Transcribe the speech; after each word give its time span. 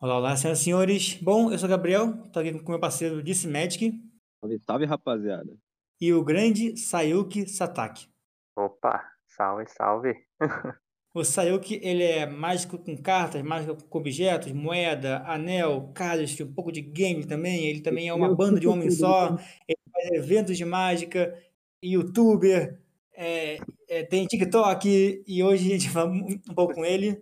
Olá, 0.00 0.16
olá, 0.16 0.36
senhoras 0.36 0.60
e 0.60 0.62
senhores. 0.62 1.14
Bom, 1.20 1.50
eu 1.50 1.58
sou 1.58 1.66
o 1.66 1.70
Gabriel, 1.70 2.22
estou 2.24 2.40
aqui 2.40 2.52
com 2.52 2.66
o 2.66 2.70
meu 2.70 2.78
parceiro 2.78 3.20
Disse 3.20 3.48
Magic 3.48 4.00
Salve, 4.40 4.60
salve, 4.64 4.84
rapaziada. 4.84 5.58
e 6.00 6.12
o 6.12 6.22
grande 6.22 6.76
Sayuki 6.76 7.48
Satake. 7.48 8.06
Opa, 8.56 9.02
salve, 9.26 9.66
salve. 9.66 10.14
O 11.14 11.24
Sayuki, 11.24 11.80
ele 11.82 12.04
é 12.04 12.26
mágico 12.26 12.78
com 12.78 12.96
cartas, 12.96 13.42
mágico 13.42 13.82
com 13.88 13.98
objetos, 13.98 14.52
moeda, 14.52 15.24
anel, 15.26 15.90
cards, 15.92 16.38
um 16.42 16.52
pouco 16.52 16.70
de 16.70 16.82
game 16.82 17.26
também. 17.26 17.64
Ele 17.64 17.80
também 17.80 18.08
é 18.08 18.14
uma 18.14 18.32
banda 18.36 18.60
de 18.60 18.68
homem 18.68 18.90
só. 18.90 19.36
Ele 19.66 19.78
faz 19.90 20.10
eventos 20.12 20.56
de 20.56 20.64
mágica, 20.64 21.36
youtuber, 21.82 22.78
é, 23.16 23.58
é, 23.88 24.04
tem 24.04 24.26
TikTok 24.26 25.24
e 25.26 25.42
hoje 25.42 25.66
a 25.66 25.76
gente 25.76 25.88
vai 25.88 26.06
um 26.06 26.38
pouco 26.54 26.74
com 26.74 26.84
ele. 26.84 27.20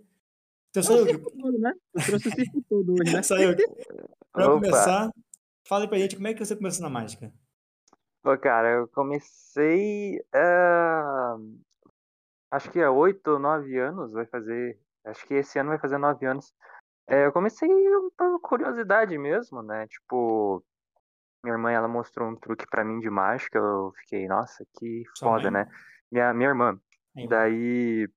Então, 0.79 0.95
o 0.95 0.97
Sayuki, 0.99 1.11
circo 1.11 1.31
todo, 1.41 1.59
né? 1.59 1.73
Eu 1.95 2.01
trouxe 2.03 2.27
o 2.27 2.31
circo 2.31 2.65
todo 2.69 2.93
hoje, 2.93 3.13
né? 3.13 3.23
Sayuki, 3.23 3.63
para 4.31 4.45
Opa. 4.45 4.53
começar, 4.53 5.11
fala 5.67 5.83
aí 5.83 5.87
pra 5.87 5.97
gente 5.99 6.15
como 6.15 6.27
é 6.27 6.33
que 6.33 6.45
você 6.45 6.55
começou 6.55 6.83
na 6.83 6.89
mágica. 6.89 7.31
Pô, 8.21 8.37
cara, 8.37 8.69
eu 8.71 8.87
comecei. 8.89 10.21
ah, 10.33 11.37
acho 12.51 12.71
que 12.71 12.79
é 12.79 12.89
oito 12.89 13.31
ou 13.31 13.39
nove 13.39 13.77
anos, 13.77 14.11
vai 14.11 14.25
fazer. 14.25 14.79
Acho 15.05 15.25
que 15.25 15.35
esse 15.35 15.57
ano 15.57 15.69
vai 15.69 15.79
fazer 15.79 15.97
nove 15.97 16.25
anos. 16.25 16.53
É, 17.07 17.25
eu 17.25 17.31
comecei 17.31 17.69
por 18.17 18.39
curiosidade 18.41 19.17
mesmo, 19.17 19.61
né? 19.61 19.87
Tipo, 19.87 20.61
minha 21.41 21.55
irmã 21.55 21.71
ela 21.71 21.87
mostrou 21.87 22.29
um 22.29 22.35
truque 22.35 22.65
pra 22.69 22.83
mim 22.83 22.99
de 22.99 23.09
mágica, 23.09 23.57
eu 23.57 23.93
fiquei, 24.01 24.27
nossa, 24.27 24.65
que 24.77 25.03
Sua 25.15 25.29
foda, 25.29 25.49
mãe? 25.49 25.63
né? 25.63 25.71
Minha, 26.11 26.33
minha 26.33 26.49
irmã. 26.49 26.79
Aí, 27.15 27.27
Daí. 27.27 28.09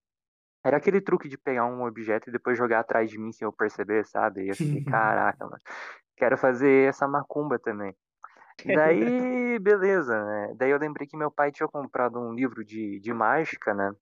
Era 0.65 0.77
aquele 0.79 1.01
truque 1.01 1.29
de 1.29 1.39
pegar 1.39 1.67
um 1.67 1.85
objeto 1.85 2.29
e 2.29 2.33
depois 2.33 2.59
jogar 2.59 2.81
atrás 2.81 3.11
de 3.11 3.19
mim 3.19 3.33
sem 3.33 3.47
eu 3.47 3.53
perceber, 3.53 4.05
sabe? 4.07 4.45
E 4.45 4.51
eu 4.51 4.57
fiquei, 4.57 4.81
caraca, 4.87 5.45
mano, 5.45 5.59
quero 6.17 6.39
fazer 6.39 6.89
essa 6.89 7.09
macumba 7.09 7.59
também. 7.59 7.97
Daí, 8.65 9.59
beleza, 9.61 10.25
né? 10.25 10.55
Daí 10.57 10.71
eu 10.71 10.79
lembrei 10.79 11.07
que 11.09 11.17
meu 11.17 11.31
pai 11.31 11.53
tinha 11.53 11.69
comprado 11.69 12.19
um 12.21 12.35
livro 12.35 12.65
de, 12.65 13.01
de 13.01 13.13
mágica, 13.15 13.75
né? 13.75 13.93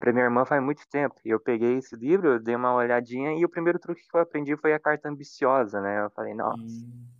Pra 0.00 0.12
minha 0.12 0.24
irmã 0.26 0.44
faz 0.46 0.62
muito 0.62 0.82
tempo. 0.90 1.14
E 1.24 1.30
eu 1.30 1.40
peguei 1.40 1.78
esse 1.78 1.96
livro, 1.96 2.28
eu 2.34 2.40
dei 2.40 2.56
uma 2.56 2.74
olhadinha 2.74 3.32
e 3.38 3.44
o 3.44 3.48
primeiro 3.50 3.78
truque 3.78 4.02
que 4.08 4.16
eu 4.16 4.20
aprendi 4.22 4.56
foi 4.56 4.72
a 4.74 4.80
carta 4.80 5.08
ambiciosa, 5.08 5.80
né? 5.80 6.04
Eu 6.04 6.10
falei, 6.10 6.34
nossa, 6.34 6.58
Hum, 6.58 7.10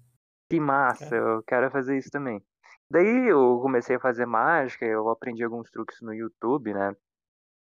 que 0.49 0.61
massa, 0.61 1.15
eu 1.17 1.43
quero 1.45 1.71
fazer 1.71 1.97
isso 1.99 2.11
também. 2.11 2.43
Daí 2.91 3.29
eu 3.31 3.61
comecei 3.63 3.97
a 3.97 4.01
fazer 4.01 4.27
mágica, 4.27 4.85
eu 4.85 5.09
aprendi 5.09 5.45
alguns 5.45 5.71
truques 5.71 6.01
no 6.03 6.13
YouTube, 6.15 6.75
né? 6.75 6.95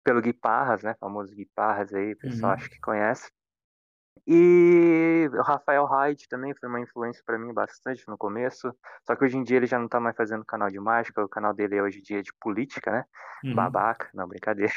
Pelo 0.05 0.20
Guiparras, 0.20 0.83
né? 0.83 0.95
Famoso 0.98 1.34
Guiparras 1.34 1.92
aí, 1.95 2.12
o 2.12 2.19
pessoal 2.19 2.53
Uhum. 2.53 2.55
acho 2.55 2.69
que 2.70 2.81
conhece. 2.81 3.31
E 4.27 5.28
o 5.33 5.42
Rafael 5.42 5.84
Hyde 5.84 6.28
também 6.28 6.55
foi 6.55 6.69
uma 6.69 6.81
influência 6.81 7.22
pra 7.27 7.39
mim 7.39 7.53
bastante 7.53 8.06
no 8.09 8.17
começo. 8.17 8.72
Só 9.06 9.17
que 9.17 9.25
hoje 9.25 9.36
em 9.36 9.42
dia 9.42 9.56
ele 9.56 9.67
já 9.67 9.78
não 9.78 9.89
tá 9.89 9.98
mais 9.98 10.17
fazendo 10.17 10.44
canal 10.44 10.69
de 10.70 10.78
mágica, 10.78 11.25
o 11.25 11.28
canal 11.28 11.53
dele 11.53 11.77
é 11.77 11.83
hoje 11.83 11.98
em 11.98 12.03
dia 12.03 12.19
é 12.20 12.22
de 12.22 12.33
política, 12.41 12.91
né? 12.91 13.05
uhum. 13.44 13.55
Babaca, 13.55 14.09
não, 14.14 14.28
brincadeira. 14.28 14.72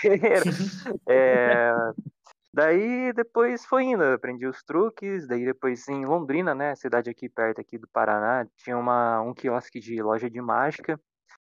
É, 1.08 1.66
Daí 2.54 3.12
depois 3.14 3.66
foi 3.66 3.84
indo, 3.84 4.04
aprendi 4.04 4.48
os 4.48 4.64
truques, 4.64 5.28
daí 5.28 5.44
depois 5.46 5.88
em 5.90 6.06
Londrina, 6.06 6.56
né, 6.56 6.74
cidade 6.76 7.10
aqui 7.10 7.28
perto 7.28 7.60
aqui 7.60 7.78
do 7.78 7.88
Paraná, 7.90 8.48
tinha 8.56 8.78
uma, 8.78 9.22
um 9.22 9.34
quiosque 9.34 9.80
de 9.80 10.02
loja 10.02 10.30
de 10.30 10.42
mágica. 10.42 10.98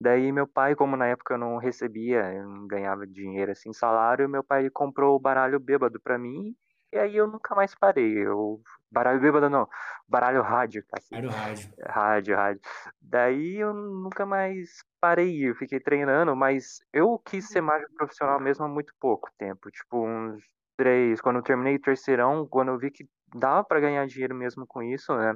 Daí 0.00 0.30
meu 0.30 0.46
pai, 0.46 0.74
como 0.76 0.96
na 0.96 1.06
época 1.06 1.34
eu 1.34 1.38
não 1.38 1.56
recebia, 1.56 2.32
eu 2.32 2.48
não 2.48 2.66
ganhava 2.68 3.06
dinheiro 3.06 3.50
assim, 3.52 3.72
salário, 3.72 4.28
meu 4.28 4.44
pai 4.44 4.70
comprou 4.70 5.16
o 5.16 5.20
baralho 5.20 5.58
bêbado 5.58 6.00
pra 6.00 6.16
mim, 6.18 6.54
e 6.92 6.98
aí 6.98 7.16
eu 7.16 7.26
nunca 7.26 7.54
mais 7.54 7.74
parei. 7.74 8.16
Eu, 8.26 8.60
baralho 8.90 9.20
bêbado 9.20 9.50
não, 9.50 9.68
baralho 10.08 10.40
rádio, 10.42 10.84
cacete. 10.88 11.16
Era 11.16 11.26
o 11.28 11.30
rádio. 11.30 11.68
Rádio, 11.84 12.36
rádio. 12.36 12.60
Daí 13.02 13.56
eu 13.56 13.74
nunca 13.74 14.24
mais 14.24 14.82
parei, 15.00 15.48
eu 15.50 15.54
fiquei 15.56 15.80
treinando, 15.80 16.34
mas 16.36 16.78
eu 16.92 17.18
quis 17.18 17.48
ser 17.48 17.60
mágico 17.60 17.92
profissional 17.94 18.38
mesmo 18.40 18.64
há 18.64 18.68
muito 18.68 18.92
pouco 19.00 19.28
tempo, 19.36 19.70
tipo 19.70 20.06
uns 20.06 20.42
três, 20.76 21.20
quando 21.20 21.36
eu 21.36 21.42
terminei 21.42 21.74
o 21.76 21.80
terceirão, 21.80 22.46
quando 22.46 22.68
eu 22.68 22.78
vi 22.78 22.90
que 22.90 23.04
dava 23.34 23.64
pra 23.64 23.80
ganhar 23.80 24.06
dinheiro 24.06 24.34
mesmo 24.34 24.64
com 24.66 24.80
isso, 24.82 25.12
né? 25.16 25.34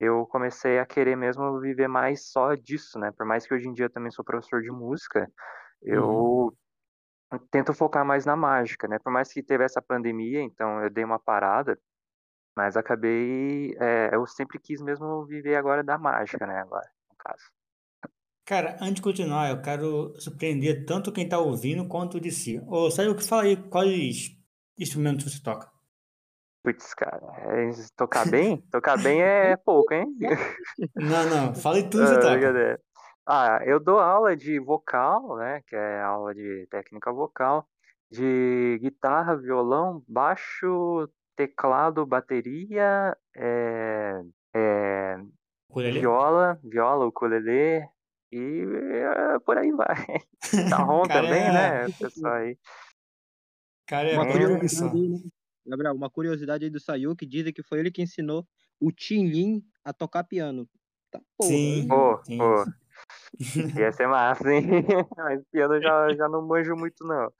Eu 0.00 0.26
comecei 0.26 0.78
a 0.78 0.86
querer 0.86 1.16
mesmo 1.16 1.60
viver 1.60 1.88
mais 1.88 2.30
só 2.30 2.54
disso, 2.54 2.98
né? 2.98 3.10
Por 3.10 3.26
mais 3.26 3.46
que 3.46 3.54
hoje 3.54 3.68
em 3.68 3.72
dia 3.72 3.86
eu 3.86 3.90
também 3.90 4.10
sou 4.10 4.24
professor 4.24 4.62
de 4.62 4.70
música, 4.70 5.30
eu 5.82 6.56
tento 7.50 7.74
focar 7.74 8.04
mais 8.04 8.24
na 8.24 8.36
mágica, 8.36 8.86
né? 8.88 8.98
Por 8.98 9.12
mais 9.12 9.32
que 9.32 9.42
teve 9.42 9.64
essa 9.64 9.82
pandemia, 9.82 10.40
então 10.40 10.82
eu 10.82 10.90
dei 10.90 11.04
uma 11.04 11.18
parada, 11.18 11.78
mas 12.56 12.76
acabei, 12.76 13.76
é, 13.78 14.10
eu 14.12 14.26
sempre 14.26 14.58
quis 14.58 14.80
mesmo 14.80 15.24
viver 15.26 15.56
agora 15.56 15.82
da 15.82 15.98
mágica, 15.98 16.46
né? 16.46 16.58
Agora, 16.60 16.88
no 17.10 17.16
caso. 17.16 17.44
Cara, 18.44 18.78
antes 18.80 18.94
de 18.94 19.02
continuar, 19.02 19.50
eu 19.50 19.60
quero 19.60 20.18
surpreender 20.18 20.86
tanto 20.86 21.12
quem 21.12 21.28
tá 21.28 21.38
ouvindo 21.38 21.86
quanto 21.86 22.18
de 22.18 22.30
si. 22.30 22.58
Ô, 22.66 22.90
Saio, 22.90 23.14
que 23.14 23.22
fala 23.22 23.42
aí 23.42 23.56
quais 23.68 24.30
instrumentos 24.78 25.30
você 25.30 25.42
toca? 25.42 25.70
Putz, 26.68 26.92
cara, 26.92 27.18
é, 27.38 27.70
tocar 27.96 28.28
bem? 28.30 28.58
Tocar 28.70 28.98
bem 28.98 29.22
é 29.22 29.56
pouco, 29.64 29.94
hein? 29.94 30.14
Não, 30.94 31.24
não, 31.30 31.54
fala 31.54 31.76
aí 31.76 31.82
tudo 31.88 32.02
que 32.02 32.08
você 32.08 32.14
Ah. 32.20 32.78
Ah, 33.26 33.60
eu 33.64 33.80
dou 33.80 33.98
aula 33.98 34.36
de 34.36 34.58
vocal, 34.58 35.36
né? 35.36 35.62
Que 35.66 35.74
é 35.74 36.02
aula 36.02 36.34
de 36.34 36.66
técnica 36.70 37.10
vocal, 37.10 37.66
de 38.10 38.78
guitarra, 38.82 39.34
violão, 39.34 40.02
baixo, 40.06 41.08
teclado, 41.34 42.04
bateria, 42.04 43.16
é, 43.34 44.20
é, 44.54 45.16
viola, 46.00 46.58
viola, 46.62 47.06
ukulele 47.06 47.88
e 48.30 48.62
é, 48.92 49.38
por 49.38 49.56
aí 49.56 49.72
vai. 49.72 49.96
Tarrom 50.68 51.02
Cara, 51.08 51.22
também, 51.22 51.44
é- 51.44 51.52
né? 51.52 51.88
Pessoal 51.98 52.34
aí. 52.34 52.58
Cara, 53.86 54.10
é 54.10 54.14
Uma 54.18 54.26
É. 54.26 54.32
curiosidade 54.32 55.08
né? 55.08 55.18
Gabriel, 55.68 55.94
uma 55.94 56.10
curiosidade 56.10 56.64
aí 56.64 56.70
do 56.70 56.80
Sayuki, 56.80 57.26
dizem 57.26 57.52
que 57.52 57.62
foi 57.62 57.78
ele 57.80 57.90
que 57.90 58.02
ensinou 58.02 58.46
o 58.80 58.90
Tinlin 58.90 59.62
a 59.84 59.92
tocar 59.92 60.24
piano. 60.24 60.68
Tá 61.10 61.20
porra. 61.36 61.50
Sim? 61.50 61.88
Pô, 61.88 62.20
sim. 62.24 62.38
pô, 62.38 62.64
ia 63.80 63.92
ser 63.92 64.06
massa, 64.08 64.52
hein? 64.52 64.62
Mas 65.16 65.42
piano 65.52 65.74
eu 65.74 65.82
já, 65.82 66.14
já 66.14 66.28
não 66.28 66.46
manjo 66.46 66.74
muito, 66.74 67.04
não. 67.04 67.32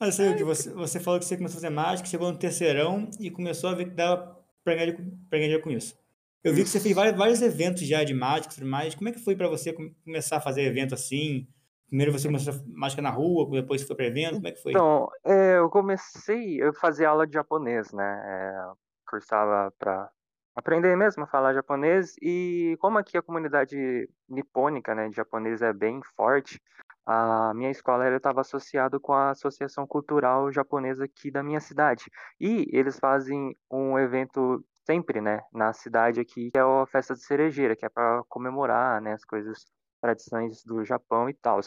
Mas 0.00 0.16
que 0.16 0.44
você, 0.44 0.70
você 0.72 1.00
falou 1.00 1.18
que 1.18 1.24
você 1.24 1.36
começou 1.36 1.58
a 1.58 1.60
fazer 1.62 1.70
mágica, 1.70 2.08
chegou 2.08 2.30
no 2.30 2.38
terceirão 2.38 3.08
e 3.20 3.30
começou 3.30 3.70
a 3.70 3.74
ver 3.74 3.86
que 3.86 3.94
dava 3.94 4.38
pra 4.62 4.74
ganhar, 4.74 4.96
pra 5.30 5.38
ganhar 5.38 5.60
com 5.60 5.70
isso. 5.70 5.96
Eu 6.42 6.52
vi 6.52 6.62
que 6.62 6.68
você 6.68 6.78
fez 6.78 6.94
vários, 6.94 7.16
vários 7.16 7.40
eventos 7.40 7.86
já 7.86 8.04
de 8.04 8.12
mágica 8.12 8.52
e 8.52 8.56
tudo 8.56 8.66
mais. 8.66 8.94
Como 8.94 9.08
é 9.08 9.12
que 9.12 9.18
foi 9.18 9.34
pra 9.34 9.48
você 9.48 9.72
come- 9.72 9.94
começar 10.04 10.36
a 10.36 10.40
fazer 10.40 10.62
evento 10.62 10.94
assim? 10.94 11.48
Primeiro 11.88 12.12
você 12.12 12.26
começou 12.26 12.54
a 12.54 12.56
mágica 12.66 13.02
na 13.02 13.10
rua, 13.10 13.48
depois 13.50 13.82
foi 13.82 13.96
pra 13.96 14.06
evento, 14.06 14.34
como 14.36 14.48
é 14.48 14.52
que 14.52 14.62
foi? 14.62 14.72
Então, 14.72 15.08
é, 15.24 15.58
eu 15.58 15.70
comecei, 15.70 16.60
eu 16.62 16.72
fazia 16.74 17.08
aula 17.08 17.26
de 17.26 17.34
japonês, 17.34 17.92
né? 17.92 18.22
É, 18.24 18.72
cursava 19.08 19.72
para 19.78 20.10
aprender 20.56 20.96
mesmo 20.96 21.24
a 21.24 21.26
falar 21.26 21.52
japonês 21.52 22.14
e 22.22 22.76
como 22.80 22.98
aqui 22.98 23.16
a 23.18 23.22
comunidade 23.22 24.08
nipônica, 24.28 24.94
né, 24.94 25.08
de 25.08 25.16
japonês 25.16 25.62
é 25.62 25.72
bem 25.72 26.00
forte, 26.16 26.60
a 27.06 27.52
minha 27.54 27.70
escola 27.70 28.08
estava 28.16 28.40
associado 28.40 28.98
com 28.98 29.12
a 29.12 29.30
Associação 29.30 29.86
Cultural 29.86 30.50
Japonesa 30.50 31.04
aqui 31.04 31.30
da 31.30 31.42
minha 31.42 31.60
cidade. 31.60 32.04
E 32.40 32.66
eles 32.72 32.98
fazem 32.98 33.54
um 33.70 33.98
evento 33.98 34.64
sempre, 34.86 35.20
né, 35.20 35.40
na 35.52 35.72
cidade 35.72 36.20
aqui, 36.20 36.50
que 36.50 36.58
é 36.58 36.62
a 36.62 36.86
festa 36.86 37.14
de 37.14 37.22
cerejeira, 37.22 37.76
que 37.76 37.84
é 37.84 37.88
para 37.88 38.22
comemorar, 38.28 39.00
né, 39.02 39.12
as 39.12 39.24
coisas, 39.24 39.64
tradições 40.04 40.62
do 40.62 40.84
Japão 40.84 41.30
e 41.30 41.34
tal. 41.34 41.60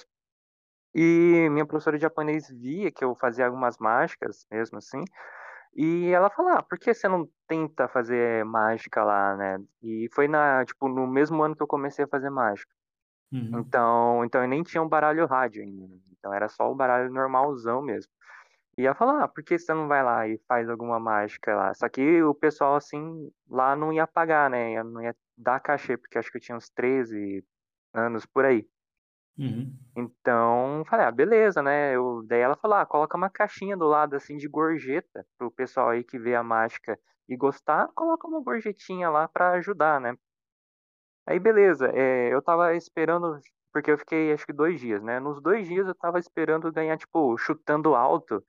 E 0.94 1.50
minha 1.50 1.66
professora 1.66 1.98
de 1.98 2.04
japonês 2.04 2.48
via 2.50 2.92
que 2.92 3.04
eu 3.04 3.16
fazia 3.16 3.48
algumas 3.48 3.80
mágicas, 3.80 4.46
mesmo 4.52 4.78
assim, 4.78 5.04
e 5.76 6.10
ela 6.12 6.30
falou, 6.30 6.52
ah, 6.52 6.62
por 6.62 6.78
que 6.78 6.94
você 6.94 7.08
não 7.08 7.28
tenta 7.48 7.88
fazer 7.88 8.46
mágica 8.46 9.04
lá, 9.04 9.36
né? 9.36 9.60
E 9.82 10.08
foi 10.14 10.28
na, 10.28 10.64
tipo, 10.66 10.88
no 10.88 11.08
mesmo 11.08 11.42
ano 11.42 11.56
que 11.56 11.64
eu 11.64 11.68
comecei 11.68 12.06
a 12.06 12.08
fazer 12.08 12.30
mágica. 12.30 12.72
Uhum. 13.32 13.60
Então, 13.60 14.24
então 14.24 14.42
eu 14.42 14.48
nem 14.48 14.64
tinha 14.64 14.82
um 14.82 14.88
baralho 14.88 15.26
rádio 15.26 15.64
ainda, 15.64 15.88
né? 15.88 15.98
Então 16.12 16.32
era 16.34 16.48
só 16.48 16.72
o 16.72 16.76
baralho 16.76 17.12
normalzão 17.12 17.82
mesmo. 17.82 18.12
E 18.78 18.86
ela 18.86 18.96
falou, 18.96 19.18
ah, 19.18 19.28
por 19.28 19.44
que 19.44 19.58
você 19.58 19.74
não 19.74 19.88
vai 19.88 20.04
lá 20.04 20.28
e 20.28 20.40
faz 20.48 20.70
alguma 20.70 21.00
mágica 21.00 21.56
lá? 21.56 21.74
Só 21.74 21.90
que 21.90 22.22
o 22.22 22.36
pessoal, 22.36 22.76
assim, 22.76 23.32
lá 23.50 23.76
não 23.76 23.92
ia 23.92 24.06
pagar, 24.06 24.50
né? 24.50 24.74
Eu 24.74 24.84
Não 24.84 25.02
ia 25.02 25.16
dar 25.36 25.60
cachê, 25.60 25.98
porque 25.98 26.18
acho 26.20 26.32
que 26.32 26.38
eu 26.38 26.42
tinha 26.42 26.58
uns 26.58 26.70
13 26.70 27.44
anos 27.98 28.26
por 28.26 28.46
aí. 28.46 28.68
Uhum. 29.38 29.80
Então, 29.96 30.84
falei, 30.88 31.08
ah, 31.08 31.12
beleza, 31.12 31.62
né? 31.62 31.96
Eu, 31.96 32.24
daí 32.28 32.40
ela 32.42 32.56
falou, 32.56 32.78
ah, 32.78 32.86
coloca 32.86 33.18
uma 33.18 33.30
caixinha 33.32 33.76
do 33.76 33.86
lado, 33.88 34.16
assim, 34.16 34.38
de 34.38 34.48
gorjeta, 34.48 35.26
pro 35.38 35.52
pessoal 35.52 35.90
aí 35.90 36.04
que 36.04 36.20
vê 36.20 36.36
a 36.36 36.44
mágica 36.44 37.00
e 37.28 37.36
gostar, 37.36 37.88
coloca 37.96 38.28
uma 38.28 38.42
gorjetinha 38.42 39.10
lá 39.10 39.28
pra 39.28 39.54
ajudar, 39.54 40.00
né? 40.00 40.16
Aí, 41.26 41.40
beleza, 41.40 41.88
é, 41.94 42.34
eu 42.34 42.42
tava 42.42 42.74
esperando, 42.76 43.38
porque 43.74 43.92
eu 43.92 43.98
fiquei, 43.98 44.32
acho 44.32 44.46
que 44.46 44.54
dois 44.54 44.80
dias, 44.80 45.04
né? 45.04 45.20
Nos 45.20 45.42
dois 45.42 45.68
dias 45.68 45.88
eu 45.88 45.96
tava 45.96 46.20
esperando 46.20 46.72
ganhar, 46.72 46.98
tipo, 46.98 47.38
chutando 47.38 47.96
alto, 47.96 48.44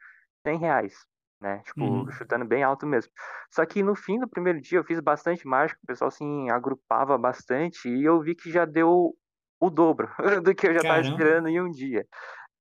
100 0.47 0.59
reais. 0.59 0.95
né? 1.41 1.61
Tipo, 1.65 2.05
Uhum. 2.05 2.13
chutando 2.13 2.45
bem 2.45 2.63
alto 2.65 2.85
mesmo. 2.87 3.13
Só 3.55 3.65
que 3.67 3.83
no 3.83 3.95
fim 3.95 4.19
do 4.21 4.29
primeiro 4.29 4.61
dia 4.61 4.79
eu 4.79 4.85
fiz 4.85 4.99
bastante 5.01 5.47
mágica, 5.47 5.79
o 5.83 5.87
pessoal 5.87 6.09
assim 6.09 6.51
agrupava 6.51 7.17
bastante 7.19 7.89
e 7.89 8.05
eu 8.05 8.21
vi 8.21 8.35
que 8.35 8.51
já 8.51 8.65
deu 8.65 9.15
o 9.61 9.71
dobro 9.71 10.09
do 10.45 10.55
que 10.55 10.67
eu 10.69 10.75
já 10.75 10.81
tava 10.85 11.01
Caramba. 11.01 11.01
esperando 11.01 11.49
em 11.49 11.61
um 11.61 11.71
dia. 11.71 12.07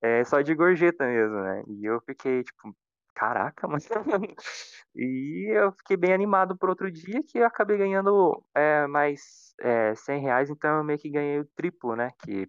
É 0.01 0.23
só 0.25 0.41
de 0.41 0.55
gorjeta 0.55 1.05
mesmo, 1.05 1.41
né? 1.41 1.63
E 1.67 1.85
eu 1.85 2.01
fiquei 2.01 2.43
tipo, 2.43 2.75
caraca, 3.15 3.67
mas 3.67 3.87
e 4.95 5.49
eu 5.55 5.71
fiquei 5.73 5.97
bem 5.97 6.13
animado 6.13 6.57
pro 6.57 6.69
outro 6.69 6.91
dia 6.91 7.21
que 7.27 7.39
eu 7.39 7.45
acabei 7.45 7.77
ganhando 7.77 8.43
é, 8.55 8.87
mais 8.87 9.53
é, 9.61 9.95
100 9.95 10.21
reais, 10.21 10.49
então 10.49 10.77
eu 10.77 10.83
meio 10.83 10.99
que 10.99 11.09
ganhei 11.09 11.39
o 11.39 11.45
triplo, 11.55 11.95
né? 11.95 12.11
Que 12.23 12.47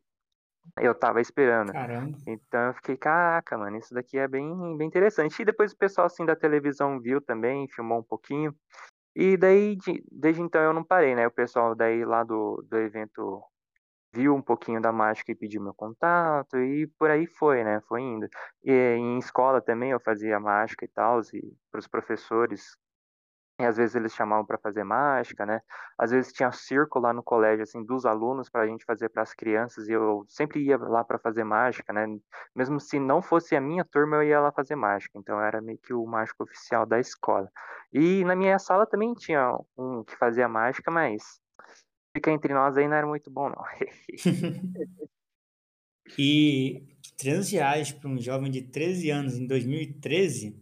eu 0.81 0.95
tava 0.95 1.21
esperando. 1.21 1.73
Caramba. 1.73 2.19
Então 2.27 2.61
eu 2.69 2.75
fiquei, 2.75 2.97
caraca, 2.97 3.57
mano, 3.59 3.79
isso 3.79 3.95
daqui 3.95 4.19
é 4.19 4.29
bem, 4.29 4.77
bem 4.77 4.87
interessante. 4.87 5.41
E 5.41 5.45
depois 5.45 5.73
o 5.73 5.79
pessoal 5.79 6.07
assim 6.07 6.27
da 6.27 6.37
televisão 6.37 7.01
viu 7.01 7.21
também, 7.21 7.69
filmou 7.69 8.01
um 8.01 8.05
pouquinho. 8.05 8.55
E 9.17 9.37
daí, 9.37 9.77
de- 9.77 10.05
desde 10.13 10.43
então 10.43 10.63
eu 10.63 10.73
não 10.73 10.85
parei, 10.85 11.15
né? 11.15 11.27
O 11.27 11.31
pessoal 11.33 11.75
daí 11.75 12.05
lá 12.05 12.25
do, 12.25 12.65
do 12.69 12.79
evento 12.79 13.43
viu 14.13 14.35
um 14.35 14.43
pouquinho 14.43 14.81
da 14.81 14.93
mágica 14.93 15.33
e 15.33 15.35
pediu 15.35 15.63
meu 15.63 15.75
contato, 15.75 16.57
e 16.59 16.87
por 16.99 17.11
aí 17.11 17.27
foi, 17.27 17.65
né? 17.65 17.81
Foi 17.89 18.01
indo. 18.01 18.29
E 18.65 18.73
em 18.73 19.19
escola 19.19 19.61
também 19.61 19.91
eu 19.93 20.01
fazia 20.01 20.41
mágica 20.41 20.85
e 20.85 20.89
tal, 20.89 21.21
e 21.35 21.57
para 21.71 21.79
os 21.81 21.89
professores 21.89 22.77
e 23.61 23.65
às 23.65 23.77
vezes 23.77 23.97
eles 23.97 24.15
chamavam 24.15 24.47
para 24.47 24.57
fazer 24.59 24.85
mágica, 24.85 25.45
né? 25.45 25.61
Às 25.99 26.13
vezes 26.13 26.33
tinha 26.33 26.53
circo 26.53 27.01
lá 27.01 27.13
no 27.13 27.23
colégio, 27.25 27.65
assim, 27.65 27.85
dos 27.85 28.07
alunos 28.07 28.49
para 28.49 28.63
a 28.63 28.67
gente 28.67 28.85
fazer 28.85 29.09
para 29.09 29.23
as 29.23 29.35
crianças, 29.35 29.89
e 29.89 29.93
eu 29.93 30.25
sempre 30.29 30.61
ia 30.65 30.79
lá 30.79 31.03
para 31.03 31.19
fazer 31.19 31.43
mágica, 31.43 31.93
né? 31.93 32.07
Mesmo 32.55 32.79
se 32.79 33.01
não 33.01 33.21
fosse 33.21 33.57
a 33.57 33.61
minha 33.61 33.85
turma, 33.85 34.17
eu 34.17 34.23
ia 34.23 34.41
lá 34.41 34.53
fazer 34.53 34.77
mágica. 34.77 35.19
Então 35.19 35.41
era 35.41 35.61
meio 35.61 35.79
que 35.79 35.93
o 35.93 36.07
mágico 36.07 36.45
oficial 36.45 36.87
da 36.87 37.01
escola. 37.01 37.51
E 37.93 38.25
na 38.25 38.37
minha 38.37 38.59
sala 38.61 38.87
também 38.87 39.13
tinha 39.15 39.53
um 39.77 40.05
que 40.05 40.17
fazia 40.17 40.49
mágica, 40.49 40.91
mas 40.91 41.41
fica 42.19 42.33
entre 42.33 42.53
nós 42.53 42.77
aí 42.77 42.89
não 42.89 42.97
era 42.97 43.07
muito 43.07 43.31
bom, 43.31 43.49
não. 43.49 43.65
E 46.19 46.83
300 47.19 47.51
reais 47.53 47.93
para 47.93 48.09
um 48.09 48.19
jovem 48.19 48.51
de 48.51 48.63
13 48.63 49.11
anos 49.11 49.39
em 49.39 49.47
2013, 49.47 50.59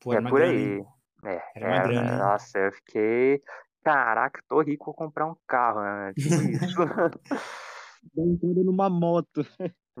pô, 0.00 0.12
era 0.12 0.20
É 0.20 0.20
uma 0.20 0.30
por 0.30 0.40
grana, 0.40 0.58
aí. 0.58 0.84
É, 1.24 1.42
Era 1.54 1.66
uma 1.66 1.76
era, 1.76 1.88
grana, 1.88 2.12
hein? 2.12 2.18
nossa, 2.18 2.58
eu 2.58 2.72
fiquei. 2.72 3.42
Caraca, 3.84 4.42
tô 4.48 4.60
rico, 4.60 4.86
vou 4.86 4.94
comprar 4.94 5.26
um 5.26 5.36
carro, 5.46 5.80
né? 5.80 6.12
Tipo 6.18 6.34
isso. 6.42 6.76
Brincando 8.14 8.64
numa 8.64 8.90
moto. 8.90 9.46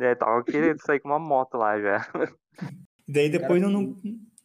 É, 0.00 0.14
tava 0.14 0.42
querendo 0.44 0.80
sair 0.82 1.00
com 1.00 1.08
uma 1.08 1.18
moto 1.18 1.56
lá 1.56 1.80
já. 1.80 2.06
E 3.06 3.12
daí 3.12 3.30
depois 3.30 3.62
não, 3.62 3.70
não, 3.70 3.96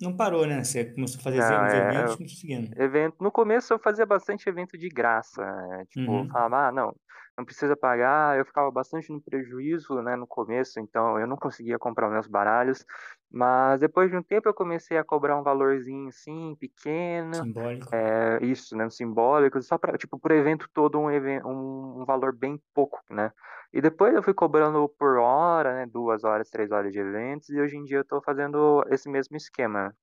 não 0.04 0.16
parou, 0.16 0.46
né? 0.46 0.64
Você 0.64 0.86
começou 0.94 1.20
a 1.20 1.24
fazer 1.24 1.38
Não, 1.40 1.66
os 1.66 1.74
é, 1.74 1.78
eventos 1.78 2.20
e 2.20 2.36
seguindo. 2.36 2.74
evento. 2.78 3.16
No 3.22 3.32
começo 3.32 3.74
eu 3.74 3.80
fazia 3.80 4.06
bastante 4.06 4.48
evento 4.50 4.78
de 4.78 4.90
graça, 4.90 5.42
né? 5.44 5.86
Tipo, 5.90 6.12
Uhum. 6.12 6.28
falava, 6.30 6.68
ah, 6.68 6.72
não, 6.72 6.96
não 7.38 7.46
precisa 7.46 7.76
pagar. 7.76 8.38
Eu 8.38 8.46
ficava 8.46 8.70
bastante 8.72 9.12
no 9.12 9.22
prejuízo, 9.22 10.02
né, 10.02 10.16
no 10.16 10.28
começo, 10.28 10.80
então 10.80 11.20
eu 11.20 11.28
não 11.28 11.36
conseguia 11.36 11.80
comprar 11.80 12.10
meus 12.10 12.28
baralhos. 12.28 12.86
Mas 13.32 13.80
depois 13.80 14.12
de 14.12 14.18
um 14.18 14.24
tempo 14.24 14.48
eu 14.48 14.54
comecei 14.54 14.98
a 14.98 15.04
cobrar 15.04 15.40
um 15.40 15.44
valorzinho 15.44 16.08
assim, 16.10 16.56
pequeno. 16.60 17.34
Simbólico. 17.34 17.94
É, 17.94 18.40
isso, 18.44 18.76
né, 18.78 18.90
simbólico, 18.90 19.62
só 19.62 19.78
para, 19.78 19.98
tipo, 19.98 20.20
pro 20.20 20.36
evento 20.36 20.70
todo 20.74 21.00
um, 21.00 21.10
um, 21.10 22.02
um 22.02 22.06
valor 22.06 22.36
bem 22.36 22.62
pouco, 22.74 23.02
né? 23.10 23.32
E 23.74 23.82
depois 23.82 24.14
eu 24.14 24.22
fui 24.22 24.36
cobrando 24.36 24.88
por 25.00 25.18
hora, 25.18 25.74
né, 25.74 25.86
duas 25.88 26.24
horas, 26.24 26.50
três 26.50 26.72
horas 26.72 26.92
de 26.92 27.00
eventos, 27.00 27.50
e 27.50 27.60
hoje 27.60 27.76
em 27.76 27.84
dia 27.84 27.98
eu 27.98 28.06
tô 28.06 28.22
fazendo 28.22 28.86
esse 28.90 29.10
mesmo 29.10 29.36
esquema. 29.36 29.96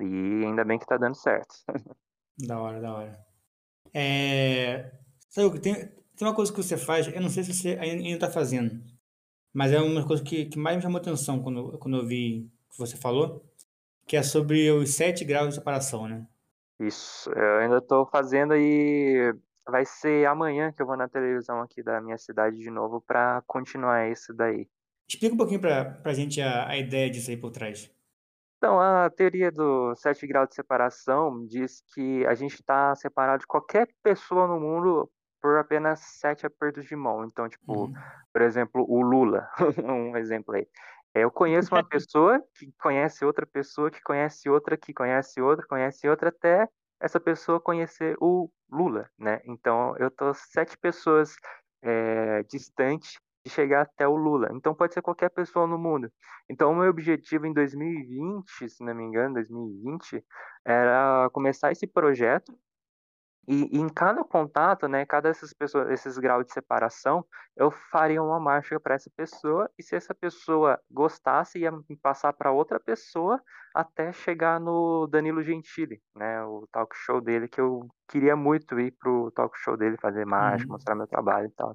E 0.00 0.44
ainda 0.44 0.64
bem 0.64 0.78
que 0.78 0.86
tá 0.86 0.96
dando 0.96 1.16
certo. 1.16 1.56
Da 2.46 2.60
hora, 2.60 2.80
da 2.80 2.94
hora. 2.94 3.18
É... 3.92 4.92
Sabe, 5.28 5.58
tem, 5.58 5.74
tem 6.18 6.26
uma 6.26 6.34
coisa 6.34 6.52
que 6.52 6.60
você 6.60 6.76
faz, 6.76 7.06
eu 7.06 7.20
não 7.20 7.28
sei 7.28 7.44
se 7.44 7.54
você 7.54 7.78
ainda 7.80 8.02
ainda 8.02 8.18
tá 8.18 8.30
fazendo, 8.30 8.82
mas 9.54 9.72
é 9.72 9.80
uma 9.80 10.04
coisa 10.04 10.22
que, 10.22 10.46
que 10.46 10.58
mais 10.58 10.76
me 10.76 10.82
chamou 10.82 10.98
atenção 10.98 11.40
quando, 11.40 11.78
quando 11.78 11.96
eu 11.96 12.04
vi 12.04 12.50
que 12.68 12.76
você 12.76 12.96
falou, 12.96 13.44
que 14.04 14.16
é 14.16 14.22
sobre 14.22 14.68
os 14.72 14.94
7 14.94 15.24
graus 15.24 15.50
de 15.50 15.54
separação, 15.54 16.08
né? 16.08 16.26
Isso, 16.80 17.30
eu 17.30 17.58
ainda 17.58 17.80
tô 17.80 18.04
fazendo 18.06 18.56
e 18.56 19.32
vai 19.64 19.84
ser 19.84 20.26
amanhã 20.26 20.72
que 20.72 20.82
eu 20.82 20.86
vou 20.86 20.96
na 20.96 21.08
televisão 21.08 21.60
aqui 21.60 21.82
da 21.84 22.00
minha 22.00 22.18
cidade 22.18 22.56
de 22.56 22.70
novo 22.70 23.00
pra 23.00 23.42
continuar 23.46 24.10
isso 24.10 24.34
daí. 24.34 24.68
Explica 25.08 25.34
um 25.34 25.38
pouquinho 25.38 25.60
pra, 25.60 25.84
pra 25.84 26.12
gente 26.12 26.40
a, 26.40 26.68
a 26.68 26.76
ideia 26.76 27.08
disso 27.08 27.30
aí 27.30 27.36
por 27.36 27.52
trás. 27.52 27.90
Então, 28.56 28.80
a 28.80 29.08
teoria 29.08 29.52
do 29.52 29.94
sete 29.94 30.26
graus 30.26 30.48
de 30.48 30.56
separação 30.56 31.46
diz 31.46 31.80
que 31.94 32.26
a 32.26 32.34
gente 32.34 32.54
está 32.54 32.92
separado 32.96 33.40
de 33.40 33.46
qualquer 33.46 33.88
pessoa 34.02 34.48
no 34.48 34.58
mundo 34.58 35.08
por 35.40 35.58
apenas 35.58 36.00
sete 36.00 36.46
apertos 36.46 36.84
de 36.86 36.96
mão. 36.96 37.24
Então, 37.24 37.48
tipo, 37.48 37.90
Uhum. 37.90 37.94
por 38.32 38.42
exemplo, 38.42 38.84
o 38.88 39.02
Lula, 39.02 39.48
um 39.84 40.16
exemplo 40.16 40.54
aí. 40.54 40.66
É, 41.14 41.22
Eu 41.24 41.30
conheço 41.30 41.74
uma 41.74 41.82
pessoa 41.88 42.42
que 42.54 42.72
conhece 42.80 43.24
outra 43.24 43.46
pessoa, 43.46 43.90
que 43.90 44.00
conhece 44.02 44.48
outra, 44.48 44.76
que 44.76 44.92
conhece 44.92 45.40
outra, 45.40 45.66
conhece 45.66 46.08
outra, 46.08 46.28
até 46.30 46.68
essa 47.00 47.20
pessoa 47.20 47.60
conhecer 47.60 48.16
o 48.20 48.50
Lula, 48.70 49.08
né? 49.18 49.40
Então, 49.44 49.94
eu 49.98 50.10
tô 50.10 50.34
sete 50.34 50.76
pessoas 50.78 51.34
é, 51.82 52.42
distante 52.44 53.18
de 53.44 53.50
chegar 53.50 53.82
até 53.82 54.06
o 54.06 54.16
Lula. 54.16 54.48
Então, 54.52 54.74
pode 54.74 54.94
ser 54.94 55.02
qualquer 55.02 55.30
pessoa 55.30 55.66
no 55.66 55.78
mundo. 55.78 56.10
Então, 56.50 56.72
o 56.72 56.76
meu 56.76 56.90
objetivo 56.90 57.46
em 57.46 57.52
2020, 57.52 58.68
se 58.68 58.84
não 58.84 58.94
me 58.94 59.04
engano, 59.04 59.34
2020, 59.34 60.24
era 60.64 61.28
começar 61.32 61.70
esse 61.72 61.86
projeto 61.86 62.52
e, 63.48 63.78
em 63.78 63.88
cada 63.88 64.24
contato, 64.24 64.88
né, 64.88 65.06
cada 65.06 65.28
essas 65.28 65.52
pessoas, 65.54 65.90
esses 65.90 66.18
graus 66.18 66.44
de 66.46 66.52
separação, 66.52 67.24
eu 67.56 67.70
faria 67.70 68.22
uma 68.22 68.38
marcha 68.40 68.78
para 68.80 68.94
essa 68.94 69.10
pessoa 69.16 69.70
e 69.78 69.82
se 69.82 69.96
essa 69.96 70.14
pessoa 70.14 70.80
gostasse, 70.90 71.58
ia 71.58 71.72
passar 72.02 72.32
para 72.34 72.52
outra 72.52 72.78
pessoa 72.80 73.42
até 73.74 74.12
chegar 74.12 74.60
no 74.60 75.06
Danilo 75.06 75.42
Gentili, 75.42 76.00
né, 76.14 76.42
o 76.44 76.66
talk 76.72 76.94
show 76.96 77.20
dele 77.20 77.48
que 77.48 77.60
eu 77.60 77.86
queria 78.08 78.34
muito 78.36 78.78
ir 78.80 78.92
pro 78.98 79.30
talk 79.32 79.56
show 79.58 79.76
dele 79.76 79.96
fazer 80.00 80.24
mágica, 80.26 80.72
Uhum. 80.72 80.72
mostrar 80.72 80.94
meu 80.94 81.06
trabalho 81.06 81.46
e 81.48 81.52
tal. 81.52 81.72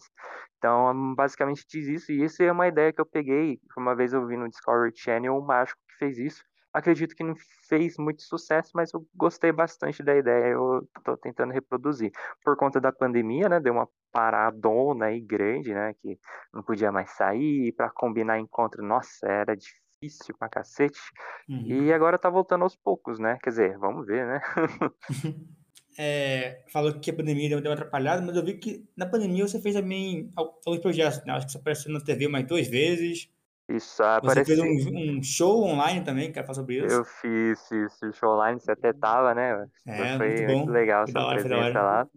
Então, 0.57 1.15
basicamente 1.15 1.65
diz 1.69 1.87
isso 1.87 2.11
e 2.11 2.23
isso 2.23 2.41
é 2.43 2.51
uma 2.51 2.67
ideia 2.67 2.93
que 2.93 3.01
eu 3.01 3.05
peguei, 3.05 3.59
uma 3.77 3.95
vez 3.95 4.13
eu 4.13 4.25
vi 4.27 4.37
no 4.37 4.49
Discovery 4.49 4.91
Channel 4.95 5.35
um 5.35 5.45
mágico 5.45 5.79
que 5.87 5.95
fez 5.97 6.17
isso. 6.17 6.43
Acredito 6.73 7.15
que 7.15 7.23
não 7.23 7.35
fez 7.67 7.97
muito 7.97 8.23
sucesso, 8.23 8.71
mas 8.73 8.91
eu 8.93 9.05
gostei 9.15 9.51
bastante 9.51 10.01
da 10.03 10.15
ideia. 10.15 10.53
Eu 10.53 10.87
tô 11.03 11.15
tentando 11.17 11.53
reproduzir. 11.53 12.11
Por 12.43 12.57
conta 12.57 12.81
da 12.81 12.91
pandemia, 12.91 13.47
né? 13.47 13.59
Deu 13.59 13.73
uma 13.73 13.87
paradona 14.11 15.05
aí 15.05 15.21
grande, 15.21 15.73
né? 15.73 15.93
Que 16.01 16.17
não 16.53 16.63
podia 16.63 16.91
mais 16.91 17.11
sair 17.11 17.71
para 17.73 17.89
combinar 17.91 18.39
encontro. 18.39 18.83
Nossa, 18.83 19.27
era 19.27 19.55
difícil 19.55 20.35
pra 20.37 20.49
cacete. 20.49 20.99
Uhum. 21.47 21.85
E 21.85 21.93
agora 21.93 22.17
tá 22.17 22.29
voltando 22.29 22.63
aos 22.63 22.75
poucos, 22.75 23.19
né? 23.19 23.37
Quer 23.41 23.49
dizer, 23.51 23.77
vamos 23.77 24.05
ver, 24.05 24.25
né? 24.25 24.41
É, 25.95 26.63
falou 26.69 26.99
que 26.99 27.11
a 27.11 27.13
pandemia 27.13 27.49
deu 27.49 27.59
uma 27.59 27.73
atrapalhada, 27.73 28.19
mas 28.25 28.35
eu 28.35 28.43
vi 28.43 28.57
que 28.57 28.83
na 28.97 29.05
pandemia 29.05 29.47
você 29.47 29.61
fez 29.61 29.75
também 29.75 30.31
al- 30.35 30.59
alguns 30.65 30.81
projetos, 30.81 31.23
né? 31.23 31.33
Acho 31.33 31.45
que 31.45 31.51
você 31.51 31.57
apareceu 31.59 31.91
na 31.91 32.01
TV 32.01 32.25
umas 32.27 32.47
duas 32.47 32.67
vezes. 32.67 33.29
Isso, 33.69 34.03
ah, 34.03 34.19
Você 34.21 34.43
fez 34.43 34.59
um, 34.59 35.17
um 35.17 35.23
show 35.23 35.63
online 35.63 36.03
também, 36.03 36.31
quero 36.31 36.45
falar 36.45 36.55
sobre 36.55 36.85
isso. 36.85 36.95
Eu 36.95 37.05
fiz 37.05 37.71
isso, 37.71 38.11
show 38.13 38.33
online, 38.33 38.59
você 38.59 38.71
até 38.71 38.91
tava, 38.91 39.33
né? 39.33 39.65
É, 39.87 40.17
Foi 40.17 40.45
muito 40.47 40.65
bom. 40.65 40.71
legal 40.71 41.05
Foi 41.05 41.13
da 41.13 41.19
sua 41.21 41.29
hora, 41.29 41.39
foi 41.39 41.49
da 41.49 41.55
presença 41.57 41.79
hora. 41.79 41.99
lá. 42.03 42.07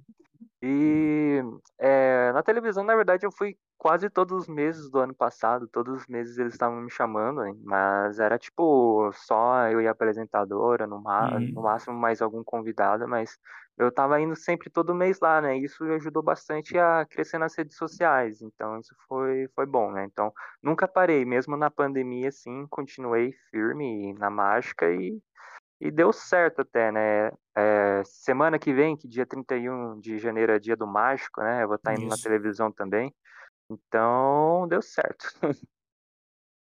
E 0.68 1.42
é, 1.78 2.32
na 2.32 2.42
televisão, 2.42 2.82
na 2.84 2.96
verdade, 2.96 3.24
eu 3.26 3.30
fui 3.32 3.56
quase 3.78 4.10
todos 4.10 4.42
os 4.42 4.48
meses 4.48 4.90
do 4.90 4.98
ano 4.98 5.14
passado. 5.14 5.68
Todos 5.68 6.00
os 6.02 6.06
meses 6.08 6.38
eles 6.38 6.54
estavam 6.54 6.80
me 6.80 6.90
chamando, 6.90 7.44
hein, 7.44 7.60
mas 7.64 8.18
era 8.18 8.38
tipo 8.38 9.10
só 9.12 9.68
eu 9.68 9.80
e 9.80 9.86
a 9.86 9.92
apresentadora, 9.92 10.86
no, 10.86 11.00
ma- 11.02 11.40
no 11.54 11.62
Uhum. 11.62 11.62
máximo 11.62 11.94
mais 11.96 12.20
algum 12.20 12.42
convidado, 12.42 13.06
mas 13.06 13.38
eu 13.78 13.92
tava 13.92 14.20
indo 14.20 14.34
sempre 14.34 14.70
todo 14.70 14.94
mês 14.94 15.20
lá, 15.20 15.40
né? 15.40 15.56
Isso 15.56 15.84
ajudou 15.84 16.22
bastante 16.22 16.78
a 16.78 17.04
crescer 17.06 17.38
nas 17.38 17.54
redes 17.56 17.76
sociais, 17.76 18.40
então 18.42 18.78
isso 18.80 18.94
foi, 19.06 19.48
foi 19.54 19.66
bom, 19.66 19.92
né? 19.92 20.04
Então 20.04 20.32
nunca 20.62 20.88
parei, 20.88 21.24
mesmo 21.24 21.56
na 21.56 21.70
pandemia, 21.70 22.28
assim, 22.30 22.66
continuei 22.68 23.32
firme 23.50 24.14
na 24.14 24.30
mágica 24.30 24.90
e 24.90 25.20
e 25.80 25.90
deu 25.90 26.12
certo 26.12 26.62
até, 26.62 26.90
né? 26.90 27.30
É, 27.56 28.02
semana 28.04 28.58
que 28.58 28.72
vem, 28.72 28.96
que 28.96 29.08
dia 29.08 29.26
31 29.26 30.00
de 30.00 30.18
janeiro 30.18 30.52
é 30.52 30.58
dia 30.58 30.76
do 30.76 30.86
mágico, 30.86 31.40
né? 31.42 31.62
Eu 31.62 31.68
vou 31.68 31.76
estar 31.76 31.94
indo 31.94 32.06
na 32.06 32.14
Isso. 32.14 32.22
televisão 32.22 32.72
também. 32.72 33.12
Então, 33.70 34.66
deu 34.68 34.80
certo. 34.80 35.26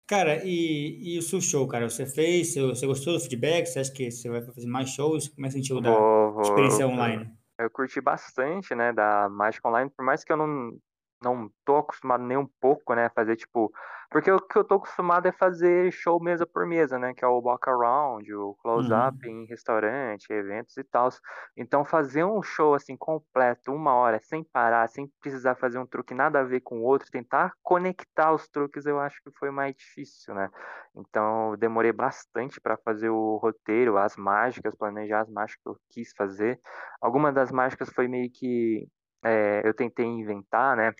Cara, 0.05 0.43
e, 0.43 1.15
e 1.15 1.17
o 1.17 1.21
seu 1.21 1.39
show, 1.39 1.65
cara? 1.67 1.89
Você 1.89 2.05
fez? 2.05 2.55
Você, 2.55 2.85
gostou 2.85 3.13
do 3.13 3.19
feedback? 3.21 3.65
Você 3.65 3.79
acha 3.79 3.91
que 3.91 4.11
você 4.11 4.29
vai 4.29 4.41
fazer 4.41 4.67
mais 4.67 4.89
shows? 4.89 5.29
Como 5.29 5.45
é 5.45 5.49
que 5.49 5.55
sentiu 5.55 5.79
da 5.79 5.89
Vou, 5.89 6.33
vou, 6.33 6.41
experiência 6.41 6.83
eu, 6.83 6.89
online? 6.89 7.33
eu 7.57 7.69
curti 7.69 8.01
bastante, 8.01 8.75
né, 8.75 8.91
da 8.91 9.29
Mágica 9.29 9.67
Online, 9.67 9.89
por 9.89 10.05
mais 10.05 10.23
que 10.23 10.31
eu 10.31 10.37
não, 10.37 10.77
não 11.23 11.49
tô 11.65 11.77
acostumado 11.77 12.23
nem 12.23 12.37
um 12.37 12.47
pouco, 12.59 12.93
né, 12.95 13.09
fazer 13.15 13.35
tipo, 13.35 13.71
porque 14.11 14.31
o 14.31 14.39
que 14.39 14.57
eu 14.57 14.63
tô 14.63 14.75
acostumado 14.75 15.27
é 15.27 15.31
fazer 15.31 15.91
show 15.91 16.21
mesa 16.21 16.45
por 16.45 16.65
mesa, 16.67 16.99
né, 16.99 17.13
que 17.13 17.23
é 17.25 17.27
o 17.27 17.39
walk 17.41 17.69
around, 17.69 18.31
o 18.33 18.55
close 18.61 18.93
up 18.93 19.17
Uhum. 19.17 19.29
em 19.29 19.45
restaurante, 19.47 20.27
eventos 20.31 20.77
e 20.77 20.83
tal. 20.83 21.09
Então 21.57 21.83
fazer 21.85 22.23
um 22.23 22.41
show 22.41 22.73
assim 22.73 22.95
completo, 22.97 23.71
uma 23.71 23.93
hora, 23.93 24.19
sem 24.19 24.43
parar, 24.43 24.87
sem 24.89 25.07
precisar 25.19 25.55
fazer 25.55 25.79
um 25.79 25.85
truque 25.85 26.13
nada 26.13 26.39
a 26.39 26.43
ver 26.43 26.61
com 26.61 26.79
o 26.79 26.83
outro, 26.83 27.09
tentar 27.11 27.53
conectar 27.61 28.33
os 28.33 28.47
truques, 28.47 28.85
eu 28.85 28.99
acho 28.99 29.21
que 29.23 29.31
foi 29.37 29.51
mais 29.51 29.75
difícil, 29.75 30.33
né? 30.35 30.49
Então 30.95 31.51
eu 31.51 31.57
demorei 31.57 31.91
bastante 31.91 32.59
para 32.61 32.77
fazer 32.77 33.09
o 33.09 33.37
roteiro, 33.37 33.97
as 33.97 34.15
mágicas, 34.15 34.75
planejar 34.75 35.21
as 35.21 35.29
mágicas 35.29 35.61
que 35.63 35.69
eu 35.69 35.77
quis 35.89 36.13
fazer. 36.15 36.59
Alguma 37.01 37.31
das 37.31 37.51
mágicas 37.51 37.89
foi 37.89 38.07
meio 38.07 38.29
que 38.31 38.87
é, 39.23 39.61
eu 39.67 39.73
tentei 39.73 40.05
inventar, 40.05 40.75
né? 40.77 40.91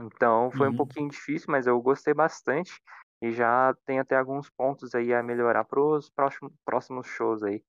Então 0.00 0.50
foi 0.52 0.68
um 0.68 0.70
Uhum. 0.70 0.76
pouquinho 0.76 1.10
difícil, 1.10 1.46
mas 1.50 1.66
eu 1.66 1.80
gostei 1.82 2.14
bastante 2.14 2.80
e 3.20 3.32
já 3.32 3.74
tem 3.84 3.98
até 3.98 4.16
alguns 4.16 4.48
pontos 4.48 4.94
aí 4.94 5.12
a 5.12 5.22
melhorar 5.22 5.64
para 5.64 5.80
os 5.80 6.08
próximos, 6.08 6.52
próximos 6.64 7.06
shows 7.06 7.42
aí. 7.42 7.62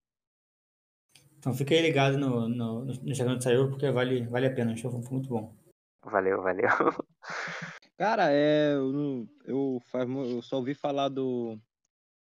Então 1.40 1.54
fica 1.54 1.74
aí 1.74 1.82
ligado 1.82 2.18
no, 2.18 2.48
no, 2.50 2.86
no 2.86 3.10
Instagram 3.10 3.38
do 3.38 3.44
Sayur, 3.44 3.70
porque 3.70 3.90
vale, 3.90 4.28
vale 4.28 4.46
a 4.48 4.54
pena. 4.54 4.74
O 4.74 4.78
show 4.78 4.92
foi 4.92 5.02
muito 5.12 5.30
bom. 5.30 5.56
Valeu, 6.04 6.42
valeu. 6.42 6.68
Cara, 7.98 8.32
é, 8.32 8.74
eu, 8.76 9.28
eu, 9.46 9.82
eu 10.26 10.42
só 10.42 10.58
ouvi 10.58 10.74
falar 10.74 11.10
do, 11.10 11.58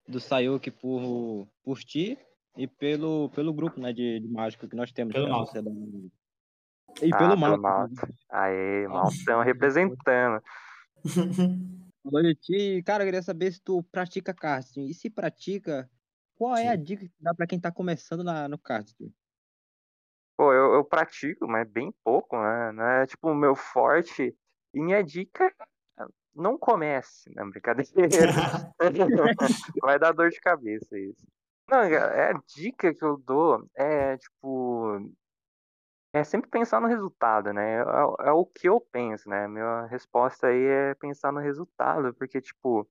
do 0.07 0.19
Sayuki 0.19 0.69
por, 0.69 1.47
por 1.63 1.79
ti 1.79 2.17
e 2.57 2.67
pelo, 2.67 3.29
pelo 3.29 3.53
grupo 3.53 3.79
né, 3.79 3.91
de, 3.93 4.19
de 4.19 4.27
mágico 4.27 4.67
que 4.67 4.75
nós 4.75 4.91
temos, 4.91 5.13
Pelo 5.13 5.25
que 5.25 5.31
é 5.31 5.33
a 5.33 5.37
mal. 5.37 5.45
sociedade. 5.45 6.11
E 7.01 7.13
Ah, 7.13 7.17
pelo 7.17 7.29
pelo 7.29 7.37
mal. 7.37 7.57
Malta. 7.57 8.13
Aê, 8.29 8.87
Maltão 8.87 9.41
representando. 9.41 10.43
Ti, 12.41 12.83
cara, 12.85 13.03
eu 13.03 13.07
queria 13.07 13.21
saber 13.21 13.51
se 13.51 13.61
tu 13.61 13.81
pratica 13.83 14.33
casting. 14.33 14.85
E 14.85 14.93
se 14.93 15.09
pratica, 15.09 15.89
qual 16.35 16.55
é 16.57 16.67
a 16.67 16.75
dica 16.75 17.05
que 17.05 17.13
dá 17.19 17.33
pra 17.33 17.47
quem 17.47 17.59
tá 17.59 17.71
começando 17.71 18.23
na, 18.23 18.47
no 18.47 18.57
casting? 18.57 19.13
Pô, 20.35 20.51
eu, 20.51 20.73
eu 20.73 20.83
pratico, 20.83 21.47
mas 21.47 21.69
bem 21.69 21.93
pouco, 22.03 22.35
né? 22.35 23.03
É 23.03 23.05
tipo 23.05 23.29
o 23.29 23.35
meu 23.35 23.55
forte. 23.55 24.35
E 24.73 24.81
minha 24.81 25.03
dica 25.03 25.53
não 26.35 26.57
comece, 26.57 27.31
não, 27.35 27.49
brincadeira. 27.51 27.87
Vai 29.81 29.99
dar 29.99 30.11
dor 30.11 30.29
de 30.29 30.39
cabeça 30.39 30.97
isso. 30.97 31.25
Não, 31.69 31.81
é 31.81 32.31
a 32.31 32.41
dica 32.55 32.93
que 32.93 33.03
eu 33.03 33.17
dou 33.17 33.69
é 33.75 34.17
tipo. 34.17 35.09
É 36.13 36.23
sempre 36.23 36.49
pensar 36.49 36.79
no 36.79 36.87
resultado, 36.87 37.51
né? 37.51 37.79
É, 37.81 38.27
é 38.29 38.31
o 38.31 38.45
que 38.45 38.69
eu 38.69 38.79
penso, 38.79 39.27
né? 39.27 39.47
Minha 39.47 39.87
resposta 39.87 40.47
aí 40.47 40.63
é 40.63 40.93
pensar 40.95 41.31
no 41.31 41.39
resultado, 41.39 42.13
porque, 42.13 42.39
tipo, 42.39 42.87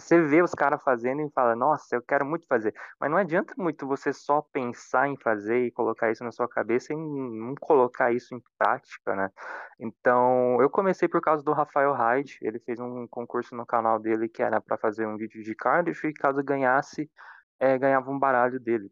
você 0.00 0.18
vê 0.22 0.42
os 0.42 0.54
caras 0.54 0.82
fazendo 0.82 1.20
e 1.20 1.30
fala, 1.30 1.54
nossa, 1.54 1.94
eu 1.94 2.02
quero 2.02 2.24
muito 2.24 2.46
fazer. 2.46 2.74
Mas 2.98 3.10
não 3.10 3.18
adianta 3.18 3.54
muito 3.58 3.86
você 3.86 4.14
só 4.14 4.40
pensar 4.40 5.08
em 5.08 5.16
fazer 5.18 5.66
e 5.66 5.70
colocar 5.70 6.10
isso 6.10 6.24
na 6.24 6.32
sua 6.32 6.48
cabeça 6.48 6.94
e 6.94 6.96
não 6.96 7.54
colocar 7.60 8.12
isso 8.12 8.34
em 8.34 8.42
prática, 8.58 9.14
né? 9.14 9.30
Então, 9.78 10.60
eu 10.62 10.70
comecei 10.70 11.06
por 11.06 11.20
causa 11.20 11.42
do 11.44 11.52
Rafael 11.52 11.92
Hyde. 11.92 12.38
Ele 12.40 12.58
fez 12.60 12.80
um 12.80 13.06
concurso 13.08 13.54
no 13.54 13.66
canal 13.66 13.98
dele 13.98 14.26
que 14.26 14.42
era 14.42 14.58
para 14.58 14.78
fazer 14.78 15.06
um 15.06 15.18
vídeo 15.18 15.42
de 15.42 15.54
Cardiff 15.54 16.06
e 16.06 16.14
caso 16.14 16.42
ganhasse, 16.42 17.10
é, 17.58 17.76
ganhava 17.78 18.10
um 18.10 18.18
baralho 18.18 18.58
dele. 18.58 18.90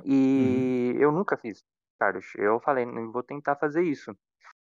Uhum. 0.00 0.06
E 0.06 0.96
eu 0.98 1.12
nunca 1.12 1.36
fiz 1.36 1.62
Cardiff. 1.98 2.38
Eu 2.38 2.60
falei, 2.60 2.84
"Não 2.86 3.10
vou 3.12 3.22
tentar 3.22 3.56
fazer 3.56 3.82
isso. 3.82 4.14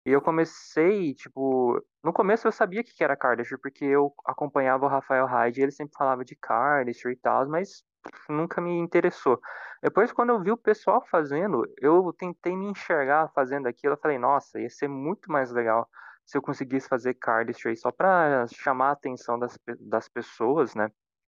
E 0.06 0.12
eu 0.12 0.22
comecei, 0.22 1.14
tipo, 1.14 1.82
no 2.04 2.12
começo 2.12 2.46
eu 2.46 2.52
sabia 2.52 2.84
que 2.84 3.04
era 3.04 3.16
Kardashev, 3.16 3.58
porque 3.62 3.86
eu 3.86 4.14
acompanhava 4.26 4.86
o 4.86 4.90
Rafael 4.90 5.26
Hyde 5.26 5.62
e 5.62 5.64
ele 5.64 5.72
sempre 5.72 5.96
falava 5.98 6.26
de 6.26 6.36
Kardashev 6.36 7.14
e 7.14 7.16
tal, 7.16 7.48
mas 7.48 7.84
nunca 8.30 8.60
me 8.60 8.78
interessou. 8.78 9.40
Depois, 9.82 10.12
quando 10.12 10.32
eu 10.32 10.42
vi 10.42 10.52
o 10.52 10.58
pessoal 10.58 11.06
fazendo, 11.10 11.64
eu 11.80 12.14
tentei 12.18 12.56
me 12.56 12.66
enxergar 12.66 13.32
fazendo 13.34 13.68
aquilo, 13.68 13.94
eu 13.94 13.98
falei, 13.98 14.18
nossa, 14.18 14.60
ia 14.60 14.70
ser 14.70 14.90
muito 14.90 15.32
mais 15.32 15.52
legal 15.52 15.90
se 16.26 16.38
eu 16.38 16.42
conseguisse 16.42 16.88
fazer 16.88 17.14
Kardashev 17.14 17.76
só 17.78 17.92
para 17.92 18.46
chamar 18.48 18.90
a 18.90 18.94
atenção 18.94 19.40
das, 19.40 19.58
das 19.80 20.10
pessoas, 20.10 20.76
né? 20.76 20.90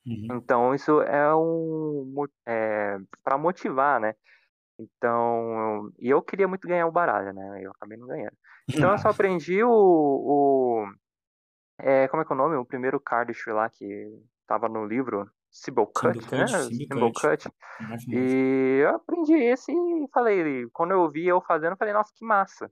Uhum. 0.06 0.36
Então, 0.36 0.74
isso 0.74 1.00
é 1.02 1.34
um, 1.34 2.26
é, 2.46 2.98
para 3.22 3.38
motivar, 3.38 4.00
né? 4.00 4.14
Então, 4.78 5.90
e 5.98 6.10
eu 6.10 6.20
queria 6.20 6.48
muito 6.48 6.66
ganhar 6.66 6.86
o 6.86 6.92
baralho, 6.92 7.32
né? 7.32 7.60
Eu 7.62 7.70
acabei 7.70 7.96
não 7.96 8.06
ganhando. 8.06 8.36
Então 8.68 8.90
eu 8.90 8.98
só 8.98 9.08
aprendi 9.10 9.62
o, 9.62 9.70
o 9.70 10.86
é, 11.78 12.08
como 12.08 12.22
é 12.22 12.26
que 12.26 12.32
é 12.32 12.34
o 12.34 12.38
nome? 12.38 12.56
O 12.56 12.64
primeiro 12.64 13.00
Cardiff 13.00 13.50
lá 13.50 13.68
que 13.68 14.08
tava 14.46 14.68
no 14.68 14.86
livro, 14.86 15.28
Cut, 15.86 16.34
né? 16.34 16.46
Cut. 17.12 17.48
Famoso. 17.78 18.10
E 18.10 18.80
eu 18.82 18.90
aprendi 18.90 19.34
esse 19.34 19.72
e 19.72 20.08
falei, 20.12 20.68
quando 20.72 20.90
eu 20.92 21.08
vi 21.10 21.26
eu 21.26 21.40
fazendo, 21.40 21.72
eu 21.72 21.76
falei, 21.76 21.94
nossa, 21.94 22.12
que 22.14 22.24
massa. 22.24 22.70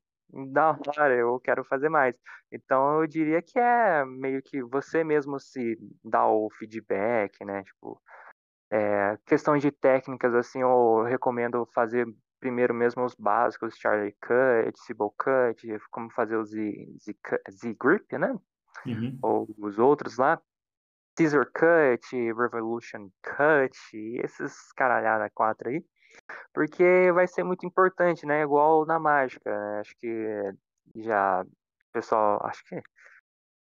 Da 0.52 0.76
hora, 0.96 1.14
eu 1.14 1.38
quero 1.40 1.62
fazer 1.64 1.88
mais. 1.88 2.16
Então 2.50 3.00
eu 3.00 3.06
diria 3.06 3.42
que 3.42 3.58
é 3.58 4.04
meio 4.04 4.42
que 4.42 4.62
você 4.62 5.04
mesmo 5.04 5.38
se 5.38 5.78
dá 6.02 6.26
o 6.26 6.48
feedback, 6.58 7.44
né? 7.44 7.62
Tipo, 7.62 8.00
é, 8.72 9.18
questão 9.26 9.58
de 9.58 9.70
técnicas, 9.70 10.34
assim, 10.34 10.62
eu 10.62 11.02
recomendo 11.02 11.68
fazer 11.74 12.06
primeiro 12.40 12.72
mesmo 12.72 13.04
os 13.04 13.14
básicos, 13.14 13.76
Charlie 13.76 14.16
Cut, 14.20 14.80
Sybil 14.80 15.14
Cut, 15.18 15.78
como 15.90 16.10
fazer 16.10 16.36
o 16.36 16.44
Z, 16.44 16.58
Z, 16.98 17.14
Z 17.50 17.76
Grip, 17.78 18.16
né? 18.16 18.34
Uhum. 18.86 19.18
Ou 19.20 19.54
os 19.58 19.78
outros 19.78 20.16
lá. 20.16 20.40
Caesar 21.14 21.44
Cut, 21.52 22.16
Revolution 22.16 23.10
Cut, 23.22 23.76
esses 24.24 24.72
caralhada 24.72 25.28
quatro 25.34 25.68
aí. 25.68 25.84
Porque 26.54 27.12
vai 27.12 27.26
ser 27.26 27.44
muito 27.44 27.66
importante, 27.66 28.24
né? 28.24 28.42
Igual 28.42 28.86
na 28.86 28.98
mágica, 28.98 29.50
né? 29.50 29.80
Acho 29.80 29.94
que 29.98 30.54
já, 30.96 31.44
pessoal, 31.92 32.40
acho 32.46 32.64
que 32.64 32.80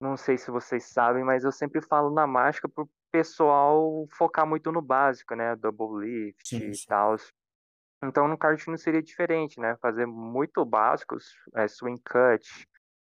não 0.01 0.17
sei 0.17 0.37
se 0.37 0.51
vocês 0.51 0.85
sabem, 0.87 1.23
mas 1.23 1.45
eu 1.45 1.53
sempre 1.53 1.81
falo 1.81 2.11
na 2.11 2.27
mágica 2.27 2.69
pro 2.69 2.89
pessoal 3.11 4.07
focar 4.13 4.47
muito 4.47 4.71
no 4.73 4.83
básico, 4.83 5.35
né? 5.35 5.57
Double 5.57 6.07
lift 6.07 6.49
Sim, 6.49 6.71
e 6.71 6.75
sim. 6.75 6.87
tal. 6.87 7.17
Então 8.03 8.29
no 8.29 8.39
kart 8.39 8.65
não 8.69 8.77
seria 8.77 9.03
diferente, 9.03 9.61
né? 9.61 9.77
Fazer 9.81 10.07
muito 10.07 10.65
básicos, 10.65 11.35
é, 11.55 11.67
swing 11.67 12.01
cut, 12.05 12.69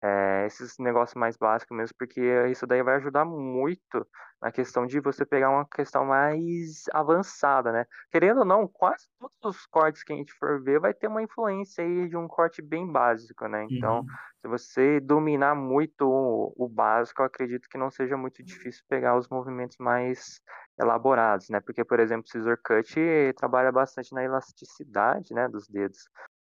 é, 0.03 0.45
esses 0.45 0.75
negócios 0.79 1.15
mais 1.15 1.37
básicos 1.37 1.75
mesmo, 1.77 1.95
porque 1.97 2.21
isso 2.49 2.65
daí 2.67 2.81
vai 2.83 2.95
ajudar 2.95 3.25
muito 3.25 4.07
na 4.41 4.51
questão 4.51 4.85
de 4.87 4.99
você 4.99 5.25
pegar 5.25 5.49
uma 5.51 5.67
questão 5.67 6.03
mais 6.05 6.83
avançada, 6.93 7.71
né? 7.71 7.85
Querendo 8.09 8.39
ou 8.39 8.45
não, 8.45 8.67
quase 8.67 9.05
todos 9.19 9.57
os 9.59 9.65
cortes 9.67 10.03
que 10.03 10.13
a 10.13 10.15
gente 10.15 10.33
for 10.33 10.61
ver 10.63 10.79
vai 10.79 10.93
ter 10.93 11.07
uma 11.07 11.21
influência 11.21 11.83
aí 11.83 12.09
de 12.09 12.17
um 12.17 12.27
corte 12.27 12.61
bem 12.61 12.91
básico, 12.91 13.47
né? 13.47 13.63
Então, 13.63 14.03
Uhum. 14.03 14.19
se 14.41 14.47
você 14.47 14.99
dominar 14.99 15.55
muito 15.55 16.01
o, 16.09 16.53
o 16.57 16.67
básico, 16.67 17.21
eu 17.21 17.25
acredito 17.27 17.67
que 17.69 17.77
não 17.77 17.91
seja 17.91 18.17
muito 18.17 18.43
difícil 18.43 18.83
pegar 18.89 19.15
os 19.17 19.29
movimentos 19.29 19.77
mais 19.79 20.41
elaborados, 20.79 21.49
né? 21.49 21.59
Porque, 21.61 21.85
por 21.85 21.99
exemplo, 21.99 22.23
o 22.27 22.29
scissor 22.31 22.57
cut 22.65 22.95
trabalha 23.37 23.71
bastante 23.71 24.13
na 24.13 24.23
elasticidade, 24.23 25.33
né, 25.33 25.47
dos 25.47 25.67
dedos. 25.67 25.99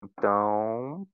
Então, 0.03 1.07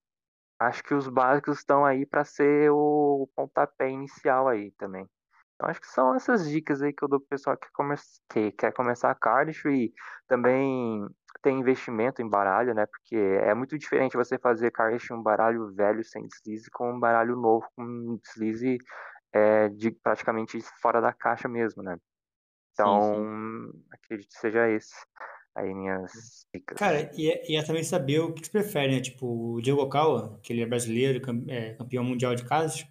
acho 0.60 0.84
que 0.84 0.94
os 0.94 1.08
básicos 1.08 1.60
estão 1.60 1.86
aí 1.86 2.06
para 2.06 2.26
ser 2.26 2.70
o 2.72 3.30
pontapé 3.36 3.90
inicial 3.90 4.48
aí 4.48 4.72
também. 4.72 5.08
Então, 5.56 5.70
acho 5.70 5.82
que 5.82 5.88
são 5.88 6.16
essas 6.16 6.50
dicas 6.50 6.82
aí 6.82 6.94
que 6.94 7.04
eu 7.04 7.08
dou 7.08 7.20
pro 7.20 7.30
pessoal 7.30 7.58
que, 7.58 7.68
come... 7.74 7.96
que 8.30 8.52
quer 8.54 8.72
começar 8.72 9.12
a 9.12 9.16
Cardiff 9.16 9.68
e 9.68 9.94
também 10.28 11.06
tem 11.42 11.60
investimento 11.60 12.22
em 12.22 12.30
baralho, 12.30 12.74
né? 12.74 12.86
Porque 12.86 13.16
é 13.16 13.54
muito 13.54 13.78
diferente 13.78 14.16
você 14.16 14.38
fazer 14.38 14.72
Cardiff 14.72 15.12
um 15.14 15.22
baralho 15.22 15.74
velho 15.74 16.04
sem 16.04 16.26
deslize 16.28 16.70
com 16.72 16.94
um 16.94 17.00
baralho 17.00 17.36
novo 17.36 17.68
com 17.76 18.18
deslize 18.24 18.78
é, 19.34 19.68
de 19.70 19.92
praticamente 19.92 20.60
fora 20.82 21.02
da 21.02 21.14
caixa 21.14 21.48
mesmo, 21.50 21.84
né? 21.84 21.94
Sim, 21.94 23.02
sim. 23.02 23.26
Então, 23.26 23.72
acredito 23.92 24.30
que 24.30 24.40
seja 24.40 24.70
esse 24.70 24.96
aí 25.56 25.74
minhas 25.74 26.46
dicas. 26.54 26.78
Cara, 26.78 27.12
e 27.16 27.30
é, 27.30 27.52
e 27.52 27.56
é 27.58 27.64
também 27.64 27.84
saber 27.84 28.20
o 28.20 28.34
que 28.34 28.46
você 28.46 28.52
prefere, 28.52 28.94
né? 28.96 29.02
Tipo, 29.02 29.56
o 29.56 29.62
Diego 29.62 29.82
Okawa, 29.82 30.40
que 30.42 30.54
ele 30.54 30.62
é 30.62 30.66
brasileiro, 30.66 31.20
é, 31.50 31.74
campeão 31.76 32.04
mundial 32.04 32.36
de 32.36 32.46
casas, 32.46 32.88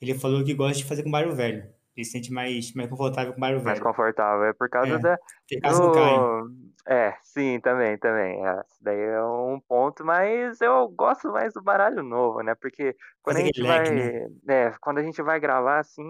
ele 0.00 0.14
falou 0.18 0.44
que 0.44 0.54
gosta 0.54 0.78
de 0.78 0.84
fazer 0.84 1.02
com 1.02 1.10
baralho 1.10 1.34
velho. 1.34 1.72
Ele 1.96 2.04
se 2.04 2.12
sente 2.12 2.32
mais, 2.32 2.72
mais 2.74 2.88
confortável 2.88 3.32
com 3.32 3.40
baralho 3.40 3.62
mais 3.62 3.78
velho. 3.78 3.80
confortável. 3.80 4.44
É 4.46 4.52
por 4.52 4.68
causa 4.68 4.94
É, 4.94 4.98
da. 4.98 5.18
porque 5.40 5.60
casa 5.60 5.80
não 5.80 5.90
cai. 5.90 6.12
do- 6.14 6.70
É, 6.86 7.14
sim, 7.22 7.60
também, 7.60 7.98
também. 7.98 8.44
É, 8.46 8.60
Isso 8.66 8.78
daí 8.82 8.98
é 8.98 9.22
um 9.22 9.60
ponto, 9.60 10.04
mas 10.04 10.60
eu 10.60 10.88
gosto 10.88 11.30
mais 11.30 11.52
do 11.52 11.62
baralho 11.62 12.02
novo, 12.02 12.40
né? 12.42 12.54
Porque 12.54 12.96
quando 13.22 13.36
a 13.36 13.40
gente 13.40 13.62
vai. 13.62 13.78
leque, 13.78 13.92
né? 13.92 14.26
É, 14.48 14.72
quando 14.80 14.98
a 14.98 15.02
gente 15.02 15.20
vai 15.22 15.38
gravar, 15.38 15.78
assim, 15.80 16.02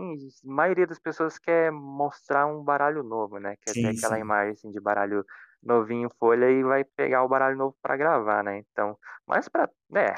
a 0.45 0.53
maioria 0.53 0.87
das 0.87 0.99
pessoas 1.01 1.39
quer 1.39 1.73
mostrar 1.73 2.47
um 2.47 2.63
baralho 2.63 3.03
novo, 3.03 3.39
né? 3.39 3.57
Quer 3.61 3.77
ter 3.77 3.89
Sim, 3.89 3.91
aquela 3.91 4.17
sim. 4.17 4.21
imagem 4.21 4.53
assim, 4.53 4.71
de 4.71 4.81
baralho 4.81 5.25
novinho 5.63 6.07
em 6.07 6.19
folha 6.19 6.51
e 6.51 6.63
vai 6.63 6.85
pegar 6.85 7.25
o 7.25 7.29
baralho 7.29 7.57
novo 7.57 7.77
pra 7.83 7.97
gravar, 7.97 8.43
né? 8.43 8.59
Então, 8.59 8.99
mas 9.27 9.49
pra. 9.49 9.69
É, 9.95 10.15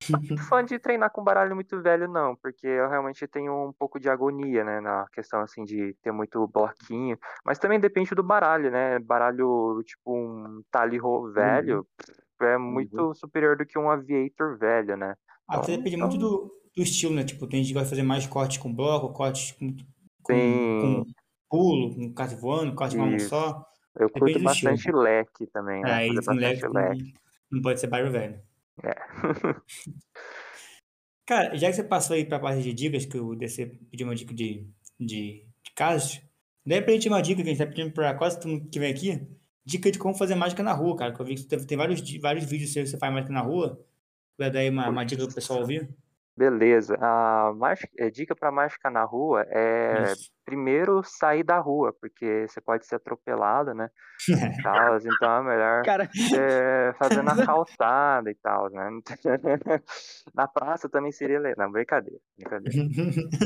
fã 0.48 0.64
de 0.64 0.78
treinar 0.78 1.10
com 1.10 1.24
baralho 1.24 1.54
muito 1.54 1.80
velho, 1.82 2.08
não, 2.08 2.36
porque 2.36 2.66
eu 2.66 2.88
realmente 2.88 3.26
tenho 3.26 3.68
um 3.68 3.72
pouco 3.72 3.98
de 3.98 4.08
agonia, 4.08 4.64
né, 4.64 4.80
na 4.80 5.06
questão, 5.12 5.40
assim, 5.40 5.64
de 5.64 5.94
ter 6.02 6.12
muito 6.12 6.46
bloquinho, 6.48 7.18
mas 7.44 7.58
também 7.58 7.80
depende 7.80 8.14
do 8.14 8.22
baralho, 8.22 8.70
né, 8.70 8.98
baralho, 8.98 9.82
tipo, 9.84 10.16
um 10.16 10.62
Taliho 10.70 11.32
velho 11.32 11.86
Uhum. 12.40 12.46
é 12.46 12.56
muito 12.58 13.14
superior 13.14 13.56
do 13.56 13.66
que 13.66 13.78
um 13.78 13.90
Aviator 13.90 14.56
velho, 14.56 14.96
né. 14.96 15.14
Ah, 15.46 15.58
você 15.58 15.72
Então 15.72 15.76
depende 15.76 15.96
muito 15.96 16.16
então 16.16 16.28
do, 16.28 16.52
do 16.76 16.82
estilo, 16.82 17.14
né? 17.14 17.24
Tipo, 17.24 17.48
tem 17.48 17.62
gente 17.62 17.74
que 17.74 17.82
de 17.82 17.88
fazer 17.88 18.02
mais 18.02 18.26
cortes 18.26 18.58
com 18.58 18.72
bloco, 18.72 19.12
cortes 19.12 19.52
com, 19.52 19.74
com, 20.22 20.78
com 20.80 21.06
pulo, 21.48 21.94
com 21.94 22.14
corte 22.14 22.34
voando, 22.36 22.74
corte 22.74 22.96
com 22.96 23.02
uma 23.02 23.18
só. 23.18 23.66
Eu 23.98 24.08
Depende 24.08 24.10
curto 24.10 24.38
do 24.38 24.44
estilo. 24.46 24.72
bastante 24.72 24.92
leque 24.92 25.46
também, 25.48 25.84
né, 25.84 26.02
É, 26.04 26.06
fazer 26.06 26.20
isso 26.20 26.30
não 26.32 26.36
bastante 26.36 26.66
leva, 26.66 26.68
leque. 26.68 27.14
não 27.50 27.62
pode 27.62 27.80
ser 27.80 27.86
barulho 27.88 28.12
velho. 28.12 28.40
É. 28.82 28.94
Cara, 31.26 31.56
já 31.56 31.68
que 31.68 31.74
você 31.74 31.84
passou 31.84 32.16
aí 32.16 32.24
pra 32.24 32.38
parte 32.38 32.62
de 32.62 32.72
dicas, 32.72 33.04
que 33.04 33.18
o 33.18 33.34
DC 33.34 33.66
pediu 33.90 34.06
uma 34.06 34.14
dica 34.14 34.32
de, 34.34 34.66
de, 34.98 35.46
de 35.62 35.72
casos, 35.74 36.22
daí 36.64 36.80
pra 36.80 36.92
gente 36.94 37.08
uma 37.08 37.20
dica 37.20 37.42
que 37.42 37.48
a 37.48 37.52
gente 37.52 37.58
tá 37.58 37.66
pedindo 37.66 37.92
pra 37.92 38.14
quase 38.14 38.40
todo 38.40 38.50
mundo 38.50 38.68
que 38.70 38.78
vem 38.80 38.90
aqui, 38.90 39.20
dica 39.64 39.90
de 39.90 39.98
como 39.98 40.14
fazer 40.14 40.34
mágica 40.34 40.62
na 40.62 40.72
rua, 40.72 40.96
cara. 40.96 41.12
Que 41.12 41.20
eu 41.20 41.26
vi 41.26 41.34
que 41.34 41.44
tem, 41.44 41.58
tem 41.66 41.76
vários, 41.76 42.00
vários 42.20 42.44
vídeos 42.46 42.72
seus 42.72 42.84
que 42.86 42.90
você 42.92 42.98
faz 42.98 43.12
mágica 43.12 43.32
na 43.32 43.42
rua. 43.42 43.78
Vai 44.38 44.50
dar 44.50 44.60
aí 44.60 44.70
uma, 44.70 44.88
uma 44.88 45.04
dica 45.04 45.24
pro 45.26 45.34
pessoal 45.34 45.60
ouvir? 45.60 45.88
Beleza. 46.38 46.96
A 47.00 47.52
mágica, 47.52 47.90
é, 47.98 48.08
dica 48.08 48.34
para 48.34 48.52
mágica 48.52 48.88
na 48.88 49.02
rua 49.02 49.44
é 49.48 50.04
Isso. 50.04 50.30
primeiro 50.44 51.02
sair 51.02 51.42
da 51.42 51.58
rua, 51.58 51.92
porque 52.00 52.46
você 52.46 52.60
pode 52.60 52.86
ser 52.86 52.94
atropelado, 52.94 53.74
né? 53.74 53.88
tal, 54.62 54.98
então 54.98 55.36
é 55.38 55.42
melhor 55.42 55.84
Cara, 55.84 56.08
é, 56.36 56.92
fazer 56.96 57.22
na 57.22 57.34
calçada 57.44 58.30
e 58.30 58.34
tal, 58.36 58.70
né? 58.70 58.88
Na 60.32 60.46
praça 60.46 60.88
também 60.88 61.10
seria 61.10 61.40
legal. 61.40 61.66
Não, 61.66 61.72
brincadeira, 61.72 62.20
brincadeira. 62.36 62.88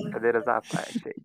Brincadeiras 0.03 0.47
à 0.47 0.61
parte 0.61 1.03
aí. 1.07 1.23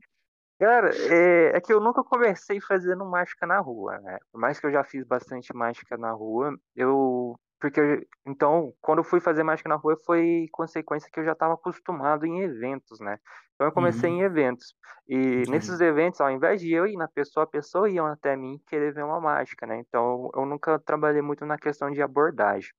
Cara, 0.59 0.89
é, 0.89 1.57
é 1.57 1.62
que 1.62 1.71
eu 1.71 1.81
nunca 1.81 2.01
comecei 2.03 2.62
fazendo 2.62 3.05
mágica 3.05 3.45
na 3.45 3.59
rua, 3.59 4.00
né? 4.00 4.17
Por 4.31 4.39
mais 4.39 4.57
que 4.57 4.65
eu 4.65 4.71
já 4.71 4.83
fiz 4.86 5.05
bastante 5.05 5.53
mágica 5.53 5.97
na 5.97 6.12
rua, 6.12 6.57
eu. 6.75 7.36
Porque, 7.59 7.79
eu- 7.79 8.01
então, 8.25 8.73
quando 8.81 8.99
eu 8.99 9.03
fui 9.03 9.19
fazer 9.19 9.43
mágica 9.43 9.69
na 9.69 9.75
rua, 9.75 9.95
foi 10.05 10.45
consequência 10.51 11.09
que 11.11 11.19
eu 11.19 11.25
já 11.25 11.31
estava 11.33 11.53
acostumado 11.55 12.25
em 12.25 12.41
eventos, 12.41 12.99
né? 12.99 13.17
Então, 13.55 13.67
eu 13.67 13.71
comecei 13.73 14.09
Uhum. 14.09 14.11
em 14.11 14.21
eventos. 14.21 14.75
E 15.07 15.45
Entendi. 15.45 15.47
nesses 15.47 15.79
eventos, 15.81 16.21
ao 16.21 16.29
invés 16.31 16.61
de 16.61 16.71
eu 16.73 16.85
ir 16.87 16.95
na 16.97 17.07
pessoa, 17.07 17.43
a 17.45 17.47
pessoa 17.47 17.89
ia 17.89 18.03
até 18.11 18.35
mim 18.35 18.59
querer 18.67 18.93
ver 18.93 19.03
uma 19.03 19.19
mágica, 19.19 19.65
né? 19.65 19.77
Então, 19.79 20.29
eu 20.35 20.45
nunca 20.45 20.79
trabalhei 20.79 21.21
muito 21.21 21.45
na 21.45 21.57
questão 21.57 21.89
de 21.91 22.01
abordagem. 22.01 22.69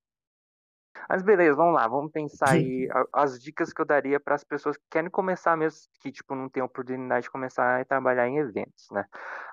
Mas 1.08 1.22
beleza, 1.22 1.56
vamos 1.56 1.74
lá, 1.74 1.86
vamos 1.88 2.10
pensar 2.12 2.50
aí 2.50 2.88
as 3.12 3.40
dicas 3.40 3.72
que 3.72 3.80
eu 3.80 3.84
daria 3.86 4.18
para 4.20 4.34
as 4.34 4.44
pessoas 4.44 4.76
que 4.76 4.84
querem 4.90 5.10
começar 5.10 5.56
mesmo, 5.56 5.80
que 6.00 6.10
tipo 6.12 6.34
não 6.34 6.48
tem 6.48 6.62
oportunidade 6.62 7.24
de 7.24 7.30
começar 7.30 7.80
a 7.80 7.84
trabalhar 7.84 8.28
em 8.28 8.38
eventos, 8.38 8.86
né? 8.90 9.04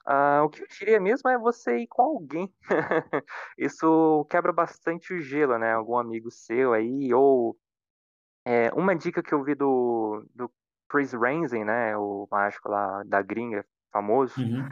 Ah, 0.05 0.41
o 0.43 0.49
que 0.49 0.61
eu 0.61 0.67
diria 0.67 0.99
mesmo 0.99 1.29
é 1.29 1.37
você 1.37 1.79
ir 1.79 1.87
com 1.87 2.01
alguém. 2.01 2.53
Isso 3.57 4.25
quebra 4.29 4.53
bastante 4.53 5.13
o 5.13 5.19
gelo, 5.19 5.57
né? 5.57 5.73
Algum 5.73 5.97
amigo 5.97 6.31
seu 6.31 6.73
aí, 6.73 7.13
ou 7.13 7.57
é, 8.45 8.71
uma 8.73 8.95
dica 8.95 9.23
que 9.23 9.33
eu 9.33 9.43
vi 9.43 9.55
do, 9.55 10.25
do 10.33 10.51
Chris 10.89 11.13
Ramsey, 11.13 11.63
né? 11.65 11.97
O 11.97 12.27
mágico 12.31 12.69
lá 12.69 13.03
da 13.03 13.21
gringa, 13.21 13.65
famoso 13.91 14.35
Uhum. 14.37 14.69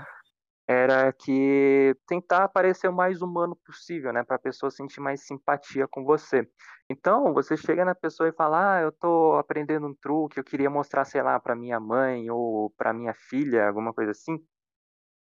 Era 0.67 1.12
que 1.13 1.96
tentar 2.08 2.48
parecer 2.50 2.88
o 2.88 2.93
mais 2.93 3.22
humano 3.22 3.55
possível, 3.65 4.13
né, 4.13 4.24
para 4.24 4.36
a 4.38 4.39
pessoa 4.39 4.72
sentir 4.72 5.00
mais 5.01 5.22
simpatia 5.25 5.88
com 5.88 6.03
você. 6.05 6.48
Então, 6.89 7.34
você 7.34 7.58
chega 7.58 7.86
na 7.86 7.96
pessoa 7.96 8.29
e 8.29 8.34
fala: 8.34 8.77
"Ah, 8.77 8.82
eu 8.82 8.91
tô 8.91 9.36
aprendendo 9.36 9.88
um 9.88 9.96
truque, 9.96 10.39
eu 10.39 10.43
queria 10.43 10.70
mostrar, 10.70 11.05
sei 11.05 11.22
lá, 11.22 11.39
para 11.39 11.55
minha 11.55 11.79
mãe 11.79 12.29
ou 12.32 12.70
para 12.77 12.93
minha 12.93 13.13
filha", 13.13 13.67
alguma 13.67 13.93
coisa 13.93 14.12
assim. 14.12 14.38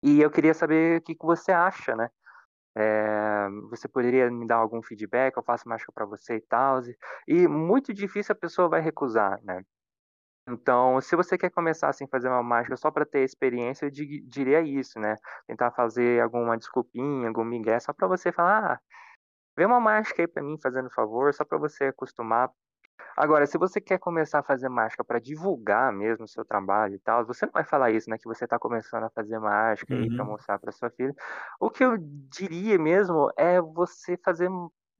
E 0.02 0.20
eu 0.20 0.30
queria 0.30 0.54
saber 0.54 0.98
o 1.00 1.02
que 1.02 1.14
que 1.14 1.26
você 1.26 1.52
acha, 1.52 1.94
né? 1.96 2.08
Eh, 2.76 3.48
você 3.70 3.88
poderia 3.88 4.30
me 4.30 4.46
dar 4.46 4.56
algum 4.58 4.82
feedback? 4.82 5.36
Eu 5.36 5.42
faço 5.44 5.68
mágica 5.68 5.92
para 5.92 6.06
você 6.06 6.36
e 6.36 6.40
tal. 6.42 6.80
E 7.28 7.48
muito 7.48 7.94
difícil 7.94 8.32
a 8.34 8.36
pessoa 8.38 8.68
vai 8.68 8.80
recusar, 8.82 9.40
né? 9.44 9.62
Então, 10.50 11.00
se 11.00 11.14
você 11.16 11.36
quer 11.38 11.50
começar 11.50 11.88
assim 11.88 12.06
fazer 12.08 12.28
uma 12.28 12.42
mágica 12.42 12.76
só 12.76 12.90
para 12.90 13.06
ter 13.06 13.22
experiência, 13.24 13.86
eu 13.86 13.90
di- 13.90 14.22
diria 14.26 14.60
isso, 14.62 14.98
né? 14.98 15.16
Tentar 15.46 15.70
fazer 15.72 16.20
alguma 16.22 16.56
desculpinha, 16.58 17.28
algum 17.28 17.44
migué, 17.44 17.78
só 17.80 17.92
para 17.92 18.08
você 18.08 18.32
falar, 18.32 18.72
ah, 18.74 18.80
vê 19.56 19.66
uma 19.66 19.80
mágica 19.80 20.22
aí 20.22 20.28
para 20.28 20.42
mim, 20.42 20.56
fazendo 20.62 20.90
favor, 20.90 21.34
só 21.34 21.44
para 21.44 21.58
você 21.58 21.86
acostumar. 21.86 22.50
Agora, 23.16 23.46
se 23.46 23.58
você 23.58 23.80
quer 23.80 23.98
começar 23.98 24.40
a 24.40 24.44
fazer 24.44 24.68
mágica 24.70 25.04
para 25.04 25.20
divulgar 25.20 25.92
mesmo 25.92 26.24
o 26.26 26.28
seu 26.28 26.44
trabalho 26.44 26.94
e 26.96 27.00
tal, 27.00 27.26
você 27.26 27.46
não 27.46 27.52
vai 27.52 27.64
falar 27.64 27.90
isso, 27.92 28.10
né? 28.10 28.18
Que 28.18 28.28
você 28.28 28.44
está 28.44 28.58
começando 28.58 29.04
a 29.04 29.10
fazer 29.10 29.38
mágica 29.40 29.96
aí 29.96 30.10
para 30.10 30.24
Uhum. 30.24 30.26
mostrar 30.26 30.58
para 30.58 30.72
sua 30.72 30.90
filha. 30.90 31.14
O 31.60 31.70
que 31.70 31.84
eu 31.84 31.96
diria 31.98 32.78
mesmo 32.78 33.30
é 33.38 33.60
você 33.60 34.16
fazer 34.24 34.48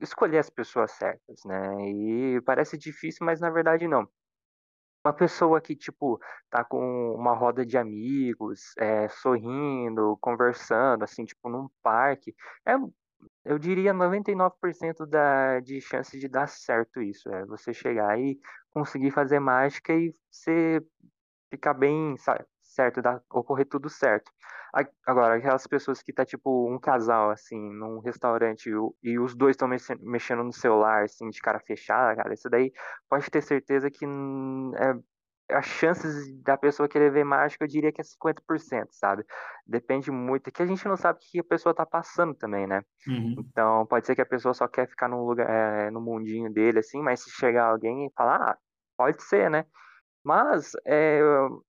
escolher 0.01 0.39
as 0.39 0.51
pessoas 0.51 0.93
certas, 0.93 1.41
né? 1.47 1.77
E 1.91 2.41
parece 2.43 2.79
difícil, 2.79 3.27
mas 3.27 3.41
na 3.41 3.51
verdade 3.51 3.89
não. 3.89 4.09
Uma 5.05 5.15
pessoa 5.15 5.61
que, 5.61 5.75
tipo, 5.75 6.19
tá 6.51 6.63
com 6.65 7.15
uma 7.15 7.35
roda 7.35 7.65
de 7.65 7.79
amigos, 7.79 8.75
eh, 8.79 9.09
sorrindo, 9.09 10.17
conversando, 10.21 11.05
assim, 11.05 11.25
tipo, 11.25 11.49
num 11.49 11.69
parque, 11.83 12.35
é, 12.67 12.75
eu 13.45 13.59
diria 13.59 13.93
99% 13.93 15.07
da, 15.07 15.61
de 15.61 15.81
chance 15.81 16.19
de 16.19 16.29
dar 16.29 16.49
certo 16.49 17.01
isso. 17.03 17.29
É 17.31 17.45
você 17.47 17.73
chegar 17.75 18.19
e 18.21 18.39
conseguir 18.73 19.11
fazer 19.11 19.41
mágica 19.41 19.93
e 19.95 20.15
você 20.31 20.81
ficar 21.51 21.75
bem, 21.75 22.17
sa- 22.19 22.45
certo, 22.81 23.03
dar, 23.03 23.21
ocorrer 23.31 23.67
tudo 23.67 23.91
certo. 23.91 24.33
Agora, 25.05 25.35
aquelas 25.35 25.67
pessoas 25.67 26.01
que 26.03 26.13
tá, 26.13 26.25
tipo, 26.25 26.73
um 26.73 26.79
casal, 26.79 27.31
assim, 27.31 27.59
num 27.59 27.99
restaurante 27.99 28.71
e, 29.03 29.19
os 29.19 29.35
dois 29.35 29.55
estão 29.55 29.69
mexendo 29.69 30.45
no 30.45 30.53
celular, 30.53 31.05
assim, 31.05 31.29
de 31.29 31.41
cara 31.41 31.61
fechada, 31.61 32.17
cara, 32.17 32.33
isso 32.33 32.49
daí 32.49 32.73
pode 33.09 33.29
ter 33.31 33.43
certeza 33.43 33.91
que 33.91 34.05
é 34.05 35.11
as 35.53 35.67
chances 35.67 36.33
da 36.45 36.57
pessoa 36.57 36.89
querer 36.89 37.11
ver 37.11 37.25
mágica, 37.25 37.65
eu 37.65 37.69
diria 37.69 37.91
que 37.91 38.01
é 38.01 38.05
50%, 38.05 38.87
sabe? 38.93 39.25
Depende 39.67 40.09
muito, 40.09 40.53
que 40.53 40.63
a 40.63 40.67
gente 40.67 40.87
não 40.87 40.97
sabe 40.97 41.19
o 41.19 41.21
que 41.21 41.41
a 41.41 41.45
pessoa 41.45 41.75
tá 41.75 41.85
passando 41.85 42.33
também, 42.35 42.69
né? 42.69 42.83
Uhum. 43.09 43.35
Então, 43.37 43.85
pode 43.87 44.07
ser 44.07 44.15
que 44.15 44.23
a 44.23 44.27
pessoa 44.27 44.55
só 44.55 44.69
quer 44.69 44.89
ficar 44.89 45.09
num 45.09 45.25
lugar, 45.25 45.51
é, 45.51 45.91
no 45.91 46.01
mundinho 46.01 46.53
dele, 46.53 46.79
assim, 46.79 47.03
mas 47.03 47.25
se 47.25 47.31
chegar 47.33 47.65
alguém 47.65 48.07
e 48.07 48.13
falar, 48.17 48.37
ah, 48.37 48.59
pode 48.97 49.21
ser, 49.25 49.51
né? 49.51 49.65
Mas 50.23 50.73
é, 50.85 51.19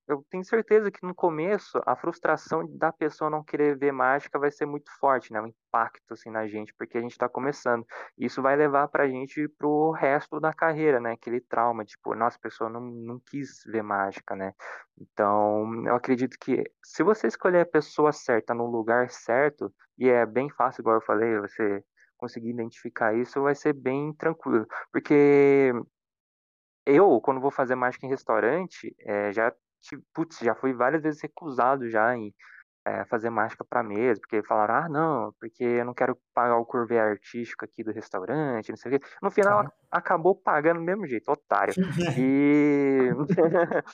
eu, 0.08 0.26
tenho 0.30 0.44
certeza 0.44 0.92
que 0.92 1.06
no 1.06 1.16
começo 1.16 1.80
a 1.86 1.96
frustração 1.96 2.66
da 2.78 2.92
pessoa 2.92 3.30
não 3.30 3.44
querer 3.44 3.78
ver 3.78 3.94
mágica 3.94 4.38
vai 4.38 4.52
ser 4.52 4.66
muito 4.66 4.92
forte, 5.00 5.32
né? 5.32 5.42
O 5.42 5.48
impacto 5.48 6.14
assim 6.14 6.30
na 6.30 6.46
gente, 6.48 6.74
porque 6.78 6.98
a 6.98 7.02
gente 7.02 7.12
está 7.12 7.30
começando. 7.30 7.86
Isso 8.18 8.42
vai 8.42 8.56
levar 8.58 8.90
para 8.90 9.06
a 9.06 9.08
gente 9.08 9.48
pro 9.58 9.92
resto 9.92 10.40
da 10.40 10.54
carreira, 10.54 11.00
né? 11.00 11.14
Aquele 11.14 11.40
trauma, 11.40 11.86
tipo, 11.86 12.14
nossa, 12.14 12.38
a 12.38 12.42
pessoa 12.42 12.70
não, 12.70 12.82
não 12.82 13.22
quis 13.26 13.64
ver 13.66 13.84
mágica, 13.84 14.36
né? 14.36 14.54
Então, 15.00 15.86
eu 15.86 15.96
acredito 15.96 16.38
que 16.40 16.64
se 16.84 17.04
você 17.04 17.28
escolher 17.28 17.62
a 17.62 17.66
pessoa 17.66 18.12
certa 18.12 18.54
no 18.54 18.66
lugar 18.66 19.10
certo, 19.10 19.74
e 19.98 20.10
é 20.10 20.26
bem 20.26 20.50
fácil, 20.50 20.82
igual 20.82 20.98
eu 20.98 21.02
falei, 21.02 21.40
você 21.40 21.84
conseguir 22.18 22.50
identificar 22.52 23.16
isso, 23.16 23.42
vai 23.42 23.56
ser 23.56 23.74
bem 23.74 24.14
tranquilo, 24.14 24.68
porque 24.92 25.72
eu, 26.86 27.20
quando 27.22 27.41
vou 27.41 27.52
fazer 27.52 27.76
mágica 27.76 28.06
em 28.06 28.10
restaurante, 28.10 28.96
eh, 29.00 29.32
já, 29.34 29.54
putz, 30.13 30.39
já 30.39 30.56
fui 30.56 30.74
várias 30.74 31.02
vezes 31.04 31.22
recusado 31.22 31.89
já 31.89 32.15
em 32.15 32.34
eh, 32.86 33.06
fazer 33.06 33.30
mágica 33.32 33.65
para 33.65 33.84
mesa, 33.84 34.22
porque 34.22 34.44
falaram, 34.44 34.76
ah, 34.76 34.89
não, 34.89 35.34
porque 35.39 35.63
eu 35.63 35.86
não 35.86 35.94
quero 35.96 36.17
pagar 36.34 36.58
o 36.58 36.65
curvê 36.65 37.00
artístico 37.00 37.65
aqui 37.65 37.84
do 37.84 37.91
restaurante, 37.94 38.70
não 38.72 38.78
sei 38.78 38.98
o 38.98 39.00
quê. 39.00 39.08
No 39.24 39.32
final, 39.32 39.60
Claro. 39.60 39.62
ac- 39.62 39.74
acabou 39.91 40.36
pagando 40.36 40.80
do 40.80 40.86
mesmo 40.86 41.08
jeito, 41.08 41.30
otário. 41.32 41.78
E 42.15 43.10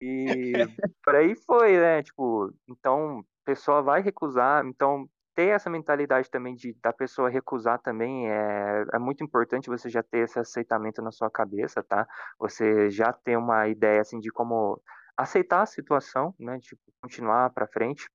e 0.00 0.66
por 1.04 1.14
aí 1.16 1.34
foi, 1.36 1.76
né? 1.78 2.02
Tipo, 2.02 2.52
então 2.68 3.20
a 3.20 3.24
pessoa 3.44 3.82
vai 3.82 4.02
recusar, 4.02 4.64
então 4.66 5.08
ter 5.34 5.48
essa 5.48 5.70
mentalidade 5.70 6.30
também 6.30 6.54
de 6.54 6.74
da 6.82 6.92
pessoa 6.92 7.30
recusar 7.30 7.78
também 7.80 8.30
é, 8.30 8.84
é 8.92 8.98
muito 8.98 9.24
importante 9.24 9.68
você 9.68 9.88
já 9.88 10.02
ter 10.02 10.24
esse 10.24 10.38
aceitamento 10.38 11.02
na 11.02 11.10
sua 11.10 11.30
cabeça, 11.30 11.82
tá? 11.82 12.06
Você 12.38 12.90
já 12.90 13.12
ter 13.12 13.36
uma 13.36 13.68
ideia 13.68 14.00
assim 14.00 14.18
de 14.18 14.30
como 14.30 14.80
aceitar 15.16 15.62
a 15.62 15.66
situação, 15.66 16.34
né? 16.38 16.58
Tipo, 16.60 16.82
continuar 17.02 17.50
para 17.50 17.66
frente. 17.66 18.08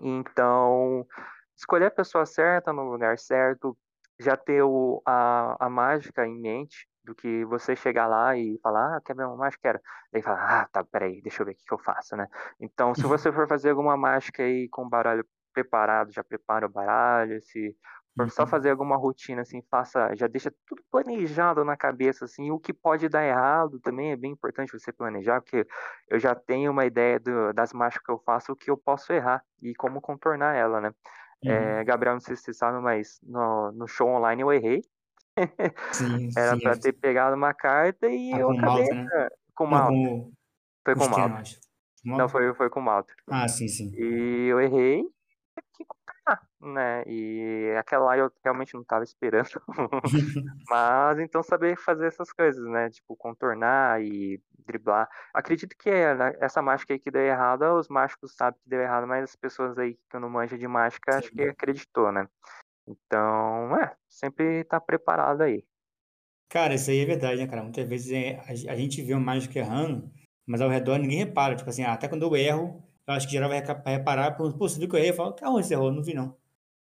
Então, 0.00 1.06
escolher 1.56 1.86
a 1.86 1.90
pessoa 1.90 2.26
certa 2.26 2.72
no 2.72 2.82
lugar 2.90 3.18
certo, 3.18 3.76
já 4.18 4.36
ter 4.36 4.62
o, 4.62 5.02
a, 5.06 5.66
a 5.66 5.68
mágica 5.68 6.26
em 6.26 6.40
mente 6.40 6.88
do 7.04 7.14
que 7.14 7.44
você 7.44 7.76
chegar 7.76 8.06
lá 8.06 8.36
e 8.36 8.58
falar, 8.62 8.96
ah, 8.96 9.00
quer 9.00 9.14
ver 9.14 9.26
uma 9.26 9.36
mágica? 9.36 9.60
Quero. 9.62 9.80
Daí 10.12 10.22
fala, 10.22 10.62
ah, 10.62 10.68
tá, 10.72 10.84
peraí, 10.84 11.20
deixa 11.20 11.42
eu 11.42 11.46
ver 11.46 11.52
o 11.52 11.54
que, 11.54 11.64
que 11.64 11.74
eu 11.74 11.78
faço, 11.78 12.16
né? 12.16 12.26
Então, 12.58 12.94
se 12.94 13.02
você 13.02 13.30
for 13.32 13.46
fazer 13.46 13.70
alguma 13.70 13.96
mágica 13.96 14.42
aí 14.42 14.68
com 14.68 14.88
baralho 14.88 15.24
preparado, 15.54 16.12
já 16.12 16.24
prepara 16.24 16.66
o 16.66 16.70
baralho, 16.70 17.40
se 17.42 17.76
só 18.30 18.42
Uhum. 18.44 18.48
fazer 18.48 18.70
alguma 18.70 18.96
rotina, 18.96 19.42
assim, 19.42 19.60
faça, 19.70 20.14
já 20.14 20.28
deixa 20.28 20.52
tudo 20.66 20.82
planejado 20.90 21.64
na 21.64 21.76
cabeça, 21.76 22.26
assim, 22.26 22.50
o 22.50 22.60
que 22.60 22.72
pode 22.72 23.08
dar 23.08 23.24
errado 23.24 23.80
também 23.80 24.12
é 24.12 24.16
bem 24.16 24.32
importante 24.32 24.72
você 24.72 24.92
planejar, 24.92 25.40
porque 25.40 25.66
eu 26.08 26.18
já 26.20 26.34
tenho 26.34 26.70
uma 26.70 26.84
ideia 26.86 27.18
do- 27.18 27.52
das 27.52 27.72
mágicas 27.72 28.04
que 28.06 28.12
eu 28.12 28.18
faço, 28.24 28.52
o 28.52 28.56
que 28.56 28.70
eu 28.70 28.76
posso 28.76 29.12
errar 29.12 29.42
e 29.62 29.74
como 29.74 30.00
contornar 30.00 30.54
ela, 30.54 30.80
né? 30.80 30.94
Uhum. 31.44 31.50
É, 31.50 31.84
Gabriel, 31.84 32.14
não 32.14 32.20
sei 32.20 32.36
se 32.36 32.42
você 32.42 32.52
sabe, 32.54 32.80
mas 32.80 33.18
no, 33.22 33.72
no 33.72 33.86
show 33.88 34.08
online 34.08 34.42
eu 34.42 34.52
errei. 34.52 34.82
Sim, 35.92 36.30
Era 36.38 36.72
é- 36.72 36.76
ter 36.76 36.92
pegado 36.92 37.34
uma 37.36 37.52
carta 37.52 38.08
e 38.08 38.32
Ah, 38.32 38.38
eu 38.38 38.50
acabei 38.50 38.84
Malta, 38.84 38.94
né? 38.94 39.28
com 39.54 39.64
Não, 39.64 39.70
Malta. 39.70 39.92
com 39.92 40.04
o, 40.06 40.32
Foi 40.84 40.94
com 40.94 41.08
Malta. 41.08 41.44
Não, 42.04 42.28
foi, 42.28 42.54
foi 42.54 42.70
com 42.70 42.80
Malta. 42.80 43.12
Ah, 43.28 43.48
sim, 43.48 43.66
sim. 43.66 43.90
E 43.96 44.46
eu 44.48 44.60
errei, 44.60 45.02
contornar, 46.24 46.48
né? 46.60 47.04
E 47.06 47.74
aquela 47.78 48.06
lá 48.06 48.18
eu 48.18 48.32
realmente 48.42 48.74
não 48.74 48.82
estava 48.82 49.04
esperando. 49.04 49.60
Mas 50.68 51.18
então 51.18 51.42
saber 51.42 51.76
fazer 51.76 52.06
essas 52.06 52.32
coisas, 52.32 52.64
né? 52.64 52.90
Tipo, 52.90 53.16
contornar 53.16 54.02
e 54.02 54.40
driblar. 54.66 55.08
Acredito 55.32 55.76
que 55.76 55.90
é, 55.90 56.14
né, 56.14 56.34
essa 56.40 56.62
mágica 56.62 56.94
aí 56.94 56.98
que 56.98 57.10
deu 57.10 57.22
errado, 57.22 57.62
os 57.78 57.88
mágicos 57.88 58.34
sabem 58.34 58.58
que 58.62 58.68
deu 58.68 58.80
errado, 58.80 59.06
mas 59.06 59.24
as 59.24 59.36
pessoas 59.36 59.78
aí 59.78 59.98
que 60.10 60.18
não 60.18 60.30
manjam 60.30 60.58
de 60.58 60.66
mágica, 60.66 61.18
acho 61.18 61.30
que 61.30 61.42
acreditou, 61.42 62.10
né? 62.10 62.26
Então, 62.86 63.76
é, 63.76 63.94
sempre 64.08 64.64
tá 64.64 64.80
preparado 64.80 65.42
aí. 65.42 65.64
Cara, 66.48 66.74
isso 66.74 66.90
aí 66.90 67.00
é 67.00 67.04
verdade, 67.04 67.40
né, 67.40 67.46
cara? 67.46 67.62
Muitas 67.62 67.86
vezes 67.86 68.12
é, 68.12 68.36
a, 68.40 68.72
a 68.72 68.76
gente 68.76 69.02
vê 69.02 69.14
um 69.14 69.20
mágico 69.20 69.58
errando, 69.58 70.10
mas 70.46 70.60
ao 70.60 70.70
redor 70.70 70.98
ninguém 70.98 71.18
repara. 71.18 71.56
Tipo 71.56 71.68
assim, 71.68 71.82
ah, 71.82 71.92
até 71.92 72.08
quando 72.08 72.22
eu 72.22 72.36
erro, 72.36 72.82
eu 73.06 73.14
acho 73.14 73.26
que 73.26 73.32
geral 73.32 73.48
vai 73.48 73.62
reparar, 73.86 74.32
pô, 74.32 74.50
você 74.50 74.78
viu 74.78 74.88
que 74.88 74.94
eu 74.96 74.98
errei? 74.98 75.10
Eu 75.10 75.14
falo, 75.14 75.36
aonde 75.42 75.66
você 75.66 75.74
errou? 75.74 75.92
Não 75.92 76.02
vi, 76.02 76.14
não. 76.14 76.36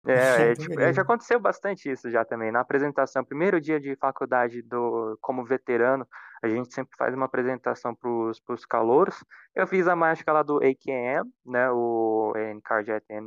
É, 0.07 0.13
é, 0.51 0.55
tipo, 0.55 0.79
é, 0.79 0.93
já 0.93 1.01
aconteceu 1.01 1.39
bastante 1.39 1.91
isso 1.91 2.09
já 2.09 2.25
também. 2.25 2.51
Na 2.51 2.61
apresentação, 2.61 3.23
primeiro 3.23 3.61
dia 3.61 3.79
de 3.79 3.95
faculdade 3.95 4.61
do 4.61 5.17
como 5.21 5.45
veterano, 5.45 6.07
a 6.43 6.47
gente 6.47 6.73
sempre 6.73 6.95
faz 6.97 7.13
uma 7.13 7.25
apresentação 7.25 7.95
pros, 7.95 8.65
calouros. 8.67 9.23
Eu 9.55 9.67
fiz 9.67 9.87
a 9.87 9.95
mágica 9.95 10.31
lá 10.33 10.41
do 10.41 10.57
AKM, 10.57 11.29
né, 11.45 11.69
o 11.71 12.33
N 12.35 12.61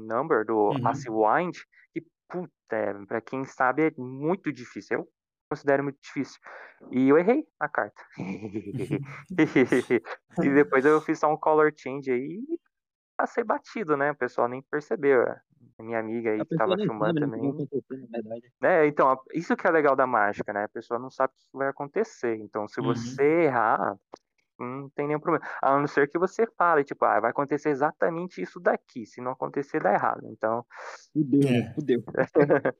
Number, 0.06 0.44
do 0.44 0.70
Uhum. 0.72 0.92
Wind, 1.08 1.56
e 1.94 2.02
puta, 2.28 2.50
é, 2.72 2.92
pra 3.06 3.20
quem 3.20 3.44
sabe 3.44 3.86
é 3.86 3.92
muito 3.96 4.52
difícil. 4.52 4.98
Eu 4.98 5.08
considero 5.48 5.84
muito 5.84 5.98
difícil. 6.02 6.40
E 6.90 7.08
eu 7.08 7.16
errei 7.18 7.44
a 7.60 7.68
carta. 7.68 8.02
E 10.42 10.50
depois 10.50 10.84
eu 10.84 11.00
fiz 11.00 11.20
só 11.20 11.32
um 11.32 11.36
color 11.36 11.72
change 11.76 12.10
aí 12.10 12.42
e 12.48 12.58
passei 13.16 13.44
batido, 13.44 13.96
né? 13.96 14.10
O 14.12 14.16
pessoal 14.16 14.48
nem 14.48 14.62
percebeu. 14.62 15.22
A 15.78 15.82
minha 15.82 15.98
amiga 15.98 16.30
aí 16.32 16.40
A 16.40 16.44
que 16.44 16.54
tava 16.54 16.76
filmando 16.78 17.14
sabe 17.14 17.20
né, 17.20 17.26
também. 17.26 17.68
É, 18.62 18.86
então, 18.86 19.16
isso 19.34 19.56
que 19.56 19.66
é 19.66 19.70
legal 19.70 19.96
da 19.96 20.06
mágica, 20.06 20.52
né? 20.52 20.64
A 20.64 20.68
pessoa 20.68 20.98
não 21.00 21.10
sabe 21.10 21.32
o 21.32 21.36
que 21.36 21.58
vai 21.58 21.68
acontecer. 21.68 22.36
Então, 22.36 22.68
se 22.68 22.80
Uhum. 22.80 22.92
você 22.94 23.22
errar, 23.44 23.96
não 24.58 24.90
tem 24.90 25.08
nenhum 25.08 25.20
problema. 25.20 25.46
A 25.62 25.78
não 25.78 25.86
ser 25.88 26.08
que 26.08 26.18
você 26.18 26.46
fale, 26.58 26.84
tipo, 26.84 27.04
ah, 27.04 27.20
vai 27.20 27.30
acontecer 27.32 27.70
exatamente 27.70 28.42
isso 28.42 28.60
daqui. 28.60 29.06
Se 29.06 29.20
não 29.20 29.32
acontecer, 29.32 29.80
dá 29.82 29.92
errado. 29.94 30.22
Então, 30.32 30.66
Fudeu, 31.12 31.48
É. 31.48 31.74
Fudeu. 31.74 32.00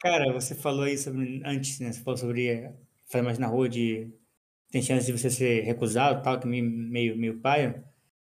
Cara, 0.00 0.32
você 0.32 0.54
falou 0.54 0.82
aí 0.84 0.98
sobre, 0.98 1.42
antes, 1.44 1.80
né? 1.80 1.92
Você 1.92 2.02
falou 2.02 2.16
sobre 2.18 2.48
eh, 2.48 2.74
fazer 3.06 3.22
mais 3.22 3.38
na 3.38 3.46
rua 3.46 3.68
de. 3.68 4.12
Tem 4.70 4.82
chance 4.82 5.06
de 5.06 5.12
você 5.12 5.30
ser 5.30 5.62
recusado, 5.62 6.22
tal, 6.22 6.40
que 6.40 6.46
meio, 6.46 6.64
meio, 6.70 7.16
meio 7.18 7.40
paia. 7.40 7.84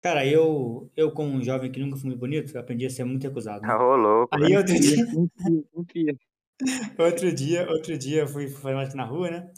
Cara, 0.00 0.26
eu, 0.26 0.90
eu 0.96 1.10
como 1.12 1.30
um 1.30 1.42
jovem 1.42 1.70
que 1.70 1.78
nunca 1.78 1.96
fui 1.96 2.06
muito 2.06 2.20
bonito, 2.20 2.54
eu 2.54 2.60
aprendi 2.60 2.86
a 2.86 2.90
ser 2.90 3.04
muito 3.04 3.22
recusado, 3.22 3.62
né? 3.62 3.74
ô 3.74 3.96
louco. 3.96 4.34
Aí 4.34 4.56
outro 4.56 4.74
dia, 4.74 4.96
outro 6.98 7.32
dia, 7.32 7.70
outro 7.70 7.98
dia 7.98 8.22
eu 8.22 8.28
fui 8.28 8.48
fazer 8.48 8.74
mágica 8.74 8.96
na 8.96 9.04
rua, 9.04 9.30
né? 9.30 9.50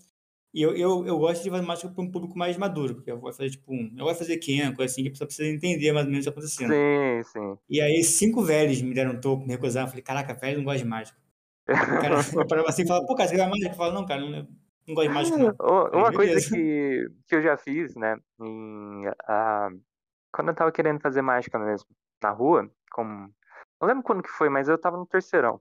E 0.54 0.60
eu, 0.60 0.76
eu, 0.76 1.06
eu 1.06 1.18
gosto 1.18 1.42
de 1.42 1.50
fazer 1.50 1.64
mágica 1.64 1.88
para 1.88 2.04
um 2.04 2.10
público 2.10 2.36
mais 2.36 2.56
maduro, 2.58 2.96
porque 2.96 3.10
eu 3.10 3.18
vou 3.18 3.32
fazer 3.32 3.50
tipo 3.50 3.72
um. 3.72 3.94
Eu 3.96 4.04
vou 4.04 4.14
fazer 4.14 4.36
500, 4.36 4.76
coisa 4.76 4.92
assim, 4.92 5.02
que 5.02 5.08
a 5.08 5.12
pessoa 5.12 5.26
precisa 5.26 5.48
entender 5.48 5.92
mais 5.92 6.04
ou 6.04 6.10
menos 6.10 6.26
o 6.26 6.28
que 6.28 6.34
tá 6.34 6.40
acontecendo. 6.40 6.72
Sim, 6.72 7.22
sim. 7.32 7.58
E 7.70 7.80
aí, 7.80 8.02
cinco 8.04 8.42
velhos 8.42 8.82
me 8.82 8.92
deram 8.92 9.12
um 9.12 9.20
topo, 9.20 9.46
me 9.46 9.52
recusaram. 9.52 9.86
Eu 9.86 9.90
falei, 9.90 10.02
caraca, 10.02 10.34
velho, 10.34 10.58
não 10.58 10.64
gosto 10.64 10.82
de 10.82 10.84
mágica. 10.84 11.16
Cara, 11.64 12.16
eu 12.34 12.46
parava 12.46 12.68
assim 12.68 12.82
e 12.82 12.86
falava, 12.86 13.06
pô, 13.06 13.14
cara, 13.14 13.28
você 13.30 13.36
quer 13.36 13.48
mágica? 13.48 13.70
Eu 13.70 13.74
falava, 13.74 13.94
não, 13.94 14.06
cara, 14.06 14.20
não, 14.20 14.30
não 14.30 14.94
gosto 14.94 15.08
de 15.08 15.14
mágica, 15.14 15.38
não. 15.38 15.54
Uma 15.92 16.12
coisa 16.12 16.34
beleza. 16.34 16.50
que, 16.50 17.08
que 17.26 17.34
eu 17.34 17.42
já 17.42 17.56
fiz, 17.56 17.94
né? 17.96 18.16
Em, 18.42 19.06
ah, 19.26 19.70
quando 20.32 20.48
eu 20.48 20.54
tava 20.54 20.72
querendo 20.72 21.00
fazer 21.00 21.22
mágica 21.22 21.58
mesmo, 21.58 21.88
na 22.22 22.30
rua, 22.30 22.70
como. 22.92 23.32
Não 23.80 23.88
lembro 23.88 24.02
quando 24.04 24.22
que 24.22 24.30
foi, 24.30 24.48
mas 24.48 24.68
eu 24.68 24.78
tava 24.78 24.96
no 24.96 25.06
terceirão. 25.06 25.60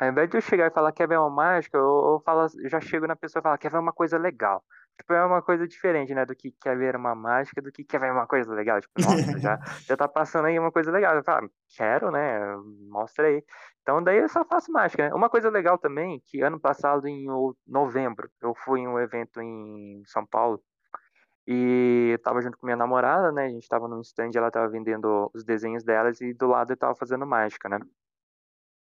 Ao 0.00 0.08
invés 0.08 0.28
de 0.28 0.36
eu 0.36 0.40
chegar 0.40 0.66
e 0.68 0.74
falar 0.74 0.92
quer 0.92 1.08
ver 1.08 1.18
uma 1.18 1.30
mágica, 1.30 1.76
eu, 1.78 1.84
eu, 1.84 2.22
falo, 2.24 2.46
eu 2.62 2.68
já 2.68 2.80
chego 2.80 3.06
na 3.06 3.16
pessoa 3.16 3.40
e 3.40 3.42
falo, 3.44 3.58
quer 3.58 3.70
ver 3.70 3.78
uma 3.78 3.92
coisa 3.92 4.18
legal. 4.18 4.64
Tipo, 4.98 5.14
é 5.14 5.24
uma 5.24 5.40
coisa 5.42 5.66
diferente, 5.66 6.14
né? 6.14 6.24
Do 6.26 6.34
que 6.34 6.52
quer 6.60 6.76
ver 6.76 6.96
uma 6.96 7.14
mágica, 7.14 7.62
do 7.62 7.72
que 7.72 7.84
quer 7.84 8.00
ver 8.00 8.12
uma 8.12 8.26
coisa 8.26 8.52
legal. 8.52 8.80
Tipo, 8.80 9.00
nossa, 9.00 9.38
já, 9.38 9.58
já 9.88 9.96
tá 9.96 10.08
passando 10.08 10.46
aí 10.46 10.58
uma 10.58 10.72
coisa 10.72 10.90
legal. 10.90 11.14
Eu 11.16 11.24
falo, 11.24 11.46
"Ah, 11.46 11.50
quero, 11.76 12.10
né? 12.10 12.40
Mostra 12.90 13.26
aí. 13.28 13.44
Então, 13.82 14.02
daí 14.02 14.18
eu 14.18 14.28
só 14.28 14.44
faço 14.44 14.70
mágica, 14.72 15.08
né? 15.08 15.14
Uma 15.14 15.30
coisa 15.30 15.50
legal 15.50 15.78
também, 15.78 16.20
que 16.26 16.40
ano 16.42 16.60
passado, 16.60 17.06
em 17.08 17.26
novembro, 17.66 18.30
eu 18.40 18.54
fui 18.54 18.80
em 18.80 18.88
um 18.88 18.98
evento 18.98 19.40
em 19.40 20.02
São 20.06 20.26
Paulo. 20.26 20.62
E 21.46 22.10
eu 22.12 22.18
tava 22.20 22.40
junto 22.40 22.56
com 22.56 22.66
minha 22.66 22.76
namorada, 22.76 23.32
né? 23.32 23.46
A 23.46 23.50
gente 23.50 23.68
tava 23.68 23.88
num 23.88 24.00
stand, 24.00 24.30
ela 24.34 24.50
tava 24.50 24.68
vendendo 24.68 25.30
os 25.34 25.44
desenhos 25.44 25.82
delas 25.84 26.20
e 26.20 26.32
do 26.32 26.46
lado 26.46 26.72
eu 26.72 26.76
tava 26.76 26.94
fazendo 26.94 27.26
mágica, 27.26 27.68
né? 27.68 27.80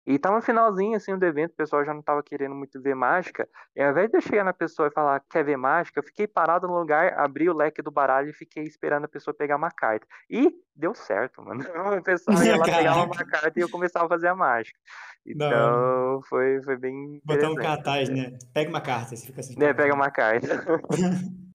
E 0.10 0.17
tava 0.17 0.38
no 0.38 0.41
finalzinho, 0.41 0.98
assim, 0.98 1.15
do 1.15 1.24
evento, 1.24 1.52
o 1.52 1.56
pessoal 1.56 1.86
já 1.86 1.93
não 1.93 2.02
tava 2.02 2.24
querendo 2.24 2.56
muito 2.56 2.82
ver 2.82 2.95
mágica. 2.95 3.48
E 3.76 3.82
ao 3.82 3.91
invés 3.91 4.10
de 4.10 4.17
eu 4.17 4.22
chegar 4.22 4.43
na 4.43 4.52
pessoa 4.52 4.88
e 4.88 4.91
falar, 4.91 5.22
quer 5.30 5.43
ver 5.43 5.56
mágica, 5.56 6.00
eu 6.00 6.04
fiquei 6.04 6.26
parado 6.26 6.67
no 6.67 6.80
lugar, 6.80 7.13
abri 7.13 7.48
o 7.48 7.54
leque 7.54 7.80
do 7.82 7.91
baralho 7.91 8.30
e 8.30 8.34
fiquei 8.34 8.63
esperando 8.63 9.06
a 9.06 9.08
pessoa 9.08 9.36
pegar 9.36 9.56
uma 9.56 9.69
carta. 9.69 10.08
E 10.28 10.52
deu 10.76 10.95
certo, 10.95 11.43
mano. 11.45 11.62
A 11.95 12.02
pessoa 12.02 12.43
ia 12.43 12.58
lá, 12.58 12.65
pegava 12.65 13.04
uma 13.04 13.24
carta 13.24 13.60
e 13.60 13.62
eu 13.62 13.69
começava 13.69 14.06
a 14.06 14.10
fazer 14.10 14.30
a 14.30 14.36
mágica. 14.36 14.80
Então, 15.24 16.22
foi, 16.28 16.60
foi 16.63 16.76
bem 16.76 17.22
Botar 17.24 17.52
um 17.52 17.56
cartaz, 17.56 18.10
né? 18.10 18.36
Pega 18.52 18.69
uma 18.69 18.82
carta, 18.82 19.15
você 19.15 19.28
fica 19.28 19.41
assim. 19.41 19.62
É, 19.62 19.74
pega 19.76 19.93
uma 19.93 20.10
carta. 20.10 20.48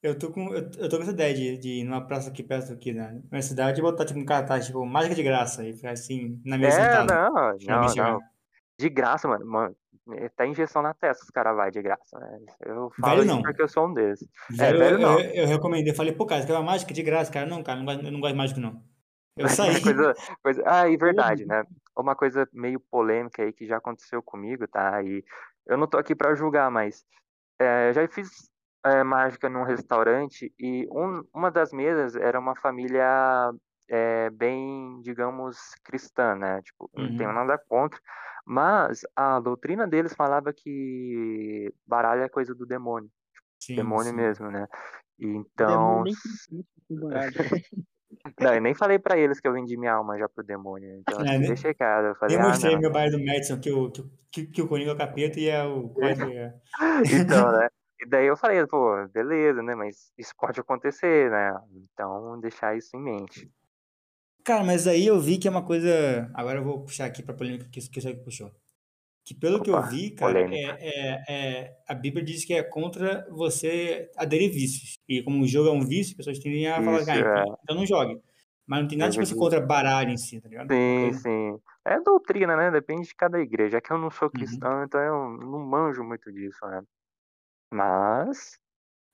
Eu 0.00 0.16
tô 0.16 0.30
com, 0.30 0.54
eu, 0.54 0.70
eu 0.78 0.88
tô 0.88 0.96
com 0.96 1.02
essa 1.02 1.10
ideia 1.10 1.34
de, 1.34 1.58
de 1.58 1.68
ir 1.80 1.84
numa 1.84 2.06
praça 2.06 2.30
aqui 2.30 2.42
perto 2.42 2.72
aqui 2.72 2.92
na 2.92 3.10
minha 3.30 3.42
cidade 3.42 3.80
e 3.80 3.82
botar 3.82 4.04
tipo 4.04 4.20
um 4.20 4.24
cartaz, 4.24 4.66
tipo, 4.66 4.84
mágica 4.86 5.14
de 5.14 5.24
graça, 5.24 5.66
e 5.66 5.74
ficar 5.74 5.90
assim, 5.90 6.40
na 6.44 6.56
mesa 6.56 6.78
É, 6.80 6.84
sentado. 7.00 7.08
não, 7.08 7.32
não, 7.80 7.88
chegar. 7.88 8.12
não. 8.12 8.20
De 8.78 8.88
graça, 8.88 9.26
mano. 9.26 9.44
Mano, 9.44 9.76
é, 10.12 10.28
tá 10.28 10.46
injeção 10.46 10.82
na 10.82 10.94
testa, 10.94 11.24
os 11.24 11.30
caras 11.30 11.56
vai 11.56 11.72
de 11.72 11.82
graça, 11.82 12.16
né? 12.16 12.38
Eu 12.64 12.90
falo 13.00 13.16
Velho 13.16 13.26
isso 13.26 13.34
não. 13.34 13.42
porque 13.42 13.60
eu 13.60 13.68
sou 13.68 13.88
um 13.88 13.92
desses. 13.94 14.28
Velho, 14.50 14.78
velho 14.78 14.94
eu, 14.94 14.98
não. 15.00 15.20
eu, 15.20 15.30
eu 15.30 15.46
recomendei, 15.48 15.92
falei, 15.92 16.12
pô, 16.12 16.24
cara, 16.24 16.42
você 16.42 16.46
quer 16.46 16.54
uma 16.54 16.62
mágica 16.62 16.94
de 16.94 17.02
graça? 17.02 17.32
Cara, 17.32 17.46
não, 17.46 17.62
cara, 17.64 17.80
não 17.80 17.84
gosto, 17.84 18.04
eu 18.06 18.12
não 18.12 18.20
gosto 18.20 18.32
de 18.32 18.38
mágico, 18.38 18.60
não. 18.60 18.80
Eu 19.36 19.48
saí. 19.50 19.82
coisa, 19.82 20.14
coisa... 20.42 20.62
Ah, 20.64 20.88
e 20.88 20.96
verdade, 20.96 21.44
né? 21.44 21.64
Uma 21.96 22.14
coisa 22.14 22.48
meio 22.52 22.78
polêmica 22.78 23.42
aí 23.42 23.52
que 23.52 23.66
já 23.66 23.78
aconteceu 23.78 24.22
comigo, 24.22 24.68
tá? 24.68 25.02
E 25.02 25.24
eu 25.66 25.76
não 25.76 25.88
tô 25.88 25.98
aqui 25.98 26.14
pra 26.14 26.36
julgar, 26.36 26.70
mas 26.70 27.04
é, 27.58 27.92
já 27.92 28.06
fiz 28.08 28.28
é, 28.84 29.02
mágica 29.04 29.48
num 29.48 29.64
restaurante 29.64 30.52
e 30.58 30.86
um, 30.90 31.22
uma 31.34 31.50
das 31.50 31.72
mesas 31.72 32.16
era 32.16 32.38
uma 32.38 32.56
família 32.56 33.52
é, 33.88 34.30
bem, 34.30 35.00
digamos, 35.02 35.58
cristã, 35.84 36.34
né? 36.34 36.60
Tipo, 36.62 36.90
não 36.94 37.12
tenho 37.14 37.32
Uhum. 37.32 37.34
nada 37.34 37.58
contra, 37.68 38.00
mas 38.46 39.02
a 39.16 39.40
doutrina 39.40 39.86
deles 39.86 40.14
falava 40.14 40.52
que 40.52 41.72
baralho 41.86 42.22
é 42.22 42.28
coisa 42.28 42.54
do 42.54 42.66
demônio, 42.66 43.10
Sim, 43.58 43.76
demônio 43.76 44.12
sim. 44.12 44.14
mesmo, 44.14 44.50
né? 44.50 44.66
Demônio 45.64 46.04
Então, 46.04 46.04
não, 48.40 48.54
eu 48.54 48.60
nem 48.60 48.74
falei 48.74 48.98
pra 48.98 49.18
eles 49.18 49.40
que 49.40 49.46
eu 49.48 49.52
vendi 49.52 49.76
minha 49.76 49.92
alma 49.92 50.18
já 50.18 50.28
pro 50.28 50.44
demônio, 50.44 50.94
então 50.96 51.20
É, 51.20 51.22
assim, 51.22 51.38
né? 51.40 51.46
deixei 51.48 51.74
cara, 51.74 52.08
eu 52.08 52.14
falei, 52.16 52.36
Nem 52.36 52.44
ah, 52.44 52.48
mostrei 52.48 52.72
não. 52.74 52.80
meu 52.80 52.92
bairro 52.92 53.12
do 53.18 53.24
Madison, 53.24 53.60
que 53.60 53.70
o, 53.70 53.90
que, 53.90 54.00
o- 54.00 54.10
que, 54.30 54.46
que 54.46 54.62
o 54.62 54.68
Coringa 54.68 54.90
é 54.90 54.94
o 54.94 54.98
capeta 54.98 55.38
e 55.40 55.48
é 55.48 55.64
o. 55.64 55.92
É. 56.02 56.54
Então, 57.04 57.52
né? 57.52 57.68
E 58.00 58.06
daí 58.06 58.26
eu 58.26 58.36
falei, 58.36 58.64
pô, 58.64 59.08
beleza, 59.08 59.60
né? 59.60 59.74
Mas 59.74 60.12
isso 60.16 60.32
pode 60.38 60.60
acontecer, 60.60 61.28
né? 61.32 61.52
Então, 61.92 62.38
deixar 62.40 62.76
isso 62.76 62.96
em 62.96 63.02
mente. 63.02 63.50
Cara, 64.44 64.62
mas 64.64 64.86
aí 64.86 65.04
eu 65.06 65.20
vi 65.20 65.36
que 65.38 65.48
é 65.48 65.50
uma 65.50 65.64
coisa. 65.66 66.30
Agora 66.32 66.60
eu 66.60 66.64
vou 66.64 66.84
puxar 66.84 67.06
aqui 67.06 67.22
pra 67.24 67.34
polêmica 67.34 67.68
que, 67.70 67.80
que 67.90 68.00
você 68.00 68.14
puxou. 68.14 68.52
Que 69.28 69.34
pelo 69.34 69.62
que 69.62 69.68
eu 69.68 69.74
Opa, 69.74 69.86
vi, 69.88 70.10
cara, 70.12 70.40
é, 70.40 70.64
é, 70.80 71.24
é, 71.28 71.76
a 71.86 71.92
Bíblia 71.94 72.24
diz 72.24 72.46
que 72.46 72.54
é 72.54 72.62
contra 72.62 73.28
você 73.30 74.10
aderir 74.16 74.50
vícios. 74.50 74.98
E 75.06 75.22
como 75.22 75.42
o 75.44 75.46
jogo 75.46 75.68
é 75.68 75.72
um 75.72 75.84
vício, 75.86 76.12
as 76.12 76.16
pessoas 76.16 76.38
tendem 76.38 76.66
a 76.66 76.82
falar, 76.82 77.00
Isso, 77.02 77.10
ah, 77.10 77.14
é. 77.14 77.20
então, 77.20 77.58
então 77.62 77.76
não 77.76 77.84
jogue. 77.84 78.18
Mas 78.66 78.80
não 78.80 78.88
tem 78.88 78.96
nada 78.96 79.10
tipo 79.10 79.22
assim 79.22 79.36
contra 79.36 79.60
baralho 79.60 80.08
em 80.10 80.16
si, 80.16 80.40
tá 80.40 80.48
ligado? 80.48 80.72
Sim, 80.72 81.10
Porque- 81.10 81.18
sim. 81.18 81.58
É 81.84 82.00
doutrina, 82.00 82.56
né? 82.56 82.70
Depende 82.70 83.06
de 83.06 83.14
cada 83.14 83.38
igreja. 83.38 83.76
É 83.76 83.80
que 83.82 83.90
eu 83.92 83.98
não 83.98 84.10
sou 84.10 84.28
Uhum. 84.28 84.32
cristão, 84.32 84.82
então 84.84 84.98
eu 85.00 85.28
não 85.38 85.58
manjo 85.60 86.02
muito 86.02 86.32
disso, 86.32 86.64
né? 86.66 86.82
Mas, 87.70 88.58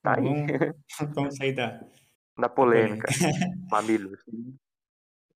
tá 0.01 0.17
aí, 0.17 0.23
Vamos, 0.23 0.47
vamos 1.19 1.37
sair 1.37 1.55
da, 1.55 1.81
da 2.39 2.49
polêmica. 2.49 3.09
polêmica. 3.13 3.47
Mamilos. 3.69 4.21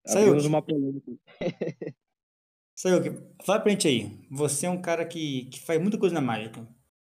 Saiu. 0.07 0.27
Abrimos 0.29 0.47
uma 0.47 0.63
polêmica. 0.63 1.11
O 2.85 3.03
que? 3.03 3.45
Fala 3.45 3.61
pra 3.61 3.71
gente 3.71 3.89
aí. 3.89 4.27
Você 4.31 4.67
é 4.67 4.71
um 4.71 4.81
cara 4.81 5.05
que, 5.05 5.47
que 5.47 5.61
faz 5.65 5.81
muita 5.81 5.99
coisa 5.99 6.15
na 6.15 6.21
mágica. 6.21 6.67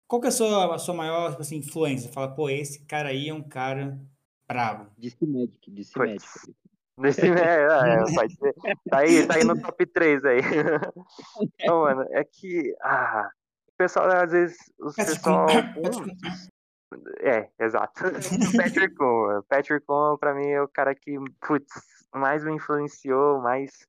Qual 0.06 0.20
que 0.20 0.26
é 0.26 0.28
a 0.28 0.32
sua, 0.32 0.74
a 0.74 0.78
sua 0.78 0.94
maior 0.94 1.30
tipo 1.30 1.42
assim, 1.42 1.56
influência? 1.56 2.12
Fala, 2.12 2.34
pô, 2.34 2.50
esse 2.50 2.84
cara 2.86 3.08
aí 3.08 3.28
é 3.28 3.34
um 3.34 3.42
cara 3.42 3.98
brabo. 4.46 4.90
Disse 4.98 5.26
Magic, 5.26 5.70
disse 5.70 5.92
Putz. 5.92 6.06
Magic. 6.06 6.54
Nesse, 6.96 7.22
é, 7.26 7.64
é, 7.64 8.14
pode 8.14 8.36
ser. 8.36 8.54
Tá 8.88 8.98
aí, 8.98 9.26
tá 9.26 9.34
aí 9.34 9.44
no 9.44 9.60
top 9.60 9.84
3 9.84 10.24
aí. 10.24 10.40
Não, 11.66 11.80
mano, 11.80 12.06
é 12.10 12.22
que. 12.22 12.74
Ah, 12.80 13.30
o 13.68 13.72
pessoal, 13.76 14.06
às 14.06 14.30
vezes, 14.30 14.56
os 14.78 14.94
Patrick 14.94 15.18
pessoal. 15.18 15.46
É, 17.20 17.48
exato. 17.58 18.04
Patrick 18.56 18.94
Cum. 18.94 19.42
Patrick 19.48 19.84
Cum, 19.84 20.16
pra 20.18 20.34
mim, 20.34 20.46
é 20.46 20.62
o 20.62 20.68
cara 20.68 20.94
que, 20.94 21.16
putz, 21.44 21.72
mais 22.14 22.44
me 22.44 22.52
influenciou, 22.52 23.40
mais. 23.40 23.88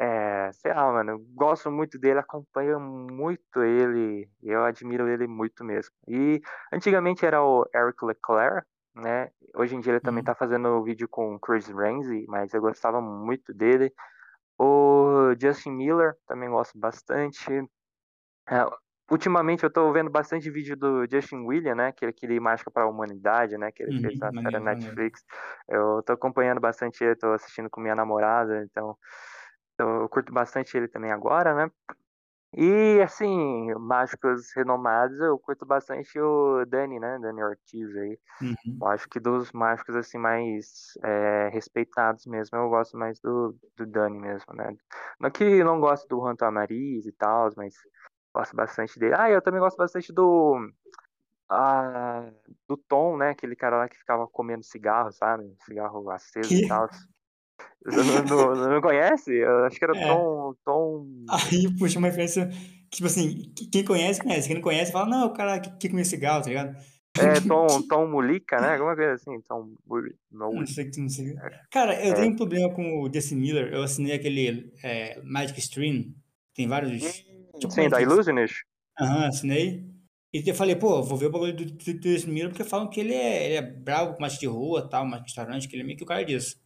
É, 0.00 0.50
sei 0.54 0.72
lá, 0.72 0.90
mano, 0.92 1.10
eu 1.12 1.18
gosto 1.34 1.70
muito 1.70 1.98
dele, 1.98 2.20
acompanho 2.20 2.80
muito 2.80 3.62
ele, 3.62 4.30
eu 4.42 4.64
admiro 4.64 5.06
ele 5.08 5.26
muito 5.26 5.62
mesmo. 5.62 5.94
E 6.08 6.40
antigamente 6.72 7.26
era 7.26 7.42
o 7.44 7.66
Eric 7.74 8.02
Leclerc, 8.06 8.66
né? 8.94 9.30
Hoje 9.54 9.76
em 9.76 9.80
dia 9.80 9.92
ele 9.92 10.00
também 10.00 10.22
Uhum. 10.22 10.24
tá 10.24 10.34
fazendo 10.34 10.82
vídeo 10.82 11.06
com 11.08 11.34
o 11.34 11.40
Chris 11.40 11.68
Ramsey, 11.68 12.24
mas 12.28 12.54
eu 12.54 12.62
gostava 12.62 13.00
muito 13.02 13.52
dele. 13.52 13.92
O 14.58 15.34
Justin 15.40 15.72
Miller, 15.72 16.16
também 16.26 16.50
gosto 16.50 16.78
bastante. 16.78 17.44
É, 18.48 18.64
ultimamente 19.10 19.64
eu 19.64 19.72
tô 19.72 19.92
vendo 19.92 20.10
bastante 20.10 20.50
vídeo 20.50 20.76
do 20.76 21.06
Justin 21.10 21.44
William, 21.46 21.74
né? 21.74 21.92
Que 21.92 22.06
aquele 22.06 22.40
Mágica 22.40 22.70
para 22.70 22.84
a 22.84 22.88
Humanidade, 22.88 23.56
né? 23.58 23.70
Que 23.72 23.82
ele 23.82 23.92
Uhum, 23.92 24.00
fez 24.00 24.18
na 24.20 24.60
maneiro. 24.60 24.60
Netflix. 24.60 25.22
Eu 25.68 26.02
tô 26.02 26.12
acompanhando 26.12 26.60
bastante 26.60 27.02
ele, 27.04 27.16
tô 27.16 27.32
assistindo 27.32 27.70
com 27.70 27.80
minha 27.80 27.94
namorada, 27.94 28.62
então 28.64 28.96
eu 29.82 30.08
curto 30.08 30.32
bastante 30.32 30.76
ele 30.76 30.88
também 30.88 31.10
agora, 31.10 31.54
né? 31.54 31.70
E 32.56 33.00
assim, 33.00 33.72
mágicos 33.74 34.52
renomados, 34.56 35.20
eu 35.20 35.38
curto 35.38 35.64
bastante 35.64 36.18
o 36.18 36.64
Dani, 36.66 36.98
né? 36.98 37.18
Dani 37.20 37.42
Ortiz 37.42 37.96
aí. 37.96 38.18
Uhum. 38.42 38.78
Eu 38.80 38.88
acho 38.88 39.08
que 39.08 39.20
dos 39.20 39.52
mágicos 39.52 39.94
assim 39.94 40.18
mais 40.18 40.98
é, 41.04 41.48
respeitados 41.52 42.26
mesmo, 42.26 42.58
eu 42.58 42.68
gosto 42.68 42.96
mais 42.96 43.20
do, 43.20 43.56
do 43.76 43.86
Dani 43.86 44.18
mesmo, 44.18 44.52
né? 44.54 44.76
Não 45.20 45.30
que 45.30 45.62
não 45.62 45.78
gosto 45.80 46.08
do 46.08 46.18
Ranto 46.18 46.44
Amariz 46.44 47.06
e 47.06 47.12
tal, 47.12 47.50
mas 47.56 47.74
gosto 48.34 48.56
bastante 48.56 48.98
dele. 48.98 49.14
Ah, 49.16 49.30
eu 49.30 49.40
também 49.40 49.60
gosto 49.60 49.76
bastante 49.76 50.12
do 50.12 50.72
ah, 51.48 52.30
do 52.68 52.76
Tom, 52.76 53.16
né? 53.16 53.30
Aquele 53.30 53.54
cara 53.54 53.76
lá 53.76 53.88
que 53.88 53.98
ficava 53.98 54.26
comendo 54.26 54.64
cigarro, 54.64 55.12
sabe? 55.12 55.54
Cigarro 55.64 56.08
aceso 56.10 56.48
Que? 56.48 56.64
e 56.64 56.68
tal. 56.68 56.88
Você 57.84 57.96
não, 57.96 58.54
não, 58.54 58.54
não 58.74 58.80
conhece? 58.80 59.32
Eu 59.32 59.64
acho 59.64 59.78
que 59.78 59.84
era 59.84 59.96
É. 59.96 60.06
Tom, 60.06 60.54
Tom. 60.64 61.06
Aí 61.30 61.66
puxa 61.78 61.98
uma 61.98 62.08
referência 62.08 62.48
que, 62.90 62.96
tipo 62.96 63.06
assim, 63.06 63.52
que- 63.56 63.66
quem 63.68 63.84
conhece, 63.84 64.20
conhece. 64.22 64.46
Quem 64.48 64.56
não 64.56 64.62
conhece, 64.62 64.92
fala, 64.92 65.08
não, 65.08 65.26
o 65.26 65.32
cara 65.32 65.58
que, 65.60 65.70
que 65.78 65.88
comia 65.88 66.04
cigarro, 66.04 66.42
tá 66.42 66.48
ligado? 66.48 66.76
É, 67.18 67.40
Tom, 67.52 67.66
Tom 67.88 68.06
Mulica, 68.08 68.60
né? 68.60 68.74
Alguma 68.74 68.94
coisa 68.94 69.12
assim, 69.14 69.40
Tom 69.48 69.74
Muli- 69.86 70.14
Não 70.30 70.64
sei, 70.66 70.90
não 70.98 71.08
sei. 71.08 71.34
Cara, 71.70 71.94
eu 72.04 72.12
É. 72.12 72.14
tenho 72.14 72.32
um 72.32 72.36
problema 72.36 72.72
com 72.74 73.02
o 73.02 73.12
Justin 73.12 73.36
Miller. 73.36 73.72
Eu 73.72 73.82
assinei 73.82 74.12
aquele 74.14 74.72
é, 74.84 75.20
Magic 75.22 75.58
Stream. 75.58 76.14
Tem 76.54 76.68
vários. 76.68 77.24
Tipo 77.58 77.72
Sim, 77.72 77.88
da. 77.88 78.00
Illusionist. 78.00 78.62
Aham, 79.00 79.26
assinei. 79.26 79.84
E 80.32 80.48
eu 80.48 80.54
falei, 80.54 80.76
pô, 80.76 81.02
vou 81.02 81.18
ver 81.18 81.26
o 81.26 81.30
bagulho 81.30 81.52
do, 81.56 81.64
do, 81.64 81.74
do 81.74 82.08
Justin 82.12 82.30
Miller 82.30 82.50
porque 82.50 82.62
falam 82.62 82.88
que 82.88 83.00
ele 83.00 83.12
é, 83.12 83.46
ele 83.46 83.54
é 83.54 83.62
bravo 83.62 84.14
com 84.14 84.20
mágica 84.22 84.40
de 84.40 84.46
rua 84.46 84.88
tal, 84.88 85.04
mágica 85.04 85.24
de 85.26 85.30
restaurante, 85.34 85.66
que 85.68 85.74
ele 85.74 85.82
é 85.82 85.86
meio 85.86 85.96
que 85.98 86.04
o 86.04 86.06
cara 86.06 86.24
disso. 86.24 86.56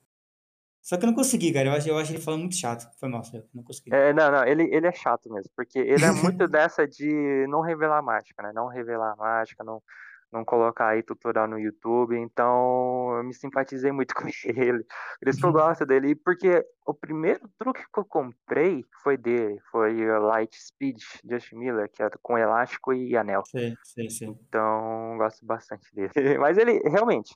Só 0.84 0.98
que 0.98 1.04
eu 1.04 1.06
não 1.06 1.14
consegui, 1.14 1.50
cara. 1.50 1.70
Eu 1.70 1.72
acho, 1.72 1.88
eu 1.88 1.96
acho 1.96 2.12
ele 2.12 2.20
falando 2.20 2.40
muito 2.40 2.56
chato. 2.56 2.86
Foi 3.00 3.08
mal, 3.08 3.22
eu 3.32 3.42
não 3.54 3.64
consegui. 3.64 3.90
É, 3.90 4.12
não, 4.12 4.30
não, 4.30 4.44
ele, 4.44 4.64
ele 4.64 4.86
é 4.86 4.92
chato 4.92 5.32
mesmo, 5.32 5.50
porque 5.56 5.78
ele 5.78 6.04
é 6.04 6.12
muito 6.36 6.46
dessa 6.46 6.86
de 6.86 7.46
não 7.48 7.62
revelar 7.62 8.02
mágica, 8.02 8.42
né? 8.42 8.52
Não 8.54 8.66
revelar 8.66 9.16
mágica, 9.16 9.64
não, 9.64 9.82
não 10.30 10.44
colocar 10.44 10.88
aí 10.88 11.02
tutorial 11.02 11.48
no 11.48 11.58
YouTube, 11.58 12.14
então 12.18 13.16
eu 13.16 13.24
me 13.24 13.32
simpatizei 13.32 13.92
muito 13.92 14.12
com 14.14 14.28
ele. 14.44 14.84
Por 15.18 15.28
isso 15.30 15.40
que 15.40 15.46
eu 15.46 15.52
gosto 15.52 15.86
dele, 15.86 16.14
porque 16.14 16.62
o 16.86 16.92
primeiro 16.92 17.48
truque 17.58 17.80
que 17.90 17.98
eu 17.98 18.04
comprei 18.04 18.84
foi 19.02 19.16
dele, 19.16 19.58
foi 19.70 20.06
o 20.06 20.20
Light 20.20 20.54
Speed 20.54 20.98
Justin 21.24 21.56
Miller, 21.56 21.90
que 21.90 22.02
é 22.02 22.10
com 22.20 22.36
elástico 22.36 22.92
e 22.92 23.16
anel. 23.16 23.42
Sei, 23.46 23.74
sei, 23.82 24.10
sei. 24.10 24.28
Então, 24.28 25.16
gosto 25.16 25.46
bastante 25.46 25.88
dele. 25.94 26.12
Mas 26.38 26.58
ele, 26.58 26.78
realmente, 26.80 27.34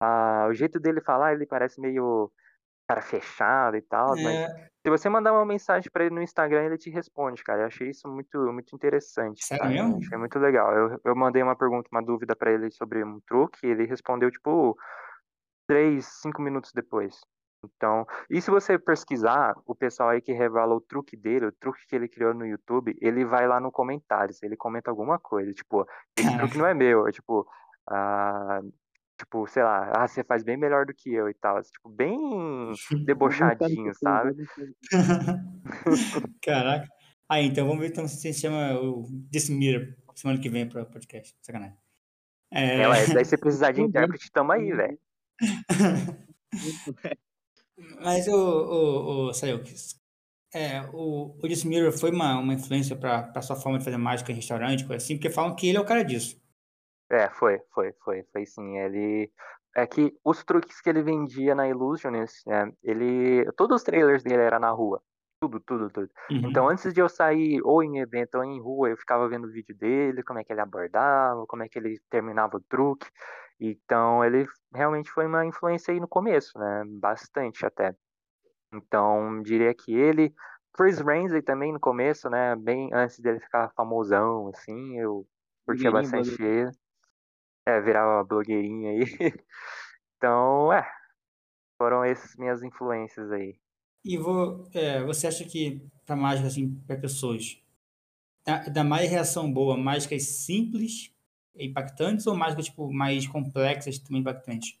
ah, 0.00 0.46
o 0.48 0.54
jeito 0.54 0.80
dele 0.80 1.02
falar, 1.02 1.34
ele 1.34 1.44
parece 1.44 1.78
meio 1.78 2.32
cara 2.86 3.02
fechado 3.02 3.76
e 3.76 3.82
tal, 3.82 4.10
mas 4.22 4.36
É, 4.36 4.68
se 4.86 4.90
você 4.90 5.08
mandar 5.08 5.32
uma 5.32 5.44
mensagem 5.44 5.90
pra 5.90 6.04
ele 6.04 6.14
no 6.14 6.22
Instagram, 6.22 6.64
ele 6.64 6.78
te 6.78 6.90
responde, 6.90 7.42
cara. 7.42 7.62
Eu 7.62 7.66
achei 7.66 7.90
isso 7.90 8.08
muito, 8.08 8.38
muito 8.52 8.74
interessante, 8.74 9.44
Sério? 9.44 9.66
Eu 9.66 9.84
mesmo? 9.84 9.98
achei 9.98 10.18
muito 10.18 10.38
legal. 10.38 10.72
Eu, 10.72 11.00
eu 11.04 11.16
mandei 11.16 11.42
uma 11.42 11.56
pergunta, 11.56 11.88
uma 11.90 12.02
dúvida 12.02 12.36
pra 12.36 12.52
ele 12.52 12.70
sobre 12.70 13.04
um 13.04 13.20
truque, 13.26 13.66
e 13.66 13.70
ele 13.70 13.86
respondeu, 13.86 14.30
tipo, 14.30 14.76
três, 15.66 16.06
cinco 16.22 16.40
minutos 16.40 16.70
depois. 16.72 17.18
Então, 17.64 18.06
e 18.30 18.40
se 18.40 18.48
você 18.48 18.78
pesquisar, 18.78 19.54
o 19.66 19.74
pessoal 19.74 20.10
aí 20.10 20.20
que 20.20 20.32
revela 20.32 20.74
o 20.74 20.80
truque 20.80 21.16
dele, 21.16 21.46
o 21.46 21.52
truque 21.52 21.84
que 21.88 21.96
ele 21.96 22.08
criou 22.08 22.32
no 22.32 22.46
YouTube, 22.46 22.96
ele 23.00 23.24
vai 23.24 23.48
lá 23.48 23.58
no 23.58 23.72
comentários, 23.72 24.40
ele 24.42 24.56
comenta 24.56 24.88
alguma 24.88 25.18
coisa, 25.18 25.52
tipo, 25.52 25.84
esse 26.16 26.36
truque 26.36 26.58
não 26.58 26.66
é 26.66 26.74
meu, 26.74 27.08
é 27.08 27.10
tipo, 27.10 27.44
ah, 27.90 28.60
tipo, 29.18 29.46
sei 29.46 29.62
lá, 29.62 29.92
ah, 29.94 30.06
você 30.06 30.22
faz 30.24 30.42
bem 30.42 30.56
melhor 30.56 30.86
do 30.86 30.94
que 30.94 31.12
eu 31.12 31.28
e 31.28 31.34
tal, 31.34 31.62
tipo, 31.62 31.88
bem 31.88 32.18
debochadinho, 33.04 33.92
sabe? 33.94 34.34
Caraca. 36.42 36.88
Ah, 37.28 37.40
então 37.40 37.66
vamos 37.66 37.80
ver 37.80 37.88
então 37.88 38.06
se 38.06 38.16
você 38.16 38.32
chama 38.32 38.78
o 38.78 39.06
Miller 39.50 39.96
semana 40.16 40.40
que 40.40 40.48
vem 40.48 40.68
para 40.68 40.82
o 40.82 40.86
podcast. 40.86 41.36
Sacanagem. 41.42 41.76
É, 42.50 42.80
Ela, 42.80 42.94
daí 43.12 43.24
você 43.24 43.36
precisar 43.36 43.72
de 43.72 43.82
intérprete, 43.82 44.30
tamo 44.32 44.52
aí, 44.52 44.72
velho. 44.72 44.98
Mas 48.00 48.26
o, 48.26 48.34
o, 48.34 49.28
o 49.28 49.34
Sayukis, 49.34 50.00
é, 50.54 50.80
o, 50.92 51.36
o 51.38 51.92
foi 51.92 52.10
uma, 52.10 52.38
uma 52.38 52.54
influência 52.54 52.96
para 52.96 53.30
a 53.34 53.42
sua 53.42 53.56
forma 53.56 53.78
de 53.78 53.84
fazer 53.84 53.98
mágica 53.98 54.32
em 54.32 54.36
restaurante, 54.36 54.86
coisa 54.86 55.04
assim, 55.04 55.16
porque 55.16 55.28
falam 55.28 55.54
que 55.54 55.68
ele 55.68 55.76
é 55.76 55.80
o 55.80 55.84
cara 55.84 56.02
disso. 56.02 56.40
É, 57.10 57.28
foi, 57.30 57.60
foi, 57.72 57.92
foi, 58.04 58.24
foi 58.32 58.46
sim. 58.46 58.78
Ele 58.78 59.30
é 59.74 59.86
que 59.86 60.12
os 60.24 60.42
truques 60.44 60.80
que 60.80 60.88
ele 60.88 61.02
vendia 61.02 61.54
na 61.54 61.68
Illusionist, 61.68 62.46
né, 62.46 62.72
ele, 62.82 63.50
todos 63.56 63.76
os 63.76 63.82
trailers 63.82 64.22
dele 64.22 64.42
era 64.42 64.58
na 64.58 64.70
rua, 64.70 65.02
tudo, 65.40 65.60
tudo, 65.60 65.90
tudo. 65.90 66.10
Uhum. 66.30 66.48
Então, 66.48 66.68
antes 66.68 66.92
de 66.92 67.00
eu 67.00 67.08
sair 67.08 67.60
ou 67.62 67.82
em 67.82 67.98
evento 67.98 68.36
ou 68.36 68.44
em 68.44 68.60
rua, 68.60 68.88
eu 68.88 68.96
ficava 68.96 69.28
vendo 69.28 69.46
o 69.46 69.52
vídeo 69.52 69.76
dele, 69.76 70.22
como 70.22 70.38
é 70.38 70.44
que 70.44 70.52
ele 70.52 70.62
abordava, 70.62 71.46
como 71.46 71.62
é 71.62 71.68
que 71.68 71.78
ele 71.78 72.00
terminava 72.10 72.56
o 72.56 72.60
truque. 72.60 73.06
Então, 73.60 74.24
ele 74.24 74.46
realmente 74.74 75.10
foi 75.10 75.26
uma 75.26 75.44
influência 75.44 75.92
aí 75.92 76.00
no 76.00 76.08
começo, 76.08 76.58
né? 76.58 76.84
Bastante 76.86 77.64
até. 77.64 77.94
Então, 78.72 79.42
diria 79.42 79.72
que 79.74 79.94
ele, 79.94 80.34
Chris 80.74 80.98
Ramsey 80.98 81.42
também 81.42 81.72
no 81.72 81.80
começo, 81.80 82.28
né? 82.28 82.56
Bem 82.56 82.90
antes 82.92 83.18
dele 83.18 83.40
ficar 83.40 83.72
famosão, 83.76 84.48
assim, 84.48 84.98
eu 84.98 85.26
curtia 85.66 85.90
bastante 85.90 86.42
ele. 86.42 86.70
É, 87.66 87.80
virava 87.80 88.24
blogueirinha 88.24 88.90
aí. 88.90 89.00
Então, 90.18 90.72
é, 90.72 90.90
foram 91.76 92.02
essas 92.02 92.34
minhas 92.36 92.62
influências 92.62 93.30
aí. 93.30 93.54
E 94.02 94.16
vou, 94.16 94.66
é, 94.72 95.04
você 95.04 95.26
acha 95.26 95.44
que 95.44 95.86
para 96.06 96.16
mágica, 96.16 96.48
assim, 96.48 96.74
para 96.86 96.96
pessoas, 96.96 97.62
dá, 98.42 98.60
dá 98.60 98.82
mais 98.82 99.10
reação 99.10 99.52
boa, 99.52 99.76
mágicas 99.76 100.22
simples 100.22 101.14
e 101.54 101.66
impactantes 101.66 102.26
ou 102.26 102.34
mágicas 102.34 102.64
tipo, 102.64 102.90
mais 102.90 103.26
complexas 103.26 103.98
também 103.98 104.22
impactantes? 104.22 104.78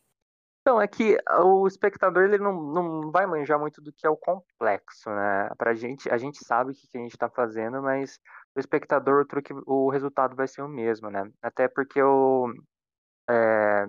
Então, 0.62 0.80
é 0.80 0.88
que 0.88 1.16
o 1.44 1.66
espectador 1.68 2.24
ele 2.24 2.38
não, 2.38 2.60
não 2.60 3.10
vai 3.12 3.24
manjar 3.24 3.56
muito 3.56 3.80
do 3.80 3.92
que 3.92 4.04
é 4.04 4.10
o 4.10 4.16
complexo, 4.16 5.08
né? 5.10 5.48
Pra 5.56 5.74
gente, 5.74 6.10
a 6.10 6.18
gente 6.18 6.44
sabe 6.44 6.72
o 6.72 6.74
que, 6.74 6.88
que 6.88 6.98
a 6.98 7.00
gente 7.00 7.16
tá 7.16 7.28
fazendo, 7.28 7.80
mas 7.80 8.18
o 8.52 8.58
espectador, 8.58 9.22
o, 9.22 9.24
truque, 9.24 9.52
o 9.64 9.88
resultado 9.90 10.34
vai 10.34 10.48
ser 10.48 10.62
o 10.62 10.68
mesmo, 10.68 11.08
né? 11.08 11.30
Até 11.40 11.68
porque 11.68 12.02
o. 12.02 12.52
é, 13.28 13.86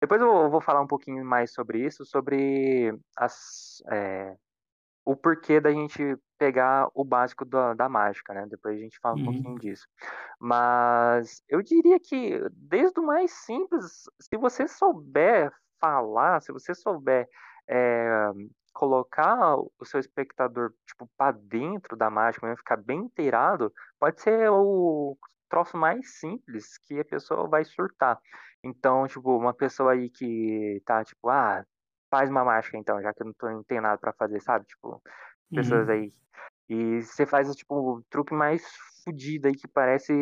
Depois 0.00 0.20
eu 0.20 0.50
vou 0.50 0.60
falar 0.60 0.82
um 0.82 0.86
pouquinho 0.86 1.24
mais 1.24 1.52
sobre 1.52 1.84
isso, 1.86 2.04
sobre 2.04 2.92
as, 3.16 3.82
é, 3.92 4.36
o 5.04 5.16
porquê 5.16 5.60
da 5.60 5.72
gente 5.72 6.16
pegar 6.38 6.88
o 6.94 7.04
básico 7.04 7.44
da, 7.44 7.74
da 7.74 7.88
mágica, 7.88 8.34
né? 8.34 8.46
Depois 8.50 8.76
a 8.78 8.80
gente 8.82 8.98
fala 9.00 9.16
um 9.16 9.20
Uhum. 9.20 9.22
pouquinho 9.22 9.58
disso. 9.58 9.86
Mas 10.40 11.42
eu 11.48 11.62
diria 11.62 11.98
que 12.00 12.40
desde 12.52 13.00
o 13.00 13.06
mais 13.06 13.32
simples, 13.32 14.04
se 14.20 14.36
você 14.38 14.68
souber 14.68 15.52
falar, 15.80 16.40
se 16.42 16.52
você 16.52 16.74
souber 16.74 17.28
é, 17.70 18.30
colocar 18.74 19.56
o 19.56 19.84
seu 19.84 20.00
espectador 20.00 20.72
tipo 20.86 21.10
para 21.16 21.36
dentro 21.38 21.96
da 21.96 22.10
mágica, 22.10 22.46
mesmo, 22.46 22.58
ficar 22.58 22.76
bem 22.76 23.00
inteirado, 23.00 23.72
pode 23.98 24.20
ser 24.20 24.50
o 24.50 25.16
troço 25.48 25.76
mais 25.76 26.18
simples 26.18 26.78
que 26.86 27.00
a 27.00 27.04
pessoa 27.04 27.48
vai 27.48 27.64
surtar. 27.64 28.18
Então, 28.64 29.06
tipo, 29.08 29.36
uma 29.36 29.54
pessoa 29.54 29.92
aí 29.92 30.10
que 30.10 30.82
tá 30.84 31.04
tipo, 31.04 31.28
ah, 31.30 31.64
faz 32.10 32.30
uma 32.30 32.44
mágica 32.44 32.76
então, 32.78 33.00
já 33.02 33.12
que 33.14 33.22
eu 33.22 33.26
não, 33.26 33.34
tô, 33.34 33.48
não 33.50 33.64
tenho 33.64 33.82
nada 33.82 33.98
para 33.98 34.12
fazer, 34.14 34.40
sabe? 34.40 34.66
Tipo, 34.66 35.00
pessoas 35.54 35.88
Uhum. 35.88 35.90
aí 35.90 36.12
E 36.68 37.02
você 37.02 37.26
faz, 37.26 37.54
tipo, 37.56 37.74
o 37.98 38.02
truque 38.10 38.34
mais 38.34 38.62
fudido 39.04 39.48
aí 39.48 39.54
que 39.56 39.68
parece 39.68 40.12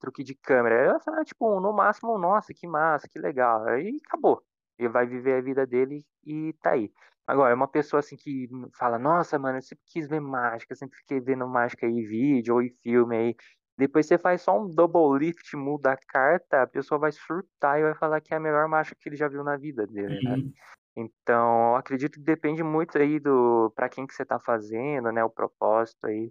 truque 0.00 0.22
de 0.24 0.34
câmera. 0.36 0.94
Aí 0.94 1.00
falo, 1.04 1.24
tipo, 1.24 1.60
no 1.60 1.72
máximo, 1.72 2.18
nossa, 2.18 2.52
que 2.54 2.66
massa, 2.66 3.08
que 3.08 3.18
legal. 3.18 3.64
Aí 3.68 3.98
acabou. 4.06 4.42
Ele 4.78 4.88
vai 4.88 5.06
viver 5.06 5.34
a 5.38 5.42
vida 5.42 5.66
dele 5.66 6.04
e 6.24 6.52
tá 6.62 6.72
aí. 6.72 6.92
Agora, 7.26 7.54
uma 7.54 7.68
pessoa 7.68 8.00
assim 8.00 8.16
que 8.16 8.48
fala, 8.78 8.98
nossa, 8.98 9.38
mano, 9.38 9.58
eu 9.58 9.62
sempre 9.62 9.84
quis 9.86 10.08
ver 10.08 10.20
mágica, 10.20 10.74
sempre 10.74 10.98
fiquei 10.98 11.20
vendo 11.20 11.46
mágica 11.48 11.86
aí, 11.86 12.02
vídeo 12.04 12.54
ou 12.54 12.62
em 12.62 12.70
filme 12.82 13.16
aí. 13.16 13.36
Depois 13.80 14.04
você 14.06 14.18
faz 14.18 14.42
só 14.42 14.60
um 14.60 14.68
double 14.68 15.18
lift, 15.18 15.56
muda 15.56 15.92
a 15.92 15.96
carta, 15.96 16.60
a 16.60 16.66
pessoa 16.66 16.98
vai 16.98 17.10
surtar 17.10 17.78
e 17.80 17.82
vai 17.82 17.94
falar 17.94 18.20
que 18.20 18.34
é 18.34 18.36
a 18.36 18.40
melhor 18.40 18.68
mágica 18.68 18.94
que 19.00 19.08
ele 19.08 19.16
já 19.16 19.26
viu 19.26 19.42
na 19.42 19.56
vida 19.56 19.86
dele, 19.86 20.20
né? 20.22 20.34
Uhum. 20.34 20.52
Então, 20.94 21.74
acredito 21.76 22.18
que 22.18 22.20
depende 22.20 22.62
muito 22.62 22.98
aí 22.98 23.18
do 23.18 23.72
para 23.74 23.88
quem 23.88 24.06
que 24.06 24.12
você 24.12 24.22
tá 24.22 24.38
fazendo, 24.38 25.10
né, 25.10 25.24
o 25.24 25.30
propósito 25.30 26.06
aí. 26.06 26.30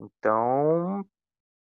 Então, 0.00 1.04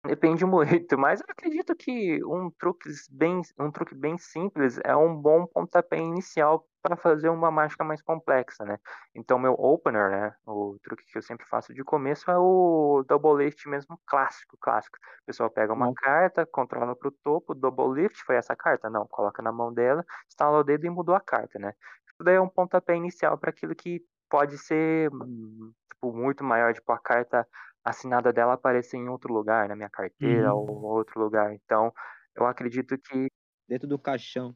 depende 0.06 0.44
muito, 0.44 0.96
mas 0.98 1.20
eu 1.20 1.26
acredito 1.28 1.74
que 1.76 2.24
um 2.24 2.50
truque 2.58 2.88
bem, 3.10 3.40
um 3.58 3.70
truque 3.70 3.94
bem 3.94 4.16
simples 4.18 4.78
é 4.84 4.96
um 4.96 5.14
bom 5.14 5.46
pontapé 5.46 5.98
inicial 5.98 6.66
para 6.82 6.96
fazer 6.96 7.28
uma 7.28 7.50
mágica 7.50 7.82
mais 7.84 8.00
complexa, 8.00 8.64
né? 8.64 8.78
Então, 9.14 9.38
meu 9.38 9.54
opener, 9.54 10.10
né, 10.10 10.34
o 10.46 10.78
truque 10.82 11.04
que 11.06 11.18
eu 11.18 11.22
sempre 11.22 11.46
faço 11.46 11.74
de 11.74 11.82
começo 11.82 12.30
é 12.30 12.38
o 12.38 13.04
double 13.08 13.44
lift 13.44 13.68
mesmo 13.68 14.00
clássico, 14.06 14.56
clássico. 14.60 14.96
O 15.22 15.26
pessoal 15.26 15.50
pega 15.50 15.72
uma 15.72 15.92
carta, 15.94 16.46
controla 16.46 16.94
pro 16.94 17.10
topo, 17.10 17.54
double 17.54 18.00
lift, 18.00 18.22
foi 18.24 18.36
essa 18.36 18.54
carta? 18.54 18.88
Não, 18.88 19.06
coloca 19.08 19.42
na 19.42 19.50
mão 19.52 19.72
dela, 19.72 20.04
estala 20.28 20.58
o 20.58 20.64
dedo 20.64 20.86
e 20.86 20.90
mudou 20.90 21.14
a 21.14 21.20
carta, 21.20 21.58
né? 21.58 21.72
Isso 22.08 22.22
daí 22.24 22.36
é 22.36 22.40
um 22.40 22.48
pontapé 22.48 22.94
inicial 22.96 23.36
para 23.36 23.50
aquilo 23.50 23.74
que 23.74 24.00
pode 24.30 24.56
ser 24.58 25.10
hum, 25.12 25.72
tipo, 25.92 26.12
muito 26.12 26.44
maior, 26.44 26.72
tipo 26.72 26.92
a 26.92 26.98
carta 26.98 27.46
assinada 27.86 28.32
dela 28.32 28.54
aparecer 28.54 28.96
em 28.96 29.08
outro 29.08 29.32
lugar, 29.32 29.68
na 29.68 29.76
minha 29.76 29.88
carteira 29.88 30.52
Uhum. 30.52 30.60
ou 30.60 30.84
outro 30.96 31.20
lugar. 31.20 31.54
Então, 31.54 31.92
eu 32.34 32.46
acredito 32.46 32.98
que 32.98 33.28
Dentro 33.68 33.88
do 33.88 33.98
caixão. 33.98 34.54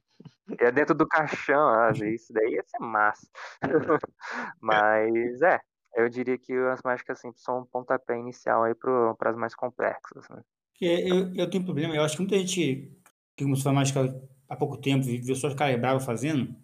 é 0.58 0.70
dentro 0.70 0.94
do 0.94 1.06
caixão, 1.06 1.68
isso 2.14 2.32
daí 2.32 2.52
ia 2.52 2.62
ser 2.64 2.78
massa. 2.78 3.26
Mas 4.60 5.42
é, 5.42 5.58
eu 5.96 6.08
diria 6.08 6.38
que 6.38 6.52
as 6.52 6.80
mágicas 6.84 7.20
simples 7.20 7.42
são 7.42 7.60
um 7.60 7.66
pontapé 7.66 8.16
inicial 8.16 8.62
aí 8.62 8.74
para 8.74 9.30
as 9.30 9.36
mais 9.36 9.54
complexas, 9.54 10.28
né? 10.28 10.42
Eu, 10.80 11.34
eu 11.34 11.50
tenho 11.50 11.62
um 11.62 11.66
problema, 11.66 11.94
eu 11.94 12.02
acho 12.02 12.16
que 12.16 12.22
muita 12.22 12.38
gente 12.38 12.96
que 13.36 13.44
começou 13.44 13.70
a 13.70 13.74
mágica 13.74 14.00
há 14.48 14.56
pouco 14.56 14.76
tempo, 14.76 15.06
e 15.08 15.18
viu 15.18 15.34
só 15.34 15.48
os 15.48 15.54
caras 15.54 15.78
bravos 15.80 16.04
fazendo. 16.04 16.54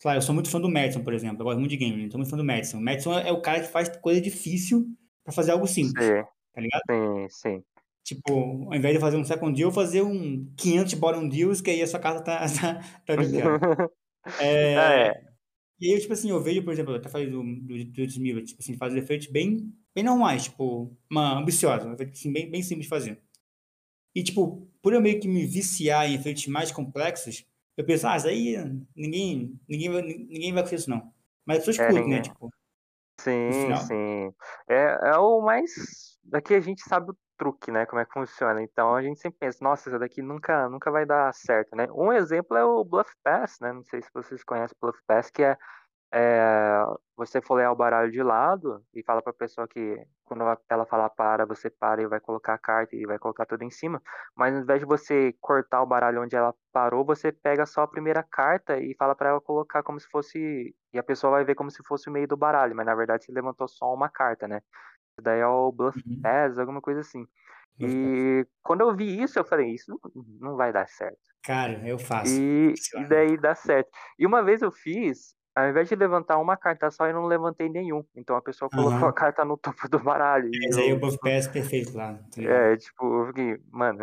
Claro, 0.00 0.18
eu 0.18 0.22
sou 0.22 0.34
muito 0.34 0.50
fã 0.50 0.60
do 0.60 0.70
Madison, 0.70 1.02
por 1.02 1.12
exemplo. 1.12 1.40
Eu 1.40 1.44
gosto 1.44 1.58
muito 1.58 1.70
de 1.70 1.76
game, 1.76 2.02
então 2.04 2.12
sou 2.12 2.18
muito 2.18 2.30
fã 2.30 2.36
do 2.36 2.44
Madison. 2.44 2.78
O 2.78 2.80
Madison 2.80 3.18
é 3.18 3.32
o 3.32 3.40
cara 3.40 3.60
que 3.60 3.68
faz 3.68 3.88
coisa 3.98 4.20
difícil 4.20 4.86
pra 5.28 5.34
fazer 5.36 5.52
algo 5.52 5.66
simples, 5.66 6.06
Sim, 6.06 6.24
tá 6.54 6.60
ligado? 6.60 6.82
sim, 6.90 7.28
sim. 7.30 7.64
Tipo, 8.04 8.32
ao 8.70 8.74
invés 8.74 8.94
de 8.94 9.00
fazer 9.00 9.16
um 9.18 9.24
second 9.24 9.54
deal, 9.54 9.70
fazer 9.70 10.02
um 10.02 10.50
500 10.56 10.94
bottom 10.94 11.28
deals, 11.28 11.60
que 11.60 11.70
aí 11.70 11.82
a 11.82 11.86
sua 11.86 12.00
casa 12.00 12.22
tá, 12.22 12.38
tá, 13.06 13.14
tá. 13.14 13.14
É, 14.40 14.76
Ah, 14.76 14.92
é. 14.92 15.28
E 15.80 15.92
aí, 15.94 16.00
tipo 16.00 16.12
assim, 16.12 16.30
eu 16.30 16.42
vejo, 16.42 16.62
por 16.64 16.72
exemplo, 16.72 16.92
eu 16.92 16.96
até 16.98 17.08
falei 17.08 17.30
do, 17.30 17.42
do, 17.42 17.84
do 17.84 18.02
Smith, 18.04 18.46
tipo 18.46 18.60
assim, 18.62 18.76
faz 18.76 18.94
efeitos 18.96 19.28
bem, 19.28 19.72
bem 19.94 20.04
normais, 20.04 20.44
tipo, 20.44 20.96
uma 21.10 21.38
ambiciosa, 21.38 21.94
assim, 22.12 22.32
bem, 22.32 22.50
bem 22.50 22.62
simples 22.62 22.86
de 22.86 22.90
fazer. 22.90 23.22
E, 24.14 24.22
tipo, 24.24 24.68
por 24.82 24.92
eu 24.94 25.00
meio 25.00 25.20
que 25.20 25.28
me 25.28 25.46
viciar 25.46 26.08
em 26.10 26.14
efeitos 26.14 26.46
mais 26.48 26.72
complexos, 26.72 27.46
eu 27.76 27.84
penso, 27.84 28.06
ah, 28.08 28.16
isso 28.16 28.28
aí 28.28 28.56
ninguém, 28.96 29.58
ninguém, 29.68 29.90
vai, 29.90 30.02
ninguém 30.02 30.52
vai 30.52 30.64
fazer 30.64 30.76
isso, 30.76 30.90
não. 30.90 31.12
Mas 31.46 31.58
as 31.58 31.66
pessoas 31.66 31.86
É, 31.86 31.92
curtem, 31.92 32.10
né? 32.10 32.20
Tipo, 32.22 32.50
Sim, 33.20 33.76
sim. 33.76 34.34
É, 34.68 35.10
é 35.10 35.18
o 35.18 35.40
mais. 35.40 35.70
Daqui 36.24 36.54
a 36.54 36.60
gente 36.60 36.82
sabe 36.82 37.10
o 37.10 37.16
truque, 37.36 37.70
né? 37.70 37.86
Como 37.86 38.00
é 38.00 38.04
que 38.04 38.12
funciona. 38.12 38.62
Então 38.62 38.94
a 38.94 39.02
gente 39.02 39.20
sempre 39.20 39.38
pensa, 39.38 39.58
nossa, 39.62 39.88
isso 39.88 39.98
daqui 39.98 40.20
nunca, 40.20 40.68
nunca 40.68 40.90
vai 40.90 41.06
dar 41.06 41.32
certo, 41.32 41.74
né? 41.76 41.86
Um 41.92 42.12
exemplo 42.12 42.56
é 42.56 42.64
o 42.64 42.84
Bluff 42.84 43.10
Pass, 43.22 43.58
né? 43.60 43.72
Não 43.72 43.84
sei 43.84 44.02
se 44.02 44.10
vocês 44.12 44.42
conhecem 44.44 44.76
o 44.80 44.86
Bluff 44.86 45.00
Pass, 45.06 45.30
que 45.30 45.42
é, 45.42 45.56
é 46.12 46.84
você 47.16 47.40
folhear 47.42 47.72
o 47.72 47.76
baralho 47.76 48.10
de 48.10 48.22
lado 48.22 48.84
e 48.94 49.02
fala 49.02 49.20
pra 49.22 49.32
pessoa 49.32 49.66
que 49.68 49.96
quando 50.24 50.42
ela- 50.42 50.86
falar 50.86 51.10
para, 51.10 51.44
você 51.46 51.68
para 51.70 52.02
e 52.02 52.06
vai 52.06 52.20
colocar 52.20 52.54
a 52.54 52.58
carta 52.58 52.94
e 52.96 53.04
vai 53.06 53.18
colocar 53.18 53.44
tudo 53.46 53.62
em 53.64 53.70
cima. 53.70 54.00
Mas 54.36 54.54
ao 54.54 54.62
invés 54.62 54.80
de 54.80 54.86
você 54.86 55.34
cortar 55.40 55.82
o 55.82 55.86
baralho 55.86 56.22
onde 56.22 56.36
ela 56.36 56.54
parou, 56.72 57.04
você 57.04 57.32
pega 57.32 57.66
só 57.66 57.82
a 57.82 57.88
primeira 57.88 58.22
carta 58.22 58.78
e 58.78 58.94
fala 58.96 59.14
pra 59.14 59.30
ela 59.30 59.40
colocar 59.40 59.82
como 59.82 59.98
se 60.00 60.08
fosse. 60.08 60.74
E 60.92 60.98
a 60.98 61.02
pessoa 61.02 61.32
vai 61.32 61.44
ver 61.44 61.54
como 61.54 61.70
se 61.70 61.82
fosse 61.84 62.08
o 62.08 62.12
meio 62.12 62.28
do 62.28 62.36
baralho, 62.36 62.74
mas 62.76 62.86
na 62.86 62.94
verdade 62.94 63.24
você 63.24 63.32
levantou 63.32 63.68
só 63.68 63.92
uma 63.94 64.08
carta, 64.08 64.46
né? 64.48 64.58
Isso 65.12 65.22
daí 65.22 65.40
é 65.40 65.46
o 65.46 65.72
Bluff 65.72 65.98
Uhum. 66.06 66.22
Pass, 66.22 66.58
alguma 66.58 66.80
coisa 66.82 67.00
assim. 67.00 67.26
E 67.80 68.46
quando 68.62 68.82
eu 68.82 68.96
vi 68.96 69.22
isso, 69.22 69.38
eu 69.38 69.44
falei, 69.44 69.74
isso 69.74 69.98
não, 70.40 70.56
vai 70.56 70.72
dar 70.72 70.88
certo. 70.88 71.18
Cara, 71.42 71.86
eu 71.88 71.98
faço. 71.98 72.30
E, 72.34 72.74
e 72.94 73.06
daí 73.06 73.36
dá 73.38 73.54
certo. 73.54 73.90
E 74.18 74.26
uma 74.26 74.42
vez 74.42 74.62
eu 74.62 74.72
fiz, 74.72 75.36
ao 75.64 75.68
invés 75.70 75.88
de 75.88 75.94
levantar 75.96 76.38
uma 76.38 76.56
carta 76.56 76.90
só, 76.90 77.06
eu 77.06 77.14
não 77.14 77.26
levantei 77.26 77.68
nenhum. 77.68 78.04
Então 78.14 78.36
a 78.36 78.42
pessoa 78.42 78.70
colocou 78.70 78.98
Aham. 78.98 79.08
a 79.08 79.12
carta 79.12 79.44
no 79.44 79.56
topo 79.56 79.88
do 79.88 79.98
baralho. 79.98 80.48
E 80.52 80.58
Mas 80.66 80.76
aí 80.78 80.84
o 80.86 80.90
eu, 80.90 81.00
Buff 81.00 81.18
Pass 81.20 81.48
perfeito 81.48 81.96
lá, 81.96 82.14
tá 82.14 82.42
é, 82.42 82.76
tipo, 82.76 83.04
eu 83.22 83.26
fiquei, 83.28 83.58
mano, 83.70 83.98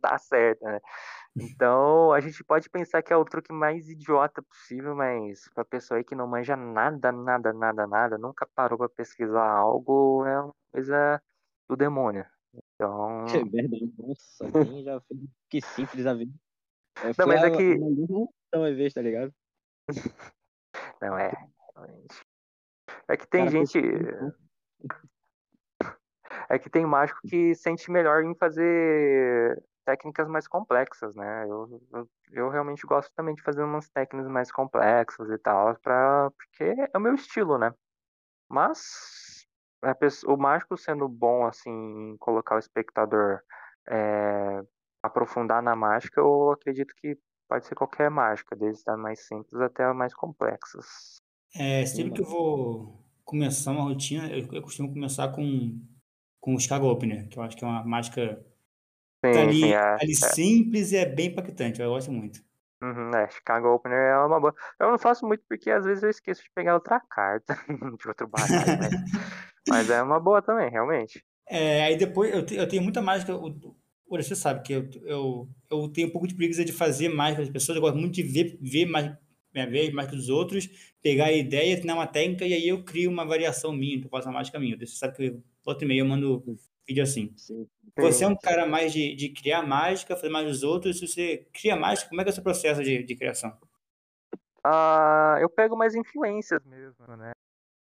dá 0.00 0.18
certo, 0.18 0.64
né? 0.64 0.80
Então, 1.38 2.12
a 2.12 2.20
gente 2.20 2.42
pode 2.44 2.68
pensar 2.70 3.02
que 3.02 3.12
é 3.12 3.16
o 3.16 3.24
truque 3.24 3.52
mais 3.52 3.88
idiota 3.88 4.42
possível, 4.42 4.94
mas 4.94 5.48
pra 5.54 5.64
pessoa 5.64 5.98
aí 5.98 6.04
que 6.04 6.14
não 6.14 6.26
manja 6.26 6.56
nada, 6.56 7.12
nada, 7.12 7.52
nada, 7.52 7.86
nada, 7.86 8.18
nunca 8.18 8.46
parou 8.54 8.78
pra 8.78 8.88
pesquisar 8.88 9.44
algo, 9.48 10.24
é 10.26 10.40
uma 10.40 10.54
coisa 10.72 11.22
do 11.68 11.76
demônio. 11.76 12.24
Então, 12.76 13.26
É 13.26 13.44
verdade. 13.44 13.92
Nossa, 13.98 14.50
quem 14.52 14.84
já 14.84 15.00
fez 15.00 15.20
que 15.50 15.60
simples 15.60 16.06
a 16.06 16.14
vida. 16.14 16.32
É, 17.02 17.12
Não, 17.18 17.26
mas 17.26 17.42
é 17.42 17.50
que- 17.50 17.62
a 17.62 17.76
melhor 17.78 18.28
uma 18.54 18.72
vez, 18.72 18.92
tá 18.92 19.02
ligado? 19.02 19.32
não 21.00 21.18
é. 21.18 21.32
É 23.08 23.16
que 23.16 23.26
tem 23.26 23.46
Cara, 23.46 23.50
gente. 23.50 23.78
É 26.48 26.58
que 26.58 26.70
tem 26.70 26.86
mágico 26.86 27.20
que 27.26 27.54
sente 27.54 27.90
melhor 27.90 28.22
em 28.22 28.34
fazer 28.34 29.62
técnicas 29.84 30.28
mais 30.28 30.48
complexas, 30.48 31.14
né? 31.14 31.44
Eu, 31.44 31.80
eu, 31.92 32.10
eu 32.32 32.48
realmente 32.48 32.86
gosto 32.86 33.12
também 33.14 33.34
de 33.34 33.42
fazer 33.42 33.62
umas 33.62 33.88
técnicas 33.90 34.30
mais 34.30 34.50
complexas 34.50 35.28
e 35.30 35.38
tal, 35.38 35.78
pra, 35.80 36.30
porque 36.30 36.64
é 36.92 36.96
o 36.96 37.00
meu 37.00 37.14
estilo, 37.14 37.58
né? 37.58 37.72
Mas 38.48 39.46
pessoa- 39.98 40.34
o 40.34 40.38
mágico 40.38 40.76
sendo 40.78 41.08
bom, 41.08 41.46
assim, 41.46 41.70
em 41.70 42.16
colocar 42.18 42.56
o 42.56 42.58
espectador 42.58 43.40
é, 43.88 44.62
aprofundar 45.02 45.62
na 45.62 45.76
mágica, 45.76 46.20
eu 46.20 46.52
acredito 46.52 46.94
que 46.96 47.18
pode 47.48 47.66
ser 47.66 47.74
qualquer 47.74 48.10
mágica, 48.10 48.56
desde 48.56 48.82
as 48.90 48.98
mais 48.98 49.26
simples 49.26 49.60
até 49.60 49.84
as 49.84 49.96
mais 49.96 50.14
complexas. 50.14 51.22
É, 51.54 51.86
sempre 51.86 52.12
que 52.14 52.20
eu 52.20 52.26
vou 52.26 53.04
começar 53.24 53.70
uma 53.72 53.82
rotina, 53.84 54.28
eu, 54.30 54.46
eu 54.52 54.62
costumo 54.62 54.92
começar 54.92 55.28
com, 55.32 55.80
com 56.40 56.54
o 56.54 56.60
Chicago 56.60 56.86
Opener, 56.88 57.28
que 57.28 57.38
eu 57.38 57.42
acho 57.42 57.56
que 57.56 57.64
é 57.64 57.66
uma 57.68 57.84
mágica 57.84 58.44
tá 59.30 59.42
Sim, 59.42 59.42
ali, 59.42 59.72
sim, 59.72 59.72
é. 59.72 60.00
ali 60.00 60.14
simples 60.16 60.92
e 60.92 60.96
é 60.98 61.06
bem 61.06 61.28
impactante, 61.28 61.80
eu 61.82 61.90
gosto 61.90 62.12
muito. 62.12 62.44
Uhum, 62.82 63.10
é, 63.14 63.28
Chicago 63.30 63.68
Opener 63.74 63.98
é 63.98 64.18
uma 64.26 64.38
boa. 64.40 64.54
Eu 64.78 64.90
não 64.90 64.98
faço 64.98 65.26
muito 65.26 65.42
porque 65.48 65.70
às 65.70 65.84
vezes 65.84 66.02
eu 66.02 66.10
esqueço 66.10 66.42
de 66.42 66.50
pegar 66.50 66.74
outra 66.74 67.00
carta 67.00 67.54
de 67.98 68.08
outro 68.08 68.28
baralho, 68.28 68.74
mas, 68.76 68.94
mas 69.66 69.90
é 69.90 70.02
uma 70.02 70.20
boa 70.20 70.42
também, 70.42 70.70
realmente. 70.70 71.24
É, 71.46 71.84
aí 71.84 71.96
depois 71.96 72.32
eu, 72.32 72.44
te- 72.44 72.54
eu 72.54 72.68
tenho 72.68 72.82
muita 72.82 73.02
mágica. 73.02 73.34
O, 73.36 73.76
o 74.06 74.16
você 74.16 74.36
sabe 74.36 74.62
que 74.62 74.72
eu, 74.72 74.88
eu, 75.04 75.48
eu 75.70 75.88
tenho 75.88 76.08
um 76.08 76.10
pouco 76.10 76.26
de 76.26 76.34
preguiça 76.34 76.64
de 76.64 76.72
fazer 76.72 77.08
mágica 77.08 77.42
das 77.42 77.50
pessoas. 77.50 77.76
Eu 77.76 77.82
gosto 77.82 77.96
muito 77.96 78.14
de 78.14 78.22
ver, 78.22 78.58
ver 78.60 78.86
mais 78.86 79.16
minha 79.52 79.68
vez, 79.68 79.92
mais 79.92 80.08
que 80.08 80.16
dos 80.16 80.28
outros, 80.28 80.68
pegar 81.00 81.26
a 81.26 81.32
ideia, 81.32 81.76
treinar 81.76 81.96
uma 81.96 82.06
técnica 82.06 82.44
e 82.44 82.52
aí 82.52 82.68
eu 82.68 82.84
crio 82.84 83.10
uma 83.10 83.24
variação 83.24 83.72
minha, 83.72 84.02
eu 84.02 84.08
faço 84.08 84.28
uma 84.28 84.34
mágica 84.34 84.58
minha. 84.58 84.76
Você 84.76 84.96
sabe 84.96 85.16
que 85.16 85.40
volta 85.64 85.84
e 85.84 85.88
meia 85.88 86.00
eu 86.00 86.06
mando 86.06 86.42
vídeo 86.86 87.02
assim. 87.02 87.32
Sim. 87.36 87.68
Você 87.96 88.24
é 88.24 88.28
um 88.28 88.36
cara 88.36 88.66
mais 88.66 88.92
de, 88.92 89.14
de 89.14 89.28
criar 89.28 89.62
mágica, 89.62 90.16
fazer 90.16 90.28
mais 90.28 90.46
dos 90.48 90.62
outros. 90.64 90.98
Se 90.98 91.06
você 91.06 91.46
cria 91.52 91.76
mágica, 91.76 92.08
como 92.08 92.20
é 92.20 92.24
que 92.24 92.30
é 92.30 92.32
o 92.32 92.34
seu 92.34 92.42
processo 92.42 92.82
de, 92.82 93.02
de 93.04 93.14
criação? 93.16 93.56
Ah, 94.64 95.36
eu 95.40 95.48
pego 95.48 95.76
mais 95.76 95.94
influências 95.94 96.64
mesmo, 96.64 97.06
né? 97.16 97.32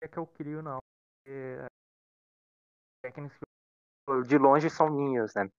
É 0.01 0.07
que 0.07 0.17
eu 0.17 0.27
crio, 0.27 0.61
não. 0.61 0.79
Porque 1.23 1.65
técnicas 3.01 3.37
que 3.37 3.43
eu- 3.43 3.54
de 4.25 4.37
longe 4.37 4.69
são 4.69 4.89
minhas, 4.89 5.33
né? 5.33 5.49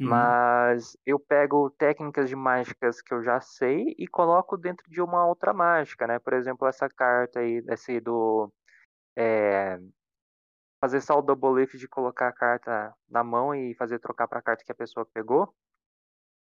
Uhum. 0.00 0.08
Mas 0.08 0.96
eu 1.06 1.18
pego 1.18 1.70
técnicas 1.70 2.28
de 2.28 2.36
mágicas 2.36 3.00
que 3.00 3.12
eu 3.12 3.22
já 3.22 3.40
sei 3.40 3.94
e 3.98 4.06
coloco 4.08 4.56
dentro 4.56 4.90
de 4.90 5.00
uma 5.00 5.26
outra 5.26 5.52
mágica, 5.52 6.06
né? 6.06 6.18
Por 6.18 6.32
exemplo, 6.32 6.66
essa 6.66 6.88
carta 6.88 7.40
aí, 7.40 7.62
esse 7.68 8.00
do. 8.00 8.52
é, 9.16 9.78
fazer 10.80 11.00
só 11.00 11.18
o 11.18 11.22
double 11.22 11.60
lift 11.60 11.78
de 11.78 11.86
colocar 11.86 12.28
a 12.28 12.32
carta 12.32 12.92
na 13.08 13.22
mão 13.22 13.54
e 13.54 13.74
fazer 13.74 14.00
trocar 14.00 14.26
para 14.26 14.40
a 14.40 14.42
carta 14.42 14.64
que 14.64 14.72
a 14.72 14.74
pessoa 14.74 15.06
pegou. 15.06 15.54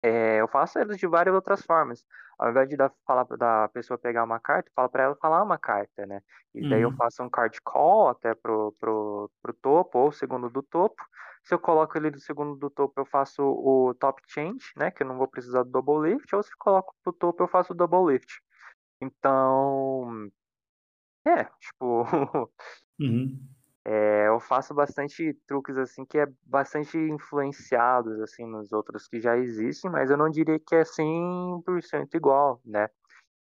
É, 0.08 0.42
eu 0.42 0.48
faço 0.48 0.80
eles 0.80 0.98
de 0.98 1.08
várias 1.08 1.36
outras 1.36 1.62
formas. 1.64 2.04
Ao 2.38 2.50
invés 2.50 2.68
de 2.70 2.76
dar, 2.78 2.92
falar 3.06 3.24
da 3.38 3.70
pessoa 3.70 3.98
pegar 3.98 4.24
uma 4.24 4.40
carta, 4.40 4.70
eu 4.70 4.74
falo 4.76 4.90
para 4.90 5.04
ela 5.04 5.16
falar 5.16 5.44
uma 5.44 5.58
carta, 5.58 6.06
né? 6.06 6.22
E 6.54 6.66
daí 6.66 6.82
eu 6.82 6.92
Uhum. 6.92 6.98
faço 6.98 7.24
um 7.24 7.30
card 7.30 7.60
call 7.64 8.10
até 8.10 8.36
pro, 8.36 8.74
pro, 8.80 9.32
pro 9.42 9.54
topo, 9.54 10.00
ou 10.00 10.12
segundo 10.12 10.50
do 10.50 10.62
topo. 10.64 11.02
Se 11.44 11.54
eu 11.54 11.60
coloco 11.60 11.98
ele 11.98 12.12
do 12.12 12.20
segundo 12.20 12.56
do 12.58 12.70
topo, 12.70 13.00
eu 13.02 13.06
faço 13.06 13.42
o 13.44 13.94
top 13.96 14.22
change, 14.28 14.72
né? 14.78 14.92
Que 14.92 15.04
eu 15.04 15.08
não 15.08 15.18
vou 15.18 15.28
precisar 15.30 15.64
do 15.64 15.72
double 15.72 16.10
lift. 16.12 16.34
Ou 16.36 16.44
se 16.44 16.50
eu 16.52 16.58
coloco 16.60 16.94
pro 17.04 17.14
topo, 17.14 17.44
eu 17.44 17.48
faço 17.48 17.74
o 17.74 17.76
double 17.76 18.14
lift. 18.14 18.42
Então, 19.02 20.30
é, 21.28 21.46
tipo, 21.60 22.04
Uhum. 23.00 23.55
É, 23.86 24.28
eu 24.28 24.40
faço 24.40 24.74
bastante 24.74 25.34
truques 25.48 25.78
assim 25.78 26.04
que 26.06 26.18
é 26.18 26.26
bastante 26.44 26.98
influenciados 26.98 28.20
assim 28.20 28.46
nos 28.46 28.74
outros 28.74 29.08
que 29.08 29.22
já 29.22 29.38
existem, 29.38 29.92
mas 29.92 30.10
eu 30.10 30.18
não 30.18 30.30
diria 30.30 30.60
que 30.60 30.76
é 30.76 30.84
100% 30.84 32.16
igual, 32.16 32.60
né? 32.66 32.90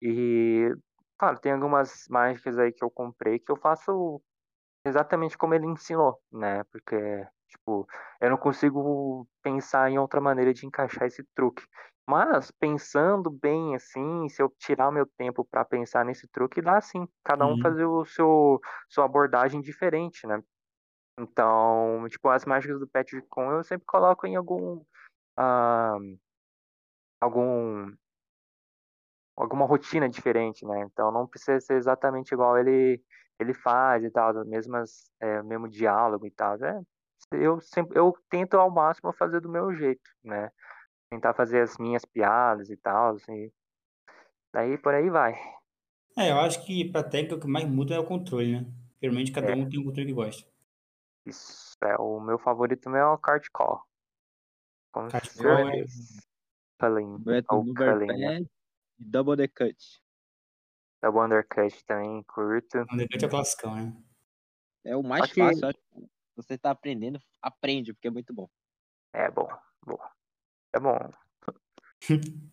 E, 0.02 0.72
claro, 1.18 1.40
tem 1.40 1.52
algumas 1.54 2.06
mágicas 2.10 2.60
aí 2.60 2.72
que 2.72 2.84
eu 2.84 2.92
comprei 2.92 3.40
que 3.40 3.52
eu 3.52 3.58
faço 3.58 4.22
exatamente 4.86 5.38
como 5.38 5.56
ele 5.56 5.66
ensinou, 5.66 6.22
né? 6.32 6.64
Porque, 6.66 6.96
tipo, 7.48 7.88
eu 8.22 8.30
não 8.30 8.38
consigo 8.38 9.28
pensar 9.42 9.90
em 9.90 9.98
outra 9.98 10.22
maneira 10.22 10.54
de 10.54 10.68
encaixar 10.68 11.08
esse 11.08 11.24
truque. 11.36 11.64
Mas, 12.08 12.51
pensando 12.51 13.30
bem 13.30 13.76
assim, 13.76 14.30
se 14.30 14.41
eu 14.41 14.49
tirar 14.60 14.89
o 14.89 14.91
meu 14.91 15.05
tempo 15.05 15.43
para 15.45 15.66
pensar 15.66 16.05
nesse 16.05 16.28
truque, 16.30 16.62
dá 16.62 16.80
sim. 16.82 17.08
Cada 17.24 17.45
um 17.45 17.51
Uhum. 17.51 17.58
fazer 17.58 17.86
o 17.86 18.05
seu 18.05 18.60
sua 18.89 19.05
abordagem 19.05 19.62
diferente, 19.62 20.26
né? 20.28 20.41
Então, 21.20 22.05
tipo, 22.10 22.30
as 22.30 22.45
mágicas 22.45 22.80
do 22.80 22.88
Patrick 22.89 23.28
Con 23.30 23.51
eu 23.53 23.64
sempre 23.64 23.86
coloco 23.88 24.28
em 24.28 24.36
algum 24.38 24.84
ah, 25.38 25.97
algum 27.22 27.97
alguma 29.36 29.66
rotina 29.66 30.10
diferente, 30.10 30.66
né? 30.66 30.82
Então 30.82 31.12
não 31.12 31.28
precisa 31.28 31.60
ser 31.60 31.76
exatamente 31.76 32.32
igual 32.34 32.58
ele 32.58 33.01
ele 33.39 33.53
faz 33.53 34.03
e 34.03 34.10
tal, 34.10 34.36
as 34.36 34.47
mesmas 34.47 35.12
é, 35.20 35.43
mesmo 35.43 35.70
diálogo 35.70 36.26
e 36.26 36.32
tal. 36.32 36.55
É, 36.64 36.82
eu 37.34 37.60
sempre 37.62 37.97
eu 37.99 38.14
tento 38.30 38.55
ao 38.58 38.72
máximo 38.72 39.14
fazer 39.14 39.39
do 39.41 39.49
meu 39.49 39.74
jeito, 39.76 40.10
né? 40.24 40.49
Tentar 41.10 41.34
fazer 41.34 41.62
as 41.62 41.78
minhas 41.78 42.05
piadas 42.05 42.70
e 42.70 42.78
tal, 42.78 43.16
assim. 43.16 43.51
Daí 44.53 44.78
por 44.78 44.93
aí 44.93 45.10
vai. 45.10 45.34
É, 46.18 46.32
eu 46.32 46.39
acho 46.39 46.66
que 46.66 46.84
pra 46.91 47.01
técnica 47.01 47.36
o 47.36 47.39
que 47.39 47.47
mais 47.47 47.66
muda 47.66 47.95
é 47.95 47.99
o 47.99 48.05
controle, 48.05 48.51
né? 48.60 48.66
Geralmente 49.01 49.32
cada 49.32 49.51
É, 49.51 49.53
um 49.53 49.68
tem 49.70 49.80
um 49.80 49.86
controle 49.86 50.08
que 50.08 50.14
gosta. 50.14 50.45
isso 51.28 51.78
é 51.84 51.95
o 51.95 52.20
meu 52.20 52.39
favorito 52.39 52.89
mesmo 52.89 52.97
é 52.97 53.14
o 53.14 53.20
card 53.20 53.51
call, 53.51 53.84
com 54.91 55.08
Card 55.10 55.30
call 55.36 55.68
é. 55.70 55.86
Culling, 56.80 57.20
ou 57.49 57.66
culling, 57.76 58.18
né? 58.18 58.36
Pad 58.36 58.47
e 58.99 59.05
Double 59.14 59.38
the 59.38 59.47
Cut. 59.47 59.78
É 61.01 61.10
o 61.10 61.24
undercut 61.26 61.84
também, 61.88 62.22
curto. 62.24 62.78
undercut 62.91 63.24
é 63.24 63.30
classicão, 63.30 63.76
né? 63.76 63.93
É 64.84 64.95
o 64.95 65.03
mais 65.03 65.30
que 65.32 65.39
fácil, 65.39 65.66
eu 65.66 65.70
acho. 65.70 65.80
que 65.80 66.08
Você 66.36 66.58
tá 66.58 66.72
aprendendo, 66.72 67.20
aprende, 67.41 67.93
porque 67.93 68.08
é 68.08 68.12
muito 68.12 68.34
bom. 68.34 68.47
é 69.14 69.30
bom, 69.30 69.49
bom. 69.86 69.97
É 70.78 70.80
bom. 70.80 70.98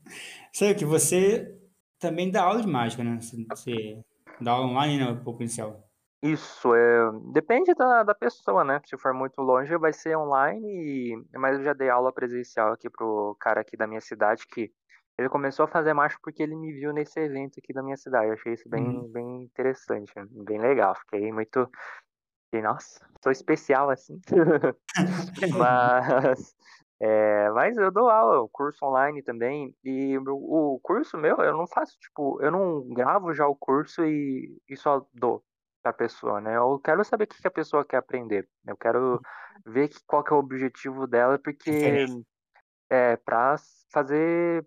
Sei 0.53 0.75
que 0.75 0.85
você 0.87 1.61
também 1.99 2.31
dá 2.31 2.45
aula 2.45 2.63
de 2.63 2.67
mágica, 2.67 3.05
né? 3.05 3.19
Você, 3.51 4.03
dá 4.41 4.53
aula 4.53 4.67
online, 4.67 4.99
né? 4.99 5.21
Pouco 5.23 5.43
inicial. 5.43 5.87
Isso, 6.23 6.75
é, 6.75 7.11
depende 7.35 7.75
da, 7.75 8.03
da 8.03 8.15
pessoa, 8.15 8.65
né? 8.65 8.81
Se 8.87 8.97
for 8.97 9.13
muito 9.13 9.43
longe, 9.43 9.77
vai 9.77 9.93
ser 9.93 10.17
online, 10.17 10.67
e, 10.67 11.39
mas 11.39 11.59
eu 11.59 11.65
já 11.65 11.75
dei 11.75 11.91
aula 11.91 12.11
presencial 12.15 12.73
aqui 12.73 12.89
pro 12.89 13.37
cara 13.39 13.61
aqui 13.61 13.77
da 13.77 13.87
minha 13.87 14.01
cidade, 14.01 14.47
que 14.47 14.73
ele 15.19 15.29
começou 15.29 15.67
a 15.67 15.69
fazer 15.69 15.93
mágica 15.93 16.19
porque 16.25 16.43
ele 16.43 16.57
me 16.57 16.73
viu 16.73 16.95
nesse 16.95 17.21
evento 17.21 17.61
aqui 17.63 17.75
da 17.75 17.83
minha 17.83 17.99
cidade. 17.99 18.29
Eu 18.29 18.33
achei 18.33 18.55
isso 18.55 18.67
bem, 18.71 18.83
Uhum. 18.83 19.13
bem 19.13 19.43
interessante, 19.43 20.11
bem 20.31 20.59
legal. 20.59 20.95
Fiquei 20.95 21.31
muito. 21.31 21.71
Fiquei, 22.47 22.63
nossa, 22.63 23.07
sou 23.23 23.31
especial 23.31 23.91
assim. 23.91 24.19
Mas, 25.55 26.57
é, 27.07 27.51
mas 27.51 27.77
eu 27.77 27.91
dou 27.91 28.09
aula, 28.09 28.49
curso 28.51 28.83
online 28.87 29.23
também. 29.23 29.77
E 29.85 30.17
o, 30.17 30.81
curso 30.83 31.19
meu, 31.19 31.37
eu 31.37 31.55
não 31.55 31.67
faço, 31.67 31.99
tipo, 31.99 32.41
eu 32.41 32.51
não 32.51 32.89
gravo 32.89 33.35
já 33.35 33.47
o 33.47 33.55
curso 33.55 34.03
e, 34.07 34.57
e 34.67 34.75
só 34.75 35.07
dou 35.13 35.45
pra 35.83 35.93
pessoa, 35.93 36.41
né? 36.41 36.57
Eu 36.57 36.81
quero 36.83 37.05
saber 37.05 37.25
o 37.25 37.27
que 37.27 37.43
que 37.43 37.47
a 37.47 37.51
pessoa 37.51 37.85
quer 37.85 37.99
aprender. 37.99 38.49
Eu 38.67 38.75
quero 38.75 39.21
ver 39.67 39.89
que, 39.89 39.99
qual 40.07 40.25
que 40.25 40.33
é 40.33 40.37
o 40.37 40.39
objetivo 40.39 41.07
dela, 41.07 41.39
porque 41.39 42.07
é 42.89 43.17
pra 43.19 43.57
fazer 43.93 44.67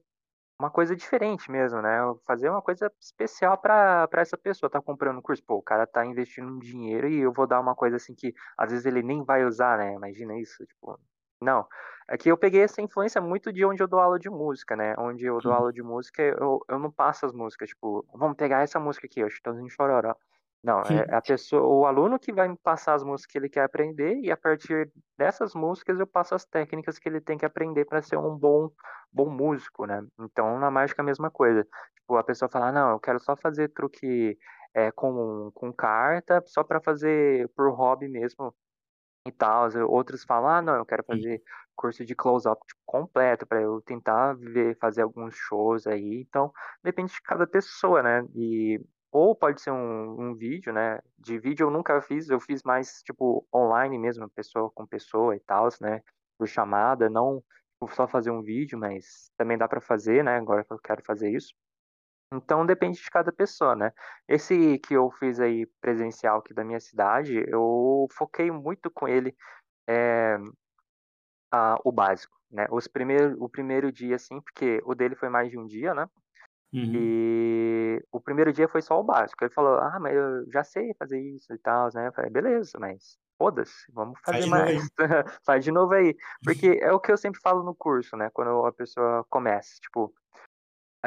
uma 0.59 0.69
coisa 0.69 0.95
diferente 0.95 1.49
mesmo, 1.49 1.81
né? 1.81 1.97
Fazer 2.27 2.51
uma 2.51 2.61
coisa 2.61 2.91
especial 3.01 3.57
para 3.57 4.07
para 4.09 4.21
essa 4.21 4.38
pessoa. 4.38 4.69
Tá 4.69 4.79
comprando 4.79 5.17
um 5.17 5.23
curso, 5.23 5.43
pô, 5.43 5.55
o 5.55 5.63
cara 5.63 5.88
tá 5.88 6.05
investindo 6.05 6.53
um 6.53 6.59
dinheiro 6.59 7.07
e 7.09 7.19
eu 7.19 7.33
vou 7.33 7.47
dar 7.47 7.59
uma 7.59 7.73
coisa 7.73 7.95
assim 7.95 8.13
que 8.13 8.31
às 8.55 8.69
vezes 8.69 8.85
ele 8.85 9.01
nem 9.01 9.23
vai 9.23 9.43
usar, 9.43 9.79
né? 9.79 9.95
Imagina 9.95 10.39
isso, 10.39 10.63
tipo. 10.67 10.99
Não. 11.41 11.65
É 12.09 12.17
que 12.17 12.29
eu 12.29 12.38
peguei 12.38 12.61
essa 12.61 12.81
influência 12.81 13.19
muito 13.19 13.51
de 13.51 13.65
onde 13.65 13.83
eu 13.83 13.88
dou 13.88 13.99
aula 13.99 14.17
de 14.17 14.29
música, 14.29 14.75
né? 14.75 14.95
Onde 14.97 15.25
eu 15.25 15.39
dou 15.39 15.51
aula 15.51 15.73
de 15.73 15.83
música, 15.83 16.21
eu, 16.21 16.59
eu 16.69 16.79
não 16.79 16.89
passo 16.89 17.25
as 17.25 17.33
músicas, 17.33 17.69
tipo, 17.69 18.05
vamos 18.13 18.38
pegar 18.38 18.61
essa 18.61 18.79
música 18.79 19.07
aqui, 19.07 19.23
o 19.23 19.29
Chitãozinho 19.29 19.69
Chororó. 19.69 20.15
Não, 20.63 20.81
é 20.81 21.15
a 21.15 21.21
pessoa, 21.21 21.61
o 21.61 21.85
aluno 21.85 22.17
que 22.17 22.33
vai 22.33 22.47
me 22.47 22.57
passar 22.57 22.95
as 22.95 23.03
músicas 23.03 23.31
que 23.31 23.38
ele 23.38 23.49
quer 23.49 23.63
aprender 23.63 24.19
e 24.21 24.31
a 24.31 24.38
partir 24.38 24.91
dessas 25.17 25.53
músicas 25.53 25.99
eu 25.99 26.07
passo 26.07 26.33
as 26.33 26.45
técnicas 26.45 26.97
que 26.97 27.07
ele 27.07 27.21
tem 27.21 27.38
que 27.38 27.45
aprender 27.45 27.85
para 27.85 28.01
ser 28.01 28.17
um 28.17 28.35
bom 28.35 28.69
bom 29.11 29.29
músico, 29.29 29.85
né? 29.85 30.01
Então, 30.19 30.59
na 30.59 30.69
mágica, 30.69 31.01
a 31.01 31.05
mesma 31.05 31.29
coisa. 31.29 31.65
Tipo, 31.95 32.17
a 32.17 32.23
pessoa 32.23 32.49
fala, 32.49 32.71
não, 32.71 32.91
eu 32.91 32.99
quero 32.99 33.19
só 33.19 33.35
fazer 33.35 33.69
truque 33.69 34.38
é, 34.73 34.91
com, 34.91 35.51
com 35.53 35.73
carta, 35.73 36.43
só 36.45 36.63
para 36.63 36.81
fazer 36.81 37.49
por 37.55 37.71
hobby 37.71 38.07
mesmo 38.07 38.53
e 39.28 39.32
tal. 39.32 39.69
Outros 39.89 40.23
falam, 40.23 40.49
ah, 40.49 40.61
não, 40.61 40.75
eu 40.75 40.86
quero 40.86 41.03
fazer 41.03 41.41
curso 41.75 42.03
de 42.03 42.15
close-up 42.15 42.59
tipo, 42.65 42.82
completo 42.86 43.45
para 43.45 43.61
eu 43.61 43.82
tentar 43.82 44.34
ver, 44.34 44.78
fazer 44.80 45.03
alguns 45.03 45.36
shows 45.36 45.86
aí. 45.88 46.25
Então, 46.28 46.51
depende 46.84 47.13
de 47.13 47.21
cada 47.21 47.45
pessoa, 47.47 48.01
né? 48.01 48.25
E 48.36 48.82
ou 49.11 49.36
pode 49.36 49.61
ser 49.61 49.71
um, 49.71 50.30
um 50.32 50.36
vídeo, 50.36 50.73
né? 50.73 50.99
De 51.17 51.39
vídeo 51.39 51.65
eu 51.67 51.71
nunca 51.71 52.01
fiz, 52.01 52.30
eu 52.30 52.39
fiz 52.39 52.61
mais 52.63 53.01
tipo 53.03 53.47
online 53.53 53.97
mesmo, 53.97 54.30
pessoa 54.30 54.69
com 54.71 54.86
pessoa 54.86 55.36
e 55.36 55.39
tal, 55.39 55.69
né? 55.82 56.01
Por 56.38 56.47
chamada, 56.47 57.09
não 57.09 57.43
tipo, 57.73 57.93
só 57.95 58.07
fazer 58.07 58.32
um 58.32 58.41
vídeo, 58.41 58.78
mas 58.78 59.32
também 59.38 59.57
dá 59.57 59.67
para 59.67 59.82
fazer, 59.82 60.23
né? 60.23 60.38
Agora 60.38 60.63
que 60.63 60.73
eu 60.73 60.80
quero 60.80 61.03
fazer 61.05 61.32
isso. 61.32 61.53
Então 62.34 62.65
depende 62.65 63.01
de 63.01 63.09
cada 63.09 63.32
pessoa, 63.32 63.75
né? 63.75 63.93
Esse 64.28 64.78
que 64.80 64.93
eu 64.93 65.09
fiz 65.11 65.39
aí 65.39 65.65
presencial 65.80 66.39
aqui 66.39 66.53
da 66.53 66.63
minha 66.63 66.80
cidade, 66.80 67.43
eu 67.47 68.07
foquei 68.11 68.51
muito 68.51 68.91
com 68.91 69.07
ele 69.07 69.36
é, 69.88 70.38
a, 71.51 71.80
o 71.84 71.91
básico, 71.91 72.38
né? 72.51 72.67
Os 72.69 72.88
primeiro, 72.88 73.41
o 73.41 73.47
primeiro 73.47 73.91
dia, 73.91 74.17
assim, 74.17 74.41
porque 74.41 74.82
o 74.86 74.93
dele 74.93 75.15
foi 75.15 75.30
mais 75.30 75.49
de 75.49 75.57
um 75.57 75.65
dia, 75.65 75.93
né? 75.93 76.07
Uhum. 76.73 76.91
E 76.93 78.05
o 78.11 78.19
primeiro 78.19 78.51
dia 78.51 78.67
foi 78.67 78.82
só 78.82 78.99
o 78.99 79.03
básico. 79.03 79.43
Ele 79.43 79.53
falou, 79.53 79.78
ah, 79.80 79.97
mas 79.99 80.15
eu 80.15 80.51
já 80.51 80.63
sei 80.63 80.93
fazer 80.95 81.19
isso 81.19 81.53
e 81.53 81.57
tal, 81.59 81.89
né? 81.93 82.07
Eu 82.07 82.13
falei, 82.13 82.30
beleza, 82.30 82.78
mas 82.78 83.17
foda-se, 83.38 83.89
vamos 83.93 84.19
Faz 84.25 84.45
fazer 84.45 84.49
novo 84.49 84.63
mais. 84.63 84.89
Faz 85.45 85.63
de 85.63 85.71
novo 85.71 85.93
aí. 85.93 86.15
Porque 86.43 86.80
é 86.82 86.91
o 86.91 86.99
que 86.99 87.11
eu 87.11 87.17
sempre 87.17 87.39
falo 87.39 87.63
no 87.63 87.73
curso, 87.73 88.17
né? 88.17 88.30
Quando 88.34 88.65
a 88.65 88.73
pessoa 88.73 89.25
começa, 89.30 89.80
tipo, 89.82 90.13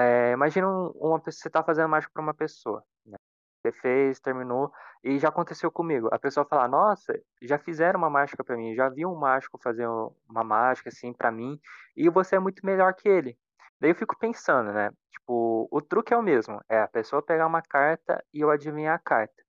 é, 0.01 0.33
imagina 0.33 0.69
um- 0.69 0.91
uma 0.95 1.21
pessoa, 1.21 1.43
você 1.43 1.51
tá 1.51 1.63
fazendo 1.63 1.89
mágica 1.89 2.13
pra 2.13 2.23
uma 2.23 2.35
pessoa, 2.35 2.85
né? 3.07 3.17
Você 3.63 3.73
fez, 3.73 4.21
terminou, 4.21 4.73
e 5.05 5.19
já 5.19 5.29
aconteceu 5.29 5.71
comigo. 5.71 6.09
A 6.13 6.19
pessoa 6.19 6.47
fala, 6.47 6.67
nossa, 6.69 7.13
já 7.43 7.59
fizeram 7.59 7.99
uma 7.99 8.11
mágica 8.11 8.43
pra 8.45 8.57
mim, 8.57 8.75
já 8.75 8.89
vi 8.89 9.05
um 9.07 9.15
mágico 9.15 9.59
fazer 9.63 9.87
um- 9.89 10.15
uma 10.29 10.43
mágica 10.45 10.89
assim 10.89 11.13
pra 11.13 11.31
mim, 11.31 11.61
e 11.97 12.09
você 12.09 12.37
é 12.37 12.39
muito 12.41 12.65
melhor 12.65 12.95
que 12.95 13.09
ele. 13.09 13.39
Daí 13.81 13.91
eu 13.91 13.95
fico 13.95 14.19
pensando, 14.19 14.73
né? 14.73 14.91
Tipo, 15.11 15.69
o 15.71 15.81
truque 15.83 16.13
é 16.15 16.17
o 16.17 16.23
mesmo, 16.23 16.61
é 16.69 16.81
a 16.81 16.89
pessoa 16.89 17.23
pegar 17.23 17.47
uma 17.47 17.63
carta 17.63 18.23
e 18.33 18.41
eu 18.41 18.51
adivinhar 18.51 18.95
a 18.97 18.99
carta. 18.99 19.43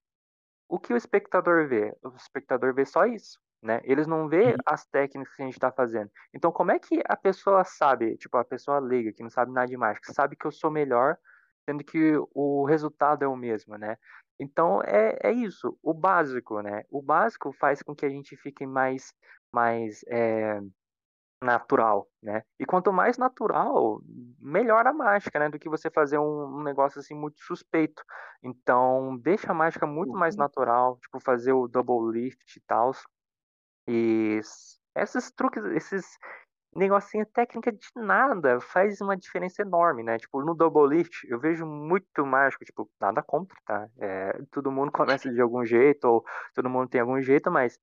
O 0.68 0.80
que 0.80 0.94
o 0.94 0.98
espectador 0.98 1.68
vê? 1.68 1.96
O 2.04 2.10
espectador 2.16 2.74
vê 2.74 2.86
só 2.86 3.06
isso, 3.06 3.40
né? 3.62 3.82
Eles 3.84 4.08
não 4.08 4.28
vê 4.28 4.56
Uhum. 4.56 4.62
as 4.66 4.86
técnicas 4.88 5.36
que 5.36 5.42
a 5.42 5.46
gente 5.46 5.54
está 5.56 5.72
fazendo. 5.72 6.10
Então, 6.34 6.52
como 6.52 6.72
é 6.72 6.80
que 6.80 7.02
a 7.08 7.16
pessoa 7.18 7.64
sabe, 7.64 8.18
tipo, 8.18 8.38
a 8.38 8.46
pessoa 8.46 8.80
leiga, 8.80 9.14
que 9.14 9.24
não 9.24 9.30
sabe 9.30 9.52
nada 9.52 9.68
de 9.68 9.78
mágica, 9.78 10.14
sabe 10.14 10.36
que 10.36 10.46
eu 10.48 10.52
sou 10.52 10.72
melhor, 10.72 11.18
sendo 11.70 11.84
que 11.84 12.14
o 12.34 12.66
resultado 12.66 13.24
é 13.24 13.28
o 13.28 13.36
mesmo, 13.36 13.78
né? 13.78 13.98
Então, 14.40 14.82
é, 14.84 15.18
é 15.24 15.32
isso, 15.32 15.78
o 15.84 15.94
básico, 15.94 16.62
né? 16.62 16.84
O 16.90 17.02
básico 17.02 17.52
faz 17.54 17.82
com 17.84 17.96
que 17.96 18.06
a 18.06 18.10
gente 18.10 18.36
fique 18.36 18.66
mais, 18.66 19.14
mais 19.54 20.02
é, 20.10 20.60
natural, 21.44 22.08
né? 22.22 22.44
E 22.60 22.66
quanto 22.66 22.94
mais 22.94 23.18
natural, 23.18 24.00
melhor 24.40 24.86
a 24.88 24.94
mágica, 24.94 25.40
né? 25.40 25.50
Do 25.50 25.58
que 25.60 25.70
você 25.70 25.90
fazer 25.90 26.20
um, 26.20 26.60
um 26.60 26.64
negócio 26.64 27.00
assim 27.00 27.16
muito 27.16 27.40
suspeito. 27.42 28.04
Então, 28.44 29.18
deixa 29.18 29.52
a 29.52 29.56
mágica 29.56 29.88
muito 29.88 30.18
mais 30.18 30.36
natural, 30.36 30.98
tipo 31.00 31.20
fazer 31.20 31.54
o 31.54 31.68
double 31.68 32.12
lift 32.20 32.58
e 32.58 32.62
tal. 32.68 32.92
E 33.88 34.40
esses 34.96 35.32
truques, 35.32 35.64
esses 35.66 36.06
negocinho 36.74 37.26
técnica 37.26 37.72
de 37.72 37.88
nada 37.96 38.60
faz 38.62 39.02
uma 39.02 39.18
diferença 39.18 39.62
enorme, 39.62 40.04
né? 40.04 40.18
Tipo, 40.18 40.44
no 40.44 40.56
double 40.56 40.88
lift 40.98 41.28
eu 41.28 41.40
vejo 41.40 41.66
muito 41.66 42.26
mágico, 42.26 42.64
tipo, 42.64 42.90
nada 43.00 43.22
contra, 43.22 43.58
tá? 43.66 43.88
É, 44.00 44.40
todo 44.52 44.72
mundo 44.72 44.92
começa 44.92 45.32
de 45.32 45.42
algum 45.42 45.66
jeito, 45.66 46.06
ou 46.06 46.24
todo 46.56 46.70
mundo 46.70 46.88
tem 46.90 47.02
algum 47.02 47.22
jeito, 47.22 47.52
mas 47.52 47.78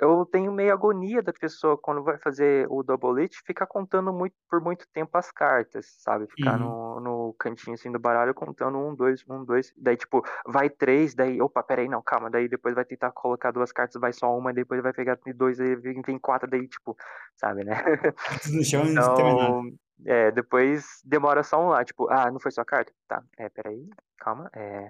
eu 0.00 0.26
tenho 0.26 0.52
meio 0.52 0.72
agonia 0.72 1.22
da 1.22 1.32
pessoa 1.32 1.78
quando 1.78 2.02
vai 2.02 2.18
fazer 2.18 2.66
o 2.70 2.82
double 2.82 3.28
ficar 3.46 3.66
contando 3.66 4.12
muito, 4.12 4.34
por 4.48 4.60
muito 4.60 4.86
tempo 4.92 5.16
as 5.16 5.30
cartas, 5.30 5.86
sabe? 5.98 6.26
Ficar 6.28 6.58
Uhum. 6.58 6.98
no, 6.98 7.00
no 7.00 7.34
cantinho 7.38 7.74
assim 7.74 7.90
do 7.90 7.98
baralho 7.98 8.34
contando 8.34 8.78
um, 8.78 8.94
dois, 8.94 9.24
um, 9.28 9.44
dois, 9.44 9.72
daí 9.76 9.96
tipo, 9.96 10.22
vai 10.46 10.68
três, 10.70 11.14
daí, 11.14 11.40
opa, 11.40 11.62
peraí, 11.62 11.88
não, 11.88 12.02
calma, 12.02 12.30
daí 12.30 12.48
depois 12.48 12.74
vai 12.74 12.84
tentar 12.84 13.12
colocar 13.12 13.50
duas 13.50 13.72
cartas, 13.72 14.00
vai 14.00 14.12
só 14.12 14.36
uma, 14.36 14.52
depois 14.52 14.82
vai 14.82 14.92
pegar 14.92 15.18
dois, 15.36 15.60
aí 15.60 15.76
vem, 15.76 16.02
quatro, 16.18 16.48
daí 16.48 16.66
tipo, 16.66 16.96
sabe, 17.36 17.64
né? 17.64 17.74
No 18.52 18.64
chão 18.64 18.84
e. 18.84 18.90
Então, 18.90 19.62
é, 20.04 20.30
depois 20.30 21.00
demora 21.04 21.42
só 21.42 21.62
um 21.62 21.68
lá, 21.68 21.84
tipo, 21.84 22.08
ah, 22.10 22.30
não 22.30 22.40
foi 22.40 22.50
sua 22.50 22.64
carta? 22.64 22.92
Tá, 23.06 23.22
é, 23.38 23.48
peraí, 23.48 23.88
calma, 24.18 24.50
é. 24.54 24.88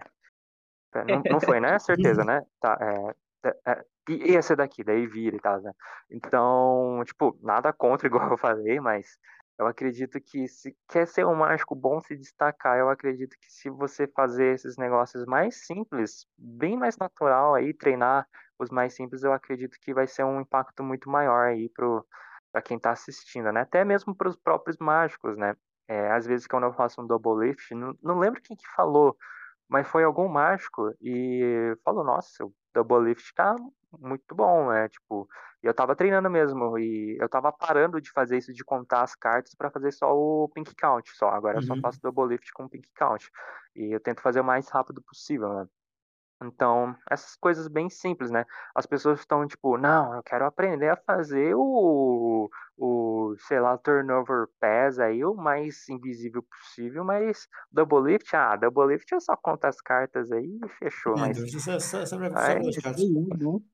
Não, 0.94 1.22
não 1.30 1.40
foi, 1.40 1.60
né? 1.60 1.78
Certeza, 1.80 2.24
né? 2.24 2.42
Tá, 2.60 2.78
é. 2.80 3.14
É, 3.44 3.72
é, 3.72 3.84
e 4.08 4.36
esse 4.36 4.54
daqui, 4.56 4.84
daí 4.84 5.06
vira 5.06 5.36
e 5.36 5.40
tal, 5.40 5.60
né? 5.62 5.72
Então, 6.10 7.02
tipo, 7.04 7.38
nada 7.42 7.72
contra, 7.72 8.06
igual 8.08 8.30
eu 8.30 8.38
falei, 8.38 8.80
mas 8.80 9.18
eu 9.58 9.66
acredito 9.66 10.20
que 10.20 10.48
se 10.48 10.76
quer 10.88 11.06
ser 11.06 11.26
um 11.26 11.34
mágico 11.34 11.74
bom, 11.74 12.00
se 12.00 12.16
destacar, 12.16 12.78
eu 12.78 12.88
acredito 12.88 13.36
que 13.40 13.50
se 13.52 13.70
você 13.70 14.06
fazer 14.08 14.54
esses 14.54 14.76
negócios 14.76 15.24
mais 15.26 15.66
simples, 15.66 16.26
bem 16.36 16.76
mais 16.76 16.96
natural 16.96 17.54
aí, 17.54 17.74
treinar 17.74 18.26
os 18.58 18.70
mais 18.70 18.94
simples, 18.94 19.22
eu 19.22 19.32
acredito 19.32 19.78
que 19.80 19.94
vai 19.94 20.06
ser 20.06 20.24
um 20.24 20.40
impacto 20.40 20.82
muito 20.82 21.08
maior 21.10 21.46
aí 21.48 21.68
pro, 21.68 22.04
pra 22.52 22.62
quem 22.62 22.78
tá 22.78 22.92
assistindo, 22.92 23.52
né? 23.52 23.62
Até 23.62 23.84
mesmo 23.84 24.14
pros 24.14 24.36
próprios 24.36 24.76
mágicos, 24.78 25.36
né? 25.36 25.54
É, 25.88 26.10
às 26.12 26.26
vezes 26.26 26.46
quando 26.46 26.64
eu 26.64 26.72
faço 26.72 27.02
um 27.02 27.06
double 27.06 27.46
lift, 27.46 27.74
não, 27.74 27.94
não 28.02 28.18
lembro 28.18 28.40
quem 28.42 28.56
que 28.56 28.66
falou, 28.74 29.16
mas 29.72 29.88
foi 29.88 30.04
algum 30.04 30.28
mágico 30.28 30.92
e 31.00 31.74
falou, 31.84 32.04
nossa, 32.04 32.44
o 32.46 32.54
double 32.74 33.00
lift 33.08 33.32
tá 33.34 33.56
muito 34.00 34.34
bom, 34.34 34.70
né? 34.70 34.88
Tipo, 34.88 35.26
eu 35.62 35.74
tava 35.74 35.96
treinando 35.96 36.30
mesmo 36.30 36.78
e 36.78 37.16
eu 37.20 37.28
tava 37.28 37.52
parando 37.52 38.00
de 38.00 38.10
fazer 38.12 38.38
isso 38.38 38.52
de 38.52 38.64
contar 38.64 39.02
as 39.02 39.14
cartas 39.16 39.54
para 39.56 39.70
fazer 39.70 39.92
só 39.92 40.12
o 40.14 40.48
pink 40.54 40.74
count, 40.76 41.10
só. 41.16 41.28
Agora 41.30 41.58
eu 41.58 41.62
só 41.62 41.76
Uhum. 41.76 41.82
faço 41.82 42.00
double 42.02 42.26
lift 42.28 42.50
com 42.54 42.68
pink 42.68 42.88
count. 42.96 43.30
E 43.76 43.94
eu 43.94 44.00
tento 44.00 44.20
fazer 44.22 44.40
o 44.40 44.44
mais 44.44 44.68
rápido 44.68 45.02
possível, 45.02 45.48
né? 45.54 45.66
Então, 46.44 46.96
essas 47.10 47.36
coisas 47.36 47.68
bem 47.68 47.88
simples, 47.90 48.30
né? 48.30 48.44
As 48.74 48.86
pessoas 48.86 49.20
estão 49.20 49.46
tipo, 49.46 49.76
não, 49.78 50.14
eu 50.16 50.22
quero 50.22 50.44
aprender 50.46 50.88
a 50.90 50.96
fazer 50.96 51.54
o, 51.56 52.48
o 52.76 53.34
sei 53.38 53.60
lá, 53.60 53.76
turnover 53.78 54.46
pass 54.60 54.98
aí, 54.98 55.24
o 55.24 55.34
mais 55.34 55.88
invisível 55.88 56.42
possível, 56.42 57.04
mas 57.04 57.48
double 57.70 58.12
lift, 58.12 58.34
ah, 58.36 58.56
double 58.56 58.86
lift 58.92 59.10
eu 59.12 59.20
só 59.20 59.36
conto 59.36 59.64
as 59.66 59.80
cartas 59.80 60.30
aí 60.32 60.58
e 60.64 60.68
fechou, 60.78 61.16
É, 61.16 61.18
mas, 61.18 61.38
então, 61.38 61.46
só, 62.06 62.16
pra, 62.18 62.36
só 62.38 62.54
mas 62.54 62.54
pelas 62.56 62.78
cartas. 62.78 63.02
Nossa, 63.40 63.64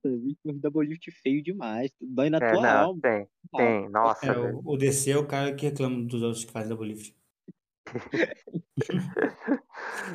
um 0.44 0.58
double 0.58 0.86
lift 0.88 1.10
feio 1.22 1.42
demais. 1.42 1.90
Dói 2.00 2.30
na 2.30 2.40
é, 2.40 2.56
tua 2.56 2.58
não, 2.58 2.88
alma. 2.88 3.00
tem, 3.00 3.28
tem, 3.56 3.88
nossa, 3.90 4.32
É, 4.32 4.38
o, 4.38 4.60
o 4.64 4.76
DC 4.76 5.10
é 5.10 5.16
o 5.18 5.26
cara 5.26 5.54
que 5.54 5.66
reclama 5.66 6.04
dos 6.06 6.22
outros 6.22 6.44
que 6.44 6.52
fazem 6.52 6.68
double 6.68 6.88
lift. 6.88 7.14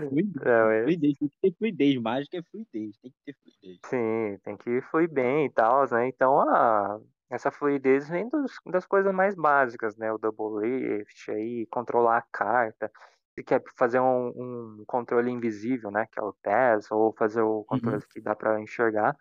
Fluidez, 0.10 0.34
Não, 0.44 0.72
é- 0.72 0.84
fluidez, 0.84 1.18
tem 1.18 1.30
que 1.30 1.38
ter 1.42 1.56
fluidez. 1.58 2.02
Mágica 2.02 2.38
é 2.38 2.44
fluidez, 2.44 2.98
tem 2.98 3.12
que 3.12 3.18
ter 3.26 3.36
fluidez. 3.36 3.80
Sim, 3.86 4.38
tem 4.44 4.58
que 4.58 4.82
fluir 4.82 5.10
bem 5.10 5.46
e 5.46 5.50
tal, 5.50 5.90
né? 5.92 6.08
Então, 6.08 6.40
a, 6.40 7.00
essa 7.30 7.52
fluidez 7.52 8.10
vem 8.10 8.28
dos, 8.30 8.54
das 8.68 8.86
coisas 8.86 9.14
mais 9.14 9.36
básicas, 9.36 9.96
né? 9.98 10.12
O 10.12 10.18
double 10.18 10.68
lift, 10.68 11.32
aí, 11.32 11.66
controlar 11.68 12.18
a 12.18 12.26
carta. 12.32 12.92
Se 13.36 13.44
quer 13.44 13.64
fazer 13.78 14.00
um, 14.00 14.28
um 14.28 14.84
controle 14.86 15.32
invisível, 15.32 15.90
né? 15.90 16.06
Que 16.12 16.20
é 16.20 16.24
o 16.24 16.34
PES, 16.34 16.92
ou 16.92 17.14
fazer 17.18 17.42
o 17.42 17.64
controle 17.64 18.02
que 18.12 18.22
dá 18.22 18.36
para 18.36 18.62
enxergar. 18.62 19.18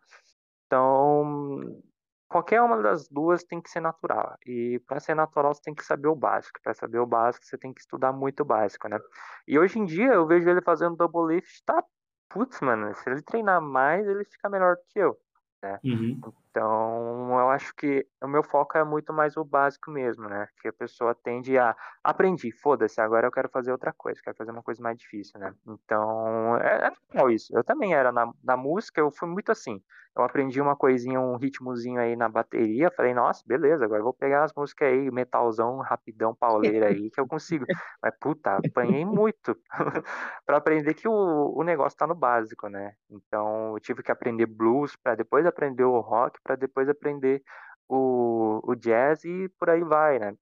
Então, 0.66 1.82
qualquer 2.32 2.62
uma 2.62 2.82
das 2.82 3.08
duas 3.08 3.44
tem 3.44 3.60
que 3.60 3.70
ser 3.70 3.80
natural. 3.80 4.36
E 4.46 4.80
para 4.86 4.98
ser 4.98 5.14
natural, 5.14 5.54
você 5.54 5.62
tem 5.62 5.74
que 5.74 5.84
saber 5.84 6.08
o 6.08 6.16
básico. 6.16 6.60
Para 6.62 6.74
saber 6.74 6.98
o 6.98 7.06
básico, 7.06 7.44
você 7.44 7.58
tem 7.58 7.72
que 7.72 7.80
estudar 7.80 8.12
muito 8.12 8.40
o 8.40 8.44
básico, 8.44 8.88
né? 8.88 8.98
E 9.46 9.58
hoje 9.58 9.78
em 9.78 9.84
dia, 9.84 10.14
eu 10.14 10.26
vejo 10.26 10.48
ele 10.48 10.62
fazendo 10.62 10.96
double 10.96 11.34
lift, 11.34 11.62
tá 11.64 11.84
putz, 12.30 12.60
mano, 12.60 12.94
se 12.94 13.10
ele 13.10 13.22
treinar 13.22 13.60
mais, 13.60 14.06
ele 14.06 14.24
fica 14.24 14.48
melhor 14.48 14.76
que 14.88 14.98
eu. 14.98 15.16
Uhum. 15.84 16.18
Então, 16.52 17.30
eu 17.30 17.48
acho 17.48 17.74
que 17.74 18.06
o 18.22 18.28
meu 18.28 18.42
foco 18.44 18.76
é 18.76 18.84
muito 18.84 19.10
mais 19.10 19.38
o 19.38 19.44
básico 19.44 19.90
mesmo, 19.90 20.28
né? 20.28 20.46
Que 20.60 20.68
a 20.68 20.72
pessoa 20.72 21.14
tende 21.14 21.56
a 21.56 21.74
aprendi, 22.04 22.52
foda-se, 22.52 23.00
agora 23.00 23.26
eu 23.26 23.32
quero 23.32 23.48
fazer 23.48 23.72
outra 23.72 23.90
coisa, 23.90 24.20
quero 24.22 24.36
fazer 24.36 24.50
uma 24.50 24.62
coisa 24.62 24.82
mais 24.82 24.98
difícil, 24.98 25.40
né? 25.40 25.54
Então, 25.66 26.58
é, 26.58 26.92
é 27.14 27.32
isso. 27.32 27.56
Eu 27.56 27.64
também 27.64 27.94
era 27.94 28.12
na, 28.12 28.30
na 28.44 28.54
música, 28.54 29.00
eu 29.00 29.10
fui 29.10 29.28
muito 29.28 29.50
assim. 29.50 29.82
Eu 30.14 30.22
aprendi 30.24 30.60
uma 30.60 30.76
coisinha, 30.76 31.18
um 31.18 31.36
ritmozinho 31.38 31.98
aí 31.98 32.14
na 32.14 32.28
bateria, 32.28 32.90
falei, 32.90 33.14
nossa, 33.14 33.42
beleza, 33.46 33.86
agora 33.86 34.00
eu 34.00 34.04
vou 34.04 34.12
pegar 34.12 34.44
as 34.44 34.52
músicas 34.54 34.88
aí, 34.88 35.10
metalzão, 35.10 35.78
rapidão, 35.78 36.34
pauleira 36.34 36.88
aí, 36.88 37.10
que 37.10 37.18
eu 37.18 37.26
consigo. 37.26 37.64
Mas, 38.02 38.14
puta, 38.20 38.58
apanhei 38.58 39.06
muito 39.06 39.56
para 40.44 40.58
aprender 40.58 40.92
que 40.92 41.08
o, 41.08 41.54
o 41.56 41.62
negócio 41.62 41.96
tá 41.96 42.06
no 42.06 42.14
básico, 42.14 42.68
né? 42.68 42.92
Então, 43.10 43.72
eu 43.74 43.80
tive 43.80 44.02
que 44.02 44.12
aprender 44.12 44.44
blues 44.44 44.94
para 44.96 45.14
depois 45.14 45.46
aprender 45.46 45.84
o 45.84 46.00
rock, 46.00 46.38
para 46.42 46.56
depois 46.56 46.88
aprender 46.88 47.42
o, 47.88 48.60
o 48.64 48.74
jazz 48.74 49.24
e 49.24 49.48
por 49.58 49.70
aí 49.70 49.82
vai, 49.82 50.18
né? 50.18 50.34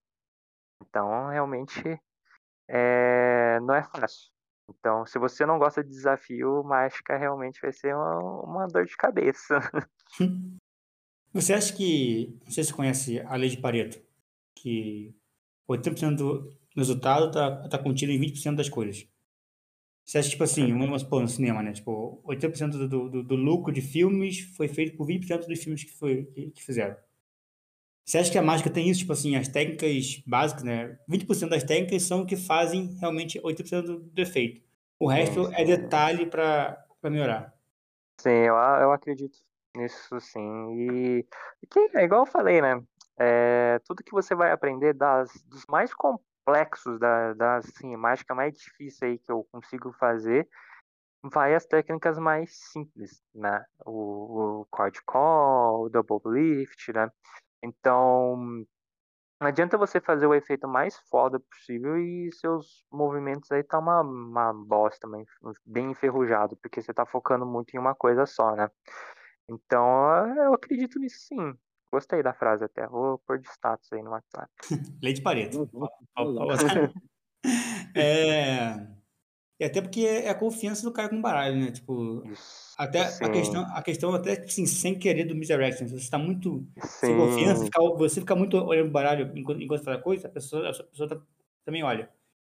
Então, 0.82 1.28
realmente, 1.28 1.72
é, 2.68 3.59
não 3.61 3.74
é 3.74 3.82
fácil. 3.82 4.30
Então, 4.68 5.05
se 5.05 5.18
você 5.18 5.44
não 5.44 5.59
gosta 5.59 5.82
de 5.82 5.90
desafio, 5.90 6.62
mágica 6.62 7.16
realmente 7.16 7.61
vai 7.61 7.72
ser 7.72 7.94
uma, 7.94 8.44
uma 8.44 8.66
dor 8.68 8.84
de 8.86 8.96
cabeça. 8.96 9.59
Você 11.32 11.53
acha 11.55 11.72
que. 11.72 12.36
Não 12.44 12.51
sei 12.51 12.64
se 12.64 12.70
você 12.70 12.76
conhece 12.76 13.20
a 13.20 13.36
lei 13.36 13.48
de 13.48 13.57
Pareto, 13.57 14.03
que 14.53 15.14
80% 15.68 16.16
do 16.16 16.53
resultado 16.76 17.30
tá, 17.30 17.68
tá 17.68 17.78
contido 17.78 18.11
em 18.11 18.20
20% 18.20 18.57
das 18.57 18.68
coisas. 18.68 19.09
Você 20.05 20.18
acha, 20.18 20.30
tipo 20.30 20.42
assim, 20.42 20.66
vamos 20.76 21.03
supor, 21.03 21.22
no 21.22 21.28
cinema, 21.28 21.62
né? 21.62 21.72
Tipo, 21.72 22.20
80% 22.26 22.88
do, 22.88 23.09
do, 23.09 23.22
do 23.22 23.34
lucro 23.36 23.72
de 23.72 23.80
filmes 23.80 24.40
foi 24.57 24.66
feito 24.66 24.96
por 24.96 25.07
20% 25.07 25.46
dos 25.46 25.62
filmes 25.62 25.84
que, 25.84 25.92
foi, 25.92 26.24
que, 26.24 26.51
que 26.51 26.62
fizeram. 26.62 26.96
Você 28.05 28.18
acha 28.18 28.32
que 28.32 28.38
a 28.38 28.42
mágica 28.42 28.70
tem 28.70 28.88
isso? 28.88 29.01
Tipo 29.01 29.12
assim, 29.12 29.36
as 29.36 29.46
técnicas 29.46 30.20
básicas, 30.26 30.64
né? 30.64 30.98
20% 31.09 31.48
das 31.48 31.62
técnicas 31.62 32.03
são 32.03 32.22
o 32.22 32.26
que 32.26 32.36
fazem 32.36 32.96
realmente 32.98 33.40
80% 33.40 33.82
do, 33.82 33.98
do 34.01 34.20
efeito. 34.20 34.61
O 34.98 35.07
resto 35.07 35.46
Sim, 35.46 35.55
é 35.55 35.59
sim. 35.59 35.64
detalhe 35.64 36.26
para 36.26 36.84
melhorar. 37.05 37.55
Sim, 38.20 38.30
eu, 38.30 38.55
eu 38.55 38.92
acredito 38.92 39.38
nisso 39.76 40.20
sim. 40.20 40.74
E, 40.76 41.26
que 41.70 41.78
é 41.94 42.05
igual 42.05 42.22
eu 42.22 42.26
falei, 42.26 42.61
né? 42.61 42.82
É, 43.18 43.78
tudo 43.84 44.03
que 44.03 44.12
você 44.12 44.34
vai 44.34 44.51
aprender 44.51 44.92
das, 44.92 45.30
dos 45.46 45.64
mais 45.66 45.94
complexos, 46.45 46.99
da, 46.99 47.34
das 47.34 47.66
assim, 47.66 47.97
mágica 47.97 48.34
mais 48.34 48.55
difícil 48.55 49.09
aí 49.09 49.18
que 49.18 49.30
eu 49.30 49.47
consigo 49.53 49.93
fazer, 49.93 50.49
vai 51.32 51.55
as 51.55 51.66
técnicas 51.66 52.18
mais 52.18 52.57
simples, 52.72 53.22
né? 53.34 53.64
O, 53.86 54.61
o 54.62 54.66
cord 54.70 55.01
call, 55.05 55.84
o 55.84 55.88
double 55.88 56.20
lift, 56.26 56.93
né? 56.93 57.11
Então, 57.62 58.36
não 59.41 59.49
adianta 59.49 59.78
você 59.78 60.01
fazer 60.01 60.26
o 60.26 60.34
efeito 60.34 60.66
mais 60.66 60.99
foda 61.11 61.38
possível 61.41 61.97
e 61.99 62.30
seus 62.32 62.84
movimentos 62.91 63.51
aí 63.53 63.62
tá 63.62 63.78
uma, 63.78 64.01
uma 64.03 64.53
bosta, 64.53 65.09
bem 65.64 65.91
enferrujado, 65.91 66.57
porque 66.57 66.80
você 66.82 66.93
tá 66.95 67.07
focando 67.07 67.47
muito 67.47 67.74
em 67.74 67.78
uma 67.78 67.95
coisa 67.95 68.26
só, 68.26 68.55
né? 68.55 68.70
Então, 69.49 70.36
eu 70.45 70.55
acredito 70.55 70.99
nisso 70.99 71.18
sim. 71.26 71.55
Gostei 71.93 72.22
da 72.22 72.32
frase 72.32 72.64
até. 72.64 72.86
Vou 72.86 73.18
pôr 73.18 73.38
de 73.38 73.49
status 73.49 73.93
aí 73.93 74.03
no 74.03 74.11
WhatsApp. 74.11 74.51
Lei 75.03 75.12
de 75.12 75.22
Pareto. 75.22 75.68
É... 77.95 78.86
E 79.59 79.64
até 79.64 79.82
porque 79.82 80.01
é 80.07 80.30
a 80.30 80.34
confiança 80.34 80.82
do 80.82 80.93
cara 80.93 81.09
com 81.11 81.16
o 81.16 81.20
baralho, 81.22 81.57
né? 81.57 81.70
Tipo, 81.70 82.22
até 82.78 83.05
sim, 83.05 83.24
a 83.24 83.28
questão, 83.30 83.62
a 83.76 83.82
questão 83.82 84.14
até, 84.14 84.36
tipo 84.36 84.47
assim, 84.47 84.66
sem 84.66 84.99
querer 84.99 85.24
do 85.24 85.34
misdirection. 85.34 85.86
Você 85.86 85.97
está 85.97 86.16
muito 86.18 86.66
sem 86.78 87.11
sim, 87.11 87.16
confiança, 87.16 87.64
fica- 87.66 87.80
você 87.99 88.20
fica 88.20 88.34
muito 88.34 88.57
olhando 88.57 88.88
o 88.88 88.91
baralho 88.93 89.30
enquanto, 89.36 89.61
enquanto 89.62 89.84
faz 89.84 89.99
a 89.99 90.03
coisa, 90.03 90.28
a 90.28 90.30
pessoa, 90.30 90.70
a 90.70 90.72
pessoa 90.84 91.09
tá- 91.09 91.20
também 91.64 91.82
olha. 91.82 92.11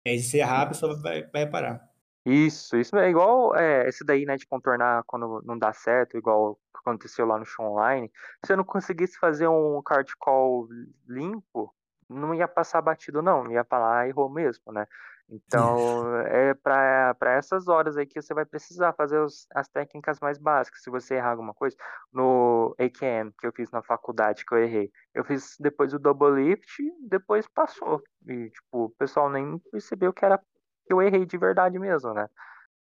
E 0.06 0.10
aí, 0.12 0.20
se 0.20 0.38
errar, 0.38 0.64
a 0.64 0.66
pessoa 0.68 1.00
vai, 1.00 1.24
vai 1.30 1.44
reparar. 1.46 1.92
Isso, 2.26 2.76
isso 2.76 2.96
é 2.98 3.10
igual 3.10 3.56
é, 3.56 3.88
esse 3.88 4.04
daí, 4.04 4.26
né, 4.26 4.36
de 4.36 4.48
contornar 4.48 5.04
quando 5.06 5.42
não 5.44 5.58
dá 5.58 5.72
certo, 5.74 6.18
igual 6.18 6.60
aconteceu 6.74 7.26
lá 7.26 7.38
no 7.38 7.46
show 7.46 7.66
online. 7.66 8.12
Se 8.44 8.54
eu 8.54 8.58
não 8.58 8.64
conseguisse 8.64 9.18
fazer 9.20 9.48
um 9.48 9.82
card 9.84 10.12
call 10.18 10.68
limpo, 11.08 11.74
não 12.10 12.34
ia 12.34 12.48
passar 12.48 12.82
batido, 12.82 13.22
não. 13.22 13.52
Ia 13.52 13.64
falar, 13.64 14.08
errou 14.08 14.30
mesmo, 14.30 14.72
né? 14.72 14.88
Então, 15.30 15.68
é 16.28 16.54
para 16.56 17.16
essas 17.34 17.68
horas 17.68 17.98
aí 17.98 18.06
que 18.06 18.22
você 18.22 18.34
vai 18.34 18.46
precisar 18.46 18.94
fazer 18.94 19.20
os, 19.20 19.48
as 19.54 19.68
técnicas 19.68 20.20
mais 20.20 20.38
básicas. 20.38 20.82
Se 20.82 20.90
você 20.90 21.16
errar 21.16 21.32
alguma 21.32 21.54
coisa, 21.54 21.76
no 22.12 22.76
AKM 22.80 23.32
que 23.40 23.48
eu 23.48 23.54
fiz 23.54 23.70
na 23.72 23.82
faculdade, 23.84 24.46
que 24.46 24.54
eu 24.54 24.60
errei, 24.60 24.92
eu 25.14 25.24
fiz 25.24 25.56
depois 25.60 25.94
o 25.94 26.00
double 26.00 26.44
lift, 26.44 26.82
depois 27.08 27.48
passou. 27.48 28.02
E, 28.28 28.50
tipo, 28.50 28.86
o 28.86 28.90
pessoal 28.92 29.30
nem 29.30 29.60
percebeu 29.72 30.14
que 30.14 30.26
era 30.26 30.40
eu 30.88 31.02
errei 31.02 31.26
de 31.26 31.38
verdade 31.38 31.78
mesmo, 31.80 32.14
né? 32.14 32.28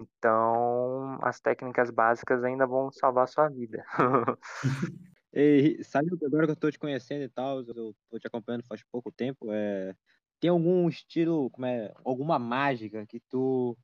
Então, 0.02 1.18
as 1.22 1.40
técnicas 1.40 1.90
básicas 1.90 2.44
ainda 2.44 2.66
vão 2.66 2.92
salvar 2.92 3.26
a 3.26 3.28
sua 3.28 3.50
vida. 3.50 3.86
E 5.36 5.84
sabe 5.84 6.10
agora 6.24 6.46
que 6.46 6.52
eu 6.52 6.56
tô 6.56 6.70
te 6.70 6.78
conhecendo 6.78 7.24
e 7.24 7.30
tal, 7.30 7.64
eu 7.64 7.96
tô 8.08 8.20
te 8.20 8.28
acompanhando 8.28 8.68
faz 8.68 8.84
pouco 8.84 9.12
tempo, 9.12 9.52
é... 9.52 9.96
tem 10.40 10.52
algum 10.52 10.88
estilo, 10.88 11.50
como 11.50 11.66
é, 11.66 11.92
alguma 12.06 12.38
mágica 12.38 13.04
que 13.08 13.20
tu 13.20 13.76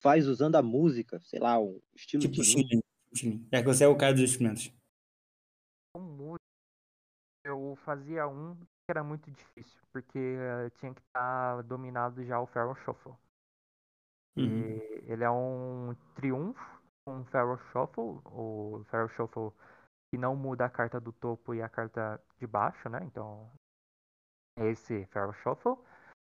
faz 0.00 0.28
usando 0.28 0.54
a 0.54 0.62
música, 0.62 1.20
sei 1.24 1.40
lá, 1.40 1.58
um 1.58 1.80
estilo 1.92 2.20
Tipo 2.20 2.34
de 2.34 2.44
Chile. 2.44 2.84
Chile. 3.12 3.48
É 3.50 3.60
que 3.60 3.66
você 3.66 3.82
é 3.82 3.88
o 3.88 3.96
cara 3.96 4.12
dos 4.12 4.22
instrumentos. 4.22 4.72
Eu 7.44 7.74
fazia 7.84 8.28
um 8.28 8.54
que 8.54 8.90
era 8.90 9.02
muito 9.02 9.28
difícil, 9.28 9.80
porque 9.92 10.18
eh, 10.18 10.70
tinha 10.78 10.94
que 10.94 11.00
estar 11.00 11.62
dominado 11.62 12.24
já 12.24 12.40
o 12.40 12.46
Feral 12.46 12.76
Shuffle. 12.76 13.14
Uhum. 14.36 14.80
Ele 15.06 15.24
é 15.24 15.30
um 15.30 15.94
triunfo 16.14 16.76
o 17.06 17.24
Feral 17.24 17.56
Shuffle, 17.70 18.20
o 18.24 18.82
Feral 18.90 19.08
Shuffle 19.08 19.52
que 20.10 20.18
não 20.18 20.36
muda 20.36 20.64
a 20.66 20.70
carta 20.70 21.00
do 21.00 21.12
topo 21.12 21.54
e 21.54 21.62
a 21.62 21.68
carta 21.68 22.20
de 22.38 22.46
baixo, 22.46 22.88
né? 22.88 23.00
Então, 23.04 23.50
é 24.56 24.70
esse 24.70 25.06
Feral 25.06 25.32
Shuffle. 25.32 25.76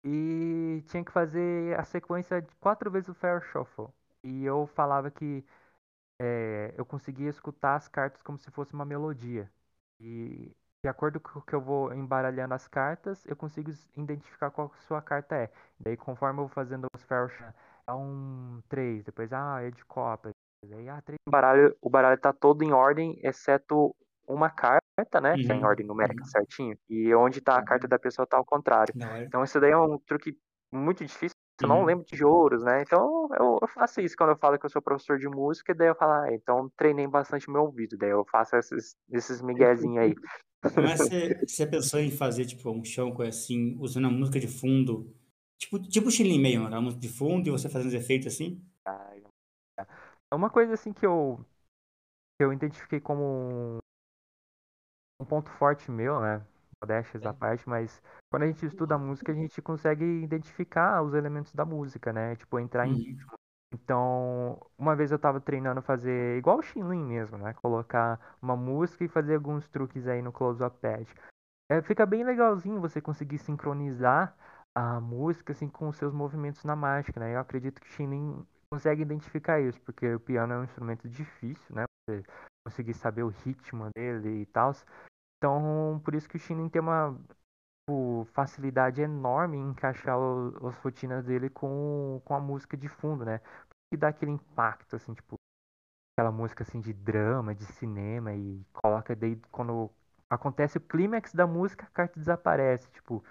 E 0.04 0.84
tinha 0.88 1.04
que 1.04 1.12
fazer 1.12 1.80
a 1.80 1.84
sequência 1.84 2.42
de 2.42 2.56
quatro 2.58 2.90
vezes 2.92 3.10
o 3.10 3.14
Feral 3.14 3.42
Shuffle. 3.42 3.88
E 4.24 4.46
eu 4.46 4.68
falava 4.68 5.12
que 5.12 5.44
é, 6.20 6.74
eu 6.78 6.86
conseguia 6.86 7.30
escutar 7.30 7.76
as 7.76 7.88
cartas 7.88 8.22
como 8.22 8.38
se 8.38 8.52
fosse 8.52 8.74
uma 8.74 8.86
melodia. 8.86 9.52
E 10.00 10.56
de 10.84 10.90
acordo 10.90 11.20
com 11.20 11.40
o 11.40 11.42
que 11.42 11.54
eu 11.54 11.62
vou 11.62 11.94
embaralhando 11.94 12.54
as 12.54 12.68
cartas, 12.68 13.26
eu 13.26 13.36
consigo 13.36 13.72
identificar 13.96 14.52
qual 14.52 14.72
sua 14.88 15.02
carta 15.02 15.36
é. 15.36 15.52
Daí, 15.80 15.98
conforme 15.98 16.40
eu 16.42 16.48
vou 16.48 16.54
fazendo 16.54 16.88
os 16.96 17.04
Feral 17.04 17.30
Shuffle, 17.30 17.54
um 17.96 18.60
3, 18.68 19.04
depois, 19.04 19.32
ah, 19.32 19.62
é 19.62 19.72
de 19.72 19.84
copa, 19.86 20.32
Aí, 20.74 20.90
ah, 20.90 21.02
três... 21.02 21.18
o, 21.26 21.32
baralho, 21.32 21.76
o 21.82 21.90
baralho 21.90 22.20
tá 22.20 22.34
todo 22.34 22.64
em 22.64 22.72
ordem, 22.72 23.20
exceto 23.24 23.96
uma 24.28 24.50
carta, 24.50 25.22
né? 25.22 25.34
Uhum. 25.34 25.38
Que 25.38 25.52
é 25.52 25.56
em 25.56 25.64
ordem 25.64 25.86
numérica 25.86 26.22
uhum. 26.22 26.30
certinho. 26.30 26.78
E 26.90 27.14
onde 27.14 27.42
tá 27.42 27.58
a 27.58 27.64
carta 27.64 27.86
uhum. 27.86 27.90
da 27.90 28.00
pessoa 28.00 28.28
tá 28.28 28.38
ao 28.38 28.46
contrário. 28.46 28.94
É. 29.02 29.24
Então 29.24 29.44
isso 29.44 29.60
daí 29.60 29.72
é 29.72 29.78
um 29.78 29.98
truque 30.00 30.36
muito 30.72 31.06
difícil. 31.06 31.36
Eu 31.62 31.70
não 31.70 31.80
uhum. 31.80 31.86
lembro 31.86 32.06
de 32.06 32.24
ouros, 32.24 32.64
né? 32.64 32.82
Então 32.82 33.30
eu, 33.40 33.58
eu, 33.62 33.68
faço 33.68 34.02
isso 34.02 34.16
quando 34.16 34.32
eu 34.32 34.38
falo 34.38 34.60
que 34.60 34.66
eu 34.66 34.70
sou 34.70 34.82
professor 34.82 35.18
de 35.18 35.28
música, 35.28 35.74
daí 35.74 35.88
eu 35.88 35.96
falo, 35.96 36.12
ah, 36.14 36.34
então 36.34 36.70
treinei 36.78 37.08
bastante 37.08 37.50
meu 37.50 37.64
ouvido, 37.64 37.98
daí 37.98 38.12
eu 38.12 38.24
faço 38.30 38.56
esses, 38.58 38.96
esses 39.12 39.42
miguezinhos 39.42 39.98
aí. 39.98 40.16
Mas 40.76 41.00
você, 41.00 41.46
você 41.48 41.66
pensou 41.66 42.00
em 42.00 42.12
fazer, 42.12 42.46
tipo, 42.46 42.70
um 42.70 42.84
show 42.84 43.16
assim, 43.22 43.76
usando 43.80 44.08
a 44.08 44.12
música 44.12 44.40
de 44.40 44.48
fundo, 44.48 45.12
tipo, 45.58 45.80
tipo 45.80 46.12
Chile 46.12 46.38
mesmo, 46.38 46.68
a 46.68 46.82
música 46.82 47.02
de 47.02 47.10
fundo, 47.10 47.48
e 47.48 47.52
você 47.52 47.70
fazendo 47.70 47.90
os 47.90 47.94
efeitos 47.94 48.28
assim? 48.28 48.64
É 50.32 50.36
uma 50.36 50.50
coisa 50.50 50.74
assim 50.74 50.94
que 50.94 51.06
eu 51.06 51.46
que 52.38 52.44
eu 52.44 52.54
identifiquei 52.54 53.00
como 53.00 53.24
um, 53.24 53.78
um 55.20 55.26
ponto 55.26 55.50
forte 55.52 55.90
meu, 55.90 56.20
né? 56.20 56.46
Modéstias 56.82 57.26
à 57.26 57.34
parte, 57.34 57.68
mas 57.68 58.02
quando 58.30 58.44
a 58.44 58.48
gente 58.48 58.64
estuda 58.64 58.94
a 58.96 59.00
música, 59.00 59.32
a 59.32 59.36
gente 59.36 59.60
consegue 59.64 60.06
identificar 60.06 61.02
os 61.02 61.16
elementos 61.16 61.52
da 61.54 61.66
música, 61.66 62.14
né? 62.14 62.36
Tipo, 62.36 62.60
entrar 62.60 62.88
em 62.88 62.94
ritmo. 62.94 63.32
Então, 63.74 64.62
uma 64.78 64.96
vez 64.96 65.12
eu 65.12 65.18
tava 65.18 65.42
treinando 65.42 65.82
fazer 65.82 66.38
igual 66.38 66.60
o 66.60 66.62
Shinlin 66.62 67.04
mesmo, 67.04 67.38
né? 67.38 67.54
Colocar 67.56 68.38
uma 68.42 68.56
música 68.56 69.04
e 69.04 69.10
fazer 69.10 69.36
alguns 69.36 69.68
truques 69.68 70.08
aí 70.08 70.22
no 70.22 70.32
close-up 70.32 70.78
pad. 70.80 71.08
É, 71.70 71.82
fica 71.82 72.06
bem 72.06 72.24
legalzinho 72.24 72.80
você 72.80 73.02
conseguir 73.02 73.40
sincronizar 73.40 74.36
a 74.78 75.02
música 75.02 75.54
assim 75.54 75.68
com 75.68 75.92
seus 75.92 76.14
movimentos 76.14 76.64
na 76.64 76.76
mágica, 76.76 77.20
né? 77.20 77.34
Eu 77.34 77.40
acredito 77.40 77.82
que 77.82 77.90
Shinlin 77.90 78.46
consegue 78.72 79.02
identificar 79.02 79.60
isso, 79.60 79.82
porque 79.82 80.14
o 80.14 80.20
piano 80.20 80.54
é 80.54 80.60
um 80.60 80.64
instrumento 80.64 81.10
difícil, 81.10 81.76
né? 81.76 81.86
Você 82.08 82.24
conseguir 82.64 82.94
saber 82.94 83.24
o 83.24 83.30
ritmo 83.30 83.90
dele 83.96 84.42
e 84.42 84.46
tal. 84.46 84.72
Então, 85.38 86.00
por 86.04 86.14
isso 86.14 86.30
que 86.30 86.38
o 86.38 86.40
Shinin 86.40 86.70
tem 86.70 86.82
uma 86.82 87.18
tipo, 87.88 88.26
facilidade 88.34 89.02
enorme 89.02 89.58
em 89.58 89.70
encaixar 89.72 90.20
o, 90.20 90.68
as 90.68 90.76
rotinas 90.78 91.26
dele 91.26 91.50
com, 91.50 92.22
com 92.26 92.36
a 92.36 92.40
música 92.40 92.78
de 92.78 92.88
fundo, 92.88 93.26
né? 93.26 93.40
Que 93.92 93.98
dá 93.98 94.10
aquele 94.10 94.32
impacto, 94.32 94.96
assim, 94.96 95.14
tipo, 95.14 95.36
aquela 96.16 96.32
música 96.32 96.64
assim 96.64 96.82
de 96.82 96.94
drama, 96.94 97.56
de 97.56 97.66
cinema, 97.66 98.34
e 98.34 98.64
coloca 98.74 99.16
daí 99.16 99.38
quando 99.52 99.90
acontece 100.30 100.78
o 100.78 100.82
clímax 100.82 101.34
da 101.34 101.48
música, 101.48 101.86
a 101.86 101.90
carta 101.90 102.20
desaparece, 102.20 102.90
tipo. 102.92 103.24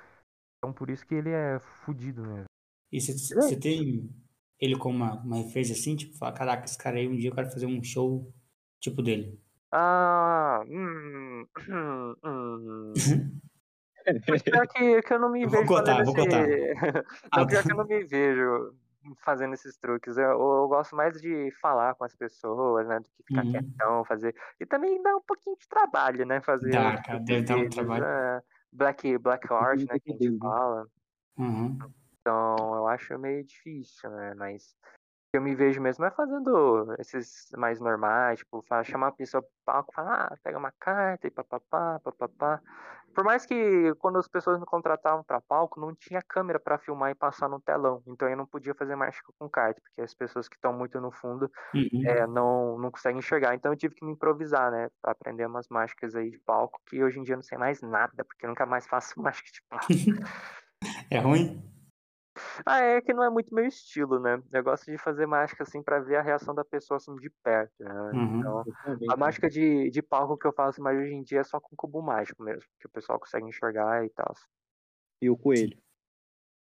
Então 0.66 0.72
por 0.72 0.90
isso 0.90 1.06
que 1.06 1.14
ele 1.14 1.30
é 1.30 1.60
fudido 1.60 2.26
mesmo. 2.26 2.46
E 2.90 3.00
você 3.00 3.56
tem 3.56 4.10
ele 4.58 4.76
como 4.76 4.96
uma, 4.96 5.14
uma 5.22 5.36
referência 5.36 5.74
assim, 5.74 5.94
tipo, 5.94 6.16
falar, 6.18 6.32
caraca, 6.32 6.64
esse 6.64 6.76
cara 6.76 6.96
aí 6.96 7.06
um 7.06 7.16
dia 7.16 7.30
eu 7.30 7.34
quero 7.34 7.50
fazer 7.52 7.66
um 7.66 7.80
show 7.84 8.32
tipo 8.80 9.00
dele. 9.00 9.40
Ah, 9.70 10.64
hum, 10.68 11.46
hum, 11.68 12.16
hum. 12.24 12.92
pior 14.44 14.66
que, 14.66 15.02
que 15.02 15.12
eu 15.12 15.20
não 15.20 15.30
me 15.30 15.42
eu 15.42 15.50
vejo 15.50 15.64
vou 15.64 15.76
contar, 15.76 16.02
vou 16.04 16.14
esse... 16.16 16.24
contar. 16.24 16.46
não, 17.36 17.42
ah, 17.42 17.46
pior 17.46 17.62
que 17.62 17.72
eu 17.72 17.76
não 17.76 17.86
me 17.86 18.04
vejo 18.04 18.74
fazendo 19.18 19.54
esses 19.54 19.76
truques. 19.76 20.16
Eu, 20.16 20.30
eu, 20.30 20.68
gosto 20.68 20.96
mais 20.96 21.20
de 21.20 21.52
falar 21.60 21.94
com 21.94 22.04
as 22.04 22.16
pessoas, 22.16 22.88
né? 22.88 22.98
Do 22.98 23.08
que 23.08 23.22
ficar 23.22 23.44
uhum. 23.44 23.52
quietão, 23.52 24.04
fazer. 24.04 24.34
E 24.58 24.66
também 24.66 25.00
dá 25.00 25.14
um 25.14 25.22
pouquinho 25.22 25.56
de 25.56 25.68
trabalho, 25.68 26.26
né? 26.26 26.40
Fazer. 26.40 26.70
Dá, 26.70 27.00
cara, 27.00 27.20
deve 27.20 27.42
dar 27.44 27.56
um 27.56 27.68
trabalho. 27.68 28.04
Né? 28.04 28.42
Black, 28.72 29.18
black 29.18 29.52
art, 29.52 29.80
né? 29.80 29.98
Que 29.98 30.12
a 30.12 30.16
gente 30.16 30.38
fala. 30.38 30.86
Uhum. 31.38 31.78
Então, 32.20 32.56
eu 32.74 32.88
acho 32.88 33.18
meio 33.18 33.44
difícil, 33.44 34.10
né? 34.10 34.34
Mas 34.34 34.76
eu 35.32 35.42
me 35.42 35.54
vejo 35.54 35.80
mesmo 35.80 36.04
é 36.04 36.10
fazendo 36.10 36.94
esses 36.98 37.50
mais 37.56 37.80
normais, 37.80 38.38
tipo, 38.38 38.64
chamar 38.84 39.08
a 39.08 39.12
pessoa 39.12 39.42
pro 39.42 39.52
palco, 39.64 39.94
falar, 39.94 40.32
ah, 40.32 40.36
pega 40.42 40.58
uma 40.58 40.72
carta 40.72 41.26
e 41.26 41.30
papapá, 41.30 42.00
papapá. 42.00 42.60
Por 43.14 43.24
mais 43.24 43.46
que 43.46 43.94
quando 43.98 44.18
as 44.18 44.28
pessoas 44.28 44.58
me 44.58 44.66
contratavam 44.66 45.24
para 45.24 45.40
palco, 45.40 45.80
não 45.80 45.94
tinha 45.94 46.20
câmera 46.20 46.60
para 46.60 46.78
filmar 46.78 47.10
e 47.10 47.14
passar 47.14 47.48
no 47.48 47.60
telão. 47.60 48.02
Então 48.06 48.28
eu 48.28 48.36
não 48.36 48.46
podia 48.46 48.74
fazer 48.74 48.94
mágica 48.94 49.32
com 49.38 49.48
carta, 49.48 49.80
porque 49.82 50.02
as 50.02 50.14
pessoas 50.14 50.48
que 50.48 50.56
estão 50.56 50.72
muito 50.72 51.00
no 51.00 51.10
fundo 51.10 51.50
uhum. 51.74 52.02
é, 52.04 52.26
não, 52.26 52.78
não 52.78 52.90
conseguem 52.90 53.18
enxergar. 53.18 53.54
Então 53.54 53.72
eu 53.72 53.76
tive 53.76 53.94
que 53.94 54.04
me 54.04 54.12
improvisar, 54.12 54.70
né? 54.70 54.88
Pra 55.00 55.12
aprender 55.12 55.46
umas 55.46 55.68
mágicas 55.68 56.14
aí 56.14 56.30
de 56.30 56.38
palco, 56.40 56.80
que 56.86 57.02
hoje 57.02 57.18
em 57.18 57.22
dia 57.22 57.34
eu 57.34 57.38
não 57.38 57.42
sei 57.42 57.56
mais 57.56 57.80
nada, 57.80 58.24
porque 58.24 58.44
eu 58.44 58.50
nunca 58.50 58.66
mais 58.66 58.86
faço 58.86 59.14
mágica 59.20 59.50
de 59.50 59.62
palco. 59.68 59.86
é 61.10 61.18
ruim? 61.18 61.75
Ah, 62.64 62.80
é 62.80 63.00
que 63.00 63.12
não 63.12 63.24
é 63.24 63.30
muito 63.30 63.54
meu 63.54 63.66
estilo, 63.66 64.18
né? 64.18 64.42
Eu 64.52 64.62
gosto 64.62 64.90
de 64.90 64.96
fazer 64.98 65.26
mágica 65.26 65.62
assim 65.62 65.82
para 65.82 66.00
ver 66.00 66.16
a 66.16 66.22
reação 66.22 66.54
da 66.54 66.64
pessoa 66.64 66.96
assim 66.96 67.14
de 67.16 67.30
perto, 67.42 67.72
né? 67.80 67.92
Uhum. 68.12 68.38
Então, 68.38 68.64
a 69.10 69.16
mágica 69.16 69.48
de, 69.48 69.90
de 69.90 70.02
palco 70.02 70.38
que 70.38 70.46
eu 70.46 70.52
faço 70.52 70.80
mais 70.82 70.98
hoje 70.98 71.12
em 71.12 71.22
dia 71.22 71.40
é 71.40 71.44
só 71.44 71.60
com 71.60 71.76
cubo 71.76 72.00
mágico 72.00 72.42
mesmo, 72.42 72.68
que 72.80 72.86
o 72.86 72.90
pessoal 72.90 73.18
consegue 73.18 73.46
enxergar 73.46 74.04
e 74.04 74.10
tal. 74.10 74.34
E 75.20 75.28
o 75.28 75.36
coelho? 75.36 75.76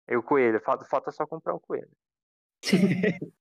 E 0.10 0.16
o 0.16 0.24
coelho, 0.24 0.60
falta, 0.62 0.86
falta 0.86 1.12
só 1.12 1.26
comprar 1.26 1.54
o 1.54 1.60
coelho. 1.60 1.90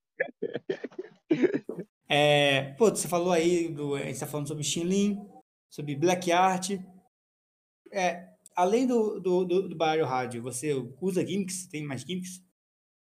é, 2.09 2.73
pô, 2.75 2.91
você 2.91 3.09
falou 3.09 3.33
aí 3.33 3.69
do. 3.69 3.95
A 3.95 4.01
gente 4.01 4.21
tá 4.21 4.27
falando 4.27 4.49
sobre 4.49 4.65
Xinlin, 4.65 5.29
sobre 5.69 5.97
Black 5.97 6.31
Art. 6.33 6.71
É, 7.93 8.29
além 8.57 8.87
do, 8.87 9.21
do, 9.21 9.45
do, 9.45 9.69
do 9.69 9.77
baralho 9.77 10.07
rádio, 10.07 10.43
você 10.43 10.73
usa 11.01 11.27
gimmicks? 11.27 11.67
Tem 11.67 11.85
mais 11.85 12.03
gimmicks? 12.03 12.43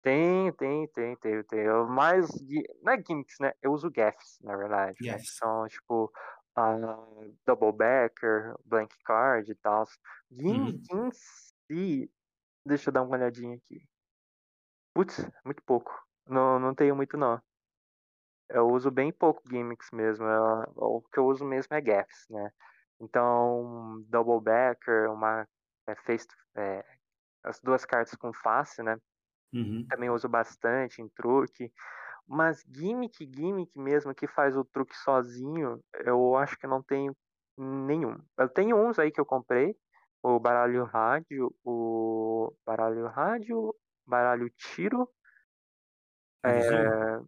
Tem, 0.02 0.52
tem, 0.54 0.88
tem, 0.88 1.16
tem, 1.16 1.44
tem. 1.44 1.60
Eu 1.60 1.86
mais. 1.86 2.28
Não 2.82 2.92
é 2.92 3.02
gimmicks, 3.06 3.36
né? 3.40 3.52
Eu 3.62 3.72
uso 3.72 3.90
gaffs, 3.90 4.38
na 4.40 4.56
verdade. 4.56 4.96
Né? 5.00 5.18
São, 5.18 5.66
tipo, 5.68 6.12
uh, 6.58 7.36
double 7.46 7.72
backer, 7.72 8.54
blank 8.64 8.94
card 9.04 9.50
e 9.50 9.54
tal. 9.54 9.84
Gimmicks 10.30 10.88
uhum. 10.90 11.06
em 11.06 11.10
si. 11.12 12.10
Deixa 12.66 12.90
eu 12.90 12.92
dar 12.92 13.02
uma 13.02 13.16
olhadinha 13.16 13.56
aqui. 13.56 13.84
Putz, 14.94 15.24
muito 15.44 15.62
pouco. 15.62 15.92
Não, 16.26 16.58
não 16.58 16.74
tenho 16.74 16.96
muito, 16.96 17.16
não. 17.16 17.40
Eu 18.48 18.68
uso 18.68 18.90
bem 18.90 19.12
pouco 19.12 19.42
gimmicks 19.48 19.90
mesmo. 19.92 20.26
Eu, 20.26 20.72
o 20.76 21.00
que 21.00 21.18
eu 21.18 21.26
uso 21.26 21.44
mesmo 21.44 21.74
é 21.74 21.80
gaffs, 21.80 22.26
né? 22.28 22.50
Então, 23.02 24.00
double 24.08 24.40
backer, 24.40 25.10
uma 25.10 25.44
é, 25.88 25.94
face, 25.96 26.28
é, 26.56 26.84
as 27.42 27.60
duas 27.60 27.84
cartas 27.84 28.14
com 28.14 28.32
face, 28.32 28.80
né? 28.80 28.96
Uhum. 29.52 29.84
Também 29.88 30.08
uso 30.08 30.28
bastante 30.28 31.02
em 31.02 31.08
truque. 31.08 31.72
Mas 32.28 32.62
gimmick, 32.72 33.28
gimmick 33.34 33.76
mesmo, 33.76 34.14
que 34.14 34.28
faz 34.28 34.56
o 34.56 34.64
truque 34.64 34.96
sozinho, 34.96 35.80
eu 36.04 36.36
acho 36.36 36.56
que 36.56 36.66
não 36.68 36.80
tenho 36.80 37.12
nenhum. 37.58 38.16
Eu 38.38 38.48
tenho 38.48 38.76
uns 38.76 39.00
aí 39.00 39.10
que 39.10 39.20
eu 39.20 39.26
comprei, 39.26 39.76
o 40.22 40.38
baralho 40.38 40.84
rádio, 40.84 41.52
o 41.64 42.54
baralho 42.64 43.08
rádio, 43.08 43.74
baralho 44.06 44.48
tiro, 44.50 45.10
é, 46.44 47.18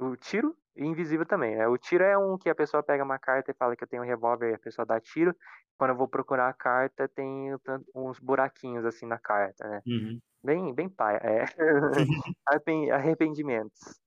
o 0.00 0.16
tiro 0.16 0.56
invisível 0.76 1.26
também. 1.26 1.56
Né? 1.56 1.66
O 1.68 1.76
tiro 1.78 2.04
é 2.04 2.16
um 2.18 2.36
que 2.38 2.48
a 2.50 2.54
pessoa 2.54 2.82
pega 2.82 3.04
uma 3.04 3.18
carta 3.18 3.50
e 3.50 3.54
fala 3.54 3.76
que 3.76 3.84
eu 3.84 3.88
tenho 3.88 4.02
um 4.02 4.06
revólver 4.06 4.50
e 4.50 4.54
a 4.54 4.58
pessoa 4.58 4.84
dá 4.86 5.00
tiro. 5.00 5.34
Quando 5.78 5.90
eu 5.90 5.96
vou 5.96 6.08
procurar 6.08 6.48
a 6.48 6.54
carta, 6.54 7.08
tem 7.08 7.50
uns 7.94 8.18
buraquinhos 8.18 8.84
assim 8.84 9.06
na 9.06 9.18
carta, 9.18 9.68
né? 9.68 9.82
Uhum. 9.86 10.20
Bem, 10.42 10.74
bem 10.74 10.88
pai, 10.88 11.16
é. 11.16 11.44
Arrepen- 12.46 12.90
Arrependimentos. 12.90 14.00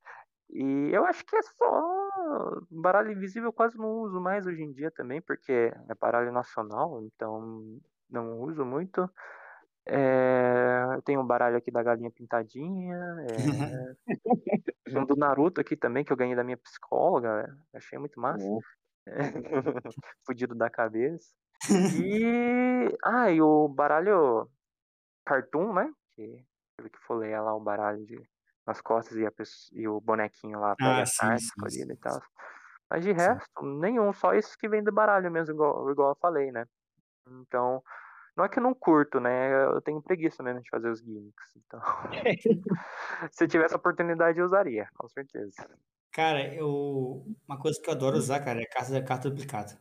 E 0.52 0.90
eu 0.92 1.06
acho 1.06 1.24
que 1.26 1.36
é 1.36 1.42
só 1.44 2.62
baralho 2.72 3.12
invisível 3.12 3.50
eu 3.50 3.54
quase 3.54 3.78
não 3.78 4.02
uso 4.02 4.20
mais 4.20 4.48
hoje 4.48 4.64
em 4.64 4.72
dia 4.72 4.90
também, 4.90 5.22
porque 5.22 5.52
é 5.88 5.96
baralho 5.96 6.32
nacional, 6.32 7.02
então 7.04 7.80
não 8.10 8.40
uso 8.42 8.66
muito. 8.66 9.08
É, 9.92 10.96
eu 10.96 11.02
tenho 11.02 11.22
um 11.22 11.26
baralho 11.26 11.58
aqui 11.58 11.72
da 11.72 11.82
galinha 11.82 12.12
pintadinha. 12.12 12.96
É, 13.28 13.96
um 15.00 15.06
do 15.06 15.16
Naruto 15.16 15.60
aqui 15.60 15.76
também, 15.76 16.04
que 16.04 16.12
eu 16.14 16.18
ganhei 16.18 16.36
da 16.36 16.44
minha 16.44 16.58
psicóloga. 16.58 17.58
é, 17.74 17.78
Achei 17.78 17.98
muito 17.98 18.20
massa. 18.20 18.44
Bom, 18.46 18.60
Fudido 20.26 20.56
da 20.56 20.70
cabeça. 20.70 21.34
E. 21.94 22.98
Ah, 23.04 23.32
e 23.32 23.42
o 23.42 23.68
baralho 23.68 24.50
Cartoon, 25.26 25.74
né? 25.74 25.92
Que 26.16 26.44
teve 26.76 26.90
que 26.90 27.00
folhear 27.00 27.44
lá 27.44 27.56
o 27.56 27.60
baralho 27.60 28.06
de, 28.06 28.22
nas 28.66 28.82
costas 28.82 29.18
e, 29.18 29.80
e 29.80 29.88
o 29.88 30.02
bonequinho 30.02 30.60
lá 30.60 30.76
pega 30.76 31.02
Ah, 31.02 31.06
sim, 31.06 31.38
sim, 31.38 31.46
escolhida 31.46 31.94
e 31.94 31.96
sim, 31.96 32.02
tal. 32.02 32.22
Mas 32.90 33.04
de 33.04 33.12
resto, 33.12 33.64
nenhum, 33.64 34.12
só 34.12 34.34
esses 34.34 34.56
que 34.56 34.68
vem 34.68 34.84
do 34.84 34.92
baralho 34.92 35.32
mesmo, 35.32 35.54
igual, 35.54 35.90
igual 35.92 36.10
eu 36.10 36.18
falei, 36.20 36.52
né? 36.52 36.66
Então, 37.28 37.84
não 38.40 38.46
é 38.46 38.50
que 38.50 38.58
eu 38.58 38.64
não 38.64 38.74
curto, 38.74 39.20
né? 39.20 39.54
Eu 39.66 39.82
tenho 39.82 40.02
preguiça 40.02 40.42
mesmo 40.42 40.62
de 40.62 40.70
fazer 40.70 40.90
os 40.90 41.00
gimmicks. 41.00 41.56
Então, 41.58 41.82
se 43.32 43.44
eu 43.44 43.48
tivesse 43.48 43.74
a 43.74 43.78
oportunidade, 43.78 44.40
eu 44.40 44.46
usaria, 44.46 44.88
com 44.96 45.08
certeza. 45.10 45.52
Cara, 46.12 46.54
eu. 46.56 47.26
Uma 47.48 47.60
coisa 47.60 47.80
que 47.82 47.90
eu 47.90 47.94
adoro 47.94 48.18
usar, 48.18 48.40
cara, 48.40 48.62
é 48.62 48.66
carta, 48.66 49.04
carta 49.04 49.30
duplicada. 49.30 49.78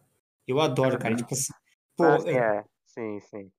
Eu 0.47 0.61
adoro, 0.61 0.99
cara. 0.99 1.15
Tipo 1.15 1.33
assim. 1.33 1.53
Pô, 1.97 2.05
ah, 2.05 2.19
eu- 2.27 2.39
é. 2.39 2.65
Sim, 2.85 3.21
sim. 3.21 3.51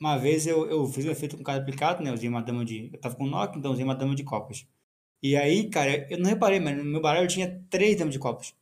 uma 0.00 0.16
vez 0.18 0.46
eu, 0.46 0.70
eu 0.70 0.86
fiz 0.86 1.04
um 1.04 1.10
efeito 1.10 1.36
com 1.36 1.42
carta 1.42 1.60
duplicada, 1.60 2.00
né? 2.02 2.10
Eu 2.10 2.14
usei 2.14 2.28
uma 2.28 2.42
dama 2.42 2.64
de. 2.64 2.90
Eu 2.92 3.00
tava 3.00 3.16
com 3.16 3.26
Nokia, 3.26 3.58
então 3.58 3.70
eu 3.70 3.74
usei 3.74 3.84
uma 3.84 3.94
dama 3.94 4.14
de 4.14 4.22
copas. 4.22 4.66
E 5.22 5.36
aí, 5.36 5.68
cara, 5.70 6.06
eu 6.10 6.18
não 6.18 6.28
reparei, 6.30 6.60
mas 6.60 6.76
no 6.76 6.84
meu 6.84 7.00
baralho 7.00 7.26
tinha 7.28 7.60
três 7.70 7.96
damas 7.96 8.12
de 8.12 8.20
copas. 8.20 8.54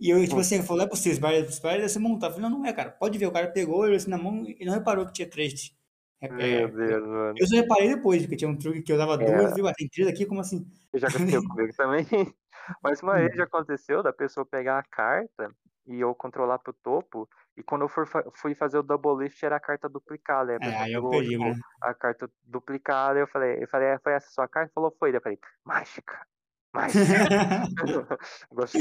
E 0.00 0.10
eu, 0.10 0.22
tipo 0.26 0.36
Hum. 0.36 0.40
assim, 0.40 0.56
eu 0.56 0.62
falei, 0.64 0.86
é 0.86 0.88
possível, 0.88 1.20
baralho, 1.20 1.44
esse 1.46 1.62
baralho 1.62 1.82
deve 1.82 1.92
ser 1.92 1.98
montado. 2.00 2.30
Eu 2.32 2.34
falei, 2.36 2.50
não, 2.50 2.58
não 2.58 2.66
é, 2.66 2.72
cara. 2.72 2.90
Pode 2.92 3.18
ver, 3.18 3.26
o 3.26 3.32
cara 3.32 3.50
pegou, 3.52 3.86
ele 3.86 3.96
assim 3.96 4.10
na 4.10 4.18
mão 4.18 4.44
e 4.46 4.64
não 4.64 4.74
reparou 4.74 5.06
que 5.06 5.12
tinha 5.12 5.28
três. 5.30 5.76
É, 6.20 6.26
Meu 6.28 6.68
é, 6.68 6.68
Deus, 6.68 7.06
mano. 7.06 7.40
eu 7.40 7.46
só 7.48 7.56
reparei 7.56 7.88
depois, 7.96 8.22
porque 8.22 8.36
tinha 8.36 8.50
um 8.50 8.58
truque 8.58 8.82
que 8.82 8.92
eu 8.92 8.98
dava 8.98 9.18
É. 9.18 9.24
duas, 9.24 9.54
viu? 9.54 9.66
Ah, 9.68 9.74
tem 9.74 9.88
três 9.88 10.08
aqui, 10.08 10.26
como 10.26 10.40
assim? 10.40 10.66
Já 10.94 11.08
aconteceu 11.08 11.42
comigo 11.44 11.72
também. 11.76 12.04
Mas 12.82 13.02
uma 13.02 13.14
vez 13.16 13.34
já 13.36 13.44
aconteceu 13.44 14.02
da 14.02 14.12
pessoa 14.12 14.46
pegar 14.46 14.78
a 14.78 14.82
carta 14.84 15.50
e 15.86 16.00
eu 16.00 16.14
controlar 16.14 16.58
pro 16.58 16.72
topo. 16.72 17.28
E 17.56 17.62
quando 17.62 17.82
eu 17.82 17.88
for 17.88 18.06
fui 18.36 18.54
fazer 18.54 18.78
o 18.78 18.82
double 18.82 19.22
lift 19.24 19.44
era 19.44 19.56
a 19.56 19.60
carta 19.60 19.88
duplicada. 19.88 20.56
A 20.56 20.60
É, 20.60 20.68
aí 20.76 20.92
pegou, 20.92 21.10
perigo, 21.10 21.44
tipo, 21.44 21.44
né? 21.44 21.54
a 21.80 21.94
carta 21.94 22.30
duplicada. 22.44 23.18
Eu 23.18 23.26
falei, 23.28 23.62
eu 23.62 23.68
falei, 23.68 23.88
"É, 23.88 23.98
foi 23.98 24.12
essa 24.14 24.30
sua 24.30 24.48
carta? 24.48 24.72
Falou, 24.74 24.94
foi. 24.98 25.10
Daí 25.12 25.18
Eu 25.18 25.22
falei, 25.22 25.38
mágica. 25.64 26.26
Mágica. 26.74 27.68
Gostou? 28.50 28.80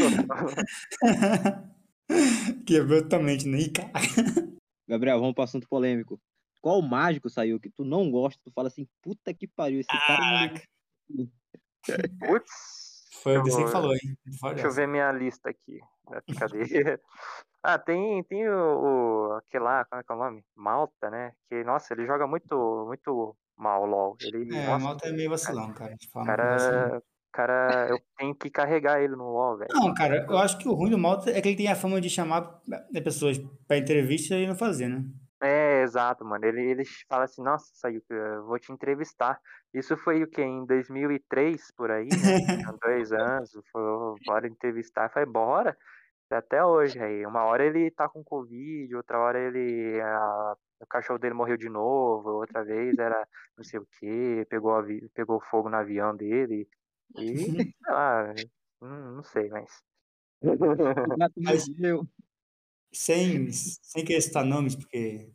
Quebrou 2.66 3.02
totalmente, 3.04 3.48
né? 3.48 3.60
Ih, 3.60 3.70
cara. 3.70 3.92
Gabriel, 4.88 5.20
vamos 5.20 5.36
pro 5.36 5.44
assunto 5.44 5.68
polêmico. 5.70 6.20
Qual 6.62 6.82
mágico 6.82 7.30
saiu 7.30 7.60
que 7.60 7.70
tu 7.70 7.86
não 7.86 8.10
gosta? 8.10 8.42
Tu 8.44 8.52
fala 8.52 8.68
assim, 8.68 8.88
puta 9.02 9.34
que 9.34 9.48
pariu, 9.48 9.80
esse 9.80 9.90
cara 9.90 10.52
não 11.10 11.26
me 11.26 11.32
Putz. 12.20 13.04
Foi 13.22 13.38
o 13.38 13.44
que 13.44 13.68
falou, 13.68 13.94
hein? 13.94 14.18
Deixa 14.26 14.68
eu 14.68 14.72
ver 14.72 14.88
minha 14.88 15.12
lista 15.12 15.50
aqui. 15.50 15.80
Cadê? 16.38 17.00
Ah, 17.66 17.80
tem, 17.80 18.22
tem 18.26 18.46
o, 18.50 19.30
o 19.30 19.34
aquele 19.36 19.64
lá, 19.64 19.86
como 19.86 20.02
é 20.02 20.04
que 20.04 20.12
é 20.12 20.16
o 20.16 20.18
nome? 20.18 20.44
Malta, 20.54 21.10
né? 21.10 21.32
Que, 21.48 21.64
nossa, 21.64 21.94
ele 21.94 22.06
joga 22.06 22.28
muito, 22.28 22.86
muito 22.86 23.38
mal, 23.56 23.86
LOL. 23.86 24.18
Ele, 24.20 24.54
É, 24.54 24.64
o 24.64 24.66
nossa, 24.66 24.84
Malta 24.84 25.08
é 25.08 25.12
meio 25.14 25.30
vacilão, 25.30 25.74
cara. 25.74 25.96
Cara, 26.26 26.58
vacilão. 26.58 27.04
Cara, 27.34 27.88
eu 27.90 28.00
tenho 28.18 28.36
que 28.36 28.50
carregar 28.50 29.02
ele 29.02 29.16
no 29.16 29.26
LoL, 29.32 29.58
velho. 29.58 29.72
Não, 29.74 29.94
cara, 29.94 30.26
eu 30.30 30.38
acho 30.38 30.58
que 30.58 30.68
o 30.68 30.74
ruim 30.74 30.92
do 30.92 30.98
Malta 30.98 31.32
é 31.32 31.42
que 31.42 31.48
ele 31.50 31.58
tem 31.58 31.68
a 31.68 31.76
fama 31.76 32.00
de 32.00 32.10
chamar 32.10 32.62
né, 32.68 33.02
pessoas 33.02 33.38
pra 33.68 33.78
entrevista 33.78 34.36
e 34.36 34.48
não 34.48 34.56
fazer, 34.56 34.88
né? 34.88 35.04
É, 35.42 35.82
exato, 35.82 36.24
mano. 36.24 36.46
Ele, 36.46 36.62
ele 36.62 36.84
fala 37.10 37.26
assim, 37.26 37.44
nossa, 37.44 37.66
saiu, 37.74 38.02
eu 38.10 38.46
vou 38.46 38.58
te 38.58 38.72
entrevistar. 38.72 39.38
Isso 39.74 39.98
foi 39.98 40.24
o 40.24 40.28
que? 40.30 40.42
Em 40.42 40.66
2003, 40.66 41.70
por 41.76 41.92
aí, 41.92 42.08
né? 42.08 42.08
Dois 42.82 43.12
anos, 43.12 43.52
falou, 43.74 44.16
bora 44.26 44.48
entrevistar. 44.48 45.10
Falei, 45.12 45.30
bora. 45.30 45.76
Até 46.32 46.64
hoje 46.64 47.00
aí. 47.00 47.26
Uma 47.26 47.44
hora 47.44 47.66
ele 47.66 47.92
tá 47.92 48.08
com 48.10 48.24
Covid, 48.24 48.96
outra 48.96 49.20
hora 49.20 49.40
ele. 49.40 50.00
a- 50.02 50.56
o 50.82 50.86
cachorro 50.88 51.20
dele 51.20 51.34
morreu 51.34 51.56
de 51.56 51.70
novo, 51.70 52.30
outra 52.32 52.62
vez 52.64 52.98
era 52.98 53.26
não 53.58 53.64
sei 53.64 53.80
o 53.80 53.88
que, 54.00 54.46
pegou, 54.50 54.84
pegou 55.14 55.40
fogo 55.50 55.70
no 55.70 55.78
avião 55.78 56.14
dele. 56.16 56.68
E, 57.18 57.36
sei 57.76 57.94
lá, 57.94 58.34
não, 58.82 59.24
sei, 59.24 59.50
mas. 59.50 59.72
Mas- 61.38 61.68
mordeu. 61.70 62.08
Sem, 62.94 63.52
sem 63.52 64.06
querer 64.06 64.22
citar 64.22 64.44
nomes, 64.46 64.76
porque. 64.76 65.32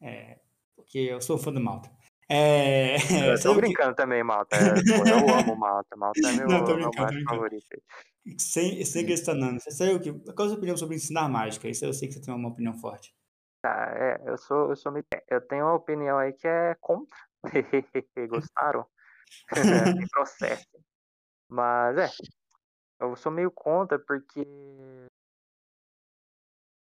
É, 0.00 0.38
porque 0.76 0.98
eu 0.98 1.20
sou 1.20 1.36
fã 1.38 1.52
do 1.52 1.60
Malta. 1.60 1.90
É, 2.28 2.94
Eu 2.96 3.00
tô 3.36 3.42
sabe 3.42 3.50
o 3.50 3.54
que- 3.56 3.60
brincando 3.66 3.94
também, 3.96 4.22
Malta. 4.22 4.56
É, 4.56 4.74
pô, 4.74 5.06
eu 5.08 5.34
amo 5.34 5.56
Malta. 5.56 5.96
Malta 5.96 6.20
é 6.28 6.32
meu, 6.32 6.46
Não, 6.48 6.64
tô 6.64 6.76
meu 6.76 6.88
brincando, 6.88 7.08
brincando. 7.12 7.28
favorito. 7.36 7.82
sem, 8.38 8.82
sem 8.84 9.04
querer 9.04 9.16
citar 9.18 9.34
nomes. 9.34 9.64
Você 9.64 9.72
sabe 9.72 9.94
o 9.94 10.00
que? 10.00 10.12
Qual 10.32 10.46
a 10.46 10.48
sua 10.48 10.56
opinião 10.56 10.76
sobre 10.76 10.96
ensinar 10.96 11.28
mágica? 11.28 11.68
Isso 11.68 11.84
eu 11.84 11.92
sei 11.92 12.08
que 12.08 12.14
você 12.14 12.22
tem 12.22 12.32
uma 12.32 12.48
opinião 12.48 12.72
forte. 12.78 13.12
Tá, 13.62 13.92
é, 13.94 14.22
eu 14.30 14.38
sou, 14.38 14.70
eu 14.70 14.76
sou 14.76 14.90
meio- 14.92 15.04
Eu 15.28 15.40
tenho 15.46 15.64
uma 15.66 15.74
opinião 15.74 16.16
aí 16.18 16.32
que 16.32 16.46
é 16.48 16.74
contra. 16.80 17.14
Gostaram? 18.28 18.86
Me 19.96 20.08
processem. 20.08 20.80
Mas 21.50 21.98
é, 21.98 22.10
eu 23.00 23.16
sou 23.16 23.32
meio 23.32 23.50
contra 23.50 23.98
porque 23.98 24.44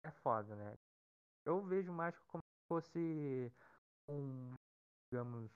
é 0.05 0.11
foda, 0.11 0.55
né? 0.55 0.75
Eu 1.47 1.63
vejo 1.63 1.93
mágico 1.93 2.25
como 2.29 2.43
se 2.43 2.69
fosse 2.69 3.53
um, 4.09 4.55
digamos, 5.13 5.51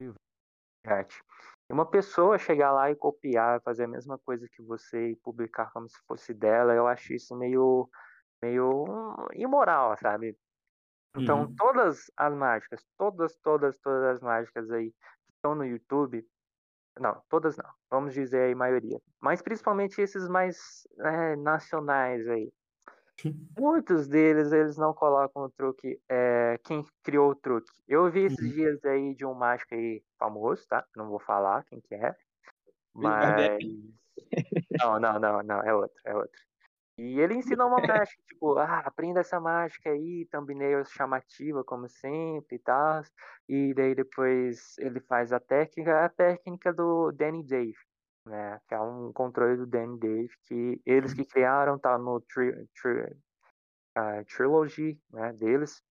livro 0.00 0.16
de 0.86 0.92
arte. 0.92 1.22
E 1.68 1.72
uma 1.72 1.88
pessoa 1.90 2.38
chegar 2.38 2.72
lá 2.72 2.90
e 2.90 2.96
copiar, 2.96 3.62
fazer 3.62 3.84
a 3.84 3.88
mesma 3.88 4.18
coisa 4.18 4.48
que 4.50 4.62
você 4.62 5.10
e 5.10 5.16
publicar 5.16 5.72
como 5.72 5.88
se 5.88 5.98
fosse 6.06 6.34
dela, 6.34 6.74
eu 6.74 6.86
acho 6.86 7.14
isso 7.14 7.36
meio, 7.36 7.88
meio 8.42 8.84
imoral, 9.34 9.96
sabe? 9.98 10.38
Então, 11.16 11.46
Uhum. 11.46 11.56
todas 11.56 12.10
as 12.16 12.34
mágicas, 12.34 12.84
todas, 12.98 13.36
todas, 13.38 13.78
todas 13.80 14.04
as 14.16 14.20
mágicas 14.20 14.70
aí 14.70 14.92
que 14.92 15.32
estão 15.36 15.54
no 15.54 15.64
YouTube, 15.64 16.26
não, 17.00 17.22
todas 17.28 17.56
não, 17.56 17.70
vamos 17.90 18.14
dizer 18.14 18.42
aí 18.42 18.54
maioria, 18.54 19.00
mas 19.20 19.42
principalmente 19.42 20.00
esses 20.00 20.28
mais 20.28 20.86
é, 21.00 21.36
nacionais 21.36 22.26
aí. 22.28 22.52
Muitos 23.58 24.06
deles, 24.08 24.52
eles 24.52 24.76
não 24.76 24.92
colocam 24.92 25.42
o 25.44 25.50
truque, 25.50 25.98
é, 26.08 26.58
quem 26.64 26.84
criou 27.02 27.30
o 27.30 27.34
truque. 27.34 27.70
Eu 27.88 28.10
vi 28.10 28.20
esses 28.24 28.38
Uhum. 28.44 28.52
dias 28.52 28.84
aí 28.84 29.14
de 29.14 29.24
um 29.24 29.34
mágico 29.34 29.74
aí 29.74 30.02
famoso, 30.18 30.66
tá? 30.68 30.86
Não 30.94 31.08
vou 31.08 31.18
falar 31.18 31.64
quem 31.64 31.80
que 31.80 31.94
é, 31.94 32.14
mas... 32.94 33.58
Não, 34.78 35.00
não, 35.00 35.18
não, 35.18 35.42
não, 35.42 35.62
é 35.62 35.74
outro, 35.74 36.00
é 36.04 36.14
outro. 36.14 36.40
E 36.98 37.20
ele 37.20 37.34
ensina 37.34 37.66
uma 37.66 37.78
mágica, 37.80 38.22
tipo, 38.26 38.56
ah, 38.58 38.80
aprenda 38.80 39.20
essa 39.20 39.38
mágica 39.38 39.90
aí, 39.90 40.26
thumbnail 40.30 40.84
chamativa, 40.86 41.62
como 41.64 41.88
sempre 41.88 42.56
e 42.56 42.58
tal. 42.58 43.02
E 43.48 43.74
daí 43.74 43.94
depois 43.94 44.74
ele 44.78 45.00
faz 45.00 45.32
a 45.32 45.38
técnica, 45.40 46.06
a 46.06 46.08
técnica 46.08 46.72
do 46.72 47.12
Danny 47.12 47.44
Dave, 47.44 47.76
né? 48.24 48.58
Que 48.66 48.74
é 48.74 48.80
um 48.80 49.12
controle 49.12 49.56
do 49.58 49.66
Danny 49.66 49.98
Dave, 49.98 50.30
que 50.46 50.80
eles 50.86 51.12
que 51.12 51.24
criaram, 51.26 51.78
tá 51.78 51.98
no 51.98 52.20
tri, 52.22 52.52
tri, 52.80 53.14
ah, 53.94 54.24
Trilogy, 54.24 54.98
né, 55.12 55.32
deles. 55.34 55.82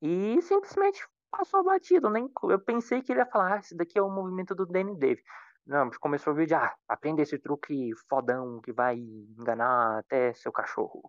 E 0.00 0.40
simplesmente 0.42 1.06
passou 1.30 1.64
batido, 1.64 2.10
nem 2.10 2.30
eu 2.44 2.60
pensei 2.60 3.02
que 3.02 3.12
ele 3.12 3.20
ia 3.20 3.26
falar, 3.26 3.54
ah, 3.54 3.58
esse 3.58 3.76
daqui 3.76 3.98
é 3.98 4.02
o 4.02 4.10
movimento 4.10 4.54
do 4.54 4.66
Danny 4.66 4.98
Dave. 4.98 5.22
Não, 5.66 5.88
começou 6.00 6.32
o 6.32 6.36
vídeo, 6.36 6.56
ah, 6.56 6.74
aprenda 6.88 7.22
esse 7.22 7.38
truque 7.38 7.92
fodão 8.08 8.60
que 8.60 8.72
vai 8.72 8.96
enganar 8.96 9.98
até 9.98 10.32
seu 10.34 10.50
cachorro. 10.50 11.02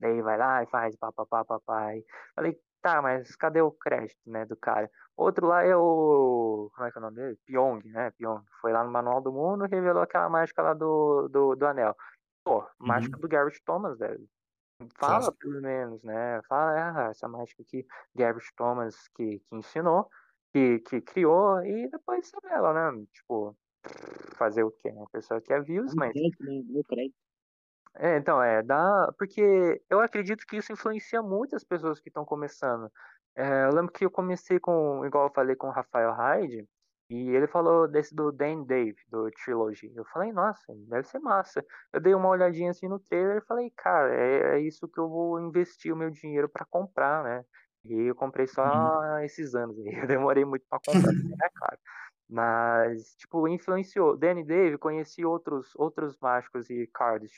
Daí 0.00 0.22
vai 0.22 0.38
lá 0.38 0.62
e 0.62 0.66
faz 0.66 0.96
papapá, 0.96 1.44
papai. 1.44 2.02
Falei, 2.34 2.58
tá, 2.80 3.02
mas 3.02 3.36
cadê 3.36 3.60
o 3.60 3.70
crédito, 3.70 4.18
né, 4.26 4.46
do 4.46 4.56
cara? 4.56 4.90
Outro 5.16 5.46
lá 5.46 5.62
é 5.64 5.76
o, 5.76 6.70
como 6.74 6.86
é 6.86 6.90
que 6.90 6.98
é 6.98 7.00
o 7.00 7.02
nome 7.02 7.16
dele? 7.16 7.38
Pyong, 7.44 7.82
né, 7.86 8.10
Pyong. 8.12 8.44
Foi 8.60 8.72
lá 8.72 8.82
no 8.84 8.90
Manual 8.90 9.20
do 9.20 9.32
Mundo 9.32 9.66
e 9.66 9.68
revelou 9.68 10.02
aquela 10.02 10.28
mágica 10.28 10.62
lá 10.62 10.74
do, 10.74 11.28
do, 11.28 11.54
do 11.54 11.66
anel. 11.66 11.94
Pô, 12.44 12.66
mágica 12.78 13.18
do 13.18 13.28
Garrett 13.28 13.62
Thomas, 13.64 13.98
velho. 13.98 14.26
Fala 14.96 15.32
pelo 15.32 15.60
menos, 15.60 16.02
né? 16.04 16.40
Fala, 16.48 17.08
ah, 17.08 17.10
essa 17.10 17.28
mágica 17.28 17.62
aqui, 17.62 17.84
Garrett 18.14 18.54
Thomas 18.56 19.08
que, 19.08 19.40
que 19.40 19.56
ensinou. 19.56 20.08
que, 20.52 20.78
que 20.80 21.00
criou 21.00 21.62
e 21.64 21.88
depois 21.90 22.28
sabe 22.28 22.48
ela, 22.48 22.72
né? 22.72 23.04
Tipo, 23.12 23.56
fazer 24.36 24.62
o 24.64 24.70
quê? 24.72 24.88
A 24.90 25.06
pessoa 25.10 25.40
quer 25.40 25.62
views, 25.64 25.94
mas 25.94 26.14
né? 26.40 26.62
No 26.68 26.84
crédito. 26.84 27.16
é, 27.96 28.16
então, 28.18 28.40
é, 28.42 28.62
dá, 28.62 29.12
porque 29.18 29.82
eu 29.90 30.00
acredito 30.00 30.44
que 30.46 30.56
isso 30.56 30.72
influencia 30.72 31.20
muito 31.22 31.56
as 31.56 31.64
pessoas 31.64 32.00
que 32.00 32.08
estão 32.08 32.24
começando. 32.24 32.90
É, 33.36 33.64
eu 33.66 33.72
lembro 33.74 33.92
que 33.92 34.04
eu 34.04 34.10
comecei 34.10 34.60
com, 34.60 35.04
igual 35.06 35.26
eu 35.28 35.32
falei 35.34 35.56
com 35.56 35.68
o 35.68 35.70
Rafael 35.72 36.12
Hyde, 36.12 36.68
e 37.10 37.30
ele 37.30 37.46
falou 37.48 37.88
desse 37.88 38.14
do 38.14 38.30
Dan 38.30 38.64
Dave, 38.64 38.94
do 39.08 39.30
Trilogy. 39.30 39.90
Eu 39.96 40.04
falei, 40.12 40.30
nossa, 40.32 40.62
deve 40.88 41.04
ser 41.08 41.18
massa. 41.20 41.64
Eu 41.92 42.00
dei 42.00 42.14
uma 42.14 42.28
olhadinha 42.28 42.70
assim 42.70 42.86
no 42.88 43.00
trailer 43.00 43.38
e 43.38 43.46
falei, 43.46 43.70
cara, 43.76 44.14
é, 44.14 44.58
é 44.58 44.60
isso 44.60 44.86
que 44.88 45.00
eu 45.00 45.08
vou 45.08 45.40
investir 45.40 45.92
o 45.92 45.96
meu 45.96 46.10
dinheiro 46.10 46.48
para 46.50 46.66
comprar, 46.66 47.24
né? 47.24 47.44
E 47.84 47.94
eu 48.10 48.14
comprei 48.14 48.46
Uhum. 48.64 48.92
só 49.06 49.18
esses 49.20 49.54
anos 49.54 49.78
aí. 49.78 49.84
Eu 50.04 50.06
demorei 50.06 50.44
muito 50.44 50.66
para 50.68 50.80
comprar, 50.80 51.14
é 51.42 51.48
claro. 51.54 51.78
Mas, 52.28 53.14
tipo, 53.16 53.48
influenciou. 53.48 54.16
Danny 54.16 54.44
Dave, 54.44 54.76
conheci 54.76 55.24
outros, 55.24 55.72
outros 55.76 56.16
mágicos 56.20 56.68
e 56.68 56.86
cards 56.88 57.32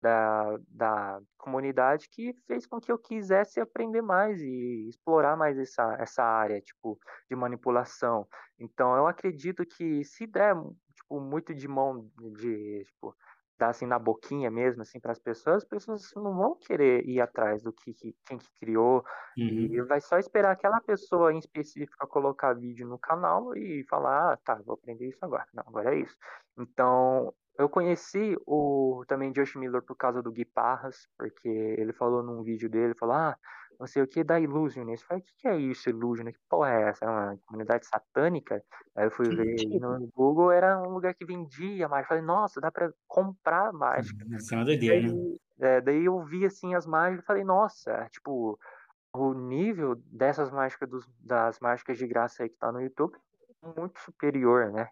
da, 0.00 0.58
da 0.68 1.20
comunidade 1.36 2.08
que 2.08 2.32
fez 2.46 2.66
com 2.66 2.80
que 2.80 2.90
eu 2.90 2.98
quisesse 2.98 3.60
aprender 3.60 4.00
mais 4.00 4.40
e 4.40 4.88
explorar 4.88 5.36
mais 5.36 5.58
essa, 5.58 5.94
essa 6.00 6.22
área, 6.22 6.60
tipo, 6.60 6.98
de 7.28 7.36
manipulação. 7.36 8.26
Então, 8.58 8.96
eu 8.96 9.06
acredito 9.06 9.64
que 9.66 10.02
se 10.04 10.26
der, 10.26 10.54
tipo, 10.94 11.20
muito 11.20 11.54
de 11.54 11.68
mão 11.68 12.10
de, 12.18 12.84
tipo, 12.84 13.14
dar 13.60 13.70
assim 13.70 13.86
na 13.86 13.98
boquinha 13.98 14.50
mesmo, 14.50 14.82
assim, 14.82 15.00
para 15.00 15.12
as 15.12 15.20
pessoas, 15.20 15.58
as 15.58 15.64
pessoas 15.68 16.12
não 16.16 16.34
vão 16.36 16.56
querer 16.56 17.06
ir 17.06 17.20
atrás 17.20 17.62
do 17.62 17.72
que, 17.72 17.94
que 17.94 18.16
quem 18.26 18.38
que 18.38 18.48
criou 18.60 19.04
e 19.46 19.80
Uhum. 19.80 19.82
vai 19.82 20.00
só 20.00 20.18
esperar 20.18 20.52
aquela 20.52 20.80
pessoa 20.80 21.32
em 21.32 21.38
específica 21.38 22.06
colocar 22.06 22.54
vídeo 22.54 22.86
no 22.88 22.98
canal 22.98 23.56
e 23.56 23.84
falar, 23.88 24.32
ah, 24.34 24.36
tá, 24.44 24.60
vou 24.64 24.74
aprender 24.74 25.08
isso 25.08 25.24
agora. 25.24 25.46
Não, 25.54 25.64
agora 25.66 25.94
é 25.94 26.00
isso. 26.00 26.16
Então, 26.58 27.34
eu 27.60 27.68
conheci 27.68 28.36
o 28.46 29.04
também 29.06 29.32
Josh 29.32 29.54
Miller 29.54 29.82
por 29.82 29.94
causa 29.94 30.22
do 30.22 30.32
Gui 30.32 30.44
Parras, 30.44 31.06
porque 31.18 31.48
ele 31.48 31.92
falou 31.92 32.22
num 32.22 32.42
vídeo 32.42 32.70
dele, 32.70 32.94
falou, 32.94 33.14
ah, 33.14 33.36
não 33.78 33.86
sei 33.86 34.02
o 34.02 34.06
que 34.06 34.24
da 34.24 34.40
Illusionist. 34.40 35.02
Eu 35.02 35.08
falei, 35.08 35.22
o 35.22 35.26
que, 35.26 35.32
que 35.36 35.48
é 35.48 35.56
isso, 35.56 35.88
Illusionist? 35.90 36.38
Que 36.38 36.44
porra 36.48 36.70
é 36.70 36.88
essa? 36.88 37.04
É 37.04 37.08
uma 37.08 37.38
comunidade 37.46 37.86
satânica? 37.86 38.62
Aí 38.96 39.06
eu 39.06 39.10
fui 39.10 39.28
ver 39.28 39.56
no 39.78 40.10
Google, 40.14 40.50
era 40.50 40.80
um 40.80 40.90
lugar 40.90 41.14
que 41.14 41.24
vendia 41.24 41.88
mágica. 41.88 42.14
Eu 42.14 42.18
falei, 42.18 42.24
nossa, 42.24 42.60
dá 42.60 42.70
pra 42.70 42.90
comprar 43.06 43.72
mágica. 43.72 44.24
Isso 44.36 44.54
é 44.54 44.56
uma 44.56 44.64
doideira, 44.64 45.06
né? 45.06 45.08
Daí, 45.58 45.68
é, 45.68 45.80
daí 45.82 46.04
eu 46.04 46.22
vi 46.24 46.46
assim 46.46 46.74
as 46.74 46.86
mágicas 46.86 47.24
e 47.24 47.26
falei, 47.26 47.44
nossa, 47.44 48.08
tipo, 48.10 48.58
o 49.12 49.34
nível 49.34 49.96
dessas 50.06 50.50
mágicas 50.50 50.88
dos, 50.88 51.06
das 51.20 51.60
mágicas 51.60 51.98
de 51.98 52.06
graça 52.06 52.42
aí 52.42 52.48
que 52.48 52.56
tá 52.56 52.72
no 52.72 52.80
YouTube 52.80 53.16
é 53.62 53.80
muito 53.80 54.00
superior, 54.00 54.72
né? 54.72 54.88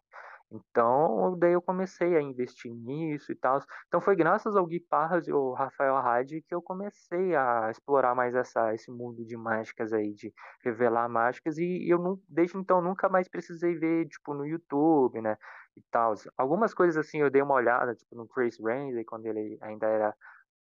Então, 0.50 1.36
daí 1.38 1.52
eu 1.52 1.60
comecei 1.60 2.16
a 2.16 2.22
investir 2.22 2.72
nisso 2.74 3.30
e 3.30 3.34
tal. 3.34 3.60
Então, 3.86 4.00
foi 4.00 4.16
graças 4.16 4.56
ao 4.56 4.66
Gui 4.66 4.80
Parras 4.80 5.28
e 5.28 5.30
ao 5.30 5.52
Rafael 5.52 5.96
Hadi 5.96 6.40
que 6.42 6.54
eu 6.54 6.62
comecei 6.62 7.34
a 7.36 7.70
explorar 7.70 8.14
mais 8.14 8.34
essa, 8.34 8.72
esse 8.74 8.90
mundo 8.90 9.24
de 9.26 9.36
mágicas 9.36 9.92
aí, 9.92 10.14
de 10.14 10.32
revelar 10.64 11.08
mágicas. 11.08 11.58
E 11.58 11.86
eu, 11.88 11.98
não, 11.98 12.18
desde 12.28 12.56
então, 12.56 12.80
nunca 12.80 13.08
mais 13.10 13.28
precisei 13.28 13.74
ver, 13.74 14.06
tipo, 14.08 14.32
no 14.32 14.46
YouTube, 14.46 15.20
né? 15.20 15.36
E 15.76 15.82
tal. 15.90 16.14
Algumas 16.36 16.72
coisas, 16.72 16.96
assim, 16.96 17.18
eu 17.20 17.30
dei 17.30 17.42
uma 17.42 17.54
olhada, 17.54 17.94
tipo, 17.94 18.16
no 18.16 18.26
Chris 18.26 18.58
Ramsey, 18.58 19.04
quando 19.04 19.26
ele 19.26 19.58
ainda 19.60 19.86
era 19.86 20.14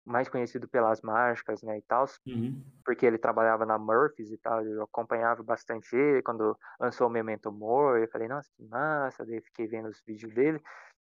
mais 0.09 0.29
conhecido 0.29 0.69
pelas 0.69 1.01
mágicas, 1.03 1.63
né, 1.63 1.79
e 1.79 1.83
tal 1.83 2.07
Uhum. 2.27 2.63
porque 2.85 3.05
ele 3.05 3.19
trabalhava 3.19 3.67
na 3.67 3.79
Murphys 3.79 4.31
e 4.31 4.39
tal, 4.39 4.65
eu 4.65 4.83
acompanhava 4.83 5.43
bastante 5.43 5.95
ele 5.95 6.23
quando 6.23 6.57
lançou 6.81 7.07
o 7.07 7.11
Memento 7.11 7.53
Mori, 7.53 8.03
eu 8.03 8.09
falei, 8.09 8.29
nossa, 8.29 8.49
que 8.57 8.65
massa, 8.65 9.27
daí 9.27 9.41
fiquei 9.43 9.67
vendo 9.67 9.89
os 9.89 10.03
vídeos 10.07 10.33
dele. 10.33 10.61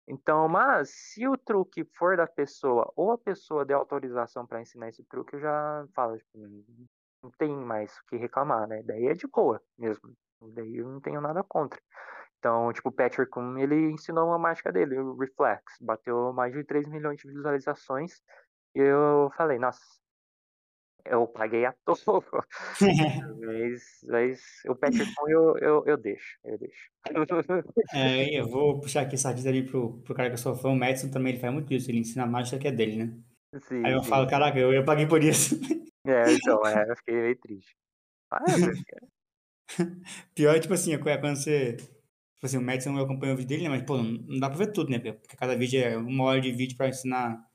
Então, 0.07 0.47
mas 0.49 0.89
se 0.91 1.27
o 1.27 1.37
truque 1.37 1.85
for 1.97 2.17
da 2.17 2.27
pessoa 2.27 2.91
ou 2.95 3.11
a 3.11 3.17
pessoa 3.17 3.65
der 3.65 3.75
autorização 3.75 4.47
para 4.47 4.61
ensinar 4.61 4.89
esse 4.89 5.03
truque, 5.05 5.35
eu 5.35 5.41
já 5.41 5.85
falo, 5.95 6.17
tipo, 6.17 6.39
não 7.21 7.31
tem 7.37 7.55
mais 7.55 7.97
o 7.97 8.05
que 8.07 8.17
reclamar, 8.17 8.67
né? 8.67 8.81
Daí 8.83 9.07
é 9.07 9.13
de 9.13 9.27
boa 9.27 9.61
mesmo. 9.77 10.13
Daí 10.53 10.77
eu 10.77 10.87
não 10.87 11.01
tenho 11.01 11.19
nada 11.21 11.43
contra. 11.43 11.79
Então, 12.39 12.71
tipo, 12.71 12.89
o 12.89 12.91
Patrick 12.91 13.31
Kuhn, 13.31 13.57
ele 13.57 13.91
ensinou 13.91 14.27
uma 14.27 14.37
mágica 14.39 14.71
dele, 14.71 14.97
o 14.99 15.17
Reflex, 15.17 15.63
bateu 15.81 16.31
mais 16.33 16.53
de 16.53 16.63
3 16.63 16.87
milhões 16.87 17.17
de 17.19 17.27
visualizações. 17.27 18.21
E 18.77 18.79
eu 18.79 19.31
falei, 19.35 19.57
nossa, 19.57 19.81
eu 21.03 21.25
paguei 21.25 21.65
à 21.65 21.73
toa. 21.83 22.23
mas, 23.39 23.81
mas 24.07 24.41
o 24.67 24.75
Kuhn 24.75 24.91
eu, 25.29 25.57
eu, 25.57 25.83
eu 25.87 25.97
deixo, 25.97 26.37
eu 26.45 26.59
deixo. 26.59 26.91
É, 27.91 28.39
eu 28.39 28.47
vou 28.47 28.79
puxar 28.79 29.01
aqui 29.01 29.15
essa 29.15 29.33
dica 29.33 29.49
ali 29.49 29.65
pro, 29.65 29.99
pro 30.01 30.13
cara 30.13 30.29
que 30.29 30.35
eu 30.35 30.37
sou 30.37 30.55
fã, 30.55 30.69
o 30.69 30.75
Madison 30.75 31.09
também, 31.09 31.33
ele 31.33 31.41
faz 31.41 31.51
muito 31.51 31.73
isso, 31.73 31.89
ele 31.89 32.01
ensina 32.01 32.25
a 32.25 32.27
mágica 32.27 32.59
que 32.59 32.67
é 32.67 32.71
dele, 32.71 33.03
né? 33.03 33.17
Aí 33.51 33.61
sim, 33.61 33.87
eu 33.87 34.03
sim. 34.03 34.09
falo, 34.09 34.29
caraca, 34.29 34.59
eu, 34.59 34.71
eu 34.71 34.85
paguei 34.85 35.07
por 35.07 35.23
isso. 35.23 35.59
É, 36.05 36.31
então, 36.31 36.63
é, 36.67 36.91
eu 36.91 36.95
fiquei 36.97 37.15
meio 37.15 37.39
triste. 37.39 37.75
É, 39.79 39.83
Pior, 40.33 40.57
tipo 40.59 40.73
assim, 40.73 40.93
é 40.93 40.97
quando 40.97 41.35
você. 41.35 41.75
Tipo 41.75 42.45
assim, 42.45 42.57
o 42.57 42.61
Madison 42.61 42.95
eu 42.97 43.03
acompanho 43.03 43.33
o 43.33 43.35
vídeo 43.35 43.49
dele, 43.49 43.63
né? 43.63 43.69
Mas, 43.69 43.83
pô, 43.83 43.97
não 43.97 44.39
dá 44.39 44.47
pra 44.47 44.59
ver 44.59 44.71
tudo, 44.71 44.89
né? 44.89 44.99
Porque 44.99 45.35
cada 45.35 45.57
vídeo 45.57 45.81
é 45.83 45.97
uma 45.97 46.23
hora 46.23 46.39
de 46.39 46.51
vídeo 46.53 46.77
pra 46.77 46.87
ensinar 46.87 47.45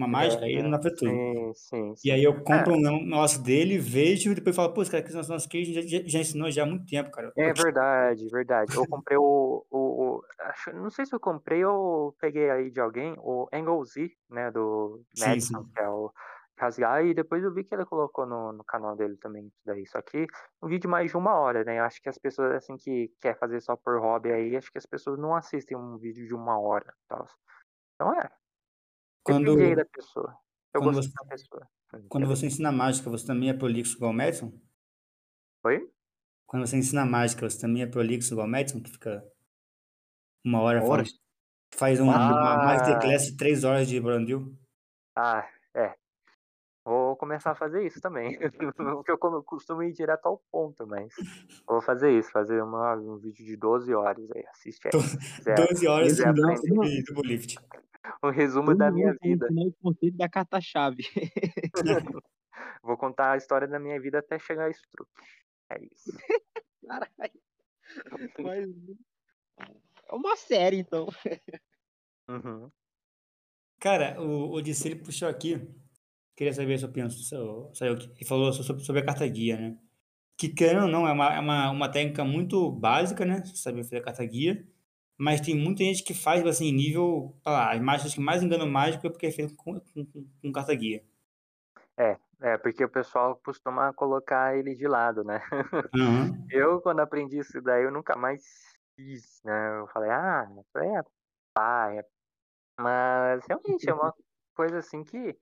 uma 0.00 0.08
mágica, 0.08 0.44
aí 0.46 0.62
não 0.62 0.70
dá 0.70 0.78
pra 0.78 0.90
ver 0.90 0.96
tudo. 0.96 1.22
sim, 1.22 1.52
sim, 1.54 1.96
E 2.04 2.10
sim. 2.10 2.12
aí 2.12 2.24
eu 2.24 2.42
É, 2.50 2.64
compro 2.64 2.74
um 2.74 2.80
negócio 3.04 3.42
dele, 3.42 3.78
vejo 3.78 4.32
e 4.32 4.34
depois 4.36 4.56
falo, 4.56 4.74
pô, 4.74 4.82
esse 4.82 4.90
cara 4.90 5.02
que 5.04 5.10
ensinou 5.10 5.28
nosso 5.28 5.48
que 5.48 5.64
já, 5.64 5.82
já, 5.82 6.02
já 6.06 6.20
ensinou 6.20 6.50
já 6.50 6.62
há 6.64 6.66
muito 6.66 6.86
tempo, 6.86 7.10
cara. 7.10 7.34
é 7.36 7.52
verdade, 7.54 8.28
verdade. 8.30 8.72
Eu 8.74 8.86
comprei 8.86 9.16
o, 9.18 9.64
o, 9.70 10.16
o- 10.18 10.22
acho, 10.40 10.72
não 10.72 10.90
sei 10.90 11.06
se 11.06 11.14
eu 11.14 11.20
comprei 11.20 11.64
ou 11.64 12.12
peguei 12.14 12.50
aí 12.50 12.70
de 12.70 12.80
alguém, 12.80 13.14
o 13.18 13.48
Angle 13.52 13.84
Z, 13.84 14.10
né, 14.28 14.50
do 14.50 15.02
Sim, 15.14 15.40
Madison, 15.40 15.40
sim. 15.40 15.70
que 15.74 15.80
é 15.80 15.88
o 15.88 16.12
rasgar, 16.58 17.04
e 17.06 17.14
depois 17.14 17.42
eu 17.42 17.54
vi 17.54 17.64
que 17.64 17.74
ele 17.74 17.86
colocou 17.86 18.26
no, 18.26 18.52
no 18.52 18.64
canal 18.64 18.94
dele 18.96 19.16
também 19.16 19.46
isso 19.46 19.62
daí. 19.64 19.86
Só 19.86 20.02
que 20.02 20.26
um 20.62 20.68
vídeo 20.68 20.90
mais 20.90 21.10
de 21.10 21.16
uma 21.16 21.34
hora, 21.38 21.64
né? 21.64 21.78
Eu 21.78 21.84
acho 21.84 22.02
que 22.02 22.08
as 22.08 22.18
pessoas, 22.18 22.52
assim, 22.54 22.76
que 22.76 23.08
quer 23.20 23.38
fazer 23.38 23.60
só 23.62 23.76
por 23.76 23.98
hobby 24.00 24.30
aí, 24.32 24.56
acho 24.56 24.70
que 24.70 24.76
as 24.78 24.86
pessoas 24.86 25.18
não 25.18 25.34
assistem 25.34 25.76
um 25.78 25.96
vídeo 25.98 26.26
de 26.26 26.34
uma 26.34 26.58
hora 26.60 26.92
e 27.04 27.08
tal. 27.08 27.26
Então 27.96 28.14
é, 28.20 28.30
Quando, 29.22 29.52
depende 29.52 29.70
aí 29.70 29.76
da 29.76 29.84
pessoa. 29.84 30.36
Eu 30.74 30.80
quando, 30.82 30.94
você, 30.96 31.10
da 31.12 31.24
pessoa. 31.28 31.68
quando 32.08 32.26
você 32.26 32.46
ensina 32.46 32.72
mágica, 32.72 33.10
você 33.10 33.26
também 33.26 33.50
é 33.50 33.54
prolixo 33.54 33.96
igual 33.96 34.10
o 34.12 34.14
Madison? 34.14 34.52
Oi? 35.64 35.90
Quando 36.46 36.66
você 36.66 36.76
ensina 36.76 37.04
mágica, 37.04 37.48
você 37.48 37.60
também 37.60 37.82
é 37.82 37.86
prolixo 37.86 38.34
igual 38.34 38.46
o 38.46 38.50
Madison, 38.50 38.82
que 38.82 38.90
fica 38.90 39.22
uma 40.44 40.60
hora 40.60 40.80
falando. 40.80 40.92
Horas. 41.00 41.20
Faz 41.72 42.00
uma, 42.00 42.16
uma 42.16 42.54
Ah, 42.54 42.56
masterclass 42.56 43.26
de 43.26 43.36
três 43.36 43.62
horas 43.62 43.88
de 43.88 44.00
Brandil. 44.00 44.56
ah, 45.16 45.46
é. 45.74 45.94
Vou 46.84 47.14
começar 47.14 47.52
a 47.52 47.54
fazer 47.54 47.86
isso 47.86 48.00
também. 48.00 48.36
Porque 48.96 49.12
eu 49.12 49.18
costumo 49.44 49.82
ir 49.82 49.92
direto 49.92 50.26
ao 50.26 50.42
ponto, 50.50 50.86
mas 50.86 51.12
vou 51.68 51.80
fazer 51.80 52.10
isso, 52.10 52.30
fazer 52.32 52.62
uma, 52.62 52.96
um 52.96 53.18
vídeo 53.18 53.44
de 53.44 53.56
12 53.56 53.94
horas 53.94 54.28
aí. 54.32 54.44
Assiste 54.48 54.88
aí. 54.88 55.00
se 55.00 55.18
quiser, 55.36 55.54
12 55.54 55.86
horas 55.86 56.20
aprender. 56.20 56.56
sobre 56.56 57.02
Double 57.04 57.28
Lift. 57.28 57.56
Um 58.22 58.30
resumo 58.30 58.74
da 58.74 58.90
minha 58.90 59.14
vida. 59.20 59.46
o 59.50 59.72
conceito 59.82 60.16
da 60.16 60.28
carta-chave. 60.28 61.04
Vou 62.82 62.96
contar 62.96 63.32
a 63.32 63.36
história 63.36 63.68
da 63.68 63.78
minha 63.78 64.00
vida 64.00 64.18
até 64.18 64.38
chegar 64.38 64.66
a 64.66 64.70
esse 64.70 64.82
truque. 64.90 65.12
É 65.70 65.84
isso. 65.84 66.10
Caralho. 66.86 67.40
Mas... 68.38 68.70
É 70.10 70.14
uma 70.14 70.36
série, 70.36 70.78
então. 70.78 71.08
Uhum. 72.28 72.70
Cara, 73.78 74.20
o, 74.20 74.54
o 74.54 74.62
DC 74.62 74.88
ele 74.88 74.96
puxou 74.96 75.28
aqui. 75.28 75.60
Queria 76.36 76.52
saber 76.52 76.74
a 76.74 76.78
sua 76.78 76.88
opinião. 76.88 77.08
Ele 77.08 78.24
falou 78.26 78.52
sobre, 78.52 78.82
sobre 78.82 79.02
a 79.02 79.04
carta 79.04 79.26
guia, 79.26 79.56
né? 79.56 79.78
Que, 80.36 80.48
querendo 80.48 80.84
ou 80.84 80.88
não, 80.88 81.06
é 81.06 81.12
uma, 81.12 81.34
é 81.34 81.38
uma, 81.38 81.70
uma 81.70 81.88
técnica 81.90 82.24
muito 82.24 82.70
básica, 82.72 83.24
né? 83.24 83.42
Você 83.44 83.56
saber 83.56 83.84
fazer 83.84 83.98
a 83.98 84.02
carta 84.02 84.24
guia. 84.24 84.66
Mas 85.20 85.42
tem 85.42 85.54
muita 85.54 85.84
gente 85.84 86.02
que 86.02 86.14
faz, 86.14 86.42
assim, 86.46 86.72
nível. 86.72 87.38
lá, 87.44 87.74
as 87.74 87.80
mágicas 87.82 88.14
que 88.14 88.20
mais 88.20 88.42
enganam 88.42 88.66
mágico 88.66 89.06
é 89.06 89.10
porque 89.10 89.26
é 89.26 89.30
feito 89.30 89.54
com, 89.54 89.78
com, 89.78 90.06
com, 90.40 90.50
carta 90.50 90.74
guia. 90.74 91.04
É, 91.94 92.16
é, 92.40 92.56
porque 92.56 92.82
o 92.82 92.88
pessoal 92.88 93.38
costuma 93.44 93.92
colocar 93.92 94.56
ele 94.56 94.74
de 94.74 94.88
lado, 94.88 95.22
né? 95.22 95.42
Aham. 95.94 96.46
Eu, 96.50 96.80
quando 96.80 97.00
aprendi 97.00 97.38
isso 97.38 97.60
daí, 97.60 97.84
eu 97.84 97.92
nunca 97.92 98.16
mais 98.16 98.42
fiz, 98.96 99.42
né? 99.44 99.80
Eu 99.80 99.88
falei, 99.88 100.10
ah, 100.10 100.48
é 100.76 101.02
pá, 101.52 101.92
é... 101.92 102.02
Mas 102.80 103.44
realmente 103.46 103.90
é 103.90 103.92
uma 103.92 104.14
coisa 104.56 104.78
assim 104.78 105.04
que 105.04 105.36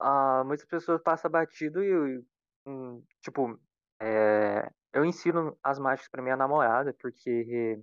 ah, 0.00 0.42
muitas 0.46 0.64
pessoas 0.64 1.02
passam 1.02 1.30
batido 1.30 1.84
e, 1.84 2.24
hum, 2.66 3.04
tipo, 3.20 3.60
é, 4.00 4.66
eu 4.94 5.04
ensino 5.04 5.58
as 5.62 5.78
mágicas 5.78 6.08
pra 6.08 6.22
minha 6.22 6.38
namorada 6.38 6.94
porque 6.98 7.78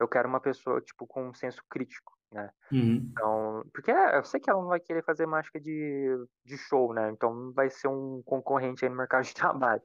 eu 0.00 0.08
quero 0.08 0.28
uma 0.28 0.40
pessoa, 0.40 0.80
tipo, 0.80 1.06
com 1.06 1.28
um 1.28 1.34
senso 1.34 1.62
crítico, 1.70 2.12
né? 2.32 2.50
Uhum. 2.72 3.10
Então, 3.12 3.64
porque 3.74 3.90
eu 3.90 4.24
sei 4.24 4.40
que 4.40 4.50
ela 4.50 4.60
não 4.60 4.68
vai 4.68 4.80
querer 4.80 5.04
fazer 5.04 5.26
mágica 5.26 5.60
de, 5.60 6.08
de 6.44 6.56
show, 6.58 6.94
né? 6.94 7.10
Então 7.10 7.34
não 7.34 7.52
vai 7.52 7.70
ser 7.70 7.88
um 7.88 8.22
concorrente 8.24 8.84
aí 8.84 8.90
no 8.90 8.96
mercado 8.96 9.24
de 9.24 9.34
trabalho. 9.34 9.82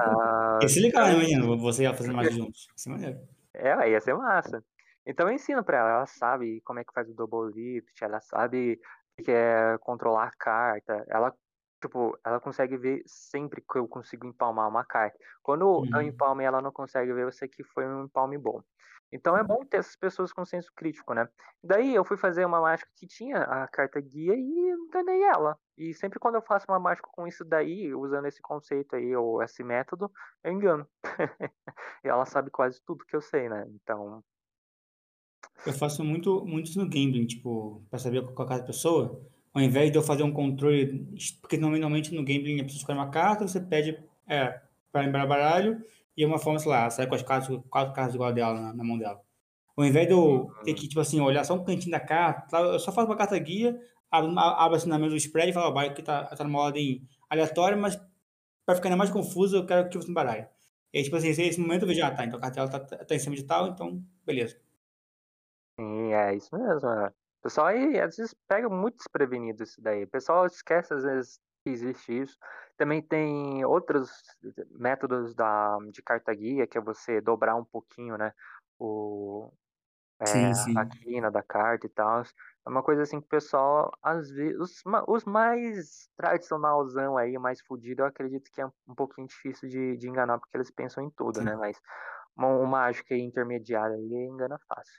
Ah, 0.00 0.66
ser 0.68 0.80
legal, 0.80 1.06
né, 1.06 1.16
menino? 1.16 1.56
Você 1.58 1.82
ia 1.84 1.94
fazer 1.94 2.12
mais 2.12 2.34
juntos. 2.34 2.68
Ser 2.76 2.90
maneiro. 2.90 3.18
é, 3.54 3.90
ia 3.90 4.00
ser 4.00 4.14
massa. 4.14 4.62
Então 5.06 5.28
eu 5.28 5.34
ensino 5.34 5.64
pra 5.64 5.78
ela, 5.78 5.90
ela 5.90 6.06
sabe 6.06 6.60
como 6.62 6.78
é 6.80 6.84
que 6.84 6.92
faz 6.92 7.08
o 7.08 7.14
double 7.14 7.52
lift, 7.54 8.02
ela 8.02 8.20
sabe 8.20 8.78
o 9.18 9.22
que 9.22 9.30
é 9.30 9.78
controlar 9.78 10.26
a 10.28 10.36
carta, 10.38 11.04
ela, 11.08 11.34
tipo, 11.82 12.18
ela 12.24 12.38
consegue 12.40 12.76
ver 12.76 13.02
sempre 13.06 13.62
que 13.62 13.78
eu 13.78 13.88
consigo 13.88 14.26
empalmar 14.26 14.68
uma 14.68 14.84
carta. 14.84 15.16
Quando 15.42 15.88
eu 15.92 16.00
Uhum. 16.00 16.02
empalmo 16.02 16.42
e 16.42 16.44
ela 16.44 16.60
não 16.60 16.70
consegue 16.72 17.12
ver, 17.12 17.22
eu 17.24 17.32
sei 17.32 17.48
que 17.48 17.64
foi 17.64 17.86
um 17.86 18.04
empalme 18.04 18.36
bom. 18.36 18.62
Então 19.10 19.36
é 19.36 19.42
bom 19.42 19.64
ter 19.64 19.78
essas 19.78 19.96
pessoas 19.96 20.32
com 20.32 20.44
senso 20.44 20.70
crítico, 20.74 21.14
né? 21.14 21.28
Daí 21.62 21.94
eu 21.94 22.04
fui 22.04 22.16
fazer 22.16 22.44
uma 22.44 22.60
mágica 22.60 22.90
que 22.94 23.06
tinha 23.06 23.38
a 23.38 23.66
carta 23.66 24.00
guia 24.00 24.34
e 24.34 24.70
enganei 24.70 25.22
ela. 25.22 25.58
E 25.76 25.94
sempre 25.94 26.18
quando 26.18 26.34
eu 26.34 26.42
faço 26.42 26.66
uma 26.68 26.78
mágica 26.78 27.08
com 27.12 27.26
isso 27.26 27.44
daí, 27.44 27.94
usando 27.94 28.26
esse 28.26 28.42
conceito 28.42 28.96
aí, 28.96 29.14
ou 29.16 29.42
esse 29.42 29.62
método, 29.62 30.10
eu 30.44 30.52
engano. 30.52 30.86
e 32.04 32.08
ela 32.08 32.26
sabe 32.26 32.50
quase 32.50 32.80
tudo 32.84 33.04
que 33.06 33.16
eu 33.16 33.20
sei, 33.20 33.48
né? 33.48 33.64
Então, 33.68 34.22
Eu 35.66 35.72
faço 35.72 36.04
muito, 36.04 36.44
muito 36.44 36.66
isso 36.66 36.78
no 36.78 36.86
gambling, 36.86 37.26
tipo, 37.26 37.82
pra 37.90 37.98
saber 37.98 38.22
qual 38.32 38.46
é 38.46 38.50
cada 38.50 38.64
pessoa. 38.64 39.20
Ao 39.52 39.62
invés 39.62 39.90
de 39.90 39.98
eu 39.98 40.02
fazer 40.02 40.22
um 40.22 40.32
controle. 40.32 41.06
Porque 41.40 41.56
normalmente 41.56 42.14
no 42.14 42.24
gambling 42.24 42.60
a 42.60 42.64
pessoa 42.64 42.78
escolhe 42.78 42.98
uma 42.98 43.10
carta, 43.10 43.46
você 43.46 43.60
pede 43.60 43.98
é, 44.26 44.60
pra 44.92 45.02
lembrar 45.02 45.26
baralho, 45.26 45.82
e 46.18 46.24
é 46.24 46.26
uma 46.26 46.38
forma, 46.38 46.58
sei 46.58 46.68
lá, 46.68 46.90
sai 46.90 47.06
com 47.06 47.14
as 47.14 47.22
cartas, 47.22 47.48
quatro 47.70 47.94
cartas 47.94 48.12
igual 48.16 48.30
a 48.30 48.32
dela 48.32 48.60
na, 48.60 48.74
na 48.74 48.82
mão 48.82 48.98
dela. 48.98 49.22
Ao 49.76 49.84
invés 49.84 50.08
de 50.08 50.12
eu 50.12 50.50
ter 50.64 50.74
que, 50.74 50.88
tipo 50.88 51.00
assim, 51.00 51.20
olhar 51.20 51.44
só 51.44 51.54
um 51.54 51.64
cantinho 51.64 51.92
da 51.92 52.00
carta, 52.00 52.56
eu 52.58 52.80
só 52.80 52.90
faço 52.90 53.06
uma 53.06 53.16
carta 53.16 53.38
guia, 53.38 53.80
abro, 54.10 54.36
abro 54.36 54.76
assim 54.76 54.88
na 54.88 54.98
mesa 54.98 55.10
do 55.12 55.16
spread 55.16 55.50
e 55.50 55.52
falo, 55.52 55.68
ó, 55.68 55.72
vai 55.72 55.94
que 55.94 56.02
tá, 56.02 56.24
tá 56.24 56.42
numa 56.42 56.58
ordem 56.58 57.08
aleatória, 57.30 57.76
mas 57.76 57.96
pra 58.66 58.74
ficar 58.74 58.88
ainda 58.88 58.96
mais 58.96 59.10
confuso, 59.10 59.58
eu 59.58 59.66
quero 59.66 59.88
que 59.88 59.96
você 59.96 60.12
baralhe. 60.12 60.48
E 60.92 60.98
aí, 60.98 61.04
tipo 61.04 61.14
assim, 61.14 61.28
nesse 61.28 61.60
momento 61.60 61.82
eu 61.82 61.88
vejo, 61.88 62.04
ah, 62.04 62.10
tá, 62.10 62.24
então 62.24 62.38
a 62.38 62.42
carta 62.42 62.66
dela 62.66 62.68
tá, 62.68 63.04
tá 63.04 63.14
em 63.14 63.18
cima 63.20 63.36
de 63.36 63.44
tal, 63.44 63.68
então, 63.68 64.02
beleza. 64.26 64.60
Sim, 65.78 66.12
é 66.12 66.34
isso 66.34 66.48
mesmo. 66.52 66.88
é. 66.88 67.08
O 67.08 67.42
pessoal 67.42 67.68
aí 67.68 68.00
às 68.00 68.16
vezes 68.16 68.34
pega 68.48 68.68
muito 68.68 68.96
desprevenido 68.96 69.62
isso 69.62 69.80
daí. 69.80 70.02
O 70.02 70.08
pessoal 70.08 70.44
esquece 70.46 70.92
às 70.92 71.04
vezes 71.04 71.40
que 71.68 71.74
existe 71.74 72.22
isso. 72.22 72.38
Também 72.76 73.02
tem 73.02 73.64
outros 73.64 74.10
métodos 74.70 75.34
da, 75.34 75.76
de 75.92 76.02
carta 76.02 76.32
guia, 76.32 76.66
que 76.66 76.78
é 76.78 76.80
você 76.80 77.20
dobrar 77.20 77.56
um 77.56 77.64
pouquinho, 77.64 78.16
né? 78.16 78.32
O, 78.78 79.52
é, 80.20 80.26
Sim, 80.26 80.54
sim. 80.54 80.78
a 80.78 80.86
quina 80.86 81.30
da 81.30 81.42
carta 81.42 81.86
e 81.86 81.90
tal. 81.90 82.22
É 82.22 82.70
uma 82.70 82.82
coisa 82.82 83.02
assim 83.02 83.20
que 83.20 83.26
o 83.26 83.30
pessoal, 83.30 83.90
às 84.02 84.30
vezes, 84.30 84.58
os, 84.58 84.82
os 85.06 85.24
mais 85.24 86.08
tradicionalzão 86.16 87.16
aí, 87.16 87.36
mais 87.38 87.60
fudido, 87.60 88.02
eu 88.02 88.06
acredito 88.06 88.50
que 88.52 88.60
é 88.60 88.66
um 88.66 88.94
pouquinho 88.94 89.26
difícil 89.26 89.68
de, 89.68 89.96
de 89.96 90.08
enganar, 90.08 90.38
porque 90.38 90.56
eles 90.56 90.70
pensam 90.70 91.04
em 91.04 91.10
tudo, 91.10 91.38
Sim. 91.38 91.44
né? 91.44 91.56
Mas 91.56 91.78
uma, 92.36 92.48
uma 92.48 92.66
mágica 92.66 93.16
intermediária 93.16 93.96
aí 93.96 94.28
engana 94.30 94.58
fácil. 94.68 94.94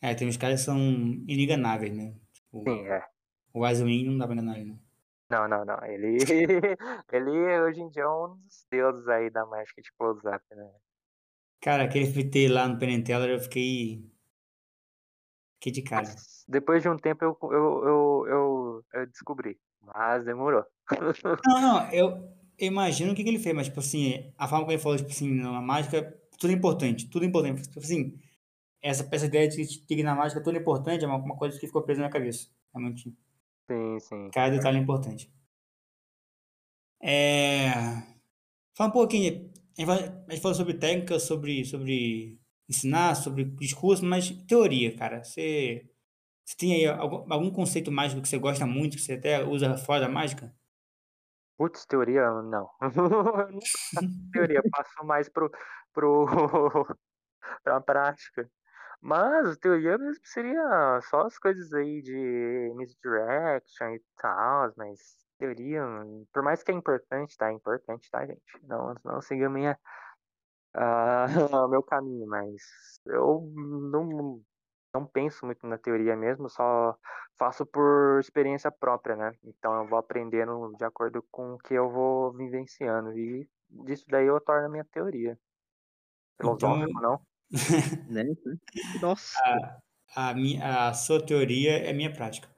É, 0.00 0.14
tem 0.14 0.28
uns 0.28 0.36
caras 0.36 0.60
que 0.60 0.66
são 0.66 0.78
inenganáveis, 0.78 1.94
né? 1.94 2.14
Tipo, 2.32 2.64
Sim, 2.68 2.86
é. 2.86 3.04
o 3.52 3.64
Azuin 3.64 4.04
não 4.04 4.18
dá 4.18 4.26
pra 4.26 4.34
enganar 4.34 4.58
ele, 4.58 4.72
né? 4.72 4.78
Não, 5.32 5.48
não, 5.48 5.64
não. 5.64 5.82
Ele, 5.86 6.18
ele 7.10 7.60
hoje 7.62 7.80
em 7.80 7.88
dia 7.88 8.02
é 8.02 8.08
um 8.08 8.36
dos 8.36 8.66
deuses 8.70 9.08
aí 9.08 9.30
da 9.30 9.46
mágica 9.46 9.80
de 9.80 9.90
close-up, 9.98 10.44
né? 10.54 10.70
Cara, 11.62 11.84
aquele 11.84 12.04
FT 12.04 12.48
lá 12.48 12.68
no 12.68 12.78
Penn 12.78 12.98
and 12.98 13.02
Teller, 13.02 13.30
eu 13.30 13.40
fiquei. 13.40 14.04
Fiquei 15.54 15.72
de 15.72 15.82
cara. 15.82 16.14
Depois 16.46 16.82
de 16.82 16.88
um 16.90 16.98
tempo 16.98 17.24
eu, 17.24 17.38
eu, 17.44 17.50
eu, 17.50 18.26
eu, 18.28 18.84
eu 18.92 19.06
descobri, 19.06 19.58
mas 19.80 20.22
demorou. 20.24 20.66
Não, 21.46 21.60
não, 21.60 21.90
eu, 21.92 22.28
imagino 22.58 23.12
o 23.12 23.14
que, 23.14 23.22
que 23.22 23.30
ele 23.30 23.38
fez, 23.38 23.54
mas, 23.54 23.68
tipo 23.68 23.80
assim, 23.80 24.34
a 24.36 24.46
forma 24.46 24.64
como 24.64 24.72
ele 24.72 24.82
falou, 24.82 24.98
tipo 24.98 25.10
assim, 25.10 25.32
na 25.32 25.62
mágica, 25.62 26.02
tudo 26.38 26.52
é 26.52 26.56
importante, 26.56 27.08
tudo 27.08 27.24
é 27.24 27.28
importante. 27.28 27.62
Tipo 27.62 27.78
assim, 27.78 28.20
essa, 28.82 29.08
essa 29.10 29.26
ideia 29.26 29.48
de 29.48 29.64
que 29.64 30.02
na 30.02 30.14
mágica 30.14 30.42
tudo 30.42 30.58
é 30.58 30.60
importante 30.60 31.04
é 31.04 31.08
uma, 31.08 31.16
uma 31.16 31.36
coisa 31.36 31.58
que 31.58 31.66
ficou 31.66 31.82
presa 31.82 32.02
na 32.02 32.10
cabeça. 32.10 32.48
Realmente, 32.74 33.16
Sim, 33.70 33.98
sim. 34.00 34.30
cada 34.32 34.54
detalhe 34.56 34.78
é 34.78 34.80
importante. 34.80 35.32
É... 37.02 37.70
Fala 38.76 38.90
um 38.90 38.92
pouquinho, 38.92 39.50
a 39.78 40.30
gente 40.30 40.40
falou 40.40 40.54
sobre 40.54 40.74
técnica, 40.74 41.18
sobre, 41.18 41.64
sobre 41.64 42.40
ensinar, 42.68 43.14
sobre 43.14 43.44
discurso, 43.44 44.04
mas 44.04 44.30
teoria, 44.46 44.96
cara, 44.96 45.22
você, 45.22 45.90
você 46.44 46.56
tem 46.56 46.74
aí 46.74 46.86
algum, 46.86 47.32
algum 47.32 47.50
conceito 47.50 47.90
mágico 47.90 48.22
que 48.22 48.28
você 48.28 48.38
gosta 48.38 48.66
muito, 48.66 48.96
que 48.96 49.02
você 49.02 49.14
até 49.14 49.44
usa 49.44 49.76
fora 49.76 50.00
da 50.00 50.08
mágica? 50.08 50.54
Putz, 51.58 51.84
teoria, 51.86 52.28
não. 52.42 52.68
Teoria, 54.32 54.62
passo 54.70 55.04
mais 55.04 55.28
pro, 55.28 55.50
pro, 55.92 56.26
pra 57.62 57.80
prática. 57.80 58.50
Mas 59.02 59.56
teoria 59.58 59.98
mesmo 59.98 60.22
seria 60.24 61.00
só 61.02 61.22
as 61.26 61.36
coisas 61.36 61.72
aí 61.72 62.00
de 62.00 62.72
misdirection 62.76 63.88
e 63.96 64.02
tal, 64.16 64.72
mas 64.76 65.26
teoria, 65.36 65.82
por 66.32 66.44
mais 66.44 66.62
que 66.62 66.70
é 66.70 66.74
importante, 66.74 67.36
tá? 67.36 67.48
É 67.50 67.52
importante, 67.52 68.08
tá, 68.08 68.24
gente? 68.24 68.40
Não, 68.62 68.94
não 69.04 69.20
siga 69.20 69.48
a 69.48 69.50
minha, 69.50 69.76
o 71.64 71.68
meu 71.68 71.82
caminho, 71.82 72.28
mas 72.28 72.62
eu 73.06 73.52
não, 73.90 74.40
não 74.94 75.04
penso 75.04 75.44
muito 75.46 75.66
na 75.66 75.76
teoria 75.78 76.14
mesmo, 76.16 76.48
só 76.48 76.96
faço 77.36 77.66
por 77.66 78.20
experiência 78.20 78.70
própria, 78.70 79.16
né? 79.16 79.32
Então 79.42 79.82
eu 79.82 79.88
vou 79.88 79.98
aprendendo 79.98 80.72
de 80.78 80.84
acordo 80.84 81.24
com 81.28 81.54
o 81.54 81.58
que 81.58 81.74
eu 81.74 81.90
vou 81.90 82.32
vivenciando 82.34 83.18
e 83.18 83.48
disso 83.68 84.04
daí 84.08 84.26
eu 84.26 84.40
torno 84.40 84.66
a 84.66 84.70
minha 84.70 84.84
teoria. 84.84 85.36
Então, 86.36 86.56
Filosófico, 86.56 87.00
não? 87.00 87.20
Né? 88.08 88.24
Nossa. 89.00 89.38
a, 90.14 90.34
minha, 90.34 90.88
a 90.88 90.94
sua 90.94 91.24
teoria 91.24 91.78
é 91.78 91.90
a 91.90 91.94
minha 91.94 92.12
prática. 92.12 92.48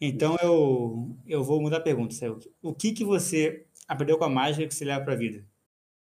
Então 0.00 0.36
eu, 0.42 1.16
eu 1.26 1.42
vou 1.42 1.60
mudar 1.60 1.78
a 1.78 1.82
pergunta, 1.82 2.14
Celso. 2.14 2.52
O 2.62 2.74
que, 2.74 2.92
que 2.92 3.04
você 3.04 3.66
aprendeu 3.88 4.18
com 4.18 4.24
a 4.24 4.28
mágica 4.28 4.68
que 4.68 4.74
você 4.74 4.84
leva 4.84 5.04
pra 5.04 5.14
vida? 5.14 5.44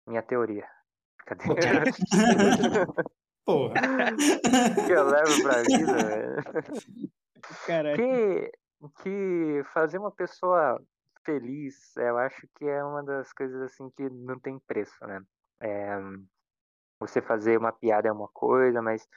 Minha 0.08 0.22
teoria. 0.22 0.68
Cadê? 1.26 1.44
Porra. 3.46 3.74
que 4.86 4.92
eu 4.92 5.08
levo 5.08 5.44
pra 5.44 5.64
vida, 5.64 5.94
velho. 6.04 6.36
Caralho. 7.66 7.98
Que, 7.98 8.52
que 9.04 9.64
fazer 9.74 9.98
uma 9.98 10.12
pessoa 10.12 10.80
feliz, 11.26 11.96
eu 11.98 12.18
acho 12.18 12.48
que 12.56 12.66
é 12.66 12.84
uma 12.84 13.04
das 13.04 13.32
coisas 13.34 13.62
assim 13.62 13.90
que 13.92 14.10
não 14.10 14.40
tem 14.40 14.60
preço, 14.60 15.06
né? 15.06 15.22
É, 15.62 15.98
você 17.02 17.22
fazer 17.22 17.58
uma 17.58 17.72
piada 17.72 18.08
é 18.08 18.12
uma 18.12 18.28
coisa, 18.30 18.82
mas 18.82 19.08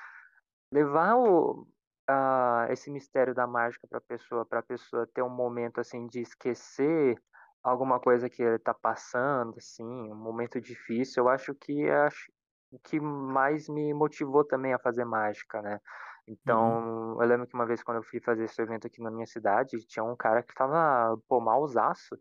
levar 0.73 1.17
o, 1.17 1.67
ah, 2.09 2.67
esse 2.71 2.91
mistério 2.91 3.35
da 3.35 3.47
mágica 3.47 3.87
para 3.89 4.01
pessoa, 4.01 4.45
para 4.47 4.63
pessoa 4.63 5.07
ter 5.15 5.23
um 5.23 5.29
momento 5.31 5.81
assim 5.81 6.07
de 6.07 6.21
esquecer 6.21 7.17
alguma 7.63 8.01
coisa 8.01 8.29
que 8.29 8.43
ele 8.43 8.59
tá 8.59 8.75
passando, 8.75 9.55
assim, 9.57 9.85
um 9.85 10.17
momento 10.17 10.61
difícil, 10.61 11.25
eu 11.25 11.29
acho 11.29 11.55
que 11.55 11.85
é 11.85 11.97
acho, 12.07 12.31
o 12.71 12.79
que 12.79 13.01
mais 13.01 13.69
me 13.69 13.95
motivou 13.95 14.45
também 14.45 14.75
a 14.75 14.79
fazer 14.79 15.05
mágica, 15.05 15.63
né? 15.63 15.81
Então, 16.27 17.17
eu 17.21 17.27
lembro 17.27 17.47
que 17.47 17.55
uma 17.55 17.67
vez 17.67 17.83
quando 17.83 17.99
eu 17.99 18.03
fui 18.03 18.21
fazer 18.21 18.45
esse 18.45 18.61
evento 18.61 18.87
aqui 18.87 19.03
na 19.03 19.11
minha 19.11 19.27
cidade, 19.27 19.79
tinha 19.87 20.05
um 20.05 20.17
cara 20.17 20.43
que 20.43 20.55
tava, 20.55 21.17
pô, 21.29 21.41
malzaço, 21.41 22.17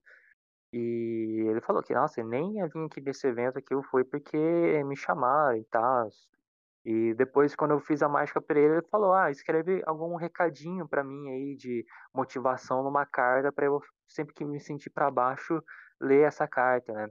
e 0.74 1.46
ele 1.50 1.62
falou 1.62 1.84
que, 1.84 1.94
nossa, 1.94 2.20
eu 2.20 2.28
nem 2.28 2.58
ia 2.58 2.68
vir 2.68 2.86
aqui 2.86 3.00
desse 3.00 3.28
evento 3.28 3.60
aqui, 3.60 3.74
eu 3.74 3.84
fui 3.84 4.04
porque 4.04 4.38
me 4.84 4.96
chamaram 4.96 5.56
e 5.58 5.64
tal. 5.66 6.10
E 6.86 7.14
depois, 7.14 7.56
quando 7.56 7.72
eu 7.72 7.80
fiz 7.80 8.02
a 8.02 8.10
mágica 8.10 8.42
pra 8.42 8.60
ele, 8.60 8.74
ele 8.76 8.88
falou: 8.90 9.14
Ah, 9.14 9.32
escreve 9.32 9.84
algum 9.86 10.16
recadinho 10.16 10.88
pra 10.88 11.04
mim 11.04 11.30
aí 11.30 11.56
de 11.56 11.86
motivação 12.14 12.84
numa 12.84 13.06
carta 13.06 13.52
pra 13.52 13.68
eu 13.68 13.80
sempre 14.08 14.34
que 14.34 14.44
me 14.44 14.60
sentir 14.60 14.90
pra 14.90 15.12
baixo 15.12 15.64
ler 16.02 16.28
essa 16.28 16.48
carta, 16.48 16.92
né? 16.92 17.08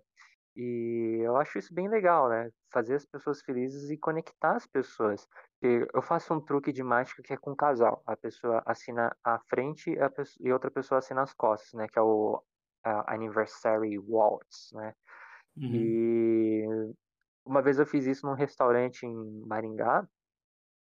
E 0.56 1.20
eu 1.22 1.36
acho 1.36 1.58
isso 1.58 1.72
bem 1.74 1.88
legal, 1.88 2.28
né? 2.28 2.50
Fazer 2.72 2.96
as 2.96 3.06
pessoas 3.06 3.40
felizes 3.42 3.90
e 3.90 3.96
conectar 3.96 4.56
as 4.56 4.66
pessoas. 4.66 5.26
Eu 5.62 6.02
faço 6.02 6.34
um 6.34 6.40
truque 6.40 6.72
de 6.72 6.82
mágica 6.82 7.22
que 7.22 7.32
é 7.32 7.36
com 7.38 7.56
casal. 7.56 8.02
A 8.06 8.16
pessoa 8.16 8.62
assina 8.66 9.16
a 9.24 9.38
frente 9.48 9.96
e 10.40 10.52
outra 10.52 10.70
pessoa 10.70 10.98
assina 10.98 11.22
as 11.22 11.32
costas, 11.32 11.72
né? 11.74 11.86
Que 11.88 11.98
é 11.98 12.02
o 12.02 12.42
a 12.82 13.14
Anniversary 13.14 13.98
Waltz, 13.98 14.70
né? 14.72 14.94
Uhum. 15.56 15.74
E 15.74 16.66
uma 17.44 17.62
vez 17.62 17.78
eu 17.78 17.86
fiz 17.86 18.06
isso 18.06 18.26
num 18.26 18.34
restaurante 18.34 19.04
em 19.04 19.42
Maringá. 19.46 20.06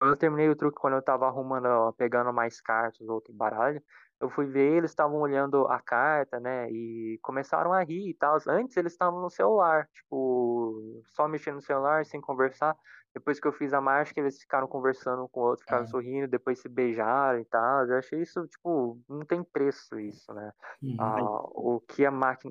Eu 0.01 0.15
terminei 0.15 0.49
o 0.49 0.55
truque, 0.55 0.79
quando 0.79 0.95
eu 0.95 1.01
tava 1.01 1.27
arrumando, 1.27 1.93
pegando 1.93 2.33
mais 2.33 2.59
cartas, 2.59 3.07
outro 3.07 3.31
baralho, 3.33 3.81
eu 4.21 4.29
fui 4.29 4.45
ver, 4.47 4.77
eles 4.77 4.91
estavam 4.91 5.19
olhando 5.19 5.67
a 5.67 5.79
carta, 5.81 6.39
né? 6.39 6.69
E 6.71 7.19
começaram 7.23 7.73
a 7.73 7.83
rir 7.83 8.09
e 8.11 8.13
tal. 8.13 8.37
Antes 8.47 8.77
eles 8.77 8.93
estavam 8.93 9.21
no 9.21 9.29
celular, 9.29 9.87
tipo, 9.93 11.01
só 11.05 11.27
mexendo 11.27 11.55
no 11.55 11.61
celular, 11.61 12.05
sem 12.05 12.21
conversar. 12.21 12.75
Depois 13.13 13.39
que 13.39 13.47
eu 13.47 13.51
fiz 13.53 13.73
a 13.73 13.81
mágica, 13.81 14.19
eles 14.21 14.39
ficaram 14.39 14.67
conversando 14.67 15.27
com 15.29 15.41
o 15.41 15.43
outro, 15.43 15.63
ficaram 15.63 15.85
Ah. 15.85 15.87
sorrindo, 15.87 16.27
depois 16.27 16.59
se 16.61 16.69
beijaram 16.69 17.39
e 17.39 17.45
tal. 17.45 17.85
Eu 17.87 17.97
achei 17.97 18.21
isso, 18.21 18.45
tipo, 18.47 19.01
não 19.09 19.25
tem 19.25 19.43
preço 19.43 19.99
isso, 19.99 20.33
né? 20.33 20.51
Uhum. 20.81 20.97
Ah, 20.97 21.41
o 21.53 21.81
que 21.81 22.05
a, 22.05 22.09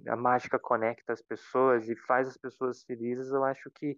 a 0.09 0.17
mágica 0.17 0.59
conecta 0.59 1.13
as 1.13 1.23
pessoas 1.23 1.89
e 1.89 1.97
faz 1.97 2.29
as 2.29 2.37
pessoas 2.37 2.83
felizes, 2.85 3.31
eu 3.31 3.45
acho 3.45 3.71
que 3.75 3.97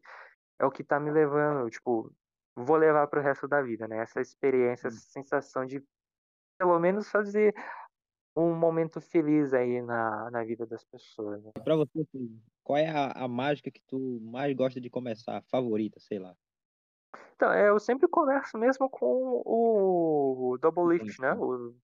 é 0.58 0.66
o 0.66 0.70
que 0.70 0.84
tá 0.84 1.00
me 1.00 1.10
levando, 1.10 1.68
tipo, 1.70 2.12
vou 2.56 2.76
levar 2.76 3.06
pro 3.08 3.20
resto 3.22 3.48
da 3.48 3.62
vida, 3.62 3.88
né? 3.88 3.98
Essa 3.98 4.20
experiência, 4.20 4.88
essa 4.88 5.00
sensação 5.00 5.66
de 5.66 5.84
pelo 6.62 6.78
menos 6.78 7.08
fazer 7.08 7.52
um 8.36 8.54
momento 8.54 9.00
feliz 9.00 9.52
aí 9.52 9.82
na, 9.82 10.30
na 10.30 10.44
vida 10.44 10.64
das 10.64 10.84
pessoas. 10.84 11.42
Né? 11.42 11.50
Pra 11.64 11.74
você, 11.74 12.00
assim, 12.00 12.40
qual 12.62 12.78
é 12.78 12.88
a, 12.88 13.24
a 13.24 13.28
mágica 13.28 13.68
que 13.68 13.82
tu 13.82 14.20
mais 14.22 14.54
gosta 14.54 14.80
de 14.80 14.88
começar? 14.88 15.42
Favorita, 15.50 15.98
sei 15.98 16.20
lá. 16.20 16.36
Então, 17.34 17.52
é, 17.52 17.68
eu 17.68 17.80
sempre 17.80 18.06
converso 18.06 18.56
mesmo 18.56 18.88
com 18.88 19.42
o 19.44 20.56
Double 20.60 20.96
Lift, 20.96 21.20
né? 21.20 21.34
O 21.34 21.74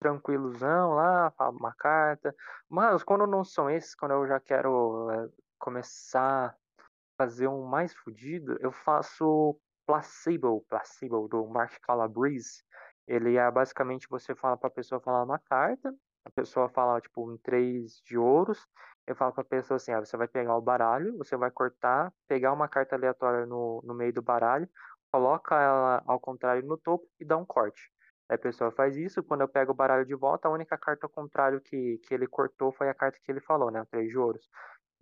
tranquilozão 0.00 0.94
lá, 0.94 1.30
falo 1.32 1.58
uma 1.58 1.74
carta. 1.74 2.34
Mas 2.66 3.04
quando 3.04 3.26
não 3.26 3.44
são 3.44 3.68
esses, 3.68 3.94
quando 3.94 4.12
eu 4.12 4.26
já 4.26 4.40
quero 4.40 5.10
é, 5.10 5.28
começar 5.58 6.46
a 6.78 6.84
fazer 7.18 7.46
um 7.46 7.66
mais 7.66 7.94
fudido, 7.94 8.56
eu 8.60 8.72
faço 8.72 9.60
Placebo, 9.86 10.64
Placebo 10.66 11.28
do 11.28 11.46
Mark 11.46 11.78
Calabrese. 11.82 12.64
Ele 13.06 13.36
é 13.36 13.50
basicamente 13.50 14.08
você 14.08 14.34
fala 14.34 14.56
para 14.56 14.68
a 14.68 14.72
pessoa 14.72 15.00
falar 15.00 15.22
uma 15.22 15.38
carta, 15.38 15.94
a 16.24 16.30
pessoa 16.30 16.68
fala 16.68 17.00
tipo 17.00 17.30
um 17.30 17.36
três 17.36 18.00
de 18.04 18.16
ouros. 18.16 18.66
Eu 19.06 19.14
falo 19.14 19.32
para 19.32 19.42
a 19.42 19.46
pessoa 19.46 19.76
assim: 19.76 19.92
ah, 19.92 20.00
você 20.00 20.16
vai 20.16 20.26
pegar 20.28 20.56
o 20.56 20.62
baralho, 20.62 21.16
você 21.18 21.36
vai 21.36 21.50
cortar, 21.50 22.12
pegar 22.26 22.52
uma 22.52 22.68
carta 22.68 22.96
aleatória 22.96 23.44
no, 23.46 23.82
no 23.84 23.94
meio 23.94 24.12
do 24.12 24.22
baralho, 24.22 24.68
coloca 25.12 25.54
ela 25.60 26.02
ao 26.06 26.18
contrário 26.18 26.66
no 26.66 26.78
topo 26.78 27.06
e 27.20 27.24
dá 27.24 27.36
um 27.36 27.44
corte. 27.44 27.90
Aí 28.28 28.36
a 28.36 28.38
pessoa 28.38 28.70
faz 28.72 28.96
isso, 28.96 29.22
quando 29.22 29.42
eu 29.42 29.48
pego 29.48 29.72
o 29.72 29.74
baralho 29.74 30.06
de 30.06 30.14
volta, 30.14 30.48
a 30.48 30.50
única 30.50 30.78
carta 30.78 31.06
ao 31.06 31.10
contrário 31.10 31.60
que, 31.60 31.98
que 31.98 32.14
ele 32.14 32.26
cortou 32.26 32.72
foi 32.72 32.88
a 32.88 32.94
carta 32.94 33.18
que 33.22 33.30
ele 33.30 33.40
falou, 33.40 33.70
né? 33.70 33.82
O 33.82 33.86
três 33.86 34.08
de 34.08 34.18
ouros. 34.18 34.48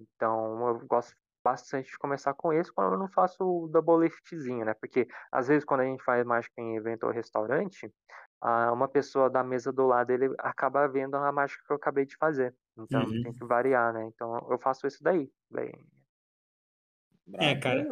Então 0.01 0.69
eu 0.69 0.87
gosto 0.87 1.15
bastante 1.45 1.91
de 1.91 1.99
começar 1.99 2.35
com 2.35 2.53
esse 2.53 2.73
quando 2.73 2.93
eu 2.95 2.99
não 2.99 3.09
faço 3.09 3.37
o 3.45 3.69
double 3.69 3.99
liftzinho, 4.09 4.65
né? 4.65 4.75
Porque 4.75 5.07
às 5.33 5.49
vezes 5.49 5.65
quando 5.65 5.81
a 5.81 5.85
gente 5.85 6.03
faz 6.05 6.25
mágica 6.25 6.55
em 6.61 6.77
evento 6.77 7.05
ou 7.05 7.13
restaurante, 7.13 7.93
ah, 8.41 8.73
uma 8.73 8.89
pessoa 8.89 9.31
da 9.31 9.43
mesa 9.45 9.73
do 9.73 9.87
lado 9.87 10.11
ele 10.13 10.35
acaba 10.39 10.87
vendo 10.89 11.17
a 11.17 11.33
mágica 11.33 11.63
que 11.67 11.73
eu 11.73 11.77
acabei 11.77 12.05
de 12.07 12.17
fazer. 12.17 12.55
Então 12.79 13.03
Uhum. 13.03 13.23
tem 13.23 13.33
que 13.35 13.45
variar, 13.47 13.93
né? 13.93 14.05
Então 14.07 14.39
eu 14.51 14.59
faço 14.59 14.87
isso 14.87 15.03
daí. 15.03 15.31
É, 17.35 17.55
cara, 17.57 17.89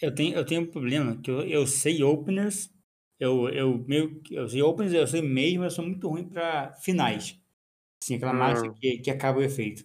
eu 0.00 0.14
tenho, 0.14 0.34
eu 0.36 0.44
tenho 0.44 0.62
um 0.62 0.66
problema, 0.70 1.20
que 1.20 1.30
eu, 1.30 1.42
eu 1.48 1.66
sei 1.66 2.02
openers, 2.02 2.70
eu, 3.18 3.48
eu 3.50 3.78
meio 3.86 4.20
eu 4.30 4.48
sei 4.48 4.62
openers, 4.62 4.92
eu 4.94 5.06
sei 5.06 5.22
mesmo, 5.22 5.60
mas 5.60 5.72
eu 5.74 5.76
sou 5.76 5.86
muito 5.86 6.08
ruim 6.08 6.28
pra 6.28 6.74
finais. 6.76 7.38
Assim, 8.02 8.16
aquela 8.16 8.32
Hum. 8.32 8.34
mágica 8.34 8.74
que, 8.80 8.98
que 9.00 9.10
acaba 9.12 9.40
o 9.40 9.44
efeito. 9.44 9.84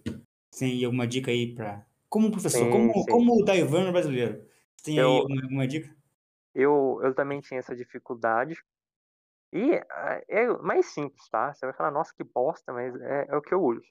Tem 0.59 0.85
alguma 0.85 1.07
dica 1.07 1.31
aí 1.31 1.55
pra... 1.55 1.86
Como 2.09 2.31
professor, 2.31 2.59
Sim, 2.59 2.71
como, 2.71 2.93
sim. 2.93 3.11
como 3.11 3.41
o 3.41 3.43
Daivano 3.45 3.91
brasileiro? 3.91 4.47
Tem 4.83 4.95
aí 4.99 5.03
Eu- 5.03 5.09
alguma, 5.17 5.41
alguma 5.43 5.67
dica? 5.67 5.95
eu, 6.53 6.99
eu 7.03 7.13
também 7.13 7.39
tinha 7.41 7.59
essa 7.59 7.75
dificuldade. 7.75 8.55
E 9.53 9.75
ah, 9.91 10.21
é 10.27 10.47
mais 10.59 10.87
simples, 10.87 11.27
tá? 11.29 11.53
Você 11.53 11.65
vai 11.65 11.75
falar, 11.75 11.91
nossa, 11.91 12.13
que 12.15 12.23
bosta, 12.23 12.73
mas 12.73 12.95
é, 13.01 13.27
é 13.29 13.35
o 13.37 13.41
que 13.41 13.53
eu 13.53 13.63
uso. 13.63 13.85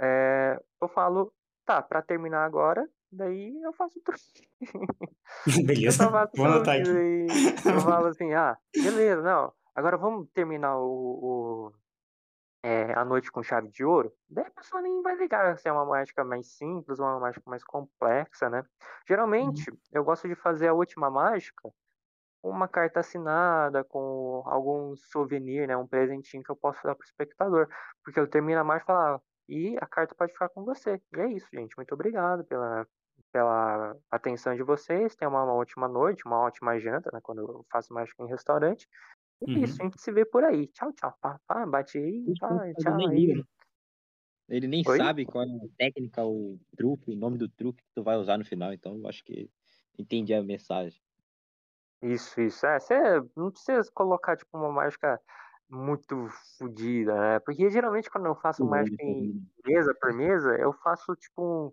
É, 0.00 0.58
eu 0.82 0.88
falo, 0.88 1.32
tá, 1.66 1.82
pra 1.82 2.02
terminar 2.02 2.44
agora, 2.44 2.88
daí 3.12 3.60
eu 3.62 3.72
faço. 3.74 4.00
Eu 5.46 5.66
Beleza, 5.66 5.98
faço 6.10 6.32
vou 6.36 6.46
anotar 6.46 6.80
aqui. 6.80 6.90
eu 7.66 7.82
falo 7.82 8.06
assim, 8.06 8.32
ah, 8.34 8.56
beleza, 8.74 9.22
não, 9.22 9.52
agora 9.74 9.96
vamos 9.96 10.28
terminar 10.32 10.78
o, 10.78 11.68
o- 11.68 11.72
é, 12.64 12.94
a 12.94 13.04
noite 13.04 13.30
com 13.30 13.42
chave 13.42 13.68
de 13.68 13.84
ouro. 13.84 14.10
Daí 14.26 14.46
a 14.46 14.50
pessoa 14.50 14.80
nem 14.80 15.02
vai 15.02 15.14
ligar 15.16 15.58
se 15.58 15.68
é 15.68 15.72
uma 15.72 15.84
mágica 15.84 16.24
mais 16.24 16.56
simples 16.56 16.98
ou 16.98 17.04
uma 17.04 17.20
mágica 17.20 17.42
mais 17.46 17.62
complexa, 17.62 18.48
né? 18.48 18.64
Geralmente, 19.06 19.70
eu 19.92 20.02
gosto 20.02 20.26
de 20.26 20.34
fazer 20.34 20.68
a 20.68 20.72
última 20.72 21.10
mágica 21.10 21.70
com 22.40 22.50
uma 22.50 22.66
carta 22.66 23.00
assinada, 23.00 23.84
com 23.84 24.42
algum 24.46 24.96
souvenir, 24.96 25.68
né? 25.68 25.76
Um 25.76 25.86
presentinho 25.86 26.42
que 26.42 26.50
eu 26.50 26.56
posso 26.56 26.82
dar 26.82 26.94
pro 26.94 27.04
espectador. 27.04 27.68
Porque 28.02 28.18
eu 28.18 28.26
termino 28.26 28.60
a 28.60 28.64
mágica 28.64 28.92
e 28.92 28.94
falo, 28.94 29.16
ah, 29.16 29.20
e 29.46 29.76
a 29.78 29.86
carta 29.86 30.14
pode 30.14 30.32
ficar 30.32 30.48
com 30.48 30.64
você. 30.64 30.98
E 31.14 31.20
é 31.20 31.26
isso, 31.32 31.48
gente. 31.52 31.76
Muito 31.76 31.92
obrigado 31.92 32.44
pela, 32.44 32.86
pela 33.30 33.94
atenção 34.10 34.54
de 34.56 34.62
vocês. 34.62 35.14
Tenham 35.14 35.32
uma, 35.32 35.44
uma 35.44 35.54
ótima 35.54 35.86
noite, 35.86 36.24
uma 36.24 36.38
ótima 36.40 36.78
janta, 36.80 37.10
né? 37.12 37.20
Quando 37.22 37.42
eu 37.42 37.66
faço 37.70 37.92
mágica 37.92 38.22
em 38.22 38.26
restaurante. 38.26 38.88
E 39.40 39.46
é 39.58 39.64
isso, 39.64 39.76
Uhum. 39.76 39.80
a 39.80 39.84
gente 39.84 40.00
se 40.00 40.12
vê 40.12 40.24
por 40.24 40.44
aí. 40.44 40.66
Tchau, 40.68 40.92
tchau. 40.92 41.14
Pá, 41.20 41.40
pá, 41.46 41.66
bate 41.66 41.98
aí, 41.98 42.34
pá, 42.38 42.74
tchau 42.76 42.94
nem 42.94 43.08
aí. 43.08 43.20
ligam, 43.20 43.36
né? 43.36 43.44
Ele 44.48 44.66
nem 44.68 44.84
Oi? 44.86 45.00
sabe 45.00 45.26
qual 45.26 45.44
é 45.44 45.46
a 45.48 45.68
técnica, 45.76 46.24
o 46.24 46.58
truque, 46.76 47.10
o 47.10 47.16
nome 47.16 47.38
do 47.38 47.48
truque 47.48 47.82
que 47.84 47.92
tu 47.94 48.02
vai 48.02 48.16
usar 48.16 48.38
no 48.38 48.44
final, 48.44 48.72
então 48.72 48.96
eu 48.96 49.06
acho 49.08 49.24
que 49.24 49.50
entendi 49.98 50.34
a 50.34 50.42
mensagem. 50.42 51.00
Isso, 52.02 52.40
isso. 52.40 52.66
É, 52.66 52.78
você 52.78 52.94
não 53.36 53.50
precisa 53.50 53.90
colocar, 53.94 54.36
tipo, 54.36 54.56
uma 54.56 54.70
mágica 54.70 55.20
muito 55.68 56.28
fodida, 56.58 57.14
né? 57.14 57.40
Porque 57.40 57.70
geralmente 57.70 58.10
quando 58.10 58.26
eu 58.26 58.34
faço 58.36 58.64
Sim, 58.64 58.66
mágica 58.66 58.94
isso 58.94 59.10
aí, 59.10 59.32
em 59.32 59.40
mesa 59.64 59.94
por 60.00 60.12
mesa, 60.12 60.56
eu 60.58 60.72
faço, 60.72 61.14
tipo, 61.16 61.42
um- 61.68 61.72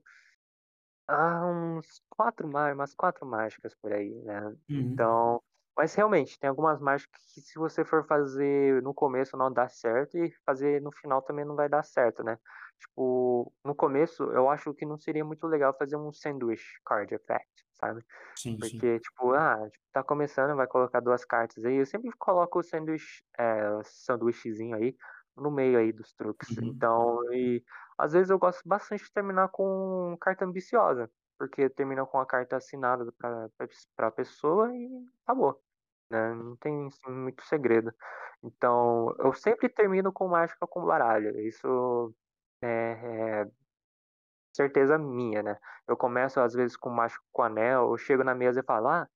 ah, 1.08 1.46
uns 1.46 2.02
quatro, 2.10 2.48
umas 2.48 2.94
quatro 2.96 3.26
mágicas 3.26 3.76
por 3.76 3.92
aí, 3.94 4.12
né? 4.24 4.56
Uhum. 4.70 5.04
Então, 5.04 5.42
mas 5.78 5.94
realmente, 5.96 6.40
tem 6.40 6.50
algumas 6.50 6.80
mágicas 6.82 7.22
que 7.34 7.42
se 7.42 7.58
você 7.60 7.86
for 7.86 8.06
fazer 8.08 8.82
no 8.84 8.94
começo 8.94 9.38
não 9.38 9.52
dá 9.52 9.68
certo 9.70 10.18
e 10.18 10.32
fazer 10.46 10.82
no 10.82 10.92
final 10.92 11.22
também 11.22 11.46
não 11.46 11.56
vai 11.56 11.70
dar 11.70 11.84
certo, 11.84 12.24
né? 12.24 12.38
Tipo, 12.80 13.54
no 13.64 13.76
começo 13.76 14.24
eu 14.34 14.50
acho 14.50 14.74
que 14.74 14.86
não 14.86 14.98
seria 14.98 15.24
muito 15.26 15.48
legal 15.48 15.76
fazer 15.78 15.96
um 15.98 16.12
sandwich 16.14 16.64
card 16.86 17.14
effect, 17.16 17.66
sabe? 17.74 18.04
Sim, 18.36 18.62
sim. 18.62 18.82
Porque, 18.82 19.00
tipo, 19.00 19.34
ah, 19.34 19.58
tipo, 19.72 19.84
tá 19.92 20.04
começando, 20.04 20.56
vai 20.56 20.68
colocar 20.68 21.00
duas 21.00 21.26
cartas 21.26 21.66
aí. 21.66 21.76
Eu 21.78 21.86
sempre 21.86 22.12
coloco 22.20 22.60
o 22.60 22.64
sanduíche, 22.64 23.24
é, 23.40 23.82
sanduíchezinho 23.84 24.76
aí 24.76 24.96
no 25.36 25.52
meio 25.52 25.80
aí 25.80 25.92
dos 25.92 26.14
truques. 26.14 26.58
Uhum. 26.58 26.64
Então, 26.64 27.20
e 27.34 27.64
às 27.98 28.14
vezes 28.14 28.30
eu 28.30 28.38
gosto 28.40 28.62
bastante 28.68 29.04
de 29.06 29.12
terminar 29.14 29.50
com 29.50 30.16
carta 30.22 30.46
ambiciosa, 30.46 31.10
porque 31.42 31.68
termina 31.72 32.06
com 32.06 32.20
a 32.20 32.26
carta 32.26 32.58
assinada 32.58 33.12
pra, 33.18 33.50
pra 33.96 34.12
pessoa 34.12 34.70
e 34.76 34.88
acabou, 35.24 35.60
né? 36.08 36.36
Não 36.36 36.56
tem 36.58 36.86
assim, 36.86 37.12
muito 37.12 37.44
segredo. 37.46 37.92
Então, 38.44 39.16
eu 39.18 39.34
sempre 39.34 39.68
termino 39.68 40.14
com 40.14 40.28
mágica 40.28 40.68
com 40.68 40.86
baralho. 40.86 41.40
Isso 41.40 42.14
é, 42.62 43.42
é 43.42 43.48
certeza 44.56 45.00
minha, 45.00 45.42
né? 45.42 45.58
Eu 45.88 45.98
começo 45.98 46.40
às 46.40 46.54
vezes 46.54 46.78
com 46.78 46.92
mágico 46.92 47.26
com 47.32 47.42
anel, 47.42 47.90
eu 47.90 47.98
chego 47.98 48.24
na 48.24 48.36
mesa 48.36 48.60
e 48.60 48.64
falo, 48.64 48.90
ah, 48.90 49.08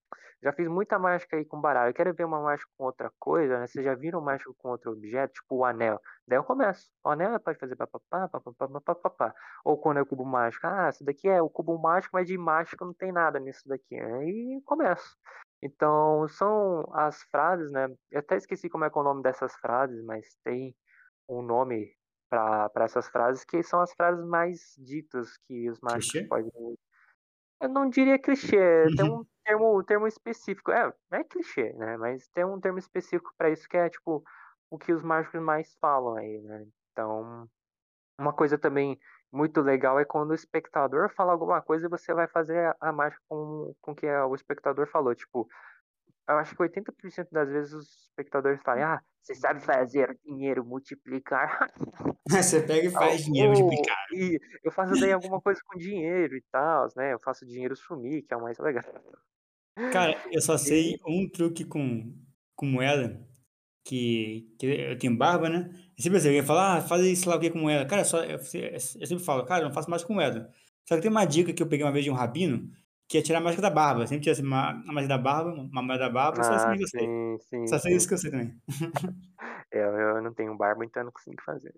já 0.44 0.54
fiz 0.54 0.68
muita 0.68 1.00
mágica 1.00 1.38
aí 1.38 1.46
com 1.46 1.60
baralho, 1.60 1.90
eu 1.90 1.94
quero 1.94 2.14
ver 2.14 2.26
uma 2.26 2.42
mágica 2.42 2.70
com 2.78 2.86
outra 2.86 3.12
coisa, 3.20 3.60
né? 3.60 3.68
Vocês 3.68 3.84
já 3.86 3.96
viram 3.96 4.22
mágico 4.22 4.56
com 4.58 4.70
outro 4.70 4.92
objeto, 4.92 5.34
tipo 5.34 5.58
o 5.58 5.66
anel? 5.66 6.00
Daí 6.28 6.38
eu 6.38 6.44
começo, 6.44 6.90
o 7.04 7.10
anel 7.10 7.40
pode 7.40 7.60
fazer 7.60 7.76
papapá, 7.76 8.28
papapá, 8.30 8.82
papapá. 8.82 9.34
Ou 9.64 9.78
quando 9.80 9.98
é 9.98 10.02
o 10.02 10.06
cubo 10.06 10.26
mágico, 10.26 10.68
ah, 10.68 10.90
isso 10.90 11.04
daqui 11.04 11.28
é 11.28 11.42
o 11.42 11.50
cubo 11.50 11.78
mágico, 11.80 12.12
mas 12.16 12.28
de 12.28 12.38
mágico 12.38 12.86
não 12.86 12.94
tem 12.94 13.12
nada 13.12 13.40
nisso 13.40 13.68
daqui. 13.68 13.96
Aí 14.00 14.62
começo. 14.66 15.16
Então, 15.62 16.28
são 16.28 16.86
as 16.94 17.24
frases, 17.24 17.72
né? 17.72 17.88
Eu 18.12 18.20
até 18.20 18.36
esqueci 18.38 18.70
como 18.70 18.86
é 18.86 18.90
que 18.90 18.98
é 18.98 19.02
o 19.02 19.04
nome 19.04 19.24
dessas 19.24 19.56
frases, 19.56 20.04
mas 20.06 20.38
tem 20.44 20.76
um 21.30 21.42
nome 21.42 21.94
para 22.30 22.72
essas 22.86 23.08
frases, 23.10 23.46
que 23.46 23.64
são 23.64 23.82
as 23.82 23.94
frases 23.94 24.26
mais 24.26 24.76
ditas 24.78 25.38
que 25.48 25.70
os 25.70 25.80
mágicos 25.82 26.22
podem. 26.28 26.52
Eu 27.62 27.70
não 27.70 27.90
diria 27.90 28.20
clichê, 28.20 28.92
tem 28.96 29.06
Uhum. 29.06 29.20
um 29.20 29.26
termo, 29.46 29.80
um 29.80 29.84
termo 29.84 30.08
específico. 30.08 30.72
É, 30.72 30.92
não 31.12 31.20
é 31.20 31.24
clichê, 31.24 31.74
né? 31.74 31.98
Mas 31.98 32.28
tem 32.30 32.44
um 32.44 32.60
termo 32.60 32.80
específico 32.80 33.32
para 33.38 33.50
isso 33.50 33.68
que 33.70 33.78
é 33.78 33.90
tipo 33.90 34.24
o 34.70 34.78
que 34.78 34.92
os 34.92 35.04
mágicos 35.04 35.42
mais 35.42 35.76
falam 35.80 36.16
aí, 36.16 36.42
né? 36.42 36.66
Então, 36.92 37.48
uma 38.20 38.34
coisa 38.34 38.58
também 38.58 39.00
muito 39.32 39.62
legal 39.62 40.00
é 40.00 40.06
quando 40.06 40.32
o 40.32 40.36
espectador 40.36 41.10
fala 41.14 41.32
alguma 41.32 41.62
coisa 41.62 41.86
e 41.86 41.90
você 41.90 42.14
vai 42.14 42.28
fazer 42.28 42.76
a, 42.80 42.92
mágica 42.92 43.22
com, 43.28 43.74
com 43.82 43.92
o 43.92 43.96
que 43.96 44.08
o 44.08 44.36
espectador 44.36 44.88
falou. 44.88 45.14
Tipo, 45.14 45.48
eu 46.28 46.38
acho 46.38 46.56
que 46.56 46.64
80% 46.64 47.28
das 47.32 47.50
vezes 47.50 47.74
os 47.74 48.08
espectadores 48.08 48.62
falam, 48.64 48.84
ah, 48.84 49.02
você 49.22 49.36
sabe 49.36 49.60
fazer 49.60 50.18
dinheiro 50.24 50.64
multiplicar. 50.66 51.70
Você 52.28 52.62
pega 52.62 52.88
e 52.88 52.90
faz 52.92 53.24
dinheiro 53.24 53.54
multiplicar. 53.54 54.08
E 54.14 54.40
eu 54.64 54.72
faço 54.72 55.00
daí 55.00 55.12
alguma 55.12 55.40
coisa 55.40 55.62
com 55.66 55.78
dinheiro 55.78 56.36
e 56.36 56.44
tal, 56.52 56.88
né? 56.96 57.14
Eu 57.14 57.20
faço 57.20 57.46
dinheiro 57.46 57.76
sumir, 57.76 58.24
que 58.24 58.34
é 58.34 58.38
o 58.38 58.42
mais 58.42 58.58
legal. 58.58 58.84
Cara, 59.90 60.14
eu 60.32 60.42
só 60.42 60.58
sei 60.58 60.98
um 61.08 61.30
truque 61.30 61.64
com, 61.66 62.14
com 62.56 62.66
moeda, 62.66 63.26
que, 63.84 64.56
que 64.60 64.66
eu 64.68 64.98
tenho 65.00 65.18
barba, 65.18 65.50
né? 65.50 65.70
E 65.98 66.02
sempre 66.04 66.18
assim, 66.20 66.30
alguém 66.30 66.44
fala, 66.44 66.78
ah, 66.78 66.82
faz 66.82 67.20
sei 67.20 67.30
lá 67.30 67.38
o 67.38 67.40
que 67.40 67.50
com 67.52 67.60
moeda. 67.60 67.86
Cara, 67.88 68.04
só, 68.06 68.24
eu, 68.24 68.38
eu 68.40 68.80
sempre 68.82 69.20
falo, 69.20 69.46
cara, 69.46 69.64
eu 69.64 69.68
não 69.70 69.74
faço 69.76 69.90
mais 69.90 70.04
com 70.04 70.14
moeda. 70.14 70.52
Só 70.88 70.96
que 70.96 71.02
tem 71.02 71.12
uma 71.12 71.26
dica 71.26 71.54
que 71.54 71.64
eu 71.64 71.68
peguei 71.70 71.86
uma 71.86 71.92
vez 71.94 72.06
de 72.06 72.12
um 72.12 72.16
rabino, 72.16 72.72
que 73.08 73.18
é 73.20 73.22
tirar 73.22 73.40
a 73.40 73.42
mágica 73.42 73.62
da 73.62 73.70
barba. 73.70 74.08
Sempre 74.08 74.24
tira 74.24 74.34
assim, 74.34 74.44
uma, 74.44 74.72
a 74.72 74.94
mágica 74.94 75.10
da 75.10 75.20
barba, 75.20 75.52
uma 75.54 75.82
moeda 75.84 76.06
da 76.06 76.10
barba, 76.10 76.44
só 76.44 76.56
assim 76.56 76.70
Ah, 76.70 76.76
que 76.78 76.84
eu 76.84 76.88
sei. 76.90 77.10
sim, 77.10 77.38
sim, 77.40 77.68
Só 77.68 77.80
sei 77.80 77.96
sim. 77.96 77.98
isso 77.98 78.08
que 78.08 78.14
eu 78.16 78.18
sei 78.20 78.32
também. 78.32 78.62
É, 79.72 79.80
Eu, 79.80 79.92
eu 80.18 80.22
não 80.22 80.34
tenho 80.34 80.56
barba, 80.58 80.86
então 80.86 81.02
eu 81.02 81.06
não 81.06 81.12
consigo 81.12 81.42
fazer. 81.44 81.74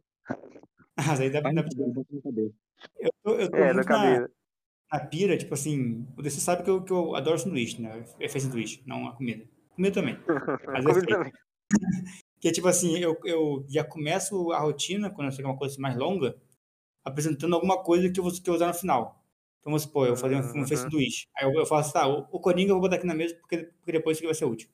Mas 1.05 1.19
aí 1.19 1.29
dá, 1.29 1.41
pra. 1.41 1.51
Eu 2.99 3.11
tô, 3.23 3.35
eu 3.35 3.53
tô 3.53 3.65
É, 3.65 3.73
muito 3.73 3.87
na, 3.87 3.87
cabelo. 3.87 4.27
Na 4.91 4.99
pira, 4.99 5.37
tipo 5.37 5.53
assim, 5.53 6.05
você 6.15 6.39
sabe 6.39 6.63
que 6.63 6.69
eu, 6.69 6.83
que 6.83 6.91
eu 6.91 7.15
adoro 7.15 7.37
sanduíche, 7.39 7.81
né? 7.81 8.05
É 8.19 8.29
feito 8.29 8.45
sanduíche, 8.45 8.81
não 8.85 9.07
a 9.07 9.15
comida. 9.15 9.45
Comida 9.75 9.93
também. 9.93 10.17
Mas 10.67 10.85
também. 11.05 11.31
Que 12.39 12.49
é 12.49 12.51
tipo 12.51 12.67
assim, 12.67 12.97
eu, 12.99 13.17
eu 13.25 13.65
já 13.67 13.83
começo 13.83 14.51
a 14.51 14.59
rotina, 14.59 15.09
quando 15.09 15.27
eu 15.27 15.31
sei 15.31 15.43
que 15.43 15.47
é 15.47 15.51
uma 15.51 15.57
coisa 15.57 15.73
assim 15.73 15.81
mais 15.81 15.95
longa, 15.97 16.37
apresentando 17.03 17.55
alguma 17.55 17.83
coisa 17.83 18.11
que 18.11 18.19
eu 18.19 18.23
vou, 18.23 18.33
que 18.33 18.49
eu 18.49 18.53
usar 18.55 18.67
no 18.67 18.73
final. 18.73 19.23
Então, 19.59 19.71
vamos 19.71 19.83
supor, 19.83 20.07
eu 20.07 20.13
vou 20.15 20.21
fazer 20.21 20.35
um, 20.35 20.39
um 20.39 20.43
Uhum. 20.43 20.65
sanduíche. 20.67 21.27
Aí 21.37 21.45
eu, 21.45 21.53
eu 21.53 21.65
faço, 21.65 21.93
tá, 21.93 22.07
o, 22.07 22.27
o 22.31 22.39
coringa 22.39 22.71
eu 22.71 22.75
vou 22.75 22.81
botar 22.83 22.97
aqui 22.97 23.07
na 23.07 23.15
mesa 23.15 23.35
porque, 23.37 23.57
porque 23.79 23.91
depois 23.93 24.17
isso 24.17 24.21
aqui 24.23 24.27
vai 24.27 24.35
ser 24.35 24.45
útil. 24.45 24.69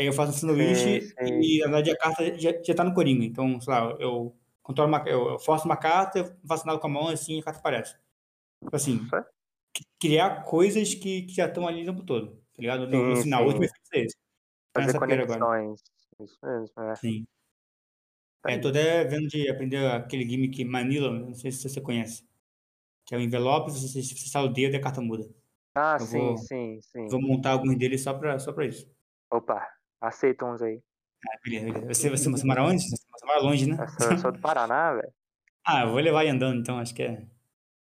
Aí 0.00 0.06
eu 0.06 0.12
faço 0.12 0.32
um 0.32 0.34
sanduíche 0.34 1.14
e, 1.22 1.60
na 1.60 1.66
verdade, 1.66 1.90
a 1.92 1.96
carta 1.98 2.38
já, 2.38 2.52
já 2.62 2.74
tá 2.74 2.84
no 2.84 2.94
coringa. 2.94 3.24
Então, 3.24 3.60
sei 3.60 3.72
lá, 3.72 3.96
eu 4.00 4.36
controlo 4.62 4.88
uma, 4.90 5.04
eu, 5.08 5.30
eu 5.32 5.38
forço 5.38 5.66
uma 5.66 5.76
carta, 5.76 6.20
eu 6.20 6.36
faço 6.48 6.66
nada 6.66 6.78
com 6.80 6.86
a 6.88 6.90
mão, 6.90 7.08
assim, 7.08 7.40
a 7.40 7.44
carta 7.44 7.60
aparece. 7.60 7.94
Tipo 8.64 8.76
assim, 8.76 9.08
é- 9.14 9.31
criar 10.00 10.44
coisas 10.44 10.94
que, 10.94 11.22
que 11.22 11.32
já 11.34 11.46
estão 11.46 11.66
ali 11.66 11.82
o 11.82 11.86
tempo 11.86 12.04
todo, 12.04 12.36
tá 12.54 12.60
ligado? 12.60 12.86
No, 12.88 13.08
no 13.10 13.16
Sim, 13.16 13.22
final, 13.22 13.42
o 13.44 13.46
último 13.46 13.64
sim. 13.64 13.70
efeito 13.70 13.94
é 13.94 14.00
esse. 14.06 14.16
Tá 14.72 14.82
Fazer 14.82 14.98
conexões. 14.98 15.80
Isso 16.20 16.38
mesmo, 16.42 16.82
é. 16.82 16.94
Sim. 16.96 17.26
Tá 18.42 18.50
É, 18.50 18.54
aí. 18.54 18.60
tô 18.60 18.68
até 18.68 19.04
vendo 19.04 19.28
de 19.28 19.48
aprender 19.48 19.78
aquele 19.90 20.28
gimmick 20.28 20.64
Manila, 20.64 21.10
não 21.10 21.34
sei 21.34 21.50
se 21.52 21.68
você 21.68 21.80
conhece. 21.80 22.26
Que 23.06 23.14
é 23.14 23.18
o 23.18 23.20
envelope, 23.20 23.70
você, 23.70 23.88
você, 23.88 24.02
você 24.02 24.28
sai 24.28 24.44
o 24.44 24.48
dedo 24.48 24.74
e 24.74 24.76
a 24.76 24.80
carta 24.80 25.00
muda. 25.00 25.28
Ah, 25.74 25.96
Eu 25.98 26.06
sim, 26.06 26.18
vou, 26.18 26.38
sim, 26.38 26.80
sim. 26.82 27.08
vou 27.08 27.20
montar 27.22 27.50
alguns 27.52 27.76
deles 27.78 28.02
só 28.02 28.14
pra, 28.14 28.38
só 28.38 28.52
pra 28.52 28.66
isso. 28.66 28.90
Opa, 29.30 29.66
aceita 30.00 30.44
uns 30.44 30.60
aí. 30.62 30.80
Ah, 31.26 31.38
beleza, 31.44 31.66
beleza. 31.66 31.86
Você, 31.94 32.10
você, 32.10 32.28
você 32.30 32.44
mora 32.46 32.64
onde? 32.64 32.82
Você 32.82 33.26
mora 33.26 33.40
longe, 33.40 33.66
né? 33.66 33.76
Eu 33.80 33.88
sou, 33.88 34.10
eu 34.10 34.18
sou 34.18 34.32
do 34.32 34.40
Paraná, 34.40 34.94
velho. 34.94 35.12
Ah, 35.64 35.82
eu 35.82 35.90
vou 35.92 36.00
levar 36.00 36.22
ele 36.22 36.30
andando, 36.30 36.60
então 36.60 36.76
acho 36.78 36.92
que 36.92 37.04
é. 37.04 37.24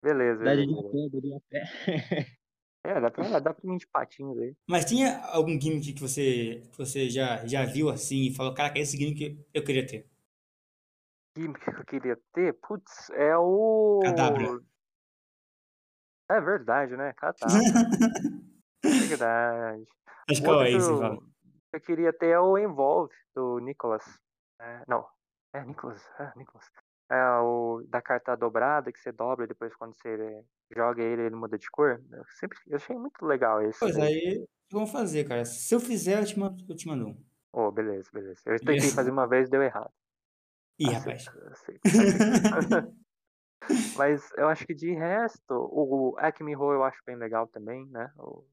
Beleza, 0.07 0.41
Dá 0.41 0.55
de 0.55 0.65
pé, 0.65 1.09
dá 1.11 1.19
de 1.19 1.41
pé. 1.49 1.63
É, 2.85 3.01
dá 3.01 3.11
pra, 3.11 3.39
dá 3.39 3.53
pra 3.53 3.69
mim 3.69 3.75
de 3.75 3.85
patinhos 3.87 4.39
aí. 4.39 4.55
Mas 4.65 4.85
tinha 4.85 5.19
algum 5.25 5.59
gimmick 5.59 5.91
que 5.91 5.99
você, 5.99 6.63
que 6.71 6.77
você 6.77 7.09
já, 7.09 7.45
já 7.45 7.65
viu 7.65 7.89
assim 7.89 8.27
e 8.27 8.33
falou, 8.33 8.53
caraca, 8.53 8.79
esse 8.79 8.95
gimmick 8.95 9.45
eu 9.53 9.61
queria 9.61 9.85
ter. 9.85 10.09
Gimmick 11.37 11.59
que 11.59 11.69
eu 11.69 11.85
queria 11.85 12.17
ter, 12.31 12.53
putz, 12.53 13.09
é 13.09 13.31
Cadabra. 14.03 14.53
o. 14.53 14.63
É 16.31 16.39
verdade, 16.39 16.95
né? 16.95 17.11
Catábra. 17.11 17.57
Verdade. 19.09 19.85
Acho 20.29 20.41
O 20.41 20.43
que 20.43 20.49
é 20.49 20.53
o 20.53 20.53
outro 20.53 20.65
aí 20.65 20.73
que 20.73 20.79
que 20.79 20.85
eu, 20.85 21.19
que 21.19 21.75
eu 21.75 21.81
queria 21.81 22.13
ter 22.13 22.29
é 22.29 22.39
o 22.39 22.57
Envolve, 22.57 23.13
do 23.35 23.59
Nicholas. 23.59 24.05
É, 24.61 24.83
não, 24.87 25.05
é 25.51 25.61
Nicholas, 25.65 26.01
é 26.19 26.31
Nicholas. 26.37 26.71
É 27.09 27.39
o 27.39 27.83
da 27.87 28.01
carta 28.01 28.35
dobrada 28.35 28.91
que 28.91 28.99
você 28.99 29.11
dobra 29.11 29.45
e 29.45 29.47
depois 29.47 29.73
quando 29.75 29.95
você 29.95 30.43
joga 30.75 31.01
ele, 31.01 31.21
ele 31.23 31.35
muda 31.35 31.57
de 31.57 31.69
cor. 31.71 32.01
Eu 32.11 32.25
sempre 32.39 32.57
eu 32.67 32.75
achei 32.75 32.95
muito 32.97 33.25
legal 33.25 33.61
esse 33.61 33.79
Pois 33.79 33.95
daí. 33.95 34.13
aí, 34.13 34.45
vamos 34.69 34.91
fazer, 34.91 35.25
cara. 35.25 35.45
Se 35.45 35.73
eu 35.73 35.79
fizer, 35.79 36.19
eu 36.19 36.25
te 36.25 36.37
mando, 36.37 36.63
eu 36.67 36.75
te 36.75 36.87
mando 36.87 37.07
um. 37.07 37.25
Oh, 37.53 37.71
beleza, 37.71 38.09
beleza. 38.11 38.41
Eu 38.45 38.59
tentei 38.59 38.91
fazer 38.91 39.11
uma 39.11 39.25
vez 39.27 39.49
deu 39.49 39.63
errado. 39.63 39.91
Ih, 40.79 40.91
rapaz. 40.91 41.25
Mas 43.97 44.31
eu 44.37 44.47
acho 44.47 44.65
que 44.65 44.73
de 44.75 44.93
resto, 44.93 45.53
o 45.53 46.15
Acme 46.19 46.53
Roll 46.53 46.73
eu 46.73 46.83
acho 46.83 47.01
bem 47.05 47.15
legal 47.15 47.47
também, 47.47 47.85
né? 47.87 48.11
O 48.17 48.45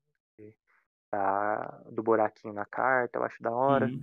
da, 1.15 1.83
do 1.93 2.03
buraquinho 2.03 2.53
na 2.53 2.65
carta, 2.65 3.19
eu 3.19 3.25
acho 3.25 3.41
da 3.43 3.51
hora. 3.51 3.87
Uhum. 3.87 4.01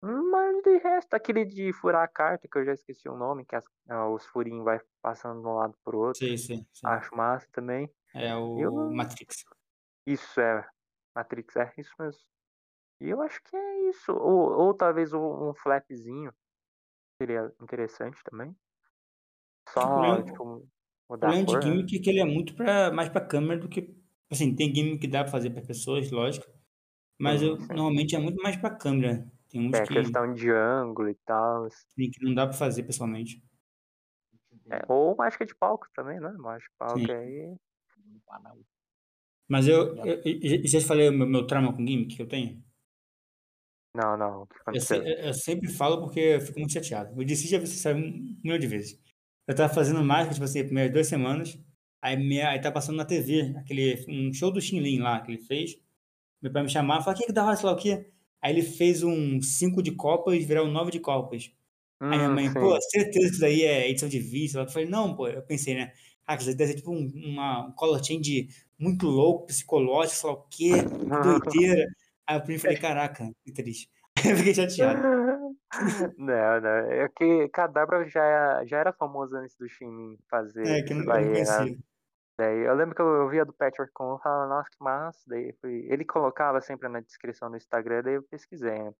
Mas 0.00 0.62
de 0.62 0.78
resto, 0.78 1.14
aquele 1.14 1.44
de 1.44 1.72
furar 1.72 2.04
a 2.04 2.08
carta, 2.08 2.46
que 2.48 2.56
eu 2.58 2.64
já 2.64 2.72
esqueci 2.72 3.08
o 3.08 3.16
nome, 3.16 3.44
que 3.44 3.56
as- 3.56 3.64
ah, 3.88 4.08
os 4.08 4.24
furinhos 4.26 4.64
vai 4.64 4.80
passando 5.02 5.40
de 5.40 5.46
um 5.46 5.54
lado 5.54 5.76
pro 5.84 5.98
outro. 5.98 6.18
Sei, 6.20 6.38
sei, 6.38 6.64
sei. 6.72 6.90
Acho 6.90 7.14
massa 7.16 7.48
também. 7.52 7.90
É 8.14 8.34
o 8.36 8.58
Eu- 8.58 8.90
Matrix. 8.92 9.44
Isso 10.06 10.40
é 10.40 10.64
Matrix, 11.14 11.56
é 11.56 11.72
isso 11.78 11.92
mesmo. 11.98 12.20
E 13.00 13.08
eu 13.10 13.20
acho 13.22 13.42
que 13.44 13.56
é 13.56 13.90
isso. 13.90 14.12
Ou, 14.12 14.52
ou 14.52 14.74
talvez 14.74 15.12
um, 15.12 15.50
um 15.50 15.54
flapzinho 15.54 16.32
seria 17.20 17.52
interessante 17.60 18.18
também. 18.24 18.56
Só, 19.68 20.22
tipo, 20.22 20.44
O 20.44 20.68
mudar 21.10 21.28
a 21.28 21.30
problema 21.30 21.44
de 21.46 21.52
cor. 21.52 21.60
né? 21.60 21.70
gimmick 21.70 21.96
é 21.96 22.00
que 22.02 22.10
ele 22.10 22.20
é 22.20 22.24
muito 22.24 22.54
pra, 22.54 22.92
mais 22.92 23.08
pra 23.08 23.20
câmera 23.26 23.60
do 23.60 23.68
que. 23.68 23.96
Assim, 24.30 24.54
tem 24.54 24.74
gimmick 24.74 24.98
que 25.00 25.08
dá 25.08 25.22
pra 25.22 25.32
fazer 25.32 25.50
pra 25.50 25.62
pessoas, 25.62 26.10
lógico. 26.10 26.46
Mas 27.18 27.40
Sim, 27.40 27.48
eu, 27.48 27.56
sim. 27.58 27.66
normalmente 27.68 28.16
é 28.16 28.18
muito 28.18 28.42
mais 28.42 28.56
pra 28.56 28.74
câmera. 28.76 29.30
Tem 29.50 29.66
uns 29.66 29.76
É 29.76 29.86
que, 29.86 29.94
questão 29.94 30.32
de 30.32 30.50
ângulo 30.50 31.08
e 31.08 31.14
tal. 31.14 31.68
que 31.68 32.22
não 32.22 32.34
dá 32.34 32.46
pra 32.46 32.56
fazer 32.56 32.82
pessoalmente. 32.82 33.42
É, 34.70 34.84
ou 34.88 35.16
mágica 35.16 35.46
de 35.46 35.54
palco 35.54 35.86
também, 35.94 36.20
né? 36.20 36.30
Mágica 36.32 36.70
de 36.70 36.76
palco 36.78 36.98
Sim. 36.98 37.12
aí. 37.12 37.56
Mas 39.48 39.66
eu, 39.66 39.96
eu, 40.04 40.20
eu 40.24 40.66
já 40.66 40.78
te 40.78 40.84
falei 40.84 41.08
o 41.08 41.12
meu, 41.12 41.26
meu 41.26 41.46
trauma 41.46 41.72
com 41.72 41.86
gimmick 41.86 42.16
que 42.16 42.22
eu 42.22 42.28
tenho? 42.28 42.62
Não, 43.94 44.16
não. 44.16 44.42
O 44.42 44.46
que 44.46 44.56
Eu, 44.74 44.80
se- 44.80 44.94
eu- 44.96 45.34
sempre 45.34 45.68
falo 45.68 46.00
porque 46.00 46.20
eu 46.20 46.40
fico 46.40 46.58
muito 46.58 46.72
chateado. 46.72 47.18
Eu 47.20 47.24
disse 47.24 47.48
já 47.48 47.58
você 47.58 47.74
sabe 47.76 48.00
um 48.00 48.38
milhão 48.44 48.58
de 48.58 48.66
vezes. 48.66 49.00
Eu 49.46 49.54
tava 49.54 49.72
fazendo 49.72 50.04
mágica, 50.04 50.34
tipo 50.34 50.44
assim, 50.44 50.60
as 50.60 50.66
primeiras 50.66 50.92
duas 50.92 51.06
semanas. 51.06 51.58
Aí, 52.02 52.16
minha, 52.16 52.50
aí 52.50 52.60
tá 52.60 52.70
passando 52.70 52.96
na 52.96 53.04
TV, 53.04 53.54
aquele, 53.58 54.04
um 54.08 54.32
show 54.32 54.52
do 54.52 54.60
Xin 54.60 54.78
Lin 54.80 55.00
lá 55.00 55.20
que 55.22 55.32
ele 55.32 55.38
fez. 55.42 55.80
Meu 56.42 56.52
pai 56.52 56.62
me 56.64 56.68
chamava 56.70 57.00
e 57.00 57.04
falou, 57.04 57.16
o 57.18 57.20
que 57.20 57.26
que 57.26 57.32
da 57.32 57.44
hora, 57.46 57.56
sei 57.56 57.66
lá 57.66 57.72
o 57.72 57.76
quê? 57.76 58.12
Aí 58.42 58.52
ele 58.52 58.62
fez 58.62 59.02
um 59.02 59.40
5 59.42 59.82
de 59.82 59.92
copas 59.92 60.42
virar 60.44 60.64
um 60.64 60.70
9 60.72 60.90
de 60.90 61.00
copas. 61.00 61.50
Aí 62.10 62.18
minha 62.18 62.30
Hum, 62.30 62.36
mãe, 62.36 62.52
sim. 62.52 62.58
pô, 62.58 62.78
certeza 62.82 63.28
que 63.28 63.32
isso 63.34 63.40
daí 63.40 63.62
é 63.62 63.88
edição 63.90 64.08
de 64.08 64.18
vídeo. 64.20 64.58
lá. 64.58 64.64
Eu 64.64 64.70
falei, 64.70 64.88
não, 64.88 65.14
pô. 65.16 65.28
Eu 65.28 65.42
pensei, 65.42 65.74
né? 65.74 65.92
Ah, 66.26 66.36
isso 66.36 66.46
daí 66.46 66.54
deve 66.56 66.72
ser 66.72 66.78
tipo 66.78 66.92
um, 66.92 67.06
uma, 67.14 67.66
um 67.68 67.72
color 67.72 68.02
change 68.04 68.48
muito 68.78 69.06
louco, 69.06 69.46
psicológico, 69.46 70.16
sei 70.16 70.28
lá 70.30 70.34
o 70.36 70.42
quê, 70.48 70.92
que 71.12 71.20
doideira. 71.20 71.86
Aí 72.26 72.38
eu 72.38 72.60
falei, 72.60 72.76
caraca, 72.78 73.30
que 73.44 73.52
triste. 73.52 73.90
Aí 74.24 74.32
eu 74.32 74.36
fiquei 74.38 74.54
chateado. 74.54 75.08
Não, 76.18 76.60
não. 76.60 76.70
É 76.92 77.08
que 77.08 77.48
Cadabra 77.50 78.06
já, 78.08 78.64
já 78.64 78.78
era 78.78 78.92
famoso 78.92 79.36
antes 79.36 79.56
do 79.56 79.68
Shin 79.68 80.16
fazer 80.30 80.64
É, 80.64 80.82
que 80.82 80.94
isso 80.94 81.02
não, 81.04 81.04
não 81.04 81.30
conhecia. 81.30 81.76
Daí 82.38 82.60
eu 82.60 82.74
lembro 82.74 82.94
que 82.94 83.02
eu, 83.02 83.08
eu 83.08 83.28
via 83.28 83.44
do 83.44 83.52
Patrick 83.52 83.92
Com, 83.92 84.12
eu 84.12 84.18
falava, 84.20 84.48
nossa, 84.48 84.70
que 84.70 84.76
massa. 84.82 85.20
Daí 85.26 85.52
fui... 85.60 85.84
Ele 85.90 86.04
colocava 86.04 86.60
sempre 86.60 86.88
na 86.88 87.00
descrição 87.00 87.50
do 87.50 87.56
Instagram, 87.56 88.02
daí 88.04 88.14
eu 88.14 88.22
pesquisei, 88.22 88.80
né? 88.80 88.94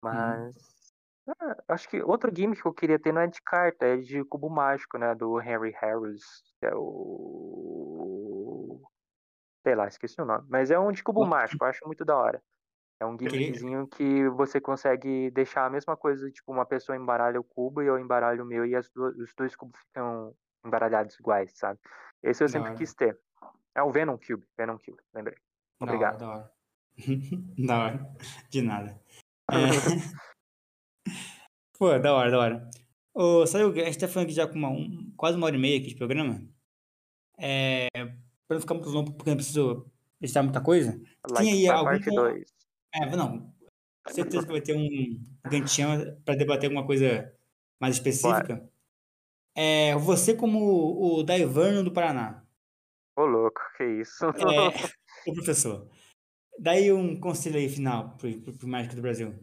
Mas. 0.00 0.54
ah, 1.40 1.56
acho 1.68 1.88
que 1.88 2.00
outro 2.00 2.30
gimmick 2.32 2.62
que 2.62 2.68
eu 2.68 2.72
queria 2.72 2.98
ter 2.98 3.12
não 3.12 3.20
é 3.20 3.26
de 3.26 3.42
carta, 3.42 3.84
é 3.84 3.96
de 3.96 4.24
cubo 4.24 4.48
mágico, 4.48 4.96
né? 4.96 5.12
Do 5.12 5.40
Henry 5.40 5.72
Harris, 5.72 6.22
que 6.60 6.66
é 6.66 6.74
o. 6.74 7.20
Sei 9.66 9.74
lá, 9.74 9.88
esqueci 9.88 10.20
o 10.20 10.24
nome. 10.24 10.46
Mas 10.48 10.70
é 10.70 10.78
um 10.78 10.92
de 10.92 11.02
cubo 11.02 11.22
Ó. 11.22 11.26
mágico, 11.26 11.64
eu 11.64 11.68
acho 11.68 11.84
muito 11.84 12.04
da 12.04 12.16
hora. 12.16 12.40
É 13.00 13.06
um 13.06 13.18
gimmickzinho 13.18 13.88
que 13.88 14.28
você 14.30 14.60
consegue 14.60 15.30
deixar 15.32 15.66
a 15.66 15.70
mesma 15.70 15.96
coisa, 15.96 16.30
tipo, 16.30 16.52
uma 16.52 16.66
pessoa 16.66 16.96
embaralha 16.96 17.40
o 17.40 17.44
cubo 17.44 17.82
e 17.82 17.86
eu 17.86 17.98
embaralho 17.98 18.44
o 18.44 18.46
meu 18.46 18.64
e 18.64 18.74
as 18.74 18.88
os 18.96 19.32
dois 19.36 19.54
cubos 19.54 19.80
ficam 19.80 20.34
embaralhados 20.64 21.18
iguais, 21.18 21.52
sabe? 21.56 21.78
Esse 22.22 22.42
eu 22.42 22.48
Da 22.48 22.52
sempre 22.52 22.68
hora. 22.70 22.78
quis 22.78 22.94
ter. 22.94 23.18
É 23.74 23.82
o 23.82 23.90
Venom 23.92 24.16
Cube, 24.18 24.44
Venom 24.56 24.76
Cube, 24.78 24.98
lembrei. 25.14 25.36
Obrigado. 25.80 26.18
da 26.18 26.28
hora. 26.28 26.52
da 27.66 27.78
hora. 27.84 28.16
De 28.50 28.62
nada. 28.62 29.00
É... 29.50 31.10
Pô, 31.78 31.96
da 31.98 32.12
hora, 32.14 32.30
da 32.30 32.38
hora. 32.38 32.70
Ô, 33.14 33.44
que- 33.72 33.80
a 33.80 33.84
gente 33.86 33.98
tá 33.98 34.08
falando 34.08 34.26
aqui 34.26 34.34
já 34.34 34.46
com 34.46 34.54
uma, 34.58 34.68
um- 34.68 35.12
quase 35.16 35.36
uma 35.36 35.46
hora 35.46 35.56
e 35.56 35.58
meia 35.58 35.78
aqui 35.78 35.88
de 35.88 35.94
programa. 35.96 36.42
É, 37.38 37.88
pra 38.46 38.54
não 38.56 38.60
ficar 38.60 38.74
muito 38.74 38.90
longo, 38.90 39.12
porque 39.12 39.30
eu 39.30 39.36
preciso 39.36 39.90
editar 40.20 40.42
muita 40.42 40.60
coisa. 40.60 41.00
Like 41.30 41.48
aí 41.50 41.64
pra 41.66 41.74
algum 41.76 41.84
parte 41.90 42.04
con- 42.10 42.14
2. 42.16 42.54
É, 42.94 43.16
não. 43.16 43.54
Certeza 44.10 44.46
que 44.46 44.52
vai 44.52 44.60
ter 44.60 44.76
um. 44.76 45.66
Chama 45.66 46.16
pra 46.24 46.34
debater 46.34 46.66
alguma 46.68 46.84
coisa 46.86 47.32
mais 47.80 47.94
específica. 47.96 48.68
É, 49.60 49.96
você, 49.96 50.36
como 50.36 51.18
o 51.18 51.24
Daiverno 51.24 51.82
do 51.82 51.92
Paraná, 51.92 52.44
Ô, 53.16 53.24
louco, 53.24 53.60
que 53.76 53.82
isso. 53.82 54.24
é, 54.26 54.30
o 55.26 55.34
professor, 55.34 55.90
daí 56.56 56.92
um 56.92 57.18
conselho 57.18 57.56
aí 57.56 57.68
final 57.68 58.16
pro, 58.16 58.40
pro, 58.40 58.56
pro 58.56 58.68
Mágico 58.68 58.94
do 58.94 59.02
Brasil. 59.02 59.34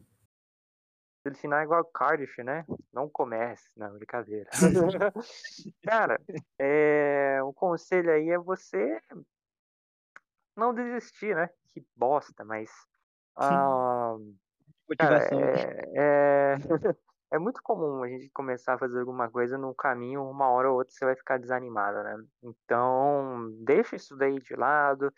Ele 1.26 1.36
final 1.36 1.60
é 1.60 1.64
igual 1.64 1.84
Cardiff, 1.84 2.42
né? 2.42 2.66
Não 2.94 3.10
comece. 3.10 3.70
Não, 3.76 3.92
brincadeira. 3.98 4.50
Cara, 5.84 6.18
é, 6.58 7.44
o 7.44 7.52
conselho 7.52 8.10
aí 8.10 8.30
é 8.30 8.38
você 8.38 9.02
não 10.56 10.74
desistir, 10.74 11.36
né? 11.36 11.50
Que 11.74 11.86
bosta, 11.94 12.46
mas. 12.46 12.72
ah, 13.36 14.16
Motivação. 14.88 15.42
é, 15.42 15.84
é, 15.94 16.56
é 17.36 17.40
muito 17.40 17.62
comum 17.62 18.04
a 18.04 18.08
gente 18.08 18.30
começar 18.30 18.74
a 18.76 18.78
fazer 18.80 19.00
alguma 19.00 19.30
coisa 19.30 19.58
no 19.58 19.74
caminho, 19.76 20.24
uma 20.30 20.50
hora 20.50 20.70
ou 20.72 20.78
outra 20.78 20.94
você 20.94 21.06
vai 21.06 21.16
ficar 21.16 21.38
desanimado, 21.38 22.02
né? 22.04 22.24
Então, 22.44 23.52
deixa 23.64 23.96
isso 23.96 24.16
daí 24.16 24.40
de 24.40 24.56
lado, 24.56 25.14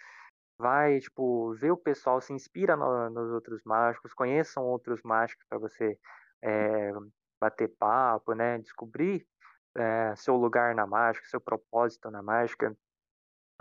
vai, 0.57 0.99
tipo, 0.99 1.53
ver 1.55 1.71
o 1.71 1.77
pessoal, 1.77 2.19
se 2.21 2.33
inspira 2.33 2.75
no- 2.75 3.09
nos 3.09 3.31
outros 3.31 3.61
mágicos, 3.63 4.13
conheçam 4.13 4.65
outros 4.65 5.01
mágicos 5.03 5.45
para 5.47 5.59
você 5.59 5.97
é, 6.41 6.91
bater 7.39 7.67
papo, 7.77 8.33
né? 8.33 8.57
Descobrir 8.59 9.27
é, 9.75 10.15
seu 10.15 10.35
lugar 10.35 10.73
na 10.75 10.87
mágica, 10.87 11.27
seu 11.27 11.39
propósito 11.41 12.09
na 12.09 12.21
mágica. 12.23 12.75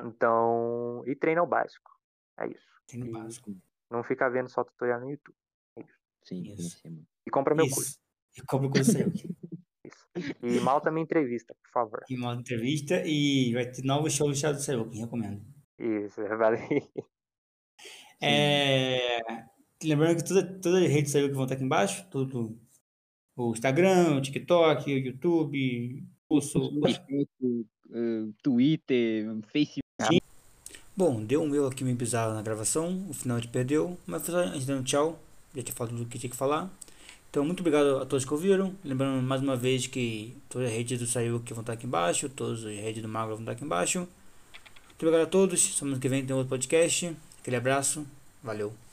Então, 0.03 1.03
e 1.07 1.15
treina 1.15 1.43
o 1.43 1.47
básico. 1.47 1.91
É 2.39 2.47
isso. 2.47 2.67
No 2.95 3.07
E 3.07 3.13
básico. 3.13 3.51
não 3.91 4.03
fica 4.03 4.29
vendo 4.29 4.49
só 4.49 4.63
tutorial 4.65 5.01
no 5.01 5.11
YouTube. 5.11 5.37
É 5.77 5.83
isso. 5.83 5.99
Sim, 6.23 6.45
sim, 6.45 6.53
Isso. 6.55 6.83
E 7.27 7.31
compra 7.31 7.55
meu 7.55 7.69
curso. 7.69 7.99
E 8.37 8.43
cobra 8.43 8.69
o 8.69 8.71
curso 8.71 8.93
saiu 8.93 9.09
aqui. 9.09 9.29
Isso. 9.85 10.35
E 10.43 10.61
mal 10.61 10.81
também 10.81 11.03
entrevista, 11.03 11.55
por 11.63 11.71
favor. 11.71 12.05
E 12.09 12.17
uma 12.17 12.35
entrevista 12.35 13.03
e 13.07 13.53
vai 13.53 13.71
ter 13.71 13.83
novos 13.85 14.13
shows 14.13 14.37
do 14.37 14.41
Shadow 14.41 14.61
Sayuki, 14.61 14.99
recomendo. 14.99 15.43
Isso, 15.79 16.23
vale. 16.37 16.59
É... 18.19 19.19
Lembrando 19.85 20.17
que 20.17 20.25
toda, 20.27 20.43
todas 20.43 20.83
as 20.83 20.91
redes 20.91 21.13
Sayuki 21.13 21.35
vão 21.35 21.45
estar 21.45 21.55
aqui 21.55 21.65
embaixo, 21.65 22.07
tudo. 22.11 22.59
O 23.37 23.53
Instagram, 23.53 24.17
o 24.17 24.23
TikTok, 24.23 24.91
o 24.91 24.99
YouTube, 24.99 26.03
curso. 26.27 26.81
Facebook, 26.81 27.67
eh, 27.93 28.33
Twitter, 28.43 29.27
Facebook. 29.53 30.23
Bom, 30.97 31.23
deu 31.23 31.43
um 31.43 31.49
meu 31.49 31.67
aqui 31.67 31.85
meio 31.85 31.95
bizarro 31.95 32.33
na 32.33 32.41
gravação, 32.41 33.07
o 33.11 33.13
final 33.13 33.37
a 33.37 33.41
gente 33.41 33.53
perdeu, 33.53 33.99
mas 34.07 34.25
foi 34.25 34.33
só 34.33 34.41
a 34.41 34.47
gente 34.47 34.67
dando 34.67 34.85
tchau, 34.85 35.21
já 35.55 35.63
tinha 35.63 35.75
falado 35.75 35.95
tudo 35.95 36.09
que 36.09 36.19
tinha 36.19 36.31
que 36.31 36.37
falar. 36.37 36.71
Então, 37.31 37.45
muito 37.45 37.61
obrigado 37.61 37.99
a 37.99 38.07
todos 38.07 38.25
que 38.25 38.33
ouviram. 38.33 38.75
Lembrando 38.85 39.23
mais 39.23 39.43
uma 39.43 39.57
vez 39.57 39.87
que 39.87 40.35
todas 40.49 40.69
as 40.69 40.75
redes 40.75 40.99
do 40.99 41.07
Sayuki 41.07 41.53
vão 41.53 41.61
estar 41.61 41.75
aqui 41.75 41.87
embaixo, 41.87 42.29
todas 42.29 42.65
as 42.65 42.77
redes 42.77 43.03
do 43.03 43.09
Mago 43.09 43.33
vão 43.33 43.41
estar 43.41 43.53
aqui 43.53 43.65
embaixo. 43.65 43.99
Muito 43.99 45.03
obrigado 45.03 45.27
a 45.27 45.31
todos, 45.31 45.77
semana 45.77 45.99
que 45.99 46.09
vem 46.09 46.25
tem 46.25 46.35
outro 46.35 46.49
podcast. 46.49 47.15
Aquele 47.41 47.57
abraço, 47.57 48.07
valeu. 48.43 48.86